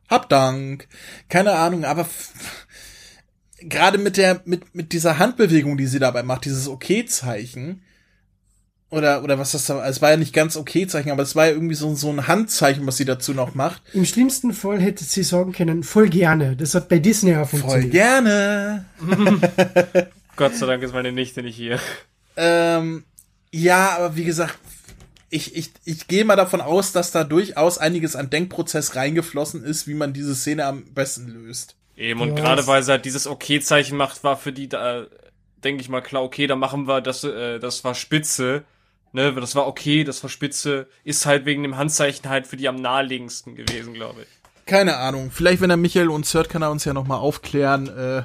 Hab 0.08 0.30
Dank. 0.30 0.88
Keine 1.28 1.52
Ahnung, 1.52 1.84
aber 1.84 2.06
gerade 3.68 3.98
mit 3.98 4.16
der, 4.16 4.42
mit, 4.44 4.74
mit 4.74 4.92
dieser 4.92 5.18
Handbewegung, 5.18 5.76
die 5.76 5.86
sie 5.86 5.98
dabei 5.98 6.22
macht, 6.22 6.44
dieses 6.44 6.68
Okay-Zeichen, 6.68 7.82
oder, 8.90 9.24
oder 9.24 9.38
was 9.38 9.52
das 9.52 9.66
da, 9.66 9.84
es 9.88 10.00
war 10.00 10.10
ja 10.10 10.16
nicht 10.16 10.32
ganz 10.32 10.56
Okay-Zeichen, 10.56 11.10
aber 11.10 11.22
es 11.24 11.34
war 11.34 11.46
ja 11.46 11.52
irgendwie 11.52 11.74
so, 11.74 11.94
so 11.96 12.10
ein 12.10 12.28
Handzeichen, 12.28 12.86
was 12.86 12.96
sie 12.96 13.04
dazu 13.04 13.34
noch 13.34 13.54
macht. 13.54 13.82
Im 13.92 14.04
schlimmsten 14.04 14.52
Fall 14.52 14.80
hätte 14.80 15.02
sie 15.02 15.24
sagen 15.24 15.52
können, 15.52 15.82
voll 15.82 16.08
gerne. 16.08 16.54
Das 16.54 16.74
hat 16.76 16.88
bei 16.88 17.00
Disney 17.00 17.34
Voll 17.34 17.46
funktioniert. 17.46 17.90
gerne. 17.90 18.84
Gott 20.36 20.54
sei 20.54 20.66
Dank 20.66 20.82
ist 20.82 20.94
meine 20.94 21.10
Nichte 21.10 21.42
nicht 21.42 21.56
hier. 21.56 21.80
Ähm, 22.36 23.04
ja, 23.50 23.96
aber 23.96 24.16
wie 24.16 24.24
gesagt, 24.24 24.58
ich, 25.28 25.56
ich, 25.56 25.72
ich 25.84 26.06
gehe 26.06 26.24
mal 26.24 26.36
davon 26.36 26.60
aus, 26.60 26.92
dass 26.92 27.10
da 27.10 27.24
durchaus 27.24 27.78
einiges 27.78 28.14
an 28.14 28.30
Denkprozess 28.30 28.94
reingeflossen 28.94 29.64
ist, 29.64 29.88
wie 29.88 29.94
man 29.94 30.12
diese 30.12 30.36
Szene 30.36 30.66
am 30.66 30.84
besten 30.94 31.26
löst. 31.26 31.74
Eben, 31.96 32.20
und 32.20 32.36
Ja, 32.36 32.42
gerade 32.42 32.66
weil 32.66 32.82
sie 32.82 32.90
halt 32.90 33.04
dieses 33.04 33.26
Okay-Zeichen 33.26 33.96
macht, 33.96 34.24
war 34.24 34.36
für 34.36 34.52
die 34.52 34.68
da, 34.68 35.06
denke 35.62 35.80
ich 35.80 35.88
mal, 35.88 36.00
klar, 36.00 36.22
okay, 36.22 36.46
dann 36.46 36.58
machen 36.58 36.88
wir 36.88 37.00
das, 37.00 37.24
äh, 37.24 37.58
das 37.58 37.84
war 37.84 37.94
Spitze. 37.94 38.64
Ne, 39.12 39.32
das 39.32 39.54
war 39.54 39.68
okay, 39.68 40.02
das 40.02 40.20
war 40.24 40.30
Spitze, 40.30 40.88
ist 41.04 41.24
halt 41.24 41.44
wegen 41.46 41.62
dem 41.62 41.76
Handzeichen 41.76 42.28
halt 42.28 42.48
für 42.48 42.56
die 42.56 42.66
am 42.66 42.74
naheliegendsten 42.74 43.54
gewesen, 43.54 43.94
glaube 43.94 44.22
ich. 44.22 44.28
Keine 44.66 44.96
Ahnung. 44.96 45.30
Vielleicht, 45.30 45.60
wenn 45.60 45.70
er 45.70 45.76
Michael 45.76 46.08
und 46.08 46.26
Sört 46.26 46.48
kann 46.48 46.62
er 46.62 46.72
uns 46.72 46.84
ja 46.84 46.94
noch 46.94 47.06
mal 47.06 47.18
aufklären, 47.18 47.86
äh, 47.88 48.22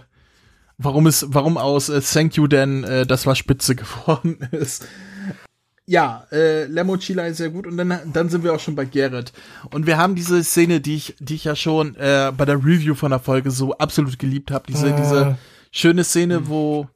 warum 0.80 1.06
es, 1.06 1.28
warum 1.30 1.58
aus 1.60 1.90
äh, 1.90 2.02
Thank 2.02 2.38
You 2.38 2.48
denn 2.48 2.84
äh, 2.84 3.06
das 3.06 3.28
war 3.28 3.36
Spitze 3.36 3.76
geworden 3.76 4.40
ist. 4.52 4.88
Ja, 5.90 6.28
äh, 6.32 6.66
Lemmo 6.66 6.98
Chila 6.98 7.26
ist 7.26 7.38
sehr 7.38 7.50
gut 7.50 7.66
und 7.66 7.76
dann, 7.76 8.00
dann 8.14 8.30
sind 8.30 8.44
wir 8.44 8.54
auch 8.54 8.60
schon 8.60 8.76
bei 8.76 8.86
Garrett. 8.86 9.34
Und 9.72 9.88
wir 9.88 9.98
haben 9.98 10.14
diese 10.14 10.44
Szene, 10.44 10.82
die 10.82 10.96
ich, 10.96 11.16
die 11.18 11.34
ich 11.34 11.46
ja 11.46 11.56
schon 11.56 11.96
äh, 11.96 12.32
bei 12.38 12.46
der 12.46 12.58
Review 12.58 12.94
von 12.94 13.10
der 13.10 13.20
Folge 13.20 13.50
so 13.50 13.76
absolut 13.76 14.20
geliebt 14.20 14.52
habe. 14.52 14.66
Diese, 14.68 14.94
Ah. 14.94 14.98
diese 14.98 15.38
schöne 15.72 16.04
Szene, 16.04 16.48
wo 16.48 16.88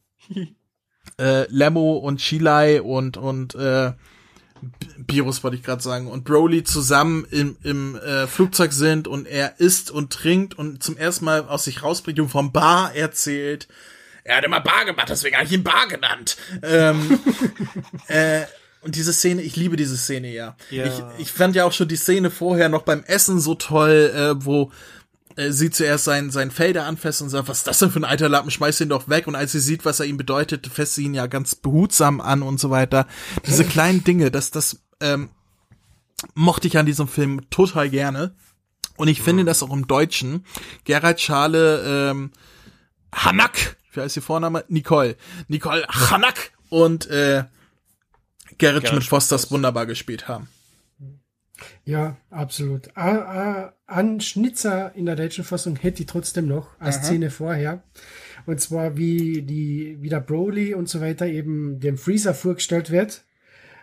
äh, 1.19 1.47
Lemmo 1.49 1.97
und 1.97 2.19
Chilai 2.19 2.83
und 2.83 3.17
und 3.17 3.55
äh, 3.55 3.93
Virus 5.07 5.43
wollte 5.43 5.57
ich 5.57 5.63
gerade 5.63 5.81
sagen 5.81 6.05
und 6.05 6.23
Broly 6.23 6.63
zusammen 6.63 7.25
im, 7.31 7.57
im 7.63 7.95
äh, 7.95 8.27
Flugzeug 8.27 8.73
sind 8.73 9.07
und 9.07 9.25
er 9.25 9.59
isst 9.59 9.89
und 9.89 10.13
trinkt 10.13 10.55
und 10.55 10.83
zum 10.83 10.97
ersten 10.97 11.25
Mal 11.25 11.47
aus 11.47 11.63
sich 11.63 11.81
rausbringt 11.81 12.19
und 12.19 12.29
vom 12.29 12.51
Bar 12.51 12.93
erzählt. 12.93 13.67
Er 14.23 14.37
hat 14.37 14.43
immer 14.43 14.61
Bar 14.61 14.85
gemacht, 14.85 15.09
deswegen 15.09 15.35
habe 15.35 15.47
ich 15.47 15.51
ihn 15.51 15.63
Bar 15.63 15.87
genannt. 15.87 16.37
Ähm, 16.61 17.19
äh, 18.07 18.43
und 18.83 18.95
diese 18.95 19.13
Szene, 19.13 19.41
ich 19.41 19.55
liebe 19.55 19.75
diese 19.75 19.97
Szene 19.97 20.31
ja. 20.31 20.55
Ja. 20.69 20.85
Ich, 20.85 21.03
ich 21.19 21.31
fand 21.31 21.55
ja 21.55 21.65
auch 21.65 21.71
schon 21.71 21.87
die 21.87 21.95
Szene 21.95 22.29
vorher 22.29 22.69
noch 22.69 22.83
beim 22.83 23.03
Essen 23.03 23.39
so 23.39 23.55
toll, 23.55 24.11
äh, 24.15 24.45
wo 24.45 24.71
äh, 25.35 25.51
sie 25.51 25.69
zuerst 25.69 26.03
sein, 26.03 26.31
sein 26.31 26.51
Felder 26.51 26.85
anfasst 26.85 27.21
und 27.21 27.29
sagt, 27.29 27.47
was 27.47 27.59
ist 27.59 27.67
das 27.67 27.79
denn 27.79 27.91
für 27.91 27.99
ein 27.99 28.05
alter 28.05 28.29
Lappen, 28.29 28.51
schmeiß 28.51 28.81
ihn 28.81 28.89
doch 28.89 29.09
weg. 29.09 29.27
Und 29.27 29.35
als 29.35 29.53
sie 29.53 29.59
sieht, 29.59 29.85
was 29.85 29.99
er 29.99 30.05
ihm 30.05 30.17
bedeutet, 30.17 30.67
fasst 30.67 30.95
sie 30.95 31.05
ihn 31.05 31.13
ja 31.13 31.27
ganz 31.27 31.55
behutsam 31.55 32.21
an 32.21 32.43
und 32.43 32.59
so 32.59 32.69
weiter. 32.69 33.07
Diese 33.47 33.63
kleinen 33.65 34.03
Dinge, 34.03 34.31
das, 34.31 34.51
das 34.51 34.81
ähm, 34.99 35.29
mochte 36.35 36.67
ich 36.67 36.77
an 36.77 36.85
diesem 36.85 37.07
Film 37.07 37.49
total 37.49 37.89
gerne. 37.89 38.35
Und 38.95 39.07
ich 39.07 39.21
finde 39.21 39.43
das 39.43 39.63
auch 39.63 39.73
im 39.73 39.87
Deutschen. 39.87 40.45
Gerald 40.83 41.19
Schale, 41.19 42.11
ähm, 42.11 42.31
Hanak, 43.13 43.77
wie 43.91 44.01
heißt 44.01 44.15
die 44.15 44.21
Vorname? 44.21 44.65
Nicole. 44.67 45.17
Nicole 45.47 45.85
Hanak 45.87 46.51
und 46.69 47.07
äh, 47.07 47.45
Gerrit 48.57 48.83
Gerrit 48.83 48.87
Schmidt-Fosters 48.87 49.51
wunderbar 49.51 49.85
gespielt 49.85 50.27
haben. 50.27 50.47
Ja, 51.85 52.17
absolut. 52.29 52.95
A, 52.95 53.11
a, 53.11 53.73
an 53.85 54.19
Schnitzer 54.21 54.93
in 54.95 55.05
der 55.05 55.15
deutschen 55.15 55.43
Fassung 55.43 55.75
hätte 55.75 56.01
ich 56.01 56.07
trotzdem 56.07 56.47
noch 56.47 56.79
als 56.79 56.97
Aha. 56.97 57.03
Szene 57.05 57.29
vorher. 57.29 57.83
Und 58.45 58.59
zwar 58.59 58.97
wie 58.97 59.41
die, 59.41 59.97
wie 60.01 60.09
der 60.09 60.19
Broly 60.19 60.73
und 60.73 60.89
so 60.89 61.01
weiter 61.01 61.27
eben 61.27 61.79
dem 61.79 61.97
Freezer 61.97 62.33
vorgestellt 62.33 62.91
wird. 62.91 63.23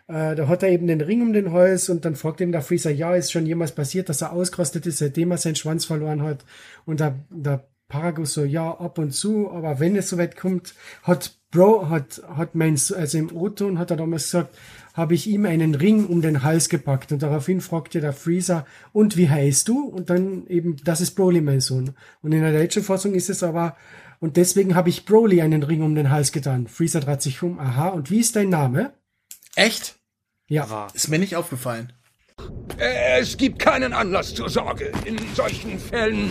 Äh, 0.09 0.35
da 0.35 0.49
hat 0.49 0.63
er 0.63 0.71
eben 0.71 0.87
den 0.87 1.01
Ring 1.01 1.23
um 1.23 1.33
den 1.33 1.53
Hals 1.53 1.89
und 1.89 2.05
dann 2.05 2.17
fragt 2.17 2.41
ihm 2.41 2.53
der 2.53 2.63
Freezer, 2.63 2.91
ja, 2.91 3.15
ist 3.15 3.33
schon 3.33 3.47
jemals 3.47 3.73
passiert, 3.73 4.09
dass 4.09 4.23
er 4.23 4.33
ausgerastet 4.33 4.87
ist, 4.87 4.99
seitdem 4.99 5.31
er 5.31 5.39
seinen 5.39 5.57
Schwanz 5.57 5.85
verloren 5.85 6.23
hat. 6.23 6.45
Und 6.85 7.01
der, 7.01 7.19
der 7.31 7.69
Paragus 7.89 8.35
so, 8.35 8.45
ja, 8.45 8.71
ab 8.71 8.99
und 8.99 9.13
zu, 9.13 9.51
aber 9.51 9.81
wenn 9.81 9.97
es 9.97 10.09
soweit 10.09 10.37
kommt, 10.37 10.75
hat 11.03 11.40
Bro, 11.51 11.89
hat, 11.89 12.23
hat 12.37 12.55
mein, 12.55 12.75
also 12.75 13.19
im 13.19 13.35
O-Ton 13.35 13.79
hat 13.79 13.91
er 13.91 13.97
damals 13.97 14.25
gesagt, 14.25 14.57
habe 14.95 15.15
ich 15.15 15.27
ihm 15.27 15.47
einen 15.47 15.75
Ring 15.75 16.07
um 16.07 16.23
den 16.23 16.43
Hals 16.43 16.69
gepackt 16.69 17.11
und 17.11 17.23
daraufhin 17.23 17.61
fragte 17.61 18.01
der 18.01 18.13
Freezer, 18.13 18.67
und 18.93 19.17
wie 19.17 19.29
heißt 19.29 19.67
du? 19.69 19.85
Und 19.85 20.11
dann 20.11 20.47
eben, 20.47 20.77
das 20.85 21.01
ist 21.01 21.13
Broly, 21.13 21.41
mein 21.41 21.61
Sohn. 21.61 21.95
Und 22.23 22.33
in 22.33 22.43
der 22.43 22.53
deutschen 22.53 22.83
Fassung 22.83 23.15
ist 23.15 23.31
es 23.31 23.43
aber, 23.43 23.77
und 24.21 24.37
deswegen 24.37 24.75
habe 24.75 24.91
ich 24.91 25.07
Broly 25.07 25.41
einen 25.41 25.63
Ring 25.63 25.83
um 25.83 25.95
den 25.95 26.11
Hals 26.11 26.31
getan. 26.31 26.67
Freezer 26.69 27.01
dreht 27.01 27.23
sich 27.23 27.43
um, 27.43 27.59
aha, 27.59 27.89
und 27.89 28.11
wie 28.11 28.21
ist 28.21 28.37
dein 28.37 28.51
Name? 28.51 28.93
Echt? 29.57 29.99
Ja. 30.47 30.89
Ist 30.95 31.09
mir 31.09 31.19
nicht 31.19 31.37
aufgefallen. 31.37 31.93
Äh, 32.79 33.21
Es 33.21 33.37
gibt 33.37 33.59
keinen 33.59 33.93
Anlass 33.93 34.35
zur 34.35 34.49
Sorge. 34.49 34.93
In 35.05 35.19
solchen 35.35 35.79
Fällen 35.79 36.31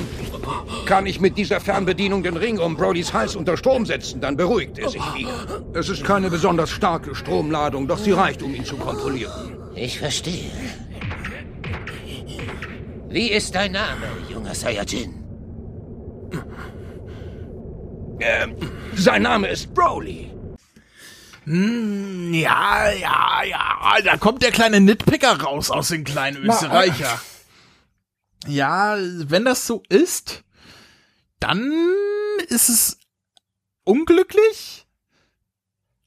kann 0.86 1.06
ich 1.06 1.20
mit 1.20 1.38
dieser 1.38 1.60
Fernbedienung 1.60 2.24
den 2.24 2.38
Ring 2.38 2.58
um 2.60 2.76
Brodys 2.76 3.14
Hals 3.14 3.36
unter 3.36 3.56
Strom 3.58 3.86
setzen, 3.86 4.22
dann 4.22 4.36
beruhigt 4.38 4.80
er 4.80 4.90
sich 4.90 5.04
wieder. 5.14 5.62
Es 5.74 5.90
ist 5.90 6.04
keine 6.04 6.30
besonders 6.30 6.70
starke 6.72 7.14
Stromladung, 7.14 7.88
doch 7.88 8.00
sie 8.00 8.12
reicht, 8.12 8.42
um 8.42 8.56
ihn 8.56 8.66
zu 8.66 8.78
kontrollieren. 8.78 9.58
Ich 9.76 10.00
verstehe. 10.00 10.52
Wie 13.10 13.30
ist 13.32 13.56
dein 13.56 13.72
Name, 13.72 14.08
junger 14.32 14.54
Saiyajin? 14.54 15.16
Ähm, 18.20 18.56
sein 18.96 19.22
Name 19.24 19.48
ist 19.48 19.74
Broly. 19.74 20.30
Hm, 21.46 22.34
ja, 22.34 22.92
ja, 22.92 23.44
ja, 23.44 23.98
da 24.04 24.18
kommt 24.18 24.44
der 24.44 24.52
kleine 24.52 24.80
Nitpicker 24.80 25.40
raus 25.42 25.72
aus 25.72 25.90
den 25.90 26.04
kleinen 26.04 26.38
Österreicher. 26.38 27.20
Ja, 28.48 28.98
wenn 29.00 29.46
das 29.46 29.68
so 29.68 29.84
ist, 29.90 30.44
dann 31.40 31.72
ist 32.48 32.70
es 32.70 32.98
unglücklich. 33.84 34.86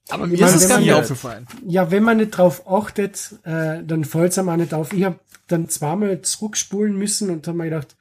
Aber 0.09 0.27
mir 0.27 0.39
meine, 0.39 0.55
ist 0.55 0.63
es 0.63 0.69
gar 0.69 0.79
nicht 0.79 0.93
aufgefallen. 0.93 1.47
Ja, 1.65 1.91
wenn 1.91 2.03
man 2.03 2.17
nicht 2.17 2.31
drauf 2.31 2.67
achtet, 2.67 3.35
äh, 3.43 3.83
dann 3.83 4.05
fällt's 4.05 4.37
einem 4.37 4.49
auch 4.49 4.57
nicht 4.57 4.73
auf. 4.73 4.93
Ich 4.93 5.03
habe 5.03 5.19
dann 5.47 5.69
zweimal 5.69 6.21
zurückspulen 6.21 6.97
müssen 6.97 7.29
und 7.29 7.47
habe 7.47 7.57
mir 7.57 7.65
gedacht, 7.65 7.95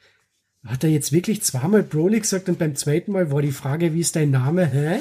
hat 0.65 0.85
er 0.85 0.91
jetzt 0.91 1.13
wirklich 1.13 1.43
zweimal 1.43 1.83
Broly 1.83 2.21
gesagt 2.21 2.49
und 2.49 2.59
beim 2.59 2.77
zweiten 2.77 3.13
Mal 3.13 3.31
war 3.31 3.43
die 3.43 3.53
Frage, 3.53 3.95
wie 3.95 4.01
ist 4.01 4.17
dein 4.17 4.31
Name? 4.31 4.67
Hä? 4.67 5.01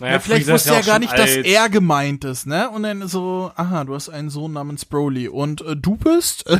Naja, 0.00 0.14
Ja, 0.14 0.18
vielleicht 0.20 0.42
Freezer 0.44 0.54
wusste 0.54 0.70
er 0.74 0.80
auch 0.80 0.86
gar 0.86 0.98
nicht, 0.98 1.12
dass 1.12 1.30
alt. 1.36 1.46
er 1.46 1.68
gemeint 1.68 2.24
ist, 2.24 2.46
ne? 2.46 2.70
Und 2.70 2.82
dann 2.82 3.06
so, 3.08 3.52
aha, 3.54 3.84
du 3.84 3.94
hast 3.94 4.08
einen 4.08 4.30
Sohn 4.30 4.52
namens 4.52 4.84
Broly 4.84 5.28
und 5.28 5.60
äh, 5.62 5.76
du 5.76 5.96
bist? 5.96 6.44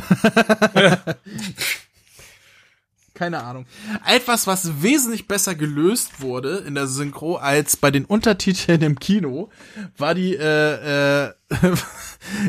Keine 3.13 3.43
Ahnung. 3.43 3.65
Etwas, 4.07 4.47
was 4.47 4.81
wesentlich 4.81 5.27
besser 5.27 5.53
gelöst 5.53 6.21
wurde 6.21 6.63
in 6.65 6.73
der 6.73 6.87
Synchro 6.87 7.35
als 7.35 7.77
bei 7.77 7.91
den 7.91 8.05
Untertiteln 8.05 8.81
im 8.81 8.97
Kino, 8.99 9.49
war 9.95 10.15
die, 10.15 10.35
äh, 10.35 11.25
äh, 11.27 11.33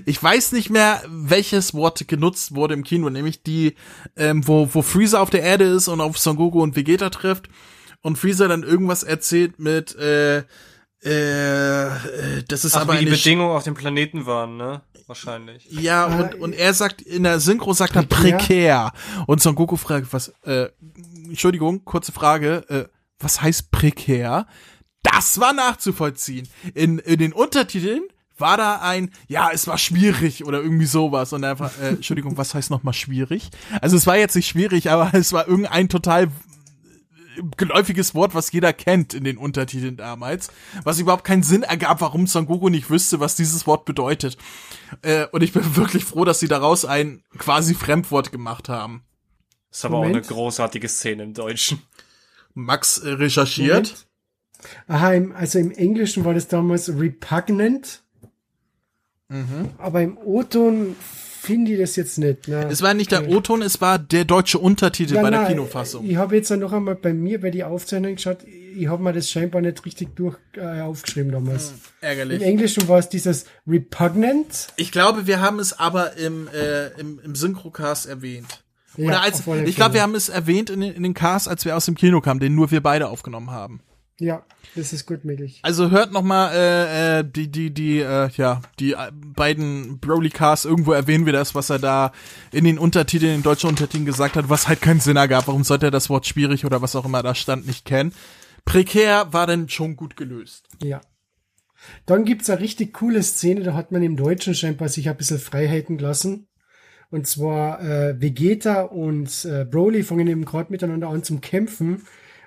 ich 0.07 0.23
weiß 0.23 0.53
nicht 0.53 0.71
mehr, 0.71 1.03
welches 1.09 1.75
Wort 1.75 2.09
genutzt 2.09 2.55
wurde 2.55 2.73
im 2.73 2.85
Kino, 2.85 3.11
nämlich 3.11 3.43
die, 3.43 3.75
ähm, 4.17 4.49
wo, 4.49 4.67
wo 4.73 4.81
Freezer 4.81 5.21
auf 5.21 5.29
der 5.29 5.43
Erde 5.43 5.65
ist 5.65 5.89
und 5.89 6.01
auf 6.01 6.17
Son 6.17 6.37
Goku 6.37 6.63
und 6.63 6.75
Vegeta 6.75 7.11
trifft 7.11 7.51
und 8.01 8.17
Freezer 8.17 8.49
dann 8.49 8.63
irgendwas 8.63 9.03
erzählt 9.03 9.59
mit, 9.59 9.95
äh, 9.97 10.45
äh, 11.05 11.87
äh, 11.87 12.43
das 12.47 12.65
ist 12.65 12.77
Ach, 12.77 12.83
aber 12.83 12.95
wie 12.95 13.05
die 13.05 13.11
Bedingungen 13.11 13.55
auf 13.57 13.65
dem 13.65 13.75
Planeten 13.75 14.27
waren, 14.27 14.57
ne? 14.57 14.83
Wahrscheinlich. 15.07 15.67
ja, 15.71 16.07
und, 16.07 16.37
und 16.37 16.53
er 16.55 16.73
sagt, 16.75 17.03
in 17.03 17.25
der 17.25 17.41
Synchro 17.41 17.73
sagt 17.73 17.97
er 17.97 18.05
Prekär? 18.05 18.39
prekär. 18.39 18.93
Und 19.27 19.43
Son 19.43 19.55
Goku 19.55 19.77
fragt, 19.77 20.13
was, 20.13 20.29
äh, 20.45 20.69
Entschuldigung, 21.27 21.85
kurze 21.85 22.13
Frage, 22.13 22.65
äh, 22.69 22.85
was 23.19 23.43
heißt 23.43 23.71
prekär? 23.73 24.47
Das 25.03 25.41
war 25.41 25.53
nachzuvollziehen. 25.53 26.49
In, 26.75 26.99
in 27.01 27.19
den 27.19 27.33
Untertiteln 27.33 28.03
war 28.39 28.57
da 28.57 28.77
ein, 28.81 29.11
ja, 29.29 29.51
es 29.53 29.67
war 29.67 29.79
schwierig 29.79 30.45
oder 30.45 30.63
irgendwie 30.63 30.87
sowas. 30.87 31.33
Und 31.33 31.45
einfach, 31.45 31.73
äh, 31.81 31.89
Entschuldigung, 31.89 32.37
was 32.37 32.55
heißt 32.55 32.71
nochmal 32.71 32.95
schwierig? 32.95 33.51
Also 33.81 33.97
es 33.97 34.07
war 34.07 34.17
jetzt 34.17 34.37
nicht 34.37 34.49
schwierig, 34.49 34.91
aber 34.91 35.11
es 35.15 35.33
war 35.33 35.49
irgendein 35.49 35.89
total 35.89 36.29
geläufiges 37.57 38.15
Wort, 38.15 38.35
was 38.35 38.53
jeder 38.53 38.73
kennt 38.73 39.15
in 39.15 39.25
den 39.25 39.39
Untertiteln 39.39 39.97
damals, 39.97 40.51
was 40.85 40.99
überhaupt 40.99 41.25
keinen 41.25 41.43
Sinn 41.43 41.63
ergab, 41.63 42.01
warum 42.01 42.27
Son 42.27 42.47
Goku 42.47 42.69
nicht 42.69 42.91
wüsste, 42.91 43.21
was 43.21 43.37
dieses 43.37 43.67
Wort 43.67 43.85
bedeutet. 43.85 44.37
Äh, 45.03 45.27
und 45.33 45.43
ich 45.43 45.53
bin 45.53 45.63
wirklich 45.77 46.05
froh, 46.05 46.25
dass 46.25 46.41
sie 46.41 46.49
daraus 46.49 46.85
ein 46.85 47.23
quasi 47.39 47.75
Fremdwort 47.75 48.33
gemacht 48.33 48.69
haben. 48.69 49.03
ist 49.71 49.85
aber 49.85 49.97
auch 49.97 50.03
Moment. 50.05 50.17
eine 50.17 50.27
großartige 50.27 50.89
Szene 50.89 51.23
im 51.23 51.35
Deutschen. 51.35 51.83
Max 52.55 52.99
äh, 52.99 53.11
recherchiert. 53.11 54.07
Aha, 54.87 55.13
im, 55.15 55.33
also 55.33 55.59
im 55.59 55.71
Englischen 55.73 56.25
war 56.25 56.35
das 56.35 56.49
damals 56.49 56.89
repugnant, 56.89 58.01
Mhm. 59.29 59.71
aber 59.79 60.03
im 60.03 60.19
O-Ton 60.19 60.95
finde 61.43 61.73
ich 61.73 61.79
das 61.81 61.97
jetzt 61.97 62.19
nicht. 62.19 62.47
Ne? 62.49 62.69
Es 62.71 62.83
war 62.83 62.95
nicht 62.95 63.11
der 63.11 63.29
O-Ton, 63.29 63.63
es 63.63 63.81
war 63.81 63.99
der 63.99 64.25
deutsche 64.25 64.59
Untertitel 64.59 65.15
bei 65.15 65.31
der 65.31 65.41
nein, 65.41 65.49
Kinofassung. 65.49 66.09
Ich 66.09 66.17
habe 66.17 66.37
jetzt 66.37 66.51
noch 66.51 66.73
einmal 66.73 66.95
bei 66.95 67.13
mir 67.13 67.41
bei 67.41 67.51
die 67.51 67.65
Aufzeichnung 67.65 68.15
geschaut. 68.15 68.39
Ich 68.45 68.87
habe 68.89 69.03
mir 69.03 69.13
das 69.13 69.29
scheinbar 69.29 69.61
nicht 69.61 69.85
richtig 69.85 70.15
durch 70.17 70.37
äh, 70.57 70.81
aufgeschrieben 70.81 71.33
damals. 71.33 71.71
Hm, 71.71 71.81
ärgerlich. 72.01 72.41
Im 72.41 72.47
Englischen 72.49 72.87
war 72.89 72.99
es 72.99 73.09
dieses 73.09 73.45
repugnant. 73.67 74.69
Ich 74.77 74.93
glaube, 74.93 75.27
wir 75.27 75.41
haben 75.41 75.59
es 75.59 75.79
aber 75.79 76.17
im, 76.17 76.49
äh, 76.49 76.89
im, 77.01 77.21
im 77.25 77.35
Synchrocast 77.35 78.07
erwähnt. 78.07 78.65
Ja, 78.97 79.07
Oder 79.09 79.23
als, 79.23 79.43
ich 79.65 79.77
glaube, 79.77 79.95
wir 79.95 80.03
haben 80.03 80.15
es 80.15 80.29
erwähnt 80.29 80.69
in, 80.71 80.81
den- 80.81 80.93
in 80.95 81.03
den 81.03 81.15
Cast, 81.15 81.49
als 81.49 81.65
wir 81.65 81.77
aus 81.77 81.87
dem 81.87 81.95
Kino 81.95 82.21
kamen, 82.21 82.41
den 82.41 82.55
nur 82.55 82.71
wir 82.71 82.83
beide 82.83 83.09
aufgenommen 83.09 83.51
haben. 83.51 83.81
Ja, 84.19 84.45
das 84.75 84.93
ist 84.93 85.07
gut 85.07 85.25
möglich. 85.25 85.61
Also 85.63 85.91
hört 85.91 86.13
noch 86.13 86.23
mal 86.23 86.53
äh, 86.53 87.21
äh, 87.21 87.25
die 87.25 87.51
die 87.51 87.73
die 87.73 87.99
äh, 88.01 88.31
ja 88.37 88.61
die 88.79 88.93
äh, 88.93 89.11
beiden 89.13 89.99
Broly 89.99 90.31
Casts 90.31 90.65
irgendwo 90.65 90.93
erwähnen 90.93 91.27
wir 91.27 91.33
das, 91.33 91.55
was 91.55 91.71
er 91.71 91.79
da 91.79 92.13
in 92.53 92.65
den 92.65 92.79
Untertiteln, 92.79 93.33
in 93.33 93.39
den 93.39 93.45
deutschen 93.45 93.69
Untertiteln 93.69 94.07
gesagt 94.07 94.37
hat, 94.37 94.49
was 94.49 94.69
halt 94.69 94.81
keinen 94.81 95.01
Sinn 95.01 95.17
ergab. 95.17 95.47
Warum 95.47 95.65
sollte 95.65 95.87
er 95.87 95.91
das 95.91 96.09
Wort 96.09 96.27
schwierig 96.27 96.65
oder 96.65 96.81
was 96.81 96.97
auch 96.97 97.05
immer 97.05 97.23
da 97.23 97.35
stand 97.35 97.67
nicht 97.67 97.85
kennen? 97.85 98.13
Prekär 98.65 99.33
war 99.33 99.47
dann 99.47 99.69
schon 99.69 99.97
gut 99.97 100.17
gelöst. 100.17 100.69
Ja. 100.83 101.01
Dann 102.07 102.25
gibt's 102.25 102.49
eine 102.49 102.61
richtig 102.61 102.95
coole 102.95 103.23
Szene, 103.23 103.63
da 103.63 103.75
hat 103.75 103.93
man 103.93 104.03
im 104.03 104.17
Deutschen 104.17 104.55
scheinbar 104.55 104.89
sich 104.89 105.09
ein 105.09 105.17
bisschen 105.17 105.39
Freiheiten 105.39 105.99
gelassen. 105.99 106.47
Und 107.11 107.27
zwar 107.27 107.83
äh, 107.83 108.21
Vegeta 108.21 108.83
und 108.83 109.45
äh, 109.45 109.67
Broly 109.67 110.03
fangen 110.03 110.29
eben 110.29 110.47
gerade 110.47 110.73
miteinander 110.73 111.09
an 111.09 111.23
zum 111.23 111.43
Kämpfen. 111.43 112.03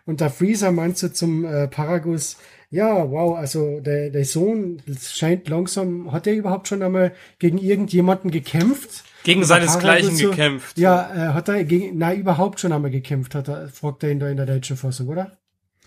Und 0.06 0.22
der 0.22 0.30
Freezer 0.30 0.72
meint 0.72 0.98
so 0.98 1.10
zum 1.10 1.46
äh, 1.46 1.68
Paragus, 1.68 2.38
ja, 2.70 3.10
wow, 3.10 3.38
also 3.38 3.80
der, 3.80 4.10
der 4.10 4.26
Sohn 4.26 4.82
das 4.86 5.14
scheint 5.18 5.48
langsam, 5.48 6.12
hat 6.12 6.28
er 6.28 6.34
überhaupt 6.34 6.68
schon 6.68 6.84
einmal 6.84 7.14
gegen 7.40 7.58
irgendjemanden 7.58 8.32
gekämpft? 8.32 9.04
Gegen 9.24 9.44
seinesgleichen 9.44 10.16
so, 10.16 10.30
gekämpft. 10.30 10.78
Ja, 10.78 11.10
äh, 11.14 11.34
hat 11.34 11.48
er 11.50 11.64
gegen, 11.64 11.98
na, 11.98 12.14
überhaupt 12.14 12.60
schon 12.60 12.72
einmal 12.72 12.92
gekämpft, 12.92 13.34
hat 13.34 13.48
er, 13.48 13.70
fragt 13.70 14.04
er 14.04 14.12
ihn 14.12 14.20
da 14.20 14.28
in 14.30 14.38
der 14.38 14.46
deutschen 14.46 14.78
Fassung, 14.78 15.08
oder? 15.08 15.38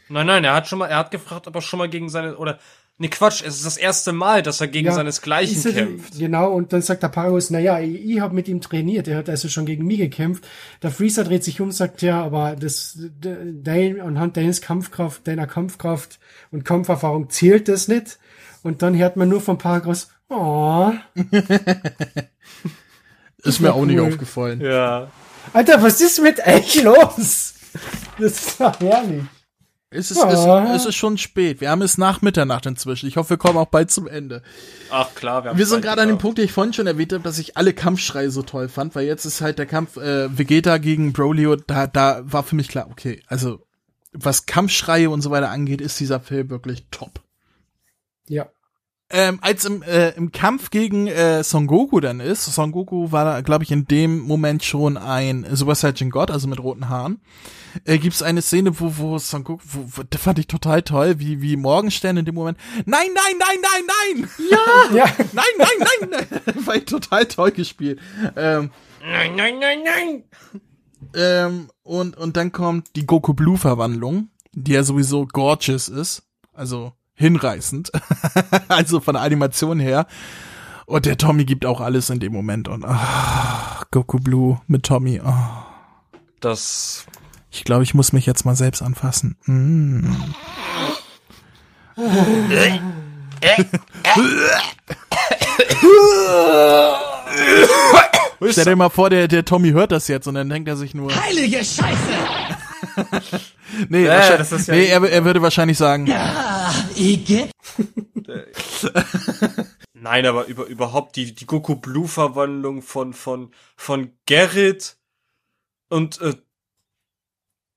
Nein, 0.09 0.27
nein, 0.27 0.45
er 0.45 0.55
hat 0.55 0.66
schon 0.66 0.78
mal, 0.78 0.89
er 0.89 0.99
hat 0.99 1.11
gefragt, 1.11 1.47
ob 1.47 1.55
er 1.55 1.61
schon 1.61 1.78
mal 1.78 1.89
gegen 1.89 2.09
seine, 2.09 2.36
oder, 2.36 2.59
nee, 2.98 3.08
Quatsch, 3.08 3.42
es 3.42 3.56
ist 3.56 3.64
das 3.66 3.76
erste 3.76 4.12
Mal, 4.12 4.42
dass 4.42 4.60
er 4.60 4.66
gegen 4.68 4.86
Ja, 4.88 4.92
seinesgleichen 4.92 5.64
er- 5.64 5.72
kämpft. 5.72 6.18
Genau, 6.18 6.52
und 6.52 6.72
dann 6.72 6.82
sagt 6.82 7.02
der 7.02 7.08
Paragus, 7.08 7.50
naja, 7.50 7.80
ich, 7.80 8.04
ich 8.10 8.20
habe 8.20 8.34
mit 8.34 8.48
ihm 8.48 8.60
trainiert, 8.60 9.08
er 9.08 9.18
hat 9.18 9.28
also 9.28 9.48
schon 9.48 9.66
gegen 9.66 9.86
mich 9.86 9.98
gekämpft. 9.98 10.46
Der 10.82 10.90
Freezer 10.90 11.24
dreht 11.24 11.44
sich 11.44 11.60
um, 11.60 11.72
sagt, 11.72 12.02
ja, 12.02 12.22
aber 12.22 12.56
das, 12.56 12.94
de- 12.98 13.54
dein, 13.62 14.00
anhand 14.00 14.36
deines 14.36 14.60
Kampfkraft, 14.60 15.26
deiner 15.26 15.46
Kampfkraft 15.46 16.18
und 16.50 16.64
Kampferfahrung 16.64 17.30
zählt 17.30 17.68
das 17.68 17.88
nicht. 17.88 18.18
Und 18.62 18.82
dann 18.82 18.96
hört 18.98 19.16
man 19.16 19.28
nur 19.28 19.40
vom 19.40 19.56
Paragus, 19.58 20.08
oh. 20.28 20.92
Ist 23.44 23.60
mir 23.60 23.72
auch 23.72 23.84
nicht 23.84 23.98
cool. 24.00 24.08
aufgefallen. 24.08 24.60
Ja. 24.60 25.10
Alter, 25.52 25.80
was 25.82 26.00
ist 26.00 26.20
mit 26.20 26.44
euch 26.46 26.82
los? 26.82 27.54
Das 28.18 28.32
ist 28.32 28.60
doch 28.60 28.78
herrlich. 28.80 29.22
Es 29.90 30.10
ist, 30.10 30.19
Ah. 30.23 30.65
es, 30.74 30.82
es 30.82 30.86
ist 30.90 30.97
schon 30.97 31.16
spät. 31.16 31.62
Wir 31.62 31.70
haben 31.70 31.81
es 31.81 31.97
nach 31.97 32.20
Mitternacht 32.20 32.66
inzwischen. 32.66 33.09
Ich 33.09 33.16
hoffe, 33.16 33.31
wir 33.31 33.36
kommen 33.39 33.56
auch 33.56 33.69
bald 33.69 33.90
zum 33.90 34.06
Ende. 34.06 34.43
Ach 34.90 35.15
klar, 35.15 35.44
wir 35.44 35.51
haben 35.51 35.59
Wir 35.59 35.65
sind 35.66 35.81
gerade 35.81 36.02
an 36.02 36.09
dem. 36.09 36.19
Punkt, 36.19 36.36
den 36.36 36.44
ich 36.44 36.52
vorhin 36.52 36.74
schon 36.74 36.86
erwähnt 36.86 37.12
habe, 37.15 37.23
dass 37.24 37.39
ich 37.39 37.56
alle 37.56 37.73
Kampfschreie 37.73 38.31
so 38.31 38.43
toll 38.43 38.69
fand, 38.69 38.94
weil 38.94 39.06
jetzt 39.06 39.24
ist 39.24 39.40
halt 39.40 39.59
der 39.59 39.65
Kampf 39.66 39.97
äh, 39.97 40.36
Vegeta 40.36 40.77
gegen 40.77 41.15
Broly 41.15 41.47
und 41.47 41.65
da, 41.69 41.86
da 41.86 42.20
war 42.24 42.43
für 42.43 42.55
mich 42.56 42.69
klar, 42.69 42.89
okay, 42.90 43.23
also 43.28 43.65
was 44.12 44.44
Kampfschreie 44.44 45.09
und 45.09 45.23
so 45.23 45.31
weiter 45.31 45.51
angeht, 45.51 45.81
ist 45.81 45.98
dieser 46.01 46.20
Film 46.20 46.51
wirklich 46.51 46.86
top. 46.90 47.20
Ja. 48.28 48.47
Ähm, 49.10 49.39
als 49.40 49.64
im, 49.64 49.82
äh, 49.82 50.10
im 50.10 50.32
Kampf 50.32 50.68
gegen 50.68 51.06
äh, 51.06 51.43
Son 51.43 51.66
Goku 51.66 51.98
dann 51.98 52.20
ist, 52.20 52.44
Son 52.44 52.72
Goku 52.72 53.10
war, 53.10 53.43
glaube 53.43 53.64
ich, 53.64 53.70
in 53.70 53.86
dem 53.86 54.18
Moment 54.18 54.62
schon 54.62 54.98
ein 54.98 55.47
Super 55.51 55.74
Saiyan 55.74 56.10
God, 56.10 56.30
also 56.30 56.47
mit 56.47 56.62
roten 56.62 56.90
Haaren, 56.90 57.18
äh, 57.86 57.97
gibt's 57.97 58.22
eine 58.22 58.43
Szene, 58.43 58.78
wo, 58.80 58.98
wo 58.98 59.18
Son 59.18 59.44
Goku, 59.44 59.62
wo, 59.64 59.85
wo, 59.86 60.02
das 60.02 60.20
fand 60.20 60.39
ich 60.39 60.47
total 60.47 60.82
toll, 60.82 61.20
wie, 61.20 61.40
wie 61.40 61.56
Morgenstern 61.56 62.18
in 62.18 62.26
dem 62.26 62.35
Moment, 62.35 62.59
nein, 62.85 63.09
nein, 63.14 63.35
nein, 63.39 63.56
nein, 63.62 64.20
nein, 64.20 64.30
ja, 64.51 64.97
ja. 64.97 65.05
nein, 65.32 65.44
nein, 65.56 65.68
nein, 66.10 66.26
nein, 66.44 66.66
war 66.66 66.85
total 66.85 67.24
toll 67.24 67.52
gespielt. 67.52 67.98
Ähm, 68.36 68.70
Nein, 69.01 69.36
nein, 69.36 69.59
nein, 69.60 69.78
nein. 69.85 70.24
ähm, 71.14 71.70
und, 71.82 72.16
und 72.16 72.36
dann 72.36 72.51
kommt 72.52 72.97
die 72.97 73.06
Goku 73.06 73.32
Blue 73.32 73.56
Verwandlung, 73.56 74.28
die 74.52 74.72
ja 74.72 74.82
sowieso 74.82 75.24
gorgeous 75.24 75.89
ist, 75.89 76.24
also 76.52 76.93
hinreißend, 77.19 77.93
also 78.69 79.01
von 79.01 79.15
der 79.15 79.23
Animation 79.23 79.81
her. 79.81 80.07
Und 80.86 81.05
der 81.05 81.19
Tommy 81.19 81.45
gibt 81.45 81.66
auch 81.66 81.82
alles 81.82 82.09
in 82.09 82.20
dem 82.20 82.32
Moment 82.32 82.69
und 82.69 82.85
ah, 82.85 83.82
Goku 83.90 84.19
Blue 84.19 84.61
mit 84.66 84.85
Tommy. 84.85 85.20
ah. 85.23 85.66
Das. 86.40 87.05
Ich 87.51 87.65
glaube, 87.65 87.82
ich 87.82 87.95
muss 87.95 88.12
mich 88.12 88.24
jetzt 88.24 88.45
mal 88.45 88.55
selbst 88.55 88.81
anfassen. 88.81 89.36
Mm. 89.45 90.15
Stell 98.51 98.65
dir 98.65 98.77
mal 98.77 98.89
vor, 98.89 99.11
der, 99.11 99.27
der 99.27 99.45
Tommy 99.45 99.70
hört 99.70 99.90
das 99.90 100.07
jetzt 100.09 100.28
und 100.28 100.35
dann 100.35 100.49
denkt 100.49 100.69
er 100.69 100.77
sich 100.77 100.95
nur. 100.95 101.15
Heilige 101.15 101.57
Scheiße! 101.57 101.97
Nee, 103.88 104.04
Ja, 104.06 104.36
das 104.36 104.52
ist 104.52 104.68
ja- 104.68 104.74
nee 104.74 104.86
er, 104.86 105.02
er 105.02 105.24
würde 105.24 105.42
wahrscheinlich 105.42 105.78
sagen. 105.78 106.06
Ja, 106.06 106.72
Igitt. 106.96 107.50
Nein, 109.94 110.26
aber 110.26 110.46
über, 110.46 110.66
überhaupt 110.66 111.16
die, 111.16 111.34
die 111.34 111.46
Goku 111.46 111.76
Blue 111.76 112.08
Verwandlung 112.08 112.82
von, 112.82 113.12
von, 113.12 113.50
von 113.76 114.12
Gerrit 114.26 114.96
und, 115.88 116.20
äh, 116.20 116.34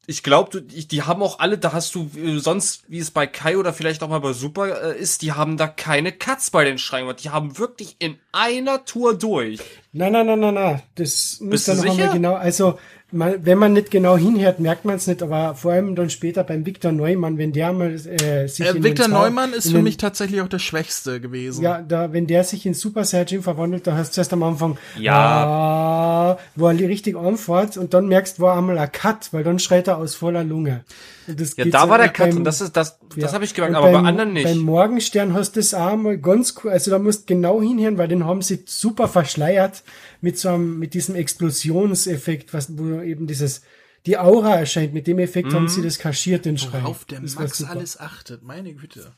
ich 0.07 0.23
glaube, 0.23 0.61
die, 0.63 0.87
die 0.87 1.03
haben 1.03 1.21
auch 1.21 1.39
alle, 1.39 1.57
da 1.57 1.73
hast 1.73 1.95
du 1.95 2.09
äh, 2.17 2.39
sonst, 2.39 2.83
wie 2.89 2.97
es 2.99 3.11
bei 3.11 3.27
Kai 3.27 3.57
oder 3.57 3.71
vielleicht 3.71 4.01
auch 4.03 4.09
mal 4.09 4.19
bei 4.19 4.33
Super 4.33 4.93
äh, 4.95 4.99
ist, 4.99 5.21
die 5.21 5.31
haben 5.31 5.57
da 5.57 5.67
keine 5.67 6.11
Cuts 6.11 6.49
bei 6.49 6.65
den 6.65 6.79
Schreien. 6.79 7.15
Die 7.17 7.29
haben 7.29 7.57
wirklich 7.59 7.95
in 7.99 8.19
einer 8.31 8.83
Tour 8.83 9.17
durch. 9.17 9.59
Nein, 9.93 10.11
nein, 10.11 10.25
nein, 10.25 10.39
nein, 10.39 10.55
nein. 10.55 10.81
Das 10.95 11.39
muss 11.39 11.51
Bist 11.51 11.67
du 11.67 11.71
dann 11.73 11.85
noch 11.85 11.93
sicher? 11.93 12.03
einmal 12.11 12.17
genau, 12.17 12.33
also 12.33 12.79
man, 13.13 13.45
wenn 13.45 13.57
man 13.57 13.73
nicht 13.73 13.91
genau 13.91 14.17
hinhört, 14.17 14.59
merkt 14.59 14.85
man 14.85 14.95
es 14.95 15.07
nicht, 15.07 15.21
aber 15.21 15.55
vor 15.55 15.71
allem 15.73 15.95
dann 15.95 16.09
später 16.09 16.43
beim 16.43 16.65
Viktor 16.65 16.91
Neumann, 16.91 17.37
wenn 17.37 17.51
der 17.51 17.73
mal 17.73 17.93
äh, 17.93 18.47
sich 18.47 18.65
Äh, 18.65 18.69
in 18.71 18.83
Victor 18.83 19.07
den 19.07 19.13
Neumann 19.13 19.53
ist 19.53 19.65
in 19.65 19.71
für 19.71 19.77
den- 19.77 19.83
mich 19.83 19.97
tatsächlich 19.97 20.41
auch 20.41 20.47
der 20.47 20.59
Schwächste 20.59 21.19
gewesen. 21.19 21.63
Ja, 21.63 21.81
da, 21.81 22.13
wenn 22.13 22.27
der 22.27 22.43
sich 22.43 22.65
in 22.65 22.73
Super 22.73 23.03
Saiyajin 23.03 23.41
verwandelt, 23.43 23.85
da 23.87 23.95
hast 23.95 24.15
du 24.15 24.21
erst 24.21 24.31
am 24.33 24.43
Anfang, 24.43 24.77
Ja. 24.97 25.15
ah, 25.15 26.37
wo 26.55 26.67
er 26.67 26.77
richtig 26.77 27.15
anfährt 27.17 27.77
und 27.77 27.93
dann 27.93 28.07
merkst 28.07 28.37
du, 28.37 28.43
war 28.43 28.57
einmal 28.57 28.77
ein 28.77 28.91
Cut, 28.91 29.29
weil 29.33 29.43
dann 29.43 29.59
schreit 29.59 29.87
er 29.87 29.97
aus 29.97 30.15
voller 30.15 30.43
Lunge. 30.43 30.83
Das 31.27 31.55
Ja, 31.55 31.65
da 31.65 31.87
war 31.87 31.97
der 31.97 32.09
Cut 32.09 32.29
beim- 32.29 32.37
und 32.37 32.43
das 32.45 32.61
ist 32.61 32.75
das, 32.75 32.97
das 33.15 33.33
habe 33.33 33.45
ich 33.45 33.53
gemerkt, 33.53 33.75
aber 33.75 33.91
beim, 33.91 34.01
bei 34.03 34.09
anderen 34.09 34.33
nicht. 34.33 34.43
Beim 34.45 34.57
Morgenstern 34.57 35.33
hast 35.33 35.55
du 35.55 35.59
das 35.59 35.73
auch 35.73 35.95
mal 35.95 36.17
ganz 36.17 36.55
cool, 36.63 36.71
also 36.71 36.91
da 36.91 36.99
musst 36.99 37.21
du 37.29 37.33
genau 37.33 37.61
hinhören, 37.61 37.97
weil 37.97 38.07
den 38.07 38.25
haben 38.25 38.41
sie 38.41 38.63
super 38.65 39.07
verschleiert 39.07 39.83
mit 40.21 40.37
so 40.37 40.49
einem, 40.49 40.79
mit 40.79 40.93
diesem 40.93 41.15
Explosionseffekt, 41.15 42.53
was, 42.53 42.77
wo 42.77 43.01
eben 43.01 43.27
dieses, 43.27 43.61
die 44.05 44.17
Aura 44.17 44.55
erscheint, 44.55 44.93
mit 44.93 45.07
dem 45.07 45.19
Effekt 45.19 45.49
Mhm. 45.49 45.53
haben 45.55 45.67
sie 45.67 45.81
das 45.81 45.99
kaschiert, 45.99 46.45
den 46.45 46.57
Schrei. 46.57 46.81
Worauf 46.83 47.05
der 47.05 47.21
Das 47.21 47.35
Max 47.35 47.63
alles 47.63 47.99
achtet, 47.99 48.43
meine 48.43 48.73
Güte. 48.73 49.13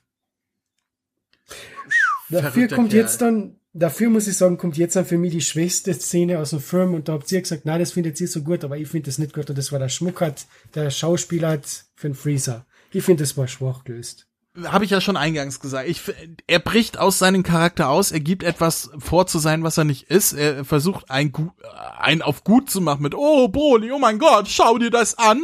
Dafür 2.29 2.67
kommt 2.69 2.91
Kerl. 2.91 3.01
jetzt 3.01 3.21
dann, 3.21 3.57
dafür 3.73 4.09
muss 4.09 4.27
ich 4.27 4.37
sagen, 4.37 4.57
kommt 4.57 4.77
jetzt 4.77 4.95
dann 4.95 5.05
für 5.05 5.17
mich 5.17 5.31
die 5.33 5.41
schwächste 5.41 5.93
Szene 5.93 6.39
aus 6.39 6.51
dem 6.51 6.61
Film 6.61 6.93
und 6.93 7.07
da 7.07 7.13
habt 7.13 7.31
ihr 7.31 7.41
gesagt, 7.41 7.65
nein, 7.65 7.79
das 7.79 7.91
findet 7.91 8.19
ihr 8.19 8.27
so 8.27 8.41
gut, 8.41 8.63
aber 8.63 8.77
ich 8.77 8.87
finde 8.87 9.07
das 9.07 9.17
nicht 9.17 9.33
gut 9.33 9.49
und 9.49 9.57
das 9.57 9.71
war 9.71 9.79
der 9.79 9.89
Schmuckert, 9.89 10.47
der 10.73 10.89
Schauspieler 10.89 11.49
hat 11.49 11.85
für 11.95 12.09
den 12.09 12.15
Freezer. 12.15 12.65
Ich 12.91 13.03
finde, 13.03 13.23
das 13.23 13.37
war 13.37 13.47
schwach 13.47 13.83
gelöst. 13.83 14.27
Habe 14.65 14.85
ich 14.85 14.91
ja 14.91 15.01
schon 15.01 15.17
eingangs 15.17 15.59
gesagt. 15.59 15.89
Ich, 15.89 16.01
er 16.45 16.59
bricht 16.59 16.99
aus 16.99 17.17
seinem 17.17 17.41
Charakter 17.41 17.89
aus, 17.89 18.11
er 18.11 18.19
gibt 18.19 18.43
etwas 18.43 18.91
vor 18.99 19.25
zu 19.25 19.39
sein, 19.39 19.63
was 19.63 19.77
er 19.79 19.83
nicht 19.83 20.11
ist. 20.11 20.33
Er 20.33 20.63
versucht 20.63 21.09
ein, 21.09 21.31
gu- 21.31 21.49
ein 21.97 22.21
auf 22.21 22.43
gut 22.43 22.69
zu 22.69 22.79
machen 22.79 23.01
mit, 23.01 23.15
oh 23.15 23.47
Broly, 23.47 23.91
oh 23.91 23.97
mein 23.97 24.19
Gott, 24.19 24.47
schau 24.47 24.77
dir 24.77 24.91
das 24.91 25.17
an. 25.17 25.41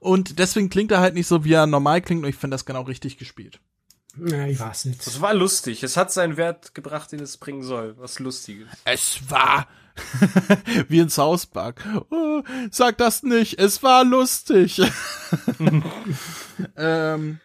Und 0.00 0.40
deswegen 0.40 0.70
klingt 0.70 0.90
er 0.90 0.98
halt 1.00 1.14
nicht 1.14 1.28
so, 1.28 1.44
wie 1.44 1.52
er 1.52 1.66
normal 1.68 2.02
klingt 2.02 2.24
und 2.24 2.28
ich 2.28 2.36
finde 2.36 2.54
das 2.56 2.64
genau 2.64 2.82
richtig 2.82 3.16
gespielt. 3.16 3.60
Na, 4.16 4.48
ich 4.48 4.58
weiß 4.58 4.86
nicht. 4.86 5.06
Das 5.06 5.20
war 5.20 5.34
lustig. 5.34 5.84
Es 5.84 5.96
hat 5.96 6.12
seinen 6.12 6.36
Wert 6.36 6.74
gebracht, 6.74 7.12
den 7.12 7.20
es 7.20 7.36
bringen 7.36 7.62
soll. 7.62 7.94
Was 7.98 8.18
Lustiges. 8.18 8.66
Es 8.84 9.20
war 9.28 9.68
wie 10.88 10.98
in 10.98 11.10
South 11.10 11.46
Park. 11.46 11.84
Oh, 12.10 12.42
sag 12.72 12.98
das 12.98 13.22
nicht, 13.22 13.60
es 13.60 13.82
war 13.84 14.04
lustig. 14.04 14.80
ähm, 16.76 17.40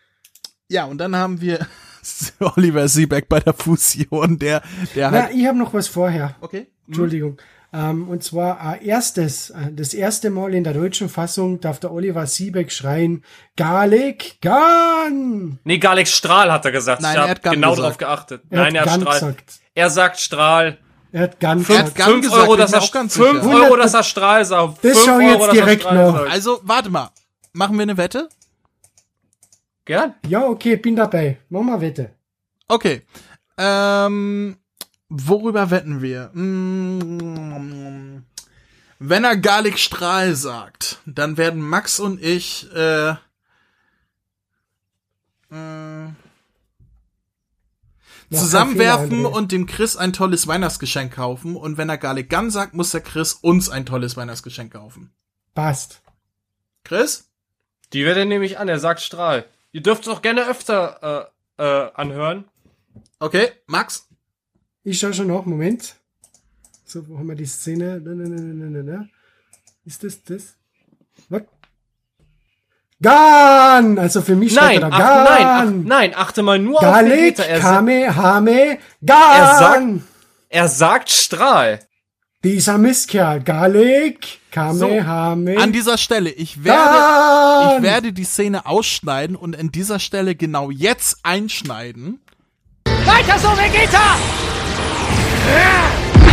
ja, 0.69 0.85
und 0.85 0.98
dann 0.98 1.15
haben 1.15 1.41
wir 1.41 1.65
Oliver 2.40 2.88
Siebeck 2.88 3.30
bei 3.30 3.40
der 3.40 3.53
Fusion, 3.53 4.38
der, 4.40 4.61
der 4.95 5.11
Na, 5.11 5.23
halt. 5.23 5.35
ich 5.35 5.45
habe 5.48 5.57
noch 5.57 5.73
was 5.73 5.88
vorher. 5.88 6.35
Okay. 6.41 6.68
Entschuldigung. 6.88 7.38
Ähm, 7.76 8.07
und 8.07 8.23
zwar 8.23 8.76
äh, 8.81 8.85
erstes, 8.85 9.49
äh, 9.49 9.72
das 9.72 9.95
erste 9.95 10.30
Mal 10.30 10.53
in 10.53 10.64
der 10.64 10.73
deutschen 10.73 11.10
Fassung 11.10 11.60
darf 11.60 11.80
der 11.80 11.91
Oliver 11.91 12.27
Siebeck 12.27 12.72
schreien, 12.72 13.23
Garlic 13.56 14.38
Gun! 14.44 15.57
Nee, 15.64 15.80
Garlic 15.80 16.07
Strahl 16.07 16.52
hat 16.52 16.65
er 16.65 16.72
gesagt. 16.72 17.02
Nein, 17.02 17.11
ich 17.14 17.18
er 17.18 17.22
habe 17.23 17.31
hat 17.31 17.44
genau 17.44 17.72
gesagt. 17.72 17.88
drauf 17.90 17.98
geachtet. 17.98 18.44
Er 18.52 18.57
Nein, 18.61 18.77
hat 18.80 18.85
er 18.85 18.94
hat 18.94 19.02
Strahl. 19.02 19.14
gesagt. 19.14 19.53
Er 19.73 19.90
sagt 19.90 20.19
Strahl. 20.19 20.77
Er 21.11 21.22
hat 21.23 21.40
Gun 21.40 21.64
Fünf, 21.64 21.94
gesagt. 21.95 22.02
fünf 22.03 22.31
Euro, 22.31 22.56
dass 22.56 22.73
er, 22.73 22.88
ganz 22.91 23.15
fünf 23.15 23.44
sicher. 23.44 23.56
Euro, 23.56 23.76
dass 23.76 23.94
er 23.95 24.03
Strahl 24.03 24.45
sagt. 24.45 24.84
Das 24.84 24.91
Fünf 24.91 25.06
schau 25.06 25.19
ich 25.19 25.27
Euro, 25.27 25.31
jetzt 25.31 25.48
dass 25.48 25.48
er 25.57 25.65
direkt 25.65 25.84
sagt. 25.84 26.31
Also, 26.31 26.60
warte 26.64 26.90
mal. 26.91 27.10
Machen 27.53 27.76
wir 27.77 27.84
eine 27.84 27.98
Wette? 27.98 28.30
Gern. 29.86 30.16
Ja, 30.28 30.46
okay, 30.48 30.78
bin 30.78 30.96
dabei. 30.96 31.40
Mach 31.50 31.62
mal 31.62 31.82
Wette. 31.82 32.12
Okay. 32.68 33.02
Ähm, 33.58 34.58
worüber 35.10 35.70
wetten 35.72 36.02
wir? 36.02 36.30
Mm, 36.34 38.24
Wenn 39.00 39.24
er 39.26 39.38
Garlic 39.38 39.78
Strahl 39.78 40.36
sagt, 40.36 41.00
dann 41.06 41.38
werden 41.38 41.62
Max 41.62 42.00
und 42.00 42.22
ich 42.24 42.74
äh, 42.74 43.10
äh, 45.52 46.08
zusammenwerfen 48.32 49.26
und 49.26 49.52
dem 49.52 49.66
Chris 49.66 49.98
ein 49.98 50.14
tolles 50.14 50.48
Weihnachtsgeschenk 50.48 51.14
kaufen. 51.14 51.56
Und 51.58 51.78
wenn 51.78 51.90
er 51.90 51.98
Garlic 51.98 52.30
Gun 52.30 52.50
sagt, 52.50 52.74
muss 52.74 52.92
der 52.92 53.02
Chris 53.02 53.34
uns 53.34 53.70
ein 53.70 53.86
tolles 53.86 54.16
Weihnachtsgeschenk 54.16 54.74
kaufen. 54.74 55.12
Passt. 55.54 56.02
Chris? 56.86 57.30
Die 57.92 58.06
Wette 58.06 58.26
nehme 58.26 58.46
ich 58.46 58.58
an, 58.58 58.68
er 58.70 58.80
sagt 58.80 59.02
Strahl. 59.02 59.46
Ihr 59.74 59.82
dürft 59.82 60.04
es 60.04 60.08
auch 60.08 60.22
gerne 60.22 60.48
öfter 60.48 61.30
äh, 61.58 61.64
äh, 61.64 61.91
anhören. 61.95 62.45
Okay, 63.20 63.52
Max? 63.66 64.08
Ich 64.84 65.00
schau 65.00 65.12
schon 65.14 65.28
noch, 65.28 65.45
Moment. 65.45 65.95
So, 66.86 67.08
wo 67.10 67.18
haben 67.18 67.28
wir 67.28 67.36
die 67.36 67.45
Szene? 67.45 68.00
Na, 68.04 68.14
na, 68.14 68.30
na, 68.30 68.41
na, 68.41 68.82
na, 68.84 68.84
na. 69.00 69.06
Ist 69.84 70.04
das 70.04 70.24
das? 70.24 70.56
Was? 71.30 71.41
Gun! 73.02 73.98
Also 74.00 74.22
für 74.22 74.36
mich 74.36 74.54
Nein, 74.54 74.78
steht 74.78 74.84
da 74.84 74.90
ach, 74.91 75.30
nein, 75.30 75.45
ach, 75.48 75.86
nein, 75.88 76.16
achte 76.16 76.44
mal 76.44 76.60
nur 76.60 76.78
auf 76.78 76.82
Garlic, 76.84 77.12
Vegeta. 77.38 77.44
Er, 77.44 77.62
sa- 77.62 77.70
Kamehame, 77.76 78.78
er, 79.02 79.56
sagt, 79.60 79.84
er 80.50 80.68
sagt 80.70 81.10
Strahl. 81.10 81.80
Dieser 82.44 82.78
Mistkerl, 82.78 83.40
Garlic, 83.40 84.41
Kamehame. 84.52 85.57
An 85.57 85.72
dieser 85.72 85.98
Stelle, 85.98 86.30
ich 86.30 86.65
werde, 86.65 87.78
ich 87.78 87.84
werde 87.84 88.11
die 88.11 88.26
Szene 88.26 88.65
ausschneiden 88.65 89.38
und 89.38 89.57
an 89.57 89.72
dieser 89.72 89.98
Stelle 89.98 90.36
genau 90.36 90.70
jetzt 90.70 91.20
einschneiden. 91.24 92.20
Weiter 93.06 93.40
so, 93.40 93.48
Vegeta! 93.48 94.18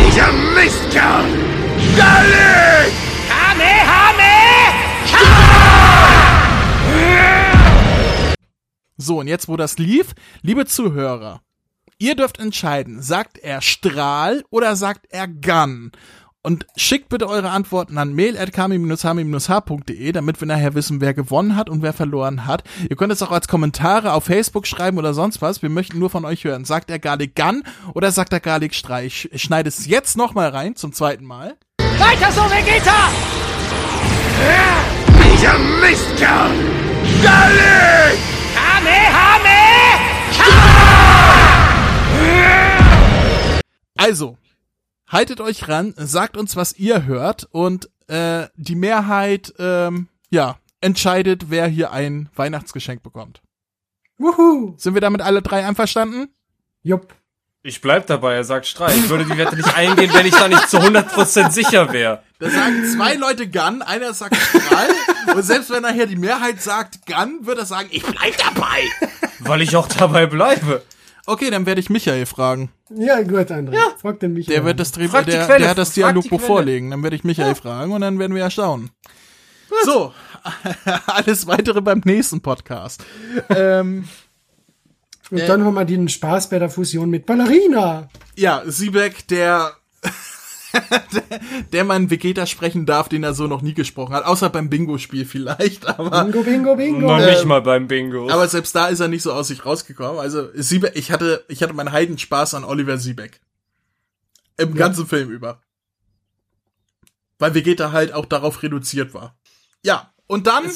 Dieser 0.04 0.32
Mistkerl! 0.32 1.26
Garlic! 1.96 2.92
Kamehame! 3.28 4.30
So, 8.96 9.20
und 9.20 9.28
jetzt, 9.28 9.46
wo 9.46 9.56
das 9.56 9.78
lief, 9.78 10.14
liebe 10.42 10.66
Zuhörer, 10.66 11.40
ihr 12.00 12.16
dürft 12.16 12.40
entscheiden, 12.40 13.00
sagt 13.02 13.38
er 13.38 13.60
Strahl 13.60 14.42
oder 14.50 14.74
sagt 14.74 15.06
er 15.10 15.28
Gun? 15.28 15.92
Und 16.42 16.66
schickt 16.74 17.10
bitte 17.10 17.28
eure 17.28 17.50
Antworten 17.50 17.98
an 17.98 18.14
mail.kami-hami-h.de, 18.14 20.12
damit 20.12 20.40
wir 20.40 20.48
nachher 20.48 20.74
wissen, 20.74 21.02
wer 21.02 21.12
gewonnen 21.12 21.54
hat 21.54 21.68
und 21.68 21.82
wer 21.82 21.92
verloren 21.92 22.46
hat. 22.46 22.64
Ihr 22.88 22.96
könnt 22.96 23.12
es 23.12 23.22
auch 23.22 23.30
als 23.30 23.46
Kommentare 23.46 24.14
auf 24.14 24.24
Facebook 24.24 24.66
schreiben 24.66 24.96
oder 24.96 25.12
sonst 25.12 25.42
was. 25.42 25.60
Wir 25.60 25.68
möchten 25.68 25.98
nur 25.98 26.08
von 26.08 26.24
euch 26.24 26.44
hören. 26.44 26.64
Sagt 26.64 26.88
er 26.90 26.98
Garlic 26.98 27.36
Gun 27.36 27.62
oder 27.92 28.10
sagt 28.10 28.32
er 28.32 28.40
Garlic 28.40 28.74
Strahl? 28.74 29.04
Ich 29.04 29.30
ich 29.30 29.42
schneide 29.42 29.68
es 29.68 29.86
jetzt 29.86 30.16
nochmal 30.16 30.48
rein, 30.48 30.76
zum 30.76 30.94
zweiten 30.94 31.26
Mal. 31.26 31.58
Weiter 31.98 32.32
so, 32.32 32.40
Vegeta! 32.42 33.10
Dieser 35.22 35.58
Mistkerl! 35.58 36.52
Garlic! 37.22 38.18
Kamehame! 38.54 39.49
Also, 44.00 44.38
haltet 45.08 45.42
euch 45.42 45.68
ran, 45.68 45.92
sagt 45.94 46.38
uns, 46.38 46.56
was 46.56 46.78
ihr 46.78 47.04
hört 47.04 47.46
und 47.50 47.90
äh, 48.06 48.46
die 48.56 48.74
Mehrheit, 48.74 49.52
ähm, 49.58 50.08
ja, 50.30 50.56
entscheidet, 50.80 51.50
wer 51.50 51.66
hier 51.66 51.92
ein 51.92 52.30
Weihnachtsgeschenk 52.34 53.02
bekommt. 53.02 53.42
Wuhu! 54.16 54.72
Sind 54.78 54.94
wir 54.94 55.02
damit 55.02 55.20
alle 55.20 55.42
drei 55.42 55.66
einverstanden? 55.66 56.30
Jupp. 56.82 57.14
Ich 57.62 57.82
bleib 57.82 58.06
dabei, 58.06 58.36
er 58.36 58.44
sagt 58.44 58.66
Strahl. 58.66 58.90
Ich 58.96 59.10
würde 59.10 59.26
die 59.26 59.36
Wette 59.36 59.54
nicht 59.54 59.76
eingehen, 59.76 60.14
wenn 60.14 60.24
ich 60.24 60.34
da 60.34 60.48
nicht 60.48 60.70
zu 60.70 60.78
100% 60.78 61.50
sicher 61.50 61.92
wäre. 61.92 62.22
Da 62.38 62.48
sagen 62.48 62.86
zwei 62.86 63.16
Leute 63.16 63.50
Gun, 63.50 63.82
einer 63.82 64.14
sagt 64.14 64.34
Strahl 64.34 64.88
und 65.34 65.42
selbst 65.42 65.68
wenn 65.68 65.82
nachher 65.82 66.06
die 66.06 66.16
Mehrheit 66.16 66.62
sagt 66.62 67.04
Gun, 67.04 67.40
wird 67.42 67.58
er 67.58 67.66
sagen, 67.66 67.90
ich 67.92 68.02
bleib 68.02 68.34
dabei. 68.38 68.80
Weil 69.40 69.60
ich 69.60 69.76
auch 69.76 69.88
dabei 69.88 70.24
bleibe. 70.24 70.82
Okay, 71.30 71.48
dann 71.50 71.64
werde 71.64 71.80
ich 71.80 71.90
Michael 71.90 72.26
fragen. 72.26 72.70
Ja, 72.92 73.22
gut, 73.22 73.52
André. 73.52 73.76
Frag 74.00 74.18
den 74.18 74.32
mich. 74.32 74.46
Der 74.46 74.64
wird 74.64 74.80
das 74.80 74.90
Drehbuch, 74.90 75.12
Frag 75.12 75.26
die 75.26 75.30
der, 75.30 75.46
Quelle, 75.46 75.60
der 75.60 75.70
hat 75.70 75.78
das 75.78 75.92
Dialogbuch 75.92 76.40
vorlegen. 76.40 76.90
Dann 76.90 77.04
werde 77.04 77.14
ich 77.14 77.22
Michael 77.22 77.54
fragen 77.54 77.92
und 77.92 78.00
dann 78.00 78.18
werden 78.18 78.34
wir 78.34 78.40
ja 78.40 78.50
schauen. 78.50 78.90
So, 79.84 80.12
alles 81.06 81.46
weitere 81.46 81.80
beim 81.80 82.02
nächsten 82.04 82.40
Podcast. 82.40 83.04
ähm, 83.48 84.08
Und 85.30 85.38
Äh, 85.38 85.46
dann 85.46 85.64
haben 85.64 85.74
wir 85.74 85.84
den 85.84 86.08
Spaß 86.08 86.50
bei 86.50 86.58
der 86.58 86.68
Fusion 86.68 87.08
mit 87.10 87.26
Ballerina. 87.26 88.08
Ja, 88.36 88.62
Siebeck, 88.66 89.28
der, 89.28 89.72
der, 90.72 91.40
der 91.72 91.84
mal 91.84 91.94
einen 91.94 92.10
Vegeta 92.10 92.46
sprechen 92.46 92.86
darf, 92.86 93.08
den 93.08 93.22
er 93.24 93.34
so 93.34 93.46
noch 93.46 93.62
nie 93.62 93.74
gesprochen 93.74 94.14
hat, 94.14 94.24
außer 94.24 94.50
beim 94.50 94.70
Bingo-Spiel 94.70 95.24
vielleicht, 95.24 95.86
aber. 95.86 96.24
Bingo, 96.24 96.42
bingo, 96.42 96.76
bingo. 96.76 97.00
Noch 97.06 97.18
nicht 97.18 97.42
Ähm, 97.42 97.48
mal 97.48 97.62
beim 97.62 97.86
Bingo. 97.88 98.30
Aber 98.30 98.46
selbst 98.48 98.74
da 98.74 98.88
ist 98.88 99.00
er 99.00 99.08
nicht 99.08 99.22
so 99.22 99.32
aus 99.32 99.48
sich 99.48 99.64
rausgekommen. 99.66 100.20
Also 100.20 100.48
Siebeck, 100.54 100.96
ich 100.96 101.10
hatte, 101.12 101.44
ich 101.48 101.62
hatte 101.62 101.72
meinen 101.72 101.92
Heidenspaß 101.92 102.54
an 102.54 102.64
Oliver 102.64 102.98
Siebeck. 102.98 103.40
Im 104.56 104.74
ganzen 104.74 105.06
Film 105.06 105.30
über. 105.30 105.60
Weil 107.38 107.54
Vegeta 107.54 107.92
halt 107.92 108.12
auch 108.12 108.26
darauf 108.26 108.62
reduziert 108.62 109.14
war. 109.14 109.34
Ja, 109.82 110.12
Und 110.26 110.46
dann, 110.46 110.70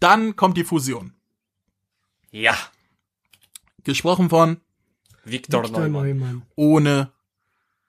dann 0.00 0.34
kommt 0.36 0.56
die 0.56 0.64
Fusion. 0.64 1.12
Ja. 2.30 2.56
Gesprochen 3.84 4.30
von 4.30 4.60
Victor, 5.24 5.62
Victor 5.64 5.80
Neumann. 5.88 6.02
Neumann. 6.08 6.42
ohne 6.56 7.12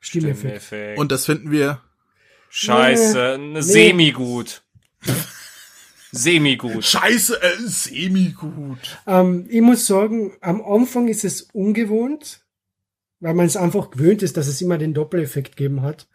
Stimmeffekt. 0.06 0.61
Stimmeffekt. 0.64 0.99
und 0.99 1.11
das 1.11 1.26
finden 1.26 1.52
wir 1.52 1.82
Scheiße, 2.49 3.38
Nee. 3.40 3.48
ne, 3.53 3.64
semi-gut. 3.64 4.61
Semi-gut. 6.11 6.86
Scheiße, 6.86 7.41
äh, 7.41 7.57
semi-gut. 7.65 8.99
Ähm, 9.06 9.48
ich 9.49 9.61
muss 9.61 9.86
sagen, 9.86 10.32
am 10.40 10.61
Anfang 10.64 11.10
ist 11.10 11.26
es 11.26 11.41
ungewohnt, 11.52 12.45
weil 13.19 13.34
man 13.34 13.45
es 13.45 13.57
einfach 13.57 13.91
gewöhnt 13.91 14.23
ist, 14.23 14.38
dass 14.38 14.48
es 14.48 14.61
immer 14.61 14.77
den 14.77 14.94
Doppeleffekt 14.94 15.57
gegeben 15.57 15.82
hat. 15.82 16.07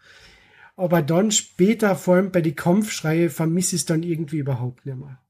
Aber 0.77 1.03
dann 1.03 1.31
später, 1.31 1.95
vor 1.97 2.15
allem 2.15 2.33
bei 2.33 2.41
die 2.41 2.55
Kampfschreie, 2.55 3.29
vermisse 3.29 3.77
ich 3.77 3.83
es 3.83 3.87
dann 3.87 4.03
irgendwie 4.03 4.39
überhaupt 4.39 4.87
nicht 4.87 4.97
mehr. 4.97 5.21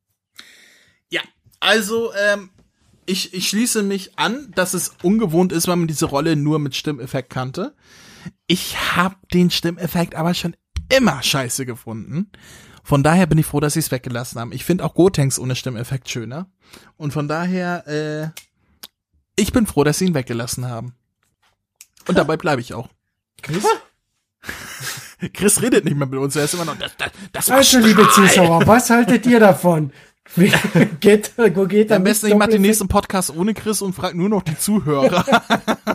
Ja, 1.08 1.22
also 1.58 2.12
ähm, 2.14 2.50
ich, 3.06 3.34
ich 3.34 3.48
schließe 3.48 3.82
mich 3.82 4.16
an, 4.16 4.52
dass 4.54 4.74
es 4.74 4.92
ungewohnt 5.02 5.50
ist, 5.50 5.66
weil 5.66 5.74
man 5.76 5.88
diese 5.88 6.06
Rolle 6.06 6.36
nur 6.36 6.60
mit 6.60 6.76
Stimmeffekt 6.76 7.30
kannte. 7.30 7.74
Ich 8.46 8.96
habe 8.96 9.16
den 9.32 9.50
Stimmeffekt 9.50 10.14
aber 10.14 10.34
schon 10.34 10.56
immer 10.92 11.22
scheiße 11.22 11.66
gefunden. 11.66 12.30
Von 12.82 13.02
daher 13.02 13.26
bin 13.26 13.38
ich 13.38 13.46
froh, 13.46 13.60
dass 13.60 13.74
sie 13.74 13.78
es 13.80 13.90
weggelassen 13.90 14.40
haben. 14.40 14.52
Ich 14.52 14.64
finde 14.64 14.84
auch 14.84 14.94
Gotenks 14.94 15.38
ohne 15.38 15.54
Stimmeffekt 15.54 16.08
schöner. 16.08 16.50
Und 16.96 17.12
von 17.12 17.28
daher, 17.28 17.86
äh, 17.86 18.40
ich 19.36 19.52
bin 19.52 19.66
froh, 19.66 19.84
dass 19.84 19.98
sie 19.98 20.06
ihn 20.06 20.14
weggelassen 20.14 20.68
haben. 20.68 20.94
Und 22.08 22.18
dabei 22.18 22.36
bleibe 22.36 22.60
ich 22.60 22.74
auch. 22.74 22.88
Chris? 23.42 23.64
Chris 25.34 25.60
redet 25.60 25.84
nicht 25.84 25.96
mehr 25.96 26.06
mit 26.06 26.18
uns, 26.18 26.34
er 26.34 26.44
ist 26.44 26.54
immer 26.54 26.64
noch, 26.64 26.76
das, 26.78 26.96
das, 26.96 27.10
das 27.32 27.48
war 27.50 27.56
Also, 27.58 27.78
liebe 27.78 28.02
Strahl. 28.06 28.28
Zuschauer, 28.28 28.66
was 28.66 28.88
haltet 28.88 29.26
ihr 29.26 29.38
davon? 29.38 29.92
Wie- 30.34 30.52
geht, 31.00 31.32
wo 31.36 31.66
geht 31.66 31.92
Am 31.92 32.04
besten, 32.04 32.28
ich 32.28 32.34
mache 32.34 32.50
den 32.50 32.62
nächsten 32.62 32.88
Podcast 32.88 33.30
ohne 33.30 33.52
Chris 33.52 33.82
und 33.82 33.92
frag 33.92 34.14
nur 34.14 34.28
noch 34.30 34.42
die 34.42 34.56
Zuhörer. 34.56 35.24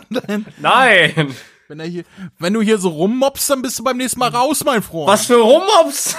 Nein! 0.60 1.34
Wenn, 1.68 1.80
er 1.80 1.86
hier, 1.86 2.04
wenn 2.38 2.52
du 2.52 2.62
hier 2.62 2.78
so 2.78 2.88
rummobst, 2.90 3.50
dann 3.50 3.62
bist 3.62 3.78
du 3.78 3.84
beim 3.84 3.96
nächsten 3.96 4.18
Mal 4.18 4.30
raus, 4.30 4.64
mein 4.64 4.82
Freund. 4.82 5.08
Was 5.08 5.26
für 5.26 5.36
Rummops? 5.36 6.16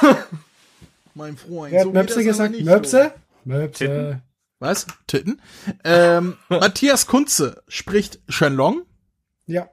Mein 1.14 1.36
Freund. 1.36 1.72
Wer 1.72 1.80
hat 1.80 1.88
so 1.88 1.94
Möpse 1.94 2.24
gesagt? 2.24 2.60
Möpse? 2.62 3.12
so. 3.46 3.50
Möpse. 3.50 4.22
Was? 4.60 4.88
Titten? 5.08 5.42
Ähm, 5.84 6.38
Matthias 6.50 7.08
Kunze 7.08 7.64
spricht 7.68 8.20
Shenlong. 8.28 8.84
Ja. 9.46 9.70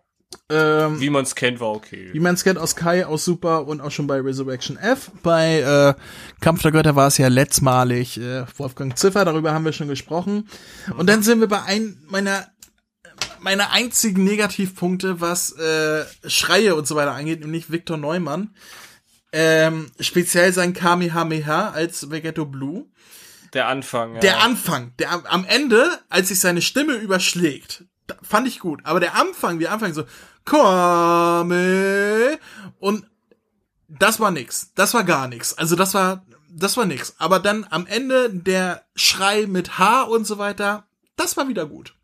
Ähm, 0.50 1.00
Wie 1.00 1.10
man's 1.10 1.34
kennt, 1.34 1.60
war 1.60 1.70
okay. 1.70 2.10
wie 2.12 2.20
man 2.20 2.34
es 2.34 2.44
kennt 2.44 2.58
aus 2.58 2.76
Kai, 2.76 3.06
aus 3.06 3.24
Super 3.24 3.66
und 3.66 3.80
auch 3.80 3.90
schon 3.90 4.06
bei 4.06 4.20
Resurrection 4.20 4.76
F. 4.76 5.10
Bei 5.22 5.60
äh, 5.60 5.94
Kampf 6.40 6.62
der 6.62 6.72
Götter 6.72 6.96
war 6.96 7.06
es 7.06 7.18
ja 7.18 7.28
letztmalig 7.28 8.18
äh, 8.18 8.44
Wolfgang 8.56 8.98
Ziffer, 8.98 9.24
darüber 9.24 9.52
haben 9.52 9.64
wir 9.64 9.72
schon 9.72 9.88
gesprochen. 9.88 10.48
Und 10.96 11.08
dann 11.08 11.22
sind 11.22 11.40
wir 11.40 11.48
bei 11.48 11.62
einem 11.62 11.98
meiner 12.08 12.46
meiner 13.44 13.70
einzigen 13.70 14.24
Negativpunkte, 14.24 15.20
was 15.20 15.52
äh, 15.52 16.06
Schreie 16.26 16.74
und 16.74 16.88
so 16.88 16.96
weiter 16.96 17.12
angeht, 17.12 17.40
nämlich 17.40 17.70
Victor 17.70 17.98
Neumann. 17.98 18.56
Ähm, 19.32 19.90
speziell 20.00 20.52
sein 20.52 20.72
Kamehameha 20.72 21.70
als 21.70 22.10
Vegetto 22.10 22.46
Blue. 22.46 22.86
Der 23.52 23.68
Anfang, 23.68 24.14
ja. 24.14 24.20
Der 24.20 24.42
Anfang, 24.42 24.92
der 24.98 25.30
am, 25.30 25.44
Ende, 25.44 25.90
als 26.08 26.28
sich 26.28 26.40
seine 26.40 26.62
Stimme 26.62 26.94
überschlägt, 26.94 27.84
fand 28.22 28.48
ich 28.48 28.60
gut. 28.60 28.80
Aber 28.84 28.98
der 28.98 29.14
Anfang, 29.14 29.58
wie 29.58 29.68
Anfang 29.68 29.92
so, 29.92 30.04
Kame 30.44 32.38
und 32.78 33.06
das 33.88 34.20
war 34.20 34.30
nix. 34.30 34.72
Das 34.74 34.94
war 34.94 35.04
gar 35.04 35.28
nix. 35.28 35.52
Also 35.52 35.76
das 35.76 35.92
war, 35.92 36.24
das 36.48 36.76
war 36.78 36.86
nix. 36.86 37.14
Aber 37.18 37.40
dann 37.40 37.66
am 37.68 37.86
Ende 37.86 38.30
der 38.30 38.86
Schrei 38.94 39.46
mit 39.46 39.78
H 39.78 40.02
und 40.04 40.26
so 40.26 40.38
weiter, 40.38 40.86
das 41.16 41.36
war 41.36 41.46
wieder 41.46 41.66
gut. 41.66 41.94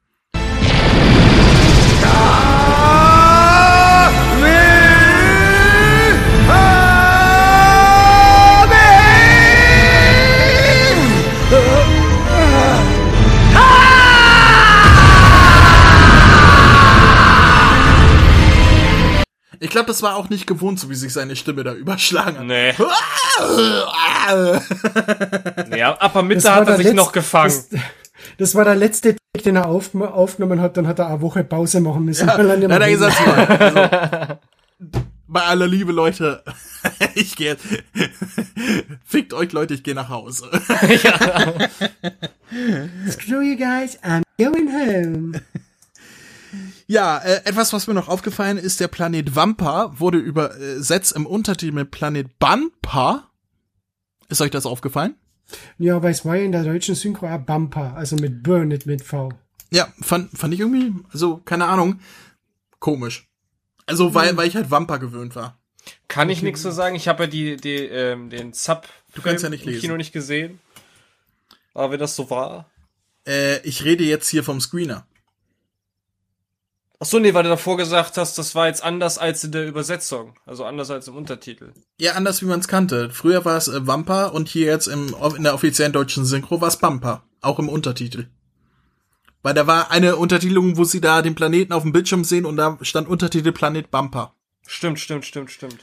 Ich 19.62 19.68
glaube, 19.68 19.88
das 19.88 20.02
war 20.02 20.16
auch 20.16 20.30
nicht 20.30 20.46
gewohnt, 20.46 20.80
so 20.80 20.88
wie 20.88 20.94
sich 20.94 21.12
seine 21.12 21.36
Stimme 21.36 21.62
da 21.64 21.74
überschlagen 21.74 22.38
hat. 22.38 22.46
Nee. 22.46 22.70
ja, 25.76 25.94
ab 25.98 26.14
der 26.14 26.22
Mitte 26.22 26.36
Das 26.40 26.44
war 26.46 26.56
hat 26.62 26.68
er 26.68 26.76
sich 26.78 26.86
letz- 26.86 26.94
noch 26.94 27.12
gefangen. 27.12 27.52
Das, 27.70 27.80
das 28.38 28.54
war 28.54 28.64
der 28.64 28.74
letzte 28.74 29.16
Take, 29.34 29.44
den 29.44 29.56
er 29.56 29.66
auf, 29.66 29.94
aufgenommen 29.94 30.62
hat, 30.62 30.78
dann 30.78 30.86
hat 30.86 30.98
er 30.98 31.08
eine 31.08 31.20
Woche 31.20 31.44
Pause 31.44 31.82
machen 31.82 32.06
müssen. 32.06 32.26
Ja, 32.26 32.38
dann 32.38 32.72
hat 32.72 32.80
er 32.80 32.90
gesagt, 32.90 33.20
also, 33.60 34.38
bei 35.28 35.42
aller 35.42 35.66
Liebe, 35.66 35.92
Leute, 35.92 36.42
ich 37.14 37.36
gehe 37.36 37.48
jetzt. 37.48 37.66
Fickt 39.04 39.34
euch, 39.34 39.52
Leute, 39.52 39.74
ich 39.74 39.82
gehe 39.82 39.94
nach 39.94 40.08
Hause. 40.08 40.48
Screw 43.10 43.42
you 43.42 43.56
guys, 43.56 43.98
I'm 44.02 44.22
going 44.38 44.68
home. 44.72 45.42
Ja, 46.90 47.18
äh, 47.18 47.42
etwas, 47.44 47.72
was 47.72 47.86
mir 47.86 47.94
noch 47.94 48.08
aufgefallen 48.08 48.58
ist, 48.58 48.80
der 48.80 48.88
Planet 48.88 49.36
Wampa 49.36 49.92
wurde 50.00 50.18
übersetzt 50.18 51.12
im 51.12 51.24
Untertitel 51.24 51.70
mit 51.70 51.92
Planet 51.92 52.36
Bampa. 52.40 53.30
Ist 54.28 54.40
euch 54.40 54.50
das 54.50 54.66
aufgefallen? 54.66 55.14
Ja, 55.78 55.94
aber 55.94 56.10
es 56.10 56.24
war 56.24 56.34
ja 56.34 56.42
in 56.42 56.50
der 56.50 56.64
deutschen 56.64 56.96
Synchro 56.96 57.28
auch 57.28 57.38
Bumper, 57.38 57.94
also 57.94 58.16
mit 58.16 58.42
B, 58.42 58.64
nicht 58.64 58.86
mit 58.86 59.04
V. 59.04 59.28
Ja, 59.70 59.86
fand, 60.00 60.36
fand 60.36 60.52
ich 60.52 60.58
irgendwie, 60.58 60.92
also, 61.12 61.36
keine 61.36 61.66
Ahnung, 61.66 62.00
komisch. 62.80 63.28
Also, 63.86 64.12
weil, 64.12 64.36
weil 64.36 64.48
ich 64.48 64.56
halt 64.56 64.72
Wampa 64.72 64.96
gewöhnt 64.96 65.36
war. 65.36 65.60
Kann 66.08 66.28
ich 66.28 66.42
nichts 66.42 66.62
so 66.62 66.72
sagen. 66.72 66.96
Ich 66.96 67.06
habe 67.06 67.22
ja 67.22 67.30
die, 67.30 67.56
die, 67.56 67.76
ähm, 67.76 68.30
den 68.30 68.52
Sub 68.52 68.88
Du 69.14 69.22
kannst 69.22 69.44
ja 69.44 69.48
nicht 69.48 69.62
im 69.62 69.68
lesen. 69.68 69.80
Kino 69.80 69.96
nicht 69.96 70.12
gesehen. 70.12 70.58
Aber 71.72 71.92
wenn 71.92 72.00
das 72.00 72.16
so 72.16 72.30
war. 72.30 72.68
Äh, 73.28 73.60
ich 73.60 73.84
rede 73.84 74.02
jetzt 74.02 74.28
hier 74.28 74.42
vom 74.42 74.60
Screener. 74.60 75.06
Ach 77.02 77.06
so, 77.06 77.18
nee, 77.18 77.32
weil 77.32 77.44
du 77.44 77.48
davor 77.48 77.78
gesagt 77.78 78.18
hast, 78.18 78.36
das 78.36 78.54
war 78.54 78.66
jetzt 78.66 78.84
anders 78.84 79.16
als 79.16 79.42
in 79.42 79.52
der 79.52 79.66
Übersetzung. 79.66 80.34
Also 80.44 80.66
anders 80.66 80.90
als 80.90 81.08
im 81.08 81.16
Untertitel. 81.16 81.72
Ja, 81.98 82.12
anders 82.12 82.42
wie 82.42 82.46
man 82.46 82.60
es 82.60 82.68
kannte. 82.68 83.08
Früher 83.08 83.46
war 83.46 83.56
es 83.56 83.68
äh, 83.68 83.86
Wampa 83.86 84.26
und 84.26 84.48
hier 84.48 84.66
jetzt 84.66 84.86
im, 84.86 85.14
in 85.34 85.42
der 85.42 85.54
offiziellen 85.54 85.94
deutschen 85.94 86.26
Synchro 86.26 86.60
war 86.60 86.68
es 86.68 86.76
Bumper. 86.76 87.22
Auch 87.40 87.58
im 87.58 87.70
Untertitel. 87.70 88.26
Weil 89.42 89.54
da 89.54 89.66
war 89.66 89.90
eine 89.90 90.16
Untertitelung, 90.16 90.76
wo 90.76 90.84
sie 90.84 91.00
da 91.00 91.22
den 91.22 91.34
Planeten 91.34 91.72
auf 91.72 91.84
dem 91.84 91.92
Bildschirm 91.92 92.22
sehen 92.22 92.44
und 92.44 92.58
da 92.58 92.76
stand 92.82 93.08
Untertitel 93.08 93.52
Planet 93.52 93.90
Bumper. 93.90 94.34
Stimmt, 94.66 95.00
stimmt, 95.00 95.24
stimmt, 95.24 95.50
stimmt. 95.50 95.78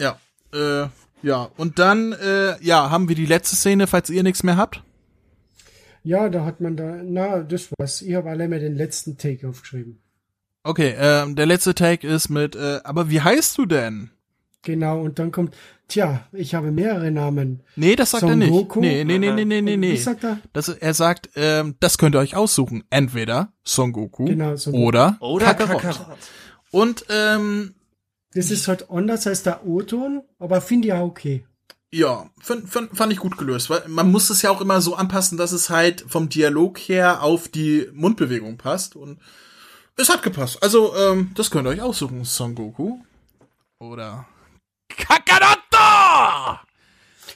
Ja. 0.00 0.20
Äh, 0.54 0.86
ja. 1.22 1.50
Und 1.56 1.80
dann, 1.80 2.12
äh, 2.12 2.54
ja, 2.64 2.88
haben 2.90 3.08
wir 3.08 3.16
die 3.16 3.26
letzte 3.26 3.56
Szene, 3.56 3.88
falls 3.88 4.10
ihr 4.10 4.22
nichts 4.22 4.44
mehr 4.44 4.56
habt. 4.56 4.84
Ja, 6.04 6.28
da 6.28 6.44
hat 6.44 6.60
man 6.60 6.76
da, 6.76 7.00
na, 7.02 7.40
das 7.40 7.68
war's. 7.76 8.00
Ich 8.00 8.14
habe 8.14 8.30
allein 8.30 8.50
mal 8.50 8.60
den 8.60 8.76
letzten 8.76 9.18
Take 9.18 9.48
aufgeschrieben. 9.48 10.00
Okay, 10.66 10.94
ähm, 10.98 11.36
der 11.36 11.46
letzte 11.46 11.74
Take 11.74 12.06
ist 12.06 12.28
mit, 12.28 12.56
äh, 12.56 12.80
aber 12.84 13.08
wie 13.08 13.20
heißt 13.20 13.56
du 13.58 13.66
denn? 13.66 14.10
Genau, 14.62 15.00
und 15.00 15.20
dann 15.20 15.30
kommt, 15.30 15.54
tja, 15.86 16.26
ich 16.32 16.56
habe 16.56 16.72
mehrere 16.72 17.12
Namen. 17.12 17.60
Nee, 17.76 17.94
das 17.94 18.10
sagt 18.10 18.22
Son 18.22 18.30
er 18.30 18.36
nicht. 18.36 18.50
Goku? 18.50 18.80
Nee, 18.80 19.04
nee, 19.04 19.18
nee, 19.18 19.30
nee, 19.30 19.44
nee, 19.44 19.60
nee, 19.62 19.76
nee. 19.76 19.92
Wie 19.92 19.96
sagt 19.96 20.24
er? 20.24 20.38
Das, 20.52 20.68
er 20.68 20.92
sagt, 20.94 21.30
ähm, 21.36 21.76
das 21.78 21.98
könnt 21.98 22.16
ihr 22.16 22.18
euch 22.18 22.34
aussuchen. 22.34 22.82
Entweder 22.90 23.52
Son 23.62 23.92
Goku 23.92 24.24
Genau, 24.24 24.56
Son 24.56 24.72
Goku. 24.72 24.86
oder, 24.86 25.16
Oder 25.20 25.54
Kakarot. 25.54 25.82
Kakarot. 25.82 26.18
Und 26.72 27.04
ähm, 27.10 27.74
Das 28.34 28.50
ist 28.50 28.66
halt 28.66 28.90
anders 28.90 29.24
als 29.28 29.44
der 29.44 29.64
O-Ton, 29.64 30.22
aber 30.40 30.60
finde 30.60 30.88
ich 30.88 30.94
auch 30.94 31.06
okay. 31.06 31.44
ja, 31.92 32.28
fand, 32.40 32.68
fand, 32.68 32.96
fand 32.96 33.12
ich 33.12 33.20
gut 33.20 33.38
gelöst, 33.38 33.70
weil 33.70 33.82
man 33.86 34.10
muss 34.10 34.30
es 34.30 34.42
ja 34.42 34.50
auch 34.50 34.60
immer 34.60 34.80
so 34.80 34.96
anpassen, 34.96 35.38
dass 35.38 35.52
es 35.52 35.70
halt 35.70 36.04
vom 36.08 36.28
Dialog 36.28 36.76
her 36.78 37.22
auf 37.22 37.46
die 37.46 37.86
Mundbewegung 37.94 38.56
passt 38.58 38.96
und 38.96 39.20
es 39.96 40.08
hat 40.08 40.22
gepasst. 40.22 40.62
Also, 40.62 40.94
ähm, 40.96 41.32
das 41.34 41.50
könnt 41.50 41.66
ihr 41.66 41.70
euch 41.70 41.80
aussuchen. 41.80 42.24
Son 42.24 42.54
Goku 42.54 42.98
oder 43.78 44.26
Kakaroto! 44.88 46.60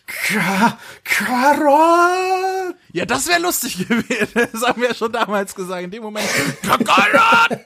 Ka 0.06 0.78
Karot! 1.04 2.74
Ja, 2.92 3.06
das 3.06 3.28
wäre 3.28 3.40
lustig 3.40 3.78
gewesen. 3.88 4.48
Das 4.52 4.62
haben 4.62 4.80
wir 4.80 4.88
ja 4.88 4.94
schon 4.94 5.12
damals 5.12 5.54
gesagt. 5.54 5.82
In 5.82 5.90
dem 5.90 6.02
Moment. 6.02 6.28
Kakaroto! 6.62 7.56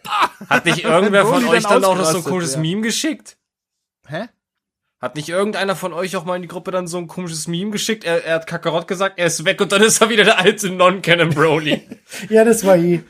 Hat 0.48 0.64
nicht 0.64 0.84
irgendwer 0.84 1.26
von 1.26 1.44
euch 1.46 1.62
dann 1.64 1.84
auch 1.84 1.96
noch 1.96 2.04
so 2.04 2.18
ein 2.18 2.24
komisches 2.24 2.54
ja. 2.54 2.60
Meme 2.60 2.82
geschickt? 2.82 3.36
Hä? 4.06 4.28
Hat 5.00 5.16
nicht 5.16 5.28
irgendeiner 5.28 5.76
von 5.76 5.92
euch 5.92 6.16
auch 6.16 6.24
mal 6.24 6.36
in 6.36 6.42
die 6.42 6.48
Gruppe 6.48 6.70
dann 6.70 6.86
so 6.86 6.96
ein 6.98 7.08
komisches 7.08 7.46
Meme 7.46 7.70
geschickt? 7.70 8.04
Er, 8.04 8.24
er 8.24 8.36
hat 8.36 8.46
Kakarot 8.46 8.88
gesagt, 8.88 9.18
er 9.18 9.26
ist 9.26 9.44
weg 9.44 9.60
und 9.60 9.70
dann 9.72 9.82
ist 9.82 10.00
er 10.00 10.08
wieder 10.08 10.24
der 10.24 10.38
alte 10.38 10.70
Non-Canon 10.70 11.30
Broly. 11.30 11.82
Ja, 12.30 12.44
das 12.44 12.64
war 12.64 12.76
ich. 12.76 13.00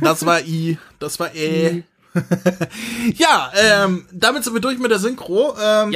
Das 0.00 0.24
war 0.26 0.40
I. 0.42 0.78
Das 0.98 1.18
war 1.20 1.34
E. 1.34 1.82
ja, 3.14 3.52
ähm, 3.54 4.04
damit 4.12 4.42
sind 4.42 4.52
wir 4.54 4.60
durch 4.60 4.78
mit 4.80 4.90
der 4.90 4.98
Synchro. 4.98 5.54
Ähm, 5.62 5.92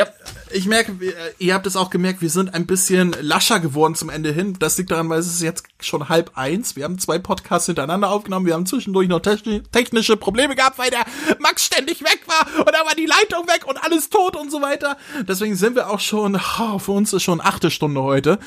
Ich 0.52 0.66
merke, 0.66 1.00
wir- 1.00 1.10
äh, 1.10 1.32
ihr 1.38 1.54
habt 1.54 1.66
es 1.66 1.74
auch 1.74 1.90
gemerkt, 1.90 2.22
wir 2.22 2.30
sind 2.30 2.54
ein 2.54 2.66
bisschen 2.66 3.16
lascher 3.20 3.58
geworden 3.58 3.96
zum 3.96 4.10
Ende 4.10 4.30
hin. 4.30 4.54
Das 4.60 4.78
liegt 4.78 4.92
daran, 4.92 5.08
weil 5.08 5.18
es 5.18 5.26
ist 5.26 5.42
jetzt 5.42 5.64
schon 5.80 6.08
halb 6.08 6.30
eins. 6.38 6.76
Wir 6.76 6.84
haben 6.84 6.98
zwei 7.00 7.18
Podcasts 7.18 7.66
hintereinander 7.66 8.10
aufgenommen. 8.10 8.46
Wir 8.46 8.54
haben 8.54 8.64
zwischendurch 8.64 9.08
noch 9.08 9.18
techni- 9.20 9.62
technische 9.72 10.16
Probleme 10.16 10.54
gehabt, 10.54 10.78
weil 10.78 10.90
der 10.90 11.04
Max 11.40 11.64
ständig 11.64 12.02
weg 12.02 12.20
war 12.26 12.46
und 12.64 12.68
da 12.72 12.86
war 12.86 12.94
die 12.96 13.06
Leitung 13.06 13.48
weg 13.48 13.66
und 13.66 13.78
alles 13.82 14.08
tot 14.08 14.36
und 14.36 14.52
so 14.52 14.62
weiter. 14.62 14.96
Deswegen 15.26 15.56
sind 15.56 15.74
wir 15.74 15.90
auch 15.90 15.98
schon, 16.00 16.40
oh, 16.60 16.78
für 16.78 16.92
uns 16.92 17.12
ist 17.12 17.24
schon 17.24 17.40
achte 17.40 17.72
Stunde 17.72 18.02
heute. 18.04 18.38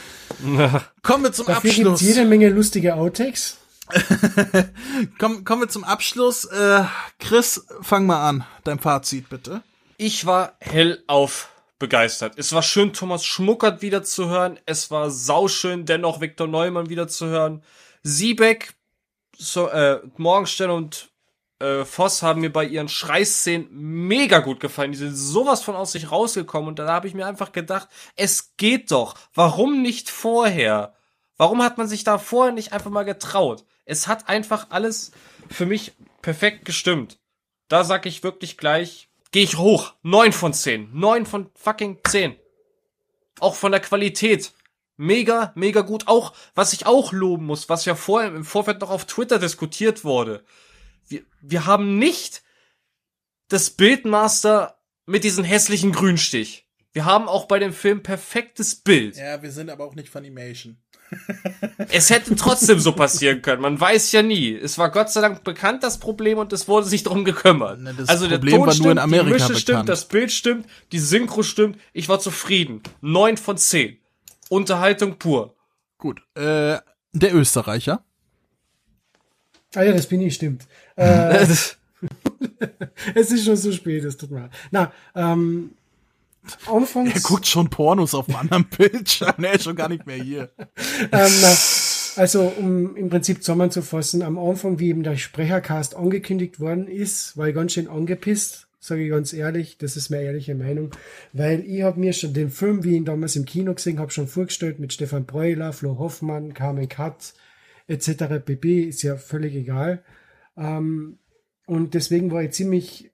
Kommen 1.03 1.23
wir 1.25 1.33
zum 1.33 1.47
Dafür 1.47 1.69
Abschluss. 1.71 1.99
gibt's 1.99 2.15
jede 2.15 2.23
Menge 2.25 2.47
lustige 2.47 2.95
Outtakes. 2.95 3.57
Komm, 5.19 5.43
kommen 5.43 5.61
wir 5.61 5.69
zum 5.69 5.83
Abschluss. 5.83 6.45
Äh, 6.45 6.83
Chris, 7.19 7.65
fang 7.81 8.05
mal 8.05 8.27
an. 8.27 8.45
Dein 8.63 8.79
Fazit 8.79 9.29
bitte. 9.29 9.63
Ich 9.97 10.25
war 10.25 10.53
hellauf 10.59 11.49
begeistert. 11.79 12.33
Es 12.37 12.53
war 12.53 12.63
schön, 12.63 12.93
Thomas 12.93 13.25
Schmuckert 13.25 13.81
wieder 13.81 14.03
zu 14.03 14.29
hören. 14.29 14.59
Es 14.65 14.91
war 14.91 15.09
sauschön, 15.09 15.85
dennoch 15.85 16.21
Viktor 16.21 16.47
Neumann 16.47 16.89
wieder 16.89 17.07
zu 17.07 17.27
hören. 17.27 17.63
Siebeck, 18.03 18.73
so, 19.37 19.67
äh, 19.69 20.01
Morgenstern 20.17 20.71
und 20.71 21.09
äh, 21.59 21.85
Voss 21.85 22.21
haben 22.21 22.41
mir 22.41 22.51
bei 22.51 22.65
ihren 22.65 22.89
Schreiszenen 22.89 23.67
mega 23.71 24.39
gut 24.39 24.59
gefallen. 24.59 24.91
Die 24.91 24.97
sind 24.97 25.15
sowas 25.15 25.63
von 25.63 25.75
aus 25.75 25.91
sich 25.91 26.11
rausgekommen 26.11 26.69
und 26.69 26.79
da 26.79 26.87
habe 26.87 27.07
ich 27.07 27.13
mir 27.13 27.25
einfach 27.25 27.51
gedacht, 27.51 27.87
es 28.15 28.55
geht 28.57 28.91
doch. 28.91 29.15
Warum 29.33 29.81
nicht 29.81 30.09
vorher? 30.09 30.95
Warum 31.37 31.61
hat 31.61 31.77
man 31.77 31.87
sich 31.87 32.03
da 32.03 32.17
vorher 32.17 32.53
nicht 32.53 32.73
einfach 32.73 32.89
mal 32.89 33.03
getraut? 33.03 33.65
Es 33.87 34.07
hat 34.07 34.27
einfach 34.27 34.67
alles 34.69 35.11
für 35.49 35.65
mich 35.65 35.93
perfekt 36.21 36.65
gestimmt. 36.65 37.19
Da 37.69 37.85
sag 37.85 38.05
ich 38.05 38.21
wirklich 38.21 38.57
gleich, 38.57 39.09
gehe 39.31 39.43
ich 39.43 39.57
hoch. 39.57 39.93
Neun 40.03 40.33
von 40.33 40.53
zehn. 40.53 40.89
Neun 40.93 41.25
von 41.25 41.49
fucking 41.55 41.99
zehn. 42.05 42.35
Auch 43.39 43.55
von 43.55 43.71
der 43.71 43.79
Qualität. 43.79 44.51
Mega, 44.97 45.53
mega 45.55 45.81
gut. 45.81 46.07
Auch, 46.07 46.33
was 46.53 46.73
ich 46.73 46.85
auch 46.85 47.13
loben 47.13 47.45
muss, 47.45 47.69
was 47.69 47.85
ja 47.85 47.95
vorher 47.95 48.35
im 48.35 48.43
Vorfeld 48.43 48.81
noch 48.81 48.89
auf 48.89 49.05
Twitter 49.05 49.39
diskutiert 49.39 50.03
wurde. 50.03 50.43
Wir, 51.07 51.23
wir 51.39 51.65
haben 51.65 51.97
nicht 51.97 52.43
das 53.47 53.69
Bildmaster 53.69 54.81
mit 55.05 55.23
diesem 55.23 55.45
hässlichen 55.45 55.93
Grünstich. 55.93 56.67
Wir 56.91 57.05
haben 57.05 57.29
auch 57.29 57.45
bei 57.45 57.59
dem 57.59 57.71
Film 57.71 58.03
perfektes 58.03 58.75
Bild. 58.75 59.15
Ja, 59.15 59.41
wir 59.41 59.51
sind 59.51 59.69
aber 59.69 59.85
auch 59.85 59.95
nicht 59.95 60.09
Funimation. 60.09 60.77
Es 61.89 62.09
hätte 62.09 62.35
trotzdem 62.35 62.79
so 62.79 62.91
passieren 62.91 63.41
können. 63.41 63.61
Man 63.61 63.79
weiß 63.79 64.11
ja 64.11 64.21
nie. 64.21 64.53
Es 64.53 64.77
war 64.77 64.91
Gott 64.91 65.09
sei 65.09 65.21
Dank 65.21 65.43
bekannt, 65.43 65.83
das 65.83 65.99
Problem, 65.99 66.37
und 66.37 66.51
es 66.53 66.67
wurde 66.67 66.87
sich 66.87 67.03
darum 67.03 67.23
gekümmert. 67.23 67.79
Ne, 67.79 67.93
das 67.97 68.09
also 68.09 68.27
der 68.27 68.37
Problem 68.37 68.57
Ton 68.57 68.59
war 68.59 68.65
nur 68.67 68.73
stimmt, 68.73 68.91
in 68.91 68.99
Amerika 68.99 69.25
die 69.25 69.33
Mische 69.33 69.47
bekannt. 69.47 69.61
stimmt, 69.61 69.89
das 69.89 70.05
Bild 70.07 70.31
stimmt, 70.31 70.67
die 70.91 70.99
Synchro 70.99 71.43
stimmt. 71.43 71.77
Ich 71.93 72.09
war 72.09 72.19
zufrieden. 72.19 72.81
Neun 73.01 73.37
von 73.37 73.57
zehn. 73.57 73.97
Unterhaltung 74.49 75.17
pur. 75.17 75.55
Gut. 75.97 76.21
Äh, 76.35 76.77
der 77.13 77.33
Österreicher. 77.33 78.03
Ah 79.75 79.83
ja, 79.83 79.93
das 79.93 80.07
bin 80.07 80.21
ich, 80.21 80.35
stimmt. 80.35 80.65
Äh, 80.97 81.45
es 83.13 83.31
ist 83.31 83.45
schon 83.45 83.55
so 83.55 83.71
spät, 83.71 84.03
es 84.03 84.17
tut 84.17 84.31
mir 84.31 84.41
leid. 84.41 84.51
Na, 84.71 84.91
ähm, 85.13 85.76
anfangs... 86.65 87.13
Er 87.13 87.21
guckt 87.21 87.47
schon 87.47 87.69
Pornos 87.69 88.13
auf 88.13 88.27
einem 88.27 88.37
anderen 88.37 88.65
Bildschirm. 88.65 89.43
Er 89.43 89.53
ist 89.53 89.63
schon 89.63 89.75
gar 89.75 89.89
nicht 89.89 90.05
mehr 90.05 90.17
hier. 90.17 90.49
ähm, 91.11 91.31
also, 92.17 92.51
um 92.57 92.95
im 92.95 93.09
Prinzip 93.09 93.43
zusammenzufassen, 93.43 94.23
am 94.23 94.39
Anfang, 94.39 94.79
wie 94.79 94.89
eben 94.89 95.03
der 95.03 95.17
Sprechercast 95.17 95.95
angekündigt 95.95 96.59
worden 96.59 96.87
ist, 96.87 97.37
war 97.37 97.47
ich 97.47 97.55
ganz 97.55 97.73
schön 97.73 97.87
angepisst, 97.87 98.67
sage 98.79 99.03
ich 99.03 99.11
ganz 99.11 99.33
ehrlich, 99.33 99.77
das 99.77 99.97
ist 99.97 100.09
meine 100.09 100.23
ehrliche 100.23 100.55
Meinung, 100.55 100.91
weil 101.33 101.63
ich 101.65 101.83
habe 101.83 101.99
mir 101.99 102.13
schon 102.13 102.33
den 102.33 102.49
Film, 102.49 102.83
wie 102.83 102.91
ich 102.91 102.95
ihn 102.95 103.05
damals 103.05 103.35
im 103.35 103.45
Kino 103.45 103.73
gesehen 103.73 103.99
habe, 103.99 104.11
schon 104.11 104.27
vorgestellt 104.27 104.79
mit 104.79 104.93
Stefan 104.93 105.25
Breuler, 105.25 105.73
Flo 105.73 105.99
Hoffmann, 105.99 106.53
Carmen 106.53 106.89
Katt, 106.89 107.33
etc. 107.87 108.43
pp. 108.43 108.83
Ist 108.83 109.03
ja 109.03 109.17
völlig 109.17 109.53
egal. 109.55 110.03
Ähm, 110.57 111.19
und 111.67 111.93
deswegen 111.93 112.31
war 112.31 112.41
ich 112.41 112.51
ziemlich 112.51 113.11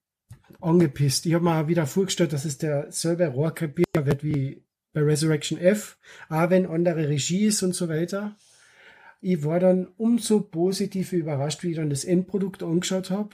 angepisst. 0.63 1.25
Ich 1.25 1.33
habe 1.33 1.43
mir 1.43 1.61
auch 1.61 1.67
wieder 1.67 1.85
vorgestellt, 1.85 2.33
dass 2.33 2.45
es 2.45 2.57
der 2.57 2.91
selbe 2.91 3.27
Rohrkrepierer 3.27 4.05
wird 4.05 4.23
wie 4.23 4.63
bei 4.93 5.01
Resurrection 5.01 5.57
F, 5.57 5.97
auch 6.29 6.49
wenn 6.49 6.65
andere 6.65 7.09
Regie 7.09 7.45
ist 7.45 7.63
und 7.63 7.73
so 7.73 7.89
weiter. 7.89 8.35
Ich 9.21 9.43
war 9.43 9.59
dann 9.59 9.87
umso 9.97 10.41
positiver 10.41 11.15
überrascht, 11.15 11.63
wie 11.63 11.71
ich 11.71 11.77
dann 11.77 11.89
das 11.89 12.03
Endprodukt 12.03 12.61
angeschaut 12.61 13.09
habe. 13.09 13.29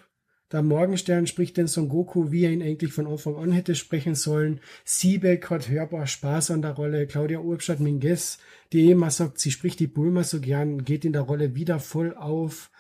Der 0.51 0.63
Morgenstern 0.63 1.27
spricht 1.27 1.57
den 1.57 1.67
Son 1.67 1.89
Goku, 1.89 2.31
wie 2.31 2.45
er 2.45 2.51
ihn 2.51 2.63
eigentlich 2.63 2.91
von 2.91 3.05
Anfang 3.05 3.35
an 3.35 3.51
hätte 3.51 3.75
sprechen 3.75 4.15
sollen. 4.15 4.61
Siebeck 4.83 5.49
hat 5.51 5.69
hörbar 5.69 6.07
Spaß 6.07 6.51
an 6.51 6.63
der 6.63 6.71
Rolle. 6.71 7.05
Claudia 7.05 7.39
Urbstadt 7.39 7.79
Minges, 7.79 8.39
die 8.73 8.87
eh 8.87 8.91
immer 8.91 9.11
sagt, 9.11 9.39
sie 9.39 9.51
spricht 9.51 9.79
die 9.79 9.87
Bulma 9.87 10.23
so 10.23 10.39
gern, 10.39 10.85
geht 10.85 11.05
in 11.05 11.13
der 11.13 11.21
Rolle 11.21 11.53
wieder 11.53 11.79
voll 11.79 12.15
auf. 12.15 12.71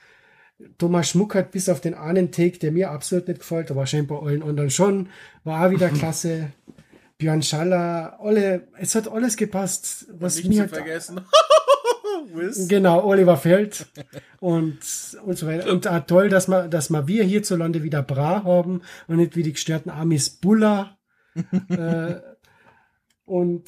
Thomas 0.77 1.09
Schmuck 1.09 1.35
hat 1.35 1.51
bis 1.51 1.69
auf 1.69 1.81
den 1.81 1.93
einen 1.93 2.31
Take, 2.31 2.59
der 2.59 2.71
mir 2.71 2.91
absolut 2.91 3.27
nicht 3.27 3.39
gefällt, 3.39 3.71
aber 3.71 3.85
scheinbar 3.85 4.23
allen 4.23 4.43
anderen 4.43 4.69
schon, 4.69 5.09
war 5.43 5.65
auch 5.65 5.71
wieder 5.71 5.89
klasse. 5.89 6.51
Björn 7.17 7.43
Schaller, 7.43 8.17
alle, 8.21 8.67
es 8.77 8.95
hat 8.95 9.09
alles 9.09 9.35
gepasst, 9.35 10.05
was 10.13 10.37
Nicht 10.37 10.49
mir 10.49 10.63
zu 10.63 10.75
vergessen. 10.75 11.21
Genau, 12.67 13.05
Oliver 13.05 13.37
Feld 13.37 13.87
und, 14.39 14.77
und 15.25 15.37
so 15.37 15.47
weiter. 15.47 15.71
Und 15.71 15.87
auch 15.87 16.05
toll, 16.05 16.29
dass 16.29 16.47
wir, 16.47 16.67
dass 16.67 16.89
wir 16.89 17.07
wir 17.07 17.23
hierzulande 17.23 17.81
wieder 17.81 18.03
Bra 18.03 18.43
haben 18.43 18.81
und 19.07 19.17
nicht 19.17 19.35
wie 19.35 19.43
die 19.43 19.53
gestörten 19.53 19.89
Amis 19.89 20.29
Bulla. 20.29 20.97
äh, 21.69 22.15
und 23.25 23.63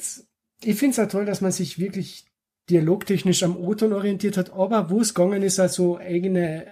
ich 0.62 0.78
finde 0.78 0.92
es 0.92 0.98
auch 1.00 1.10
toll, 1.10 1.24
dass 1.24 1.40
man 1.40 1.50
sich 1.50 1.78
wirklich 1.78 2.26
dialogtechnisch 2.70 3.42
am 3.42 3.56
O-Ton 3.56 3.92
orientiert 3.92 4.36
hat, 4.36 4.52
aber 4.52 4.90
wo 4.90 5.00
es 5.00 5.14
gegangen 5.14 5.42
ist, 5.42 5.58
also 5.58 5.98
eigene 5.98 6.66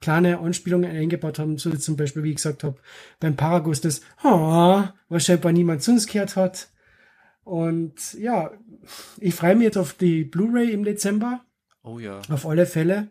kleine 0.00 0.38
Anspielungen 0.38 0.90
eingebaut 0.90 1.38
haben, 1.38 1.58
so 1.58 1.70
zum 1.70 1.96
Beispiel, 1.96 2.22
wie 2.22 2.30
ich 2.30 2.36
gesagt 2.36 2.64
habe, 2.64 2.76
beim 3.20 3.36
Paragus 3.36 3.80
das, 3.80 4.00
oh, 4.22 4.82
was 5.08 5.24
scheinbar 5.24 5.52
niemand 5.52 5.82
sonst 5.82 6.06
gehört 6.06 6.36
hat. 6.36 6.68
Und 7.44 8.14
ja, 8.14 8.50
ich 9.18 9.34
freue 9.34 9.56
mich 9.56 9.64
jetzt 9.64 9.78
auf 9.78 9.94
die 9.94 10.24
Blu-ray 10.24 10.70
im 10.70 10.84
Dezember. 10.84 11.44
Oh 11.82 11.98
ja. 11.98 12.20
Auf 12.28 12.46
alle 12.46 12.66
Fälle. 12.66 13.10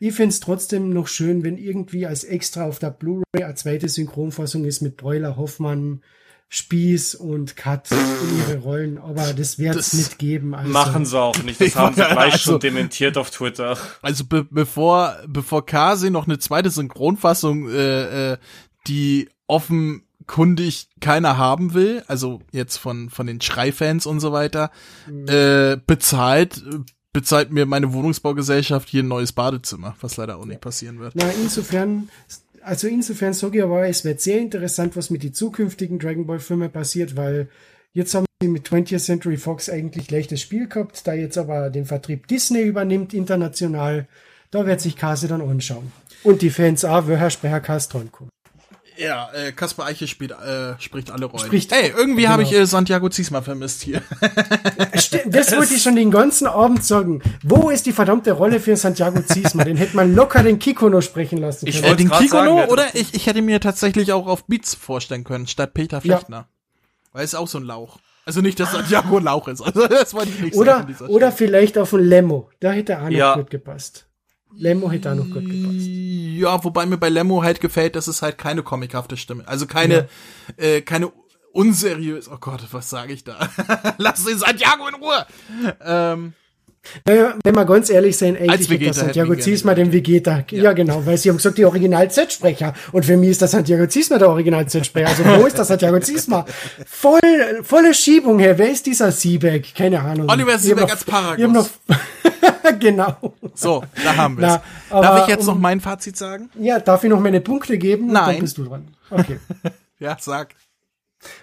Ich 0.00 0.14
finde 0.14 0.30
es 0.30 0.40
trotzdem 0.40 0.90
noch 0.90 1.06
schön, 1.06 1.44
wenn 1.44 1.56
irgendwie 1.56 2.06
als 2.06 2.24
extra 2.24 2.64
auf 2.64 2.78
der 2.78 2.90
Blu-ray 2.90 3.44
eine 3.44 3.54
zweite 3.54 3.88
Synchronfassung 3.88 4.64
ist 4.64 4.82
mit 4.82 4.96
Breuler, 4.96 5.36
Hoffmann, 5.36 6.02
Spieß 6.50 7.14
und 7.14 7.56
Kat 7.56 7.90
in 7.90 8.38
ihre 8.38 8.58
Rollen. 8.58 8.98
Aber 8.98 9.32
das 9.34 9.58
wird 9.58 9.76
es 9.76 9.90
Das 9.90 9.98
nicht 9.98 10.18
geben. 10.18 10.54
Also. 10.54 10.70
Machen 10.70 11.04
sie 11.04 11.18
auch 11.20 11.42
nicht. 11.42 11.60
Das 11.60 11.76
haben 11.76 11.94
sie 11.94 12.02
gleich 12.02 12.32
also- 12.34 12.52
schon 12.52 12.60
dementiert 12.60 13.18
auf 13.18 13.30
Twitter. 13.30 13.76
Also 14.02 14.24
be 14.24 14.44
bevor 14.50 15.16
bevor 15.26 15.64
Kasi 15.66 16.10
noch 16.10 16.26
eine 16.26 16.38
zweite 16.38 16.70
Synchronfassung, 16.70 17.68
äh, 17.70 18.32
äh, 18.32 18.36
die 18.86 19.28
offenkundig 19.46 20.88
keiner 21.00 21.36
haben 21.38 21.74
will, 21.74 22.02
also 22.06 22.40
jetzt 22.52 22.76
von 22.78 23.10
von 23.10 23.26
den 23.26 23.40
Schreifans 23.40 24.06
und 24.06 24.20
so 24.20 24.32
weiter, 24.32 24.70
äh, 25.26 25.76
bezahlt 25.86 26.62
bezahlt 27.12 27.50
mir 27.50 27.66
meine 27.66 27.92
Wohnungsbaugesellschaft 27.92 28.88
hier 28.88 29.02
ein 29.02 29.08
neues 29.08 29.32
Badezimmer, 29.32 29.96
was 30.00 30.16
leider 30.18 30.36
auch 30.36 30.44
nicht 30.44 30.60
passieren 30.60 31.00
wird. 31.00 31.14
Na, 31.16 31.28
insofern, 31.42 32.08
also 32.68 32.86
insofern 32.86 33.32
sage 33.32 33.58
ich 33.58 33.64
aber, 33.64 33.88
es 33.88 34.04
wird 34.04 34.20
sehr 34.20 34.38
interessant, 34.38 34.94
was 34.94 35.08
mit 35.08 35.22
den 35.22 35.32
zukünftigen 35.32 35.98
Dragon 35.98 36.26
Ball 36.26 36.38
Filmen 36.38 36.70
passiert, 36.70 37.16
weil 37.16 37.48
jetzt 37.94 38.14
haben 38.14 38.26
sie 38.42 38.48
mit 38.48 38.68
20th 38.68 39.02
Century 39.02 39.38
Fox 39.38 39.70
eigentlich 39.70 40.10
leichtes 40.10 40.42
Spiel 40.42 40.68
gehabt, 40.68 41.06
da 41.06 41.14
jetzt 41.14 41.38
aber 41.38 41.70
den 41.70 41.86
Vertrieb 41.86 42.28
Disney 42.28 42.60
übernimmt 42.60 43.14
international, 43.14 44.06
da 44.50 44.66
wird 44.66 44.82
sich 44.82 44.96
Kase 44.96 45.28
dann 45.28 45.40
anschauen. 45.40 45.92
Und 46.24 46.42
die 46.42 46.50
Fans 46.50 46.84
auch, 46.84 47.06
woher 47.06 47.30
Sprecher 47.30 47.60
Cast 47.60 47.94
drankommen. 47.94 48.30
Ja, 48.98 49.30
äh, 49.32 49.52
Kaspar 49.52 49.86
Eiche 49.86 50.08
spielt, 50.08 50.32
äh, 50.32 50.74
spricht 50.80 51.10
alle 51.12 51.26
Rollen. 51.26 51.46
Spricht- 51.46 51.70
Ey, 51.72 51.90
irgendwie 51.96 52.22
Genau. 52.22 52.32
habe 52.32 52.42
ich 52.42 52.52
äh, 52.52 52.66
Santiago 52.66 53.08
Ziesma 53.08 53.42
vermisst 53.42 53.82
hier. 53.82 54.02
Das 55.26 55.52
wollte 55.56 55.74
ich 55.74 55.82
schon 55.82 55.96
den 55.96 56.10
ganzen 56.10 56.46
Abend 56.46 56.84
sagen. 56.84 57.22
Wo 57.42 57.70
ist 57.70 57.86
die 57.86 57.92
verdammte 57.92 58.32
Rolle 58.32 58.60
für 58.60 58.76
Santiago 58.76 59.20
Ziesma? 59.22 59.64
Den 59.64 59.76
hätte 59.76 59.94
man 59.96 60.14
locker 60.14 60.42
den 60.42 60.58
Kiko 60.58 60.88
noch 60.88 61.02
sprechen 61.02 61.38
lassen 61.38 61.70
können. 61.70 61.84
äh, 61.84 61.96
den 61.96 62.10
Kikono 62.10 62.28
sagen, 62.44 62.56
der- 62.56 62.70
oder 62.72 62.86
ich, 62.94 63.14
ich 63.14 63.26
hätte 63.26 63.42
mir 63.42 63.60
tatsächlich 63.60 64.12
auch 64.12 64.26
auf 64.26 64.44
Beats 64.46 64.74
vorstellen 64.74 65.24
können, 65.24 65.46
statt 65.46 65.74
Peter 65.74 65.98
Ja. 65.98 66.00
Flechtner. 66.00 66.48
Weil 67.12 67.24
es 67.24 67.32
ist 67.32 67.38
auch 67.38 67.48
so 67.48 67.58
ein 67.58 67.64
Lauch. 67.64 67.98
Also 68.24 68.40
nicht, 68.42 68.60
dass 68.60 68.72
Santiago 68.72 69.16
ein 69.18 69.24
Lauch 69.24 69.48
ist. 69.48 69.62
Also 69.62 69.86
das 69.88 70.12
wollte 70.12 70.30
ich 70.30 70.40
nicht 70.40 70.54
sagen. 70.54 70.60
Oder, 70.68 70.84
dieser 70.84 71.08
oder 71.08 71.32
vielleicht 71.32 71.78
auf 71.78 71.92
ein 71.94 72.04
Lemmo. 72.04 72.50
Da 72.60 72.72
hätte 72.72 72.92
er 72.94 72.98
auch 73.00 73.04
noch 73.04 73.10
Ja. 73.10 73.34
gut 73.36 73.50
gepasst. 73.50 74.06
Lemmo 74.56 74.90
hätte 74.90 75.10
auch 75.12 75.14
noch 75.16 75.24
gut 75.30 75.44
gepasst. 75.46 75.86
Ja, 75.88 76.62
wobei 76.64 76.86
mir 76.86 76.98
bei 76.98 77.08
Lemmo 77.08 77.42
halt 77.42 77.60
gefällt, 77.60 77.96
dass 77.96 78.06
es 78.08 78.22
halt 78.22 78.38
keine 78.38 78.62
comichafte 78.62 79.16
Stimme, 79.16 79.46
also 79.46 79.66
keine, 79.66 80.08
äh, 80.56 80.80
keine 80.80 81.10
unseriös, 81.52 82.28
oh 82.30 82.36
Gott, 82.40 82.60
was 82.72 82.90
sage 82.90 83.12
ich 83.12 83.24
da? 83.24 83.36
Lass 83.98 84.24
den 84.24 84.38
Santiago 84.38 84.86
in 84.88 84.94
Ruhe! 84.96 85.26
Ähm, 85.84 86.32
Naja, 87.04 87.34
wenn 87.42 87.54
wir 87.54 87.64
ganz 87.64 87.90
ehrlich 87.90 88.16
sein, 88.16 88.36
Als 88.36 88.48
eigentlich 88.48 88.70
Vegeta 88.70 88.92
der 88.92 88.94
Santiago 88.94 89.34
Ziesma 89.36 89.74
den 89.74 89.92
Vegeta. 89.92 90.44
Ja. 90.52 90.72
genau, 90.72 91.04
weil 91.04 91.18
sie 91.18 91.28
haben 91.28 91.36
gesagt, 91.36 91.58
die 91.58 91.64
Original-Z-Sprecher. 91.64 92.72
Und 92.92 93.04
für 93.04 93.16
mich 93.16 93.30
ist 93.30 93.40
der 93.40 93.48
Santiago 93.48 93.86
Ziesma 93.88 94.16
der 94.18 94.30
Original-Z-Sprecher. 94.30 95.08
Also 95.08 95.24
wo 95.24 95.46
ist 95.46 95.58
der 95.58 95.64
Santiago 95.66 95.98
Ziesma? 96.00 96.46
Voll, 96.86 97.20
volle 97.62 97.92
Schiebung 97.92 98.38
her. 98.38 98.56
Wer 98.56 98.70
ist 98.70 98.86
dieser 98.86 99.10
Siebeck? 99.12 99.74
Keine 99.74 100.00
Ahnung. 100.00 100.30
Oliver 100.30 100.56
Siebeck 100.58 100.84
noch- 100.84 100.90
als 100.90 101.04
Paragus. 101.04 101.70
Noch 102.64 102.78
genau. 102.78 103.34
So, 103.54 103.84
da 104.04 104.16
haben 104.16 104.38
wir 104.38 104.46
es. 104.48 104.90
Darf 104.90 105.22
ich 105.22 105.28
jetzt 105.28 105.46
noch 105.46 105.54
um- 105.54 105.60
mein 105.60 105.80
Fazit 105.80 106.16
sagen? 106.16 106.50
Ja, 106.58 106.78
darf 106.80 107.04
ich 107.04 107.10
noch 107.10 107.20
meine 107.20 107.40
Punkte 107.40 107.78
geben? 107.78 108.06
Und 108.06 108.12
Nein. 108.12 108.32
Dann 108.34 108.40
bist 108.40 108.58
du 108.58 108.64
dran. 108.64 108.88
Okay. 109.10 109.38
Ja, 110.00 110.16
sag. 110.20 110.54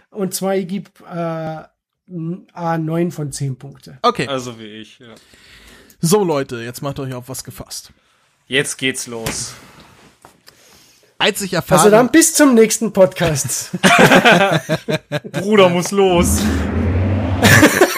Und 0.10 0.34
zwar, 0.34 0.56
ich 0.56 0.66
gebe 0.66 0.90
äh, 1.12 1.64
A9 2.54 3.12
von 3.12 3.34
10 3.34 3.58
Punkte. 3.58 3.98
Okay. 4.02 4.28
Also 4.30 4.58
wie 4.60 4.68
ich, 4.80 5.00
ja. 5.00 5.14
So, 6.00 6.24
Leute, 6.24 6.62
jetzt 6.62 6.82
macht 6.82 6.98
euch 7.00 7.14
auf 7.14 7.28
was 7.28 7.44
gefasst. 7.44 7.92
Jetzt 8.48 8.78
geht's 8.78 9.08
los. 9.08 9.56
Als 11.18 11.42
ich 11.42 11.52
erfahren 11.54 11.80
Also 11.80 11.92
dann 11.92 12.12
bis 12.12 12.34
zum 12.34 12.54
nächsten 12.54 12.94
Podcast. 12.94 13.72
Bruder 15.34 15.68
muss 15.68 15.92
los. 15.92 16.42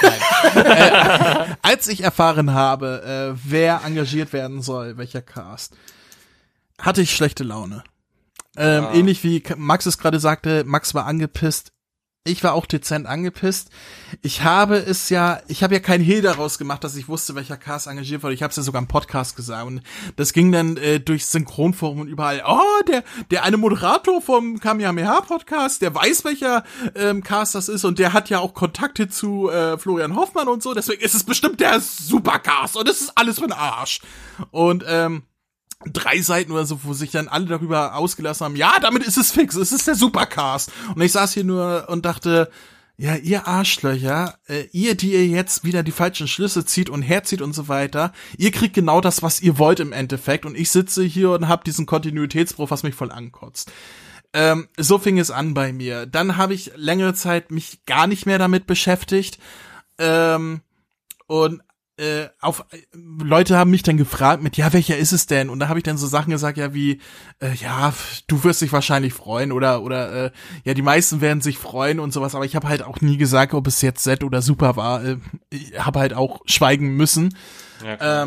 Äh, 0.01 1.55
als 1.61 1.87
ich 1.87 2.01
erfahren 2.03 2.53
habe, 2.53 3.35
äh, 3.35 3.39
wer 3.43 3.81
engagiert 3.85 4.33
werden 4.33 4.61
soll, 4.61 4.97
welcher 4.97 5.21
Cast, 5.21 5.73
hatte 6.79 7.01
ich 7.01 7.15
schlechte 7.15 7.43
Laune. 7.43 7.83
Ähm, 8.55 8.83
Ja. 8.83 8.93
Ähnlich 8.93 9.23
wie 9.23 9.43
Max 9.55 9.85
es 9.85 9.97
gerade 9.97 10.19
sagte, 10.19 10.63
Max 10.65 10.93
war 10.93 11.05
angepisst. 11.05 11.71
Ich 12.27 12.43
war 12.43 12.53
auch 12.53 12.65
dezent 12.65 13.07
angepisst. 13.07 13.69
Ich 14.21 14.43
habe 14.43 14.77
es 14.77 15.09
ja, 15.09 15.41
ich 15.47 15.63
habe 15.63 15.73
ja 15.73 15.79
kein 15.79 16.01
Hehl 16.01 16.21
daraus 16.21 16.57
gemacht, 16.57 16.83
dass 16.83 16.95
ich 16.95 17.07
wusste, 17.07 17.35
welcher 17.35 17.57
Cast 17.57 17.87
engagiert 17.87 18.23
wurde. 18.23 18.33
Ich 18.33 18.43
habe 18.43 18.51
es 18.51 18.57
ja 18.57 18.63
sogar 18.63 18.81
im 18.81 18.87
Podcast 18.87 19.35
gesagt 19.35 19.65
und 19.65 19.81
das 20.15 20.33
ging 20.33 20.51
dann 20.51 20.77
äh, 20.77 20.99
durch 20.99 21.25
Synchronforum 21.25 22.01
und 22.01 22.07
überall. 22.07 22.43
Oh, 22.45 22.83
der 22.87 23.03
der 23.31 23.43
eine 23.43 23.57
Moderator 23.57 24.21
vom 24.21 24.59
Kamehameha 24.59 25.21
Podcast, 25.21 25.81
der 25.81 25.95
weiß 25.95 26.25
welcher 26.25 26.63
ähm, 26.95 27.23
Cast 27.23 27.55
das 27.55 27.69
ist 27.69 27.85
und 27.85 27.99
der 27.99 28.13
hat 28.13 28.29
ja 28.29 28.39
auch 28.39 28.53
Kontakte 28.53 29.07
zu 29.07 29.49
äh, 29.49 29.77
Florian 29.77 30.15
Hoffmann 30.15 30.47
und 30.47 30.61
so. 30.61 30.73
Deswegen 30.73 31.01
ist 31.01 31.15
es 31.15 31.23
bestimmt 31.23 31.59
der 31.59 31.79
Supercast 31.79 32.75
und 32.75 32.87
es 32.89 33.01
ist 33.01 33.13
alles 33.15 33.39
für 33.39 33.47
den 33.47 33.53
Arsch. 33.53 34.01
Und 34.51 34.83
ähm, 34.87 35.23
drei 35.85 36.21
Seiten 36.21 36.51
oder 36.51 36.65
so, 36.65 36.79
wo 36.83 36.93
sich 36.93 37.11
dann 37.11 37.27
alle 37.27 37.45
darüber 37.45 37.95
ausgelassen 37.95 38.45
haben, 38.45 38.55
ja, 38.55 38.79
damit 38.81 39.03
ist 39.03 39.17
es 39.17 39.31
fix, 39.31 39.55
es 39.55 39.71
ist 39.71 39.87
der 39.87 39.95
Supercast. 39.95 40.71
Und 40.95 41.01
ich 41.01 41.11
saß 41.11 41.33
hier 41.33 41.43
nur 41.43 41.87
und 41.89 42.05
dachte, 42.05 42.49
ja, 42.99 43.15
ihr 43.15 43.47
Arschlöcher, 43.47 44.39
äh, 44.47 44.63
ihr, 44.71 44.95
die 44.95 45.13
ihr 45.13 45.27
jetzt 45.27 45.63
wieder 45.63 45.83
die 45.83 45.91
falschen 45.91 46.27
Schlüsse 46.27 46.65
zieht 46.65 46.89
und 46.89 47.03
herzieht 47.03 47.43
und 47.43 47.53
so 47.53 47.67
weiter, 47.67 48.11
ihr 48.37 48.51
kriegt 48.51 48.73
genau 48.73 49.01
das, 49.01 49.21
was 49.21 49.39
ihr 49.39 49.59
wollt 49.59 49.79
im 49.79 49.93
Endeffekt. 49.93 50.45
Und 50.45 50.57
ich 50.57 50.71
sitze 50.71 51.03
hier 51.03 51.31
und 51.31 51.47
hab 51.47 51.63
diesen 51.63 51.85
Kontinuitätsbruch, 51.85 52.71
was 52.71 52.81
mich 52.81 52.95
voll 52.95 53.11
ankotzt. 53.11 53.71
Ähm, 54.33 54.67
so 54.77 54.97
fing 54.97 55.19
es 55.19 55.29
an 55.29 55.53
bei 55.53 55.73
mir. 55.73 56.07
Dann 56.07 56.37
habe 56.37 56.55
ich 56.55 56.71
längere 56.75 57.13
Zeit 57.13 57.51
mich 57.51 57.85
gar 57.85 58.07
nicht 58.07 58.25
mehr 58.25 58.39
damit 58.39 58.65
beschäftigt. 58.65 59.37
Ähm, 59.99 60.61
und 61.27 61.61
äh, 61.97 62.29
auf 62.41 62.65
Leute 62.93 63.57
haben 63.57 63.71
mich 63.71 63.83
dann 63.83 63.97
gefragt 63.97 64.43
mit 64.43 64.55
ja 64.57 64.71
welcher 64.71 64.97
ist 64.97 65.11
es 65.11 65.25
denn? 65.25 65.49
Und 65.49 65.59
da 65.59 65.67
habe 65.67 65.79
ich 65.79 65.83
dann 65.83 65.97
so 65.97 66.07
Sachen 66.07 66.31
gesagt 66.31 66.57
ja 66.57 66.73
wie 66.73 67.01
äh, 67.39 67.53
ja 67.55 67.93
du 68.27 68.43
wirst 68.43 68.61
dich 68.61 68.71
wahrscheinlich 68.71 69.13
freuen 69.13 69.51
oder 69.51 69.81
oder 69.81 70.25
äh, 70.25 70.31
ja 70.63 70.73
die 70.73 70.81
meisten 70.81 71.21
werden 71.21 71.41
sich 71.41 71.57
freuen 71.57 71.99
und 71.99 72.13
sowas. 72.13 72.35
Aber 72.35 72.45
ich 72.45 72.55
habe 72.55 72.67
halt 72.67 72.83
auch 72.83 73.01
nie 73.01 73.17
gesagt 73.17 73.53
ob 73.53 73.67
es 73.67 73.81
jetzt 73.81 74.03
Z 74.03 74.23
oder 74.23 74.41
Super 74.41 74.75
war. 74.75 75.03
Äh, 75.03 75.17
ich 75.49 75.73
habe 75.77 75.99
halt 75.99 76.13
auch 76.13 76.41
schweigen 76.45 76.95
müssen. 76.95 77.35
Ja, 77.83 77.97
klar. 77.97 78.23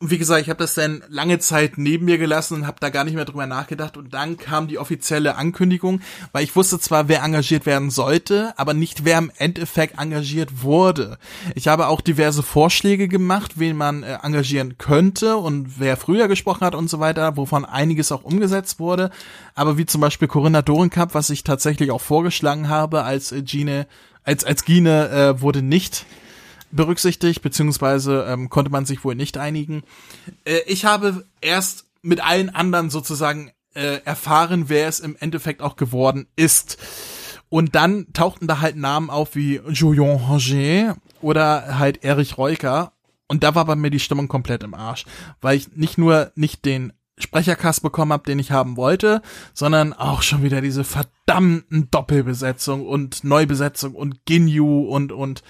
Ähm, 0.00 0.10
wie 0.10 0.18
gesagt, 0.18 0.42
ich 0.42 0.50
habe 0.50 0.58
das 0.58 0.74
dann 0.74 1.02
lange 1.08 1.38
Zeit 1.38 1.78
neben 1.78 2.04
mir 2.04 2.18
gelassen 2.18 2.54
und 2.54 2.66
habe 2.66 2.78
da 2.80 2.90
gar 2.90 3.04
nicht 3.04 3.14
mehr 3.14 3.24
drüber 3.24 3.46
nachgedacht. 3.46 3.96
Und 3.96 4.12
dann 4.12 4.36
kam 4.36 4.68
die 4.68 4.78
offizielle 4.78 5.36
Ankündigung, 5.36 6.00
weil 6.32 6.44
ich 6.44 6.54
wusste 6.54 6.78
zwar, 6.78 7.08
wer 7.08 7.22
engagiert 7.22 7.66
werden 7.66 7.90
sollte, 7.90 8.52
aber 8.58 8.74
nicht 8.74 9.04
wer 9.04 9.18
im 9.18 9.30
Endeffekt 9.38 9.98
engagiert 9.98 10.62
wurde. 10.62 11.18
Ich 11.54 11.68
habe 11.68 11.88
auch 11.88 12.00
diverse 12.00 12.42
Vorschläge 12.42 13.08
gemacht, 13.08 13.52
wen 13.56 13.76
man 13.76 14.02
äh, 14.02 14.18
engagieren 14.22 14.78
könnte 14.78 15.36
und 15.36 15.78
wer 15.80 15.96
früher 15.96 16.28
gesprochen 16.28 16.64
hat 16.64 16.74
und 16.74 16.90
so 16.90 17.00
weiter, 17.00 17.36
wovon 17.36 17.64
einiges 17.64 18.12
auch 18.12 18.24
umgesetzt 18.24 18.78
wurde. 18.78 19.10
Aber 19.54 19.78
wie 19.78 19.86
zum 19.86 20.00
Beispiel 20.00 20.28
Corinna 20.28 20.62
Dorenkamp, 20.62 21.14
was 21.14 21.30
ich 21.30 21.44
tatsächlich 21.44 21.90
auch 21.90 22.02
vorgeschlagen 22.02 22.68
habe 22.68 23.04
als 23.04 23.32
äh, 23.32 23.42
Gine, 23.42 23.86
als 24.24 24.44
als 24.44 24.64
Gine 24.64 25.08
äh, 25.08 25.40
wurde 25.40 25.62
nicht 25.62 26.04
berücksichtigt, 26.70 27.42
beziehungsweise 27.42 28.26
ähm, 28.28 28.50
konnte 28.50 28.70
man 28.70 28.86
sich 28.86 29.04
wohl 29.04 29.14
nicht 29.14 29.38
einigen. 29.38 29.82
Äh, 30.44 30.60
ich 30.66 30.84
habe 30.84 31.24
erst 31.40 31.86
mit 32.02 32.24
allen 32.24 32.50
anderen 32.50 32.90
sozusagen 32.90 33.52
äh, 33.74 34.00
erfahren, 34.04 34.68
wer 34.68 34.88
es 34.88 35.00
im 35.00 35.16
Endeffekt 35.18 35.62
auch 35.62 35.76
geworden 35.76 36.26
ist. 36.36 36.78
Und 37.48 37.74
dann 37.74 38.12
tauchten 38.12 38.46
da 38.46 38.60
halt 38.60 38.76
Namen 38.76 39.10
auf 39.10 39.36
wie 39.36 39.60
Julien 39.68 40.16
Roger 40.16 40.96
oder 41.20 41.78
halt 41.78 42.02
Erich 42.02 42.38
Reuker. 42.38 42.92
Und 43.28 43.44
da 43.44 43.54
war 43.54 43.64
bei 43.64 43.76
mir 43.76 43.90
die 43.90 44.00
Stimmung 44.00 44.28
komplett 44.28 44.62
im 44.62 44.74
Arsch, 44.74 45.04
weil 45.40 45.56
ich 45.56 45.76
nicht 45.76 45.98
nur 45.98 46.32
nicht 46.34 46.64
den 46.64 46.92
Sprechercast 47.18 47.82
bekommen 47.82 48.12
habe, 48.12 48.24
den 48.24 48.38
ich 48.38 48.50
haben 48.50 48.76
wollte, 48.76 49.22
sondern 49.54 49.92
auch 49.92 50.22
schon 50.22 50.42
wieder 50.42 50.60
diese 50.60 50.84
verdammten 50.84 51.90
Doppelbesetzung 51.90 52.86
und 52.86 53.24
Neubesetzung 53.24 53.94
und 53.94 54.26
Ginyu 54.26 54.82
und 54.82 55.12
und 55.12 55.42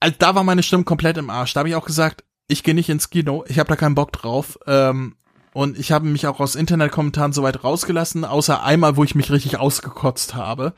also 0.00 0.14
da 0.18 0.34
war 0.34 0.44
meine 0.44 0.62
Stimme 0.62 0.84
komplett 0.84 1.16
im 1.16 1.30
Arsch. 1.30 1.54
Da 1.54 1.60
habe 1.60 1.68
ich 1.68 1.74
auch 1.74 1.86
gesagt, 1.86 2.24
ich 2.48 2.62
gehe 2.62 2.74
nicht 2.74 2.88
ins 2.88 3.10
Kino, 3.10 3.44
ich 3.48 3.58
habe 3.58 3.68
da 3.68 3.76
keinen 3.76 3.94
Bock 3.94 4.12
drauf. 4.12 4.58
Ähm, 4.66 5.16
und 5.52 5.78
ich 5.78 5.92
habe 5.92 6.06
mich 6.06 6.26
auch 6.26 6.40
aus 6.40 6.54
Internetkommentaren 6.54 7.32
soweit 7.32 7.64
rausgelassen, 7.64 8.24
außer 8.24 8.62
einmal, 8.62 8.96
wo 8.96 9.04
ich 9.04 9.14
mich 9.14 9.30
richtig 9.30 9.58
ausgekotzt 9.58 10.34
habe. 10.34 10.74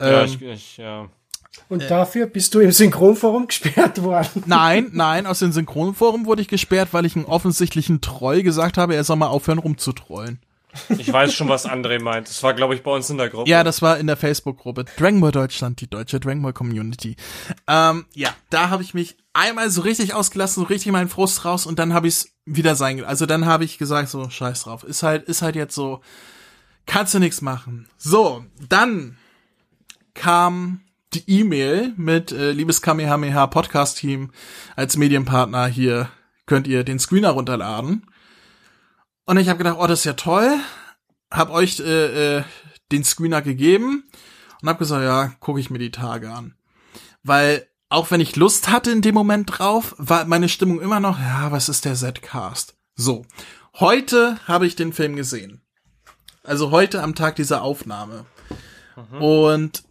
Ja, 0.00 0.22
Ähm, 0.22 0.26
ich, 0.26 0.42
ich, 0.42 0.76
ja. 0.76 1.08
Und 1.68 1.90
dafür 1.90 2.26
bist 2.26 2.54
du 2.54 2.60
im 2.60 2.70
Synchronforum 2.70 3.46
gesperrt 3.48 4.02
worden. 4.02 4.44
Nein, 4.46 4.90
nein, 4.92 5.26
aus 5.26 5.40
dem 5.40 5.52
Synchronforum 5.52 6.26
wurde 6.26 6.42
ich 6.42 6.48
gesperrt, 6.48 6.90
weil 6.92 7.06
ich 7.06 7.16
einen 7.16 7.24
offensichtlichen 7.24 8.00
Troll 8.00 8.42
gesagt 8.42 8.78
habe, 8.78 8.94
er 8.94 9.04
soll 9.04 9.16
mal 9.16 9.26
aufhören 9.26 9.58
rumzutrollen. 9.58 10.40
Ich 10.88 11.12
weiß 11.12 11.32
schon, 11.34 11.48
was 11.48 11.68
André 11.68 12.00
meint. 12.00 12.28
Das 12.28 12.42
war, 12.42 12.54
glaube 12.54 12.74
ich, 12.74 12.82
bei 12.82 12.90
uns 12.92 13.10
in 13.10 13.18
der 13.18 13.28
Gruppe. 13.28 13.50
Ja, 13.50 13.64
das 13.64 13.82
war 13.82 13.98
in 13.98 14.06
der 14.06 14.16
Facebook-Gruppe 14.16 14.84
Dragon 14.96 15.20
Ball 15.20 15.32
Deutschland, 15.32 15.80
die 15.80 15.88
deutsche 15.88 16.20
Dragon 16.20 16.42
Ball 16.42 16.52
Community. 16.52 17.16
Ähm, 17.66 18.06
ja, 18.14 18.30
da 18.50 18.70
habe 18.70 18.82
ich 18.82 18.94
mich 18.94 19.16
einmal 19.32 19.70
so 19.70 19.82
richtig 19.82 20.14
ausgelassen, 20.14 20.62
so 20.62 20.68
richtig 20.68 20.92
meinen 20.92 21.08
Frust 21.08 21.44
raus 21.44 21.66
und 21.66 21.78
dann 21.78 21.94
habe 21.94 22.08
ich 22.08 22.14
es 22.14 22.32
wieder 22.44 22.74
sein. 22.74 23.04
Also 23.04 23.26
dann 23.26 23.46
habe 23.46 23.64
ich 23.64 23.78
gesagt, 23.78 24.08
so 24.08 24.28
scheiß 24.28 24.64
drauf, 24.64 24.84
ist 24.84 25.02
halt, 25.02 25.24
ist 25.24 25.42
halt 25.42 25.56
jetzt 25.56 25.74
so, 25.74 26.00
kannst 26.86 27.14
du 27.14 27.18
nichts 27.18 27.40
machen. 27.40 27.88
So, 27.96 28.44
dann 28.68 29.16
kam 30.14 30.82
die 31.12 31.24
E-Mail 31.26 31.92
mit 31.96 32.32
äh, 32.32 32.52
liebes 32.52 32.82
Kamehameha 32.82 33.46
Podcast 33.48 33.98
Team 33.98 34.30
als 34.76 34.96
Medienpartner 34.96 35.66
hier 35.66 36.10
könnt 36.46 36.66
ihr 36.66 36.82
den 36.82 36.98
Screener 36.98 37.30
runterladen. 37.30 38.06
Und 39.30 39.36
ich 39.36 39.48
habe 39.48 39.58
gedacht, 39.58 39.76
oh, 39.78 39.86
das 39.86 40.00
ist 40.00 40.06
ja 40.06 40.14
toll. 40.14 40.58
Hab 41.30 41.50
euch 41.50 41.78
äh, 41.78 42.38
äh, 42.38 42.42
den 42.90 43.04
Screener 43.04 43.42
gegeben 43.42 44.02
und 44.60 44.68
hab 44.68 44.80
gesagt, 44.80 45.04
ja, 45.04 45.28
gucke 45.38 45.60
ich 45.60 45.70
mir 45.70 45.78
die 45.78 45.92
Tage 45.92 46.32
an. 46.32 46.56
Weil 47.22 47.68
auch 47.90 48.10
wenn 48.10 48.20
ich 48.20 48.34
Lust 48.34 48.70
hatte 48.70 48.90
in 48.90 49.02
dem 49.02 49.14
Moment 49.14 49.56
drauf, 49.56 49.94
war 49.98 50.24
meine 50.24 50.48
Stimmung 50.48 50.80
immer 50.80 50.98
noch, 50.98 51.20
ja, 51.20 51.52
was 51.52 51.68
ist 51.68 51.84
der 51.84 51.94
Z-Cast? 51.94 52.74
So, 52.96 53.24
heute 53.78 54.36
habe 54.48 54.66
ich 54.66 54.74
den 54.74 54.92
Film 54.92 55.14
gesehen. 55.14 55.60
Also 56.42 56.72
heute 56.72 57.00
am 57.00 57.14
Tag 57.14 57.36
dieser 57.36 57.62
Aufnahme. 57.62 58.26
Und 59.20 59.84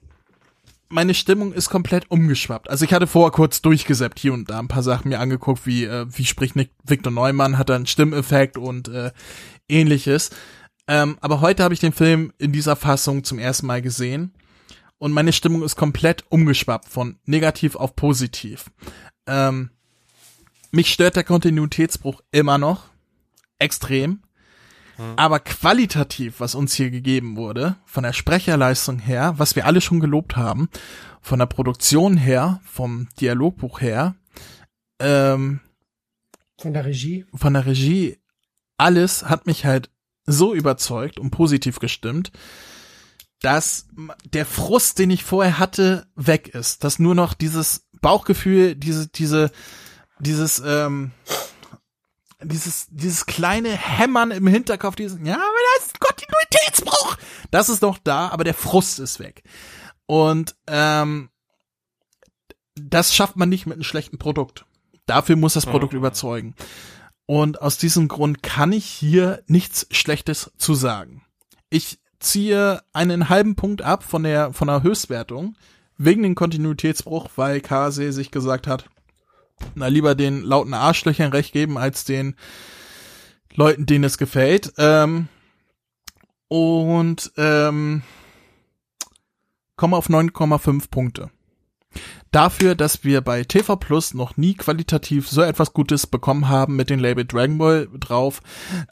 meine 0.90 1.14
Stimmung 1.14 1.53
ist 1.53 1.70
komplett 1.70 2.10
umgeschwappt. 2.10 2.70
Also 2.70 2.84
ich 2.84 2.94
hatte 2.94 3.07
vorher 3.07 3.32
kurz 3.32 3.61
durchgesäppt 3.61 4.20
hier 4.20 4.34
und 4.34 4.49
da 4.49 4.60
ein 4.60 4.68
paar 4.68 4.84
Sachen 4.84 5.10
mir 5.10 5.20
angeguckt, 5.20 5.66
wie 5.66 5.86
äh, 5.86 6.06
wie 6.10 6.26
spricht 6.26 6.56
Nick 6.56 6.72
Victor 6.84 7.11
Neumann, 7.14 7.57
hat 7.57 7.70
er 7.70 7.76
einen 7.76 7.86
Stimmeffekt 7.86 8.57
und 8.57 8.88
äh, 8.88 9.11
ähnliches. 9.70 10.32
Ähm, 10.88 11.18
aber 11.22 11.41
heute 11.41 11.64
habe 11.64 11.74
ich 11.74 11.80
den 11.80 11.94
Film 11.94 12.34
in 12.40 12.52
dieser 12.52 12.76
Fassung 12.76 13.24
zum 13.24 13.38
ersten 13.38 13.68
Mal 13.68 13.82
gesehen 13.82 14.34
und 14.98 15.14
meine 15.14 15.34
Stimmung 15.34 15.64
ist 15.64 15.76
komplett 15.76 16.26
umgeschwappt 16.30 16.90
von 16.90 17.20
negativ 17.26 17.76
auf 17.76 17.95
positiv. 17.95 18.72
Ähm, 19.28 19.70
mich 20.72 20.91
stört 20.91 21.16
der 21.16 21.24
Kontinuitätsbruch 21.24 22.22
immer 22.32 22.57
noch 22.57 22.86
extrem. 23.60 24.24
Aber 25.15 25.39
qualitativ, 25.39 26.39
was 26.39 26.55
uns 26.55 26.73
hier 26.73 26.91
gegeben 26.91 27.38
wurde, 27.38 27.77
von 27.85 28.03
der 28.03 28.13
Sprecherleistung 28.13 28.99
her, 28.99 29.34
was 29.38 29.55
wir 29.55 29.65
alle 29.65 29.81
schon 29.81 29.99
gelobt 29.99 30.35
haben, 30.35 30.69
von 31.21 31.39
der 31.39 31.45
Produktion 31.45 32.17
her, 32.17 32.59
vom 32.65 33.07
Dialogbuch 33.19 33.81
her, 33.81 34.15
ähm, 34.99 35.61
Von 36.59 36.73
der 36.73 36.85
Regie. 36.85 37.26
von 37.34 37.53
der 37.53 37.65
Regie, 37.65 38.17
alles 38.77 39.26
hat 39.26 39.45
mich 39.45 39.65
halt 39.65 39.89
so 40.26 40.53
überzeugt 40.53 41.19
und 41.19 41.31
positiv 41.31 41.80
gestimmt, 41.80 42.31
dass 43.41 43.88
der 44.34 44.45
Frust, 44.45 44.99
den 44.99 45.11
ich 45.11 45.23
vorher 45.23 45.59
hatte, 45.59 46.07
weg 46.15 46.49
ist. 46.49 46.84
Dass 46.84 46.99
nur 46.99 47.15
noch 47.15 47.34
dieses 47.34 47.88
Bauchgefühl, 48.01 48.76
diese, 48.76 49.07
diese, 49.07 49.51
dieses, 50.19 50.61
ähm, 50.65 51.11
dieses, 52.41 52.88
dieses 52.90 53.26
kleine 53.26 53.70
Hämmern 53.70 54.32
im 54.32 54.48
Hinterkopf, 54.48 54.95
diesen, 54.95 55.26
ja, 55.26 55.36
aber 55.36 55.44
das 55.76 55.88
ist 55.88 55.95
ein 55.95 55.99
Kontinuitätsbruch. 55.99 57.18
Das 57.52 57.70
ist 57.70 57.82
noch 57.82 57.98
da, 57.98 58.30
aber 58.30 58.44
der 58.44 58.53
Frust 58.53 58.99
ist 58.99 59.20
weg. 59.20 59.44
Und 60.06 60.56
ähm, 60.68 61.30
das 62.76 63.14
schafft 63.14 63.36
man 63.36 63.49
nicht 63.49 63.66
mit 63.66 63.76
einem 63.76 63.84
schlechten 63.84 64.18
Produkt. 64.18 64.66
Dafür 65.06 65.36
muss 65.36 65.53
das 65.53 65.66
Produkt 65.66 65.94
mhm. 65.94 65.99
überzeugen. 65.99 66.56
Und 67.26 67.61
aus 67.61 67.78
diesem 67.78 68.07
Grund 68.07 68.41
kann 68.41 68.72
ich 68.72 68.86
hier 68.86 69.44
nichts 69.48 69.88
Schlechtes 69.91 70.52
zu 70.57 70.74
sagen. 70.74 71.24
Ich 71.70 71.99
ziehe 72.20 72.82
einen 72.94 73.30
halben 73.30 73.56
Punkt 73.56 73.82
ab 73.82 74.03
von 74.03 74.24
der, 74.24 74.53
von 74.53 74.68
der 74.68 74.84
Höchstwertung 74.84 75.56
wegen 75.98 76.24
dem 76.24 76.36
Kontinuitätsbruch, 76.36 77.30
weil 77.36 77.61
Kase 77.61 78.11
sich 78.14 78.32
gesagt 78.32 78.66
hat, 78.66 78.90
na 79.76 79.88
lieber 79.88 80.15
den 80.15 80.41
lauten 80.41 80.73
Arschlöchern 80.73 81.31
recht 81.31 81.53
geben 81.53 81.77
als 81.77 82.06
den 82.06 82.36
Leuten, 83.53 83.86
denen 83.86 84.03
es 84.03 84.18
gefällt. 84.18 84.73
Ähm, 84.77 85.27
und 86.48 87.31
ähm, 87.38 88.02
komme 89.76 89.98
auf 89.98 90.10
9,5 90.10 90.90
Punkte. 90.90 91.31
Dafür, 92.31 92.76
dass 92.76 93.03
wir 93.03 93.22
bei 93.22 93.44
TV 93.44 93.76
Plus 93.76 94.14
noch 94.14 94.38
nie 94.38 94.53
qualitativ 94.53 95.27
so 95.27 95.41
etwas 95.41 95.73
Gutes 95.73 96.06
bekommen 96.06 96.48
haben 96.48 96.76
mit 96.76 96.91
dem 96.91 96.99
Label 96.99 97.26
Dragon 97.26 97.57
Ball 97.57 97.88
drauf. 97.99 98.41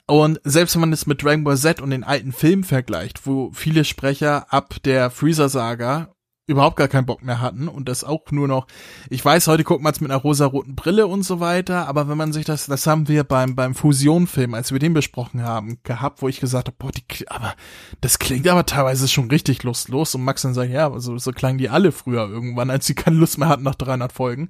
Und 0.08 0.40
selbst 0.44 0.76
wenn 0.76 0.82
man 0.82 0.94
es 0.94 1.06
mit 1.06 1.22
Dragon 1.22 1.44
Ball 1.44 1.58
Z 1.58 1.80
und 1.80 1.92
den 1.92 2.04
alten 2.04 2.32
Filmen 2.32 2.64
vergleicht, 2.64 3.28
wo 3.28 3.52
viele 3.54 3.86
Sprecher 3.86 4.52
ab 4.52 4.78
der 4.84 5.12
Freezer-Saga 5.12 6.16
überhaupt 6.48 6.78
gar 6.78 6.88
keinen 6.88 7.06
Bock 7.06 7.24
mehr 7.24 7.42
hatten 7.42 7.68
und 7.68 7.90
das 7.90 8.06
auch 8.06 8.32
nur 8.32 8.48
noch, 8.48 8.68
ich 9.10 9.24
weiß, 9.24 9.48
heute 9.48 9.66
guckt 9.66 9.84
man 9.84 9.92
es 9.92 10.00
mit 10.00 10.10
einer 10.10 10.22
rosa-roten 10.22 10.76
Brille 10.76 11.06
und 11.06 11.24
so 11.24 11.42
weiter, 11.42 11.88
aber 11.90 12.08
wenn 12.08 12.18
man 12.18 12.32
sich 12.32 12.46
das, 12.46 12.68
das 12.68 12.88
haben 12.88 13.10
wir 13.10 13.26
beim, 13.26 13.56
beim 13.56 13.76
Fusion-Film, 13.76 14.54
als 14.54 14.72
wir 14.72 14.80
den 14.80 14.94
besprochen 14.94 15.44
haben, 15.44 15.80
gehabt, 15.84 16.22
wo 16.22 16.30
ich 16.30 16.40
gesagt 16.40 16.70
habe, 16.70 16.78
boah, 16.80 16.92
die, 16.92 17.04
aber 17.28 17.54
das 18.00 18.18
klingt 18.18 18.48
aber 18.48 18.66
teilweise 18.66 19.10
schon 19.10 19.30
richtig 19.30 19.64
lustlos 19.64 20.16
und 20.16 20.24
Max 20.24 20.42
dann 20.44 20.54
sagt, 20.54 20.72
ja, 20.72 20.98
so, 21.00 21.18
so 21.18 21.32
klangen 21.34 21.58
die 21.58 21.70
alle 21.70 21.92
früher 21.92 22.30
irgendwann, 22.30 22.70
als 22.70 22.86
sie 22.86 22.96
keine 22.96 23.18
Lust 23.18 23.38
mehr 23.38 23.50
hatten 23.50 23.64
nach 23.64 23.76
300 23.76 24.14
Folgen. 24.14 24.50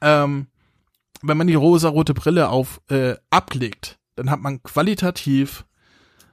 Ähm, 0.00 0.48
wenn 1.22 1.36
man 1.36 1.46
die 1.46 1.54
rosa-rote 1.54 2.14
Brille 2.14 2.48
auf, 2.48 2.80
äh, 2.90 3.14
ablegt, 3.30 4.00
dann 4.16 4.28
hat 4.28 4.40
man 4.40 4.60
qualitativ 4.64 5.64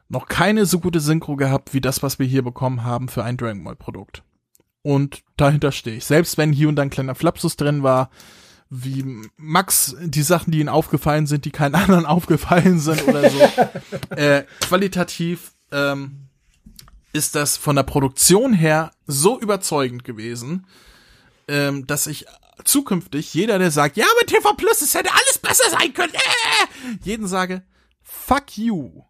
noch 0.07 0.27
keine 0.27 0.65
so 0.65 0.79
gute 0.79 0.99
Synchro 0.99 1.35
gehabt, 1.35 1.75
wie 1.75 1.81
das, 1.81 2.01
was 2.01 2.17
wir 2.17 2.25
hier 2.25 2.41
bekommen 2.41 2.83
haben 2.83 3.07
für 3.07 3.23
ein 3.23 3.37
Dragon 3.37 3.63
Ball 3.63 3.75
Produkt. 3.75 4.23
Und 4.89 5.21
dahinter 5.37 5.71
stehe 5.71 5.97
ich. 5.97 6.05
Selbst 6.05 6.39
wenn 6.39 6.51
hier 6.51 6.67
und 6.67 6.75
da 6.75 6.81
ein 6.81 6.89
kleiner 6.89 7.13
Flapsus 7.13 7.55
drin 7.55 7.83
war, 7.83 8.09
wie 8.71 9.05
Max 9.37 9.95
die 10.01 10.23
Sachen, 10.23 10.49
die 10.49 10.61
ihm 10.61 10.67
aufgefallen 10.67 11.27
sind, 11.27 11.45
die 11.45 11.51
keinen 11.51 11.75
anderen 11.83 12.07
aufgefallen 12.07 12.79
sind 12.79 13.07
oder 13.07 13.29
so. 13.29 13.39
äh, 14.15 14.45
qualitativ 14.61 15.51
ähm, 15.71 16.29
ist 17.13 17.35
das 17.35 17.55
von 17.55 17.75
der 17.75 17.83
Produktion 17.83 18.51
her 18.51 18.89
so 19.05 19.39
überzeugend 19.39 20.05
gewesen, 20.05 20.65
ähm, 21.47 21.85
dass 21.85 22.07
ich 22.07 22.25
zukünftig 22.63 23.31
jeder, 23.35 23.59
der 23.59 23.69
sagt, 23.69 23.95
ja, 23.95 24.07
mit 24.19 24.31
TV 24.31 24.53
Plus, 24.53 24.81
es 24.81 24.95
hätte 24.95 25.11
alles 25.11 25.37
besser 25.37 25.69
sein 25.69 25.93
können, 25.93 26.15
äh, 26.15 26.97
jeden 27.03 27.27
sage, 27.27 27.61
fuck 28.01 28.57
you. 28.57 29.03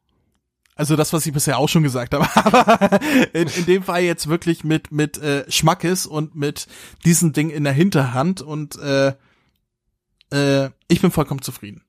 Also 0.79 0.95
das, 0.95 1.11
was 1.11 1.25
ich 1.25 1.33
bisher 1.33 1.57
auch 1.57 1.67
schon 1.67 1.83
gesagt 1.83 2.13
habe, 2.13 2.25
aber 2.35 3.01
in, 3.33 3.49
in 3.49 3.65
dem 3.65 3.83
Fall 3.83 4.01
jetzt 4.01 4.29
wirklich 4.29 4.63
mit 4.63 4.93
mit 4.93 5.17
äh, 5.17 5.43
Schmackes 5.51 6.05
und 6.05 6.35
mit 6.35 6.67
diesem 7.03 7.33
Ding 7.33 7.49
in 7.49 7.65
der 7.65 7.73
Hinterhand 7.73 8.41
und 8.41 8.77
äh, 8.79 9.09
äh, 10.31 10.69
ich 10.87 11.01
bin 11.01 11.11
vollkommen 11.11 11.41
zufrieden. 11.41 11.83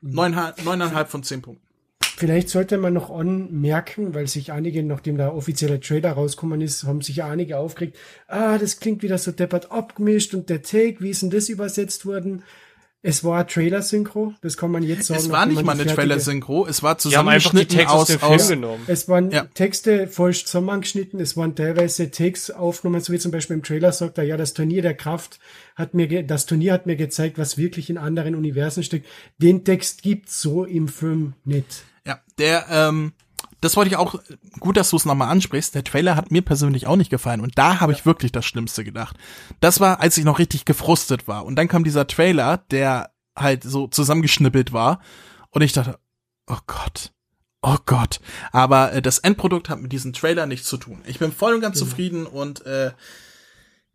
Neuneinhalb, 0.00 0.64
neuneinhalb 0.64 1.10
von 1.10 1.22
zehn 1.22 1.42
Punkten. 1.42 1.64
Vielleicht 2.00 2.48
sollte 2.48 2.76
man 2.76 2.92
noch 2.92 3.08
anmerken, 3.08 4.16
weil 4.16 4.26
sich 4.26 4.50
einige, 4.50 4.82
nachdem 4.82 5.16
der 5.16 5.36
offizielle 5.36 5.78
Trailer 5.78 6.10
rausgekommen 6.10 6.60
ist, 6.60 6.82
haben 6.82 7.02
sich 7.02 7.22
einige 7.22 7.58
aufgeregt. 7.58 7.96
Ah, 8.26 8.58
das 8.58 8.80
klingt 8.80 9.04
wieder 9.04 9.18
so 9.18 9.30
deppert 9.30 9.70
abgemischt 9.70 10.34
und 10.34 10.50
der 10.50 10.62
Take, 10.62 10.96
wie 10.98 11.10
ist 11.10 11.22
denn 11.22 11.30
das 11.30 11.48
übersetzt 11.48 12.04
worden? 12.04 12.42
Es 13.04 13.24
war 13.24 13.48
Trailer-Synchro, 13.48 14.34
das 14.42 14.56
kann 14.56 14.70
man 14.70 14.84
jetzt 14.84 15.08
sagen. 15.08 15.18
Es 15.18 15.30
war 15.30 15.44
nicht 15.44 15.64
mal 15.64 15.72
eine 15.72 15.86
Trailer-Synchro, 15.86 16.68
es 16.68 16.84
war 16.84 16.98
zusammengeschnitten 16.98 17.86
aus, 17.86 18.10
aus, 18.22 18.22
aus 18.22 18.52
Es 18.86 19.08
waren 19.08 19.32
ja. 19.32 19.44
Texte 19.54 20.06
voll 20.06 20.32
zusammengeschnitten, 20.32 21.18
es 21.18 21.36
waren 21.36 21.56
teilweise 21.56 22.12
Takes 22.12 22.52
aufgenommen, 22.52 23.02
so 23.02 23.12
wie 23.12 23.18
zum 23.18 23.32
Beispiel 23.32 23.56
im 23.56 23.64
Trailer 23.64 23.90
sagt 23.90 24.18
er, 24.18 24.24
ja, 24.24 24.36
das 24.36 24.54
Turnier 24.54 24.82
der 24.82 24.94
Kraft 24.94 25.40
hat 25.74 25.94
mir, 25.94 26.22
das 26.22 26.46
Turnier 26.46 26.72
hat 26.74 26.86
mir 26.86 26.94
gezeigt, 26.94 27.38
was 27.38 27.58
wirklich 27.58 27.90
in 27.90 27.98
anderen 27.98 28.36
Universen 28.36 28.84
steckt. 28.84 29.08
Den 29.38 29.64
Text 29.64 30.02
gibt's 30.02 30.40
so 30.40 30.64
im 30.64 30.86
Film 30.86 31.32
nicht. 31.44 31.82
Ja, 32.06 32.20
der, 32.38 32.66
ähm, 32.70 33.14
das 33.62 33.76
wollte 33.76 33.90
ich 33.90 33.96
auch, 33.96 34.16
gut, 34.58 34.76
dass 34.76 34.90
du 34.90 34.96
es 34.96 35.04
nochmal 35.04 35.28
ansprichst. 35.28 35.74
Der 35.74 35.84
Trailer 35.84 36.16
hat 36.16 36.32
mir 36.32 36.42
persönlich 36.42 36.88
auch 36.88 36.96
nicht 36.96 37.10
gefallen. 37.10 37.40
Und 37.40 37.56
da 37.56 37.80
habe 37.80 37.92
ich 37.92 38.04
wirklich 38.04 38.32
das 38.32 38.44
Schlimmste 38.44 38.82
gedacht. 38.82 39.16
Das 39.60 39.78
war, 39.78 40.00
als 40.00 40.18
ich 40.18 40.24
noch 40.24 40.40
richtig 40.40 40.64
gefrustet 40.64 41.28
war. 41.28 41.44
Und 41.44 41.54
dann 41.54 41.68
kam 41.68 41.84
dieser 41.84 42.08
Trailer, 42.08 42.64
der 42.72 43.12
halt 43.36 43.62
so 43.62 43.86
zusammengeschnippelt 43.86 44.72
war. 44.72 45.00
Und 45.50 45.62
ich 45.62 45.72
dachte, 45.72 45.98
oh 46.48 46.58
Gott. 46.66 47.12
Oh 47.62 47.76
Gott. 47.86 48.18
Aber 48.50 48.92
äh, 48.92 49.00
das 49.00 49.20
Endprodukt 49.20 49.68
hat 49.68 49.80
mit 49.80 49.92
diesem 49.92 50.12
Trailer 50.12 50.46
nichts 50.46 50.66
zu 50.66 50.76
tun. 50.76 51.00
Ich 51.06 51.20
bin 51.20 51.30
voll 51.30 51.54
und 51.54 51.60
ganz 51.60 51.78
ja. 51.78 51.86
zufrieden 51.86 52.26
und 52.26 52.66
äh, 52.66 52.90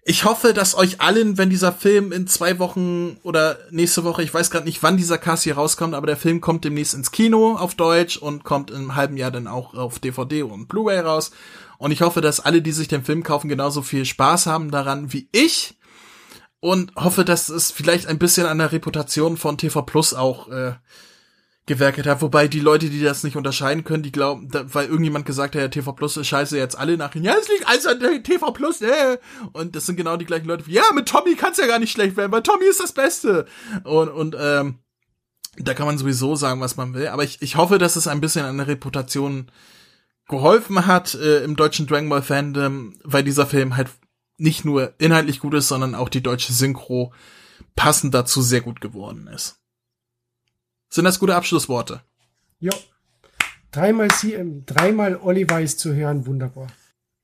ich 0.10 0.24
hoffe, 0.24 0.54
dass 0.54 0.74
euch 0.74 1.02
allen, 1.02 1.38
wenn 1.38 1.50
dieser 1.50 1.74
Film 1.74 2.14
in 2.14 2.28
zwei 2.28 2.60
Wochen 2.60 3.18
oder 3.24 3.58
nächste 3.72 4.06
Woche, 4.06 4.24
ich 4.24 4.34
weiß 4.34 4.50
gerade 4.50 4.64
nicht, 4.64 4.82
wann 4.82 4.96
dieser 4.96 5.18
Cast 5.18 5.44
hier 5.44 5.56
rauskommt, 5.56 5.94
aber 5.94 6.08
der 6.08 6.16
Film 6.16 6.40
kommt 6.40 6.64
demnächst 6.64 6.94
ins 6.94 7.12
Kino 7.12 7.58
auf 7.58 7.76
Deutsch 7.76 8.16
und 8.16 8.46
kommt 8.46 8.72
im 8.72 8.96
halben 8.96 9.18
Jahr 9.18 9.32
dann 9.32 9.48
auch 9.48 9.74
auf 9.74 10.00
DVD 10.00 10.44
und 10.44 10.70
Blu-ray 10.70 11.00
raus. 11.00 11.32
Und 11.78 11.92
ich 11.92 12.04
hoffe, 12.04 12.22
dass 12.22 12.40
alle, 12.40 12.62
die 12.62 12.72
sich 12.72 12.88
den 12.88 13.04
Film 13.04 13.22
kaufen, 13.22 13.50
genauso 13.50 13.82
viel 13.82 14.06
Spaß 14.06 14.46
haben 14.46 14.72
daran 14.72 15.12
wie 15.12 15.28
ich. 15.34 15.78
Und 16.62 16.96
hoffe, 16.96 17.26
dass 17.26 17.50
es 17.50 17.72
vielleicht 17.72 18.08
ein 18.08 18.18
bisschen 18.18 18.48
an 18.48 18.60
der 18.60 18.72
Reputation 18.72 19.36
von 19.36 19.58
TV 19.58 19.82
Plus 19.82 20.14
auch 20.14 20.48
äh, 20.48 20.76
gewerkelt 21.68 22.08
hat. 22.08 22.22
Wobei 22.22 22.48
die 22.48 22.62
Leute, 22.62 22.90
die 22.90 23.02
das 23.02 23.24
nicht 23.24 23.36
unterscheiden 23.36 23.84
können, 23.84 24.02
die 24.02 24.12
glauben, 24.12 24.50
da, 24.50 24.74
weil 24.74 24.88
irgendjemand 24.88 25.26
gesagt 25.26 25.54
hat, 25.56 25.62
ja, 25.62 25.68
TV 25.68 25.92
Plus 25.92 26.18
ist 26.18 26.28
scheiße, 26.28 26.58
jetzt 26.58 26.78
alle 26.78 26.98
nach 26.98 27.14
ja, 27.14 27.36
es 27.40 27.48
liegt 27.50 27.68
alles 27.68 27.86
an 27.86 28.00
TV 28.24 28.52
Plus, 28.52 28.82
äh. 28.82 29.18
Und 29.54 29.76
das 29.76 29.86
sind 29.86 29.98
genau 29.98 30.18
die 30.18 30.26
gleichen 30.26 30.48
Leute 30.48 30.66
wie, 30.66 30.74
ja, 30.74 30.84
mit 30.96 31.08
Tommy 31.08 31.36
kann's 31.36 31.58
ja 31.58 31.68
gar 31.68 31.80
nicht 31.80 31.92
schlecht 31.92 32.18
werden, 32.18 32.32
weil 32.32 32.42
Tommy 32.42 32.66
ist 32.66 32.80
das 32.80 32.94
Beste. 32.94 33.46
Und, 33.84 34.10
und 34.10 34.36
ähm, 34.40 34.80
da 35.58 35.74
kann 35.74 35.86
man 35.86 35.98
sowieso 35.98 36.36
sagen, 36.36 36.62
was 36.62 36.78
man 36.78 36.94
will. 36.94 37.08
Aber 37.08 37.24
ich, 37.24 37.42
ich 37.42 37.58
hoffe, 37.58 37.78
dass 37.78 37.96
es 37.96 38.08
ein 38.08 38.22
bisschen 38.22 38.46
an 38.46 38.58
der 38.58 38.68
Reputation 38.68 39.52
geholfen 40.28 40.86
hat 40.88 41.16
äh, 41.16 41.44
im 41.44 41.56
deutschen 41.56 41.86
Dragon 41.88 42.10
Ball 42.10 42.22
Fandom, 42.22 42.94
weil 43.04 43.24
dieser 43.24 43.46
Film 43.46 43.76
halt 43.76 43.90
nicht 44.38 44.66
nur 44.66 44.94
inhaltlich 45.00 45.40
gut 45.40 45.54
ist, 45.54 45.68
sondern 45.68 45.96
auch 45.96 46.10
die 46.10 46.24
deutsche 46.24 46.54
Synchro 46.54 47.14
passend 47.76 48.14
dazu 48.14 48.42
sehr 48.42 48.62
gut 48.62 48.82
geworden 48.82 49.28
ist. 49.28 49.60
Sind 50.90 51.06
das 51.06 51.20
gute 51.20 51.36
Abschlussworte? 51.36 52.02
Ja. 52.60 52.74
Dreimal, 53.72 54.10
sie, 54.12 54.34
ähm, 54.34 54.64
dreimal 54.66 55.18
Olli 55.18 55.50
Weiß 55.50 55.78
zu 55.78 55.94
hören, 55.94 56.26
wunderbar. 56.26 56.68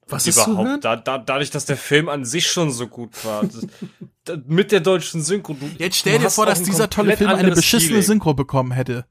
Was 0.07 0.27
ist 0.27 0.45
überhaupt? 0.45 0.83
Da, 0.83 0.95
da, 0.97 1.17
dadurch, 1.17 1.49
dass 1.49 1.65
der 1.65 1.77
Film 1.77 2.09
an 2.09 2.25
sich 2.25 2.47
schon 2.47 2.71
so 2.71 2.87
gut 2.87 3.23
war. 3.25 3.43
Das, 3.43 4.37
mit 4.47 4.71
der 4.71 4.81
deutschen 4.81 5.21
Synchro. 5.21 5.53
Du, 5.53 5.65
Jetzt 5.77 5.97
stell 5.97 6.19
dir 6.19 6.29
vor, 6.29 6.45
dass 6.45 6.61
dieser 6.61 6.89
tolle 6.89 7.17
Film 7.17 7.29
eine 7.29 7.51
beschissene 7.51 7.89
Feeling. 7.89 8.03
Synchro 8.03 8.33
bekommen 8.33 8.71
hätte. 8.71 9.05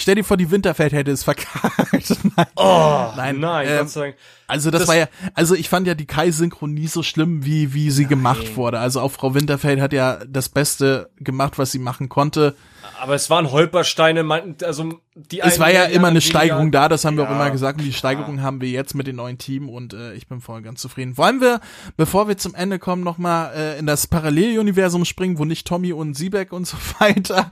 Stell 0.00 0.14
dir 0.14 0.22
vor, 0.22 0.36
die 0.36 0.48
Winterfeld 0.52 0.92
hätte 0.92 1.10
es 1.10 1.24
verkackt. 1.24 1.92
nein. 2.36 2.46
Oh, 2.54 3.08
nein, 3.16 3.40
nein. 3.40 3.66
Ähm, 3.68 4.14
also 4.46 4.70
das, 4.70 4.82
das, 4.82 4.88
war 4.88 4.94
ja, 4.94 5.08
also 5.34 5.56
ich 5.56 5.68
fand 5.68 5.88
ja 5.88 5.94
die 5.94 6.06
Kai-Synchro 6.06 6.68
nie 6.68 6.86
so 6.86 7.02
schlimm, 7.02 7.44
wie, 7.44 7.74
wie 7.74 7.90
sie 7.90 8.02
nein. 8.02 8.10
gemacht 8.10 8.54
wurde. 8.54 8.78
Also 8.78 9.00
auch 9.00 9.10
Frau 9.10 9.34
Winterfeld 9.34 9.80
hat 9.80 9.92
ja 9.92 10.20
das 10.24 10.50
Beste 10.50 11.10
gemacht, 11.18 11.58
was 11.58 11.72
sie 11.72 11.80
machen 11.80 12.08
konnte. 12.08 12.54
Aber 12.98 13.14
es 13.14 13.30
waren 13.30 13.50
Holpersteine, 13.50 14.54
also 14.64 15.00
die 15.14 15.40
Es 15.40 15.58
war 15.58 15.70
ja 15.70 15.84
immer 15.84 16.08
eine 16.08 16.20
Steigerung 16.20 16.70
da, 16.70 16.88
das 16.88 17.04
haben 17.04 17.16
ja, 17.16 17.22
wir 17.22 17.28
auch 17.28 17.34
immer 17.34 17.50
gesagt. 17.50 17.78
Und 17.78 17.84
die 17.84 17.92
Steigerung 17.92 18.38
ja. 18.38 18.42
haben 18.42 18.60
wir 18.60 18.68
jetzt 18.68 18.94
mit 18.94 19.06
dem 19.06 19.16
neuen 19.16 19.38
Team 19.38 19.68
und 19.68 19.94
äh, 19.94 20.14
ich 20.14 20.28
bin 20.28 20.40
voll 20.40 20.62
ganz 20.62 20.80
zufrieden. 20.80 21.16
Wollen 21.16 21.40
wir, 21.40 21.60
bevor 21.96 22.28
wir 22.28 22.36
zum 22.36 22.54
Ende 22.54 22.78
kommen, 22.78 23.02
nochmal 23.02 23.52
äh, 23.54 23.78
in 23.78 23.86
das 23.86 24.06
Paralleluniversum 24.06 25.04
springen, 25.04 25.38
wo 25.38 25.44
nicht 25.44 25.66
Tommy 25.66 25.92
und 25.92 26.14
Siebeck 26.14 26.52
und 26.52 26.66
so 26.66 26.76
weiter 26.98 27.50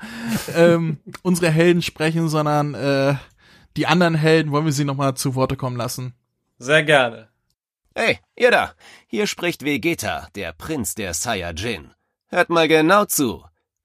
ähm, 0.55 0.99
unsere 1.23 1.51
Helden 1.51 1.83
sprechen, 1.83 2.29
sondern 2.29 2.75
äh, 2.75 3.15
die 3.77 3.87
anderen 3.87 4.15
Helden, 4.15 4.53
wollen 4.53 4.65
wir 4.65 4.73
sie 4.73 4.85
nochmal 4.85 5.15
zu 5.15 5.35
Worte 5.35 5.57
kommen 5.57 5.77
lassen? 5.77 6.15
Sehr 6.59 6.83
gerne. 6.83 7.29
Hey, 7.95 8.19
ihr 8.37 8.51
da! 8.51 8.73
Hier 9.07 9.27
spricht 9.27 9.65
Vegeta, 9.65 10.29
der 10.35 10.53
Prinz 10.53 10.95
der 10.95 11.15
Saiyajin. 11.15 11.93
Hört 12.29 12.51
mal 12.51 12.69
genau 12.69 13.05
zu. 13.05 13.45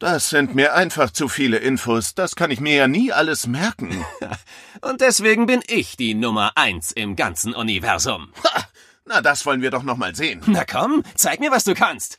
Das 0.00 0.28
sind 0.28 0.54
mir 0.54 0.74
einfach 0.74 1.10
zu 1.10 1.28
viele 1.28 1.58
Infos. 1.58 2.14
Das 2.14 2.34
kann 2.34 2.50
ich 2.50 2.60
mir 2.60 2.74
ja 2.74 2.88
nie 2.88 3.12
alles 3.12 3.46
merken. 3.46 4.04
Und 4.80 5.00
deswegen 5.00 5.46
bin 5.46 5.62
ich 5.66 5.96
die 5.96 6.14
Nummer 6.14 6.52
eins 6.56 6.90
im 6.90 7.14
ganzen 7.14 7.54
Universum. 7.54 8.32
Ha, 8.44 8.64
na, 9.04 9.20
das 9.20 9.46
wollen 9.46 9.62
wir 9.62 9.70
doch 9.70 9.84
noch 9.84 9.96
mal 9.96 10.14
sehen. 10.14 10.42
Na 10.46 10.64
komm, 10.64 11.04
zeig 11.14 11.38
mir, 11.38 11.52
was 11.52 11.64
du 11.64 11.74
kannst. 11.74 12.18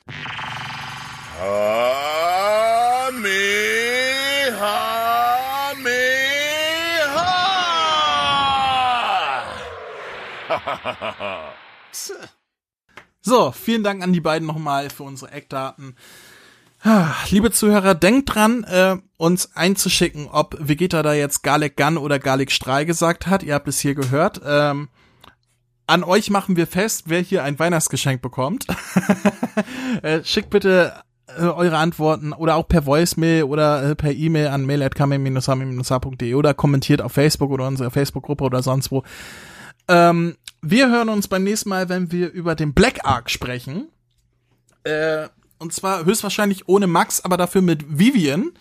Kamehameha! 4.55 5.05
So, 13.27 13.51
vielen 13.51 13.81
Dank 13.81 14.03
an 14.03 14.13
die 14.13 14.21
beiden 14.21 14.47
nochmal 14.47 14.91
für 14.91 15.01
unsere 15.01 15.31
Eckdaten. 15.31 15.95
Ah, 16.87 17.15
Liebe 17.31 17.49
Zuhörer, 17.49 17.95
denkt 17.95 18.35
dran, 18.35 18.63
äh, 18.63 18.97
uns 19.17 19.55
einzuschicken, 19.55 20.27
ob 20.31 20.55
Vegeta 20.59 21.01
da 21.01 21.15
jetzt 21.15 21.41
Garlic 21.41 21.77
Gun 21.77 21.97
oder 21.97 22.19
Garlic 22.19 22.51
Strahl 22.51 22.85
gesagt 22.85 23.25
hat. 23.25 23.41
Ihr 23.41 23.55
habt 23.55 23.67
es 23.67 23.79
hier 23.79 23.95
gehört. 23.95 24.39
Ähm, 24.45 24.89
an 25.87 26.03
euch 26.03 26.29
machen 26.29 26.57
wir 26.57 26.67
fest, 26.67 27.05
wer 27.07 27.21
hier 27.21 27.43
ein 27.43 27.57
Weihnachtsgeschenk 27.57 28.21
bekommt. 28.21 28.67
äh, 30.03 30.23
schickt 30.23 30.51
bitte 30.51 30.93
äh, 31.25 31.45
eure 31.45 31.77
Antworten 31.77 32.33
oder 32.33 32.53
auch 32.53 32.67
per 32.67 32.85
Voicemail 32.85 33.45
oder 33.45 33.81
äh, 33.81 33.95
per 33.95 34.11
E-Mail 34.11 34.49
an 34.49 34.63
mail.kame-hame-h.de 34.67 36.35
oder 36.35 36.53
kommentiert 36.53 37.01
auf 37.01 37.13
Facebook 37.13 37.49
oder 37.49 37.65
unserer 37.65 37.89
Facebook-Gruppe 37.89 38.43
oder 38.43 38.61
sonst 38.61 38.91
wo. 38.91 39.01
Ähm, 39.87 40.35
wir 40.61 40.91
hören 40.91 41.09
uns 41.09 41.27
beim 41.27 41.45
nächsten 41.45 41.69
Mal, 41.69 41.89
wenn 41.89 42.11
wir 42.11 42.31
über 42.31 42.53
den 42.53 42.75
Black 42.75 43.05
Ark 43.05 43.31
sprechen. 43.31 43.87
Äh, 44.83 45.29
und 45.65 45.73
zwar 45.73 46.05
höchstwahrscheinlich 46.05 46.69
ohne 46.69 46.85
Max, 46.85 47.21
aber 47.21 47.37
dafür 47.37 47.61
mit 47.61 47.99
Vivian. 47.99 48.51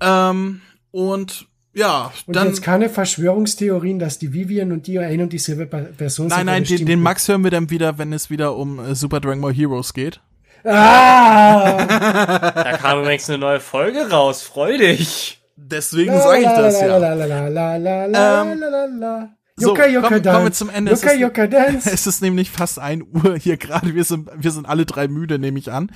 Ähm, 0.00 0.60
und 0.92 1.46
ja, 1.72 2.12
Und 2.26 2.36
dann. 2.36 2.46
jetzt 2.48 2.62
keine 2.62 2.88
Verschwörungstheorien, 2.88 3.98
dass 3.98 4.18
die 4.18 4.32
Vivian 4.32 4.70
und 4.72 4.86
die 4.86 4.98
ein 5.00 5.20
und 5.20 5.32
dieselbe 5.32 5.66
Person 5.66 6.28
sind. 6.28 6.36
Nein, 6.36 6.46
nein, 6.46 6.64
den, 6.64 6.86
den. 6.86 7.00
Max 7.00 7.26
hören 7.26 7.42
wir 7.44 7.50
dann 7.50 7.70
wieder, 7.70 7.98
wenn 7.98 8.12
es 8.12 8.30
wieder 8.30 8.56
um 8.56 8.78
äh, 8.78 8.94
Super 8.94 9.20
Dragon 9.20 9.40
Ball 9.40 9.52
Heroes 9.52 9.92
geht. 9.92 10.20
Ah! 10.64 11.86
Da 12.54 12.76
kam 12.76 13.00
übrigens 13.00 13.28
eine 13.28 13.38
neue 13.38 13.60
Folge 13.60 14.08
raus. 14.10 14.42
Freu 14.42 14.78
dich. 14.78 15.40
Deswegen 15.56 16.16
sage 16.16 16.42
ich 16.42 16.46
das 16.46 16.80
ja. 16.80 16.98
La, 16.98 17.14
la, 17.14 17.76
la, 17.76 19.30
So, 19.60 19.70
Yucca, 19.70 19.86
Yucca 19.86 20.08
komm, 20.08 20.22
Dance. 20.22 20.30
kommen 20.30 20.44
wir 20.46 20.52
zum 20.52 20.70
Ende. 20.70 20.92
Yucca, 20.92 21.06
es, 21.06 21.12
ist, 21.12 21.20
Yucca 21.20 21.46
Dance. 21.46 21.90
es 21.92 22.06
ist 22.06 22.22
nämlich 22.22 22.50
fast 22.50 22.78
ein 22.78 23.02
Uhr 23.02 23.36
hier 23.36 23.56
gerade. 23.56 23.94
Wir 23.94 24.04
sind, 24.04 24.28
wir 24.34 24.50
sind 24.50 24.66
alle 24.66 24.86
drei 24.86 25.08
müde, 25.08 25.38
nehme 25.38 25.58
ich 25.58 25.70
an. 25.70 25.92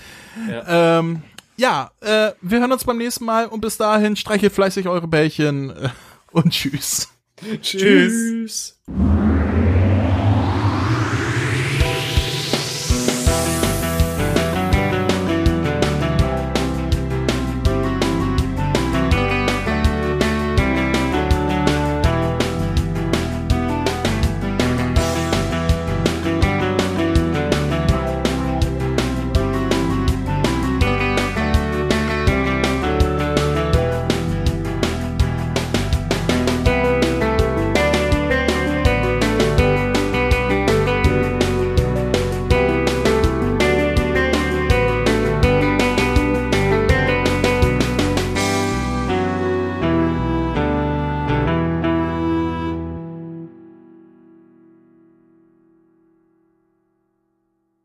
Ja, 0.51 0.99
ähm, 0.99 1.23
ja 1.57 1.91
äh, 2.01 2.33
wir 2.41 2.61
hören 2.61 2.73
uns 2.73 2.85
beim 2.85 2.99
nächsten 2.99 3.25
Mal 3.25 3.47
und 3.47 3.61
bis 3.61 3.77
dahin 3.77 4.17
streichelt 4.17 4.53
fleißig 4.53 4.89
eure 4.89 5.09
Bällchen 5.09 5.71
äh, 5.71 5.89
und 6.33 6.51
tschüss. 6.51 7.09
Tschüss. 7.61 8.79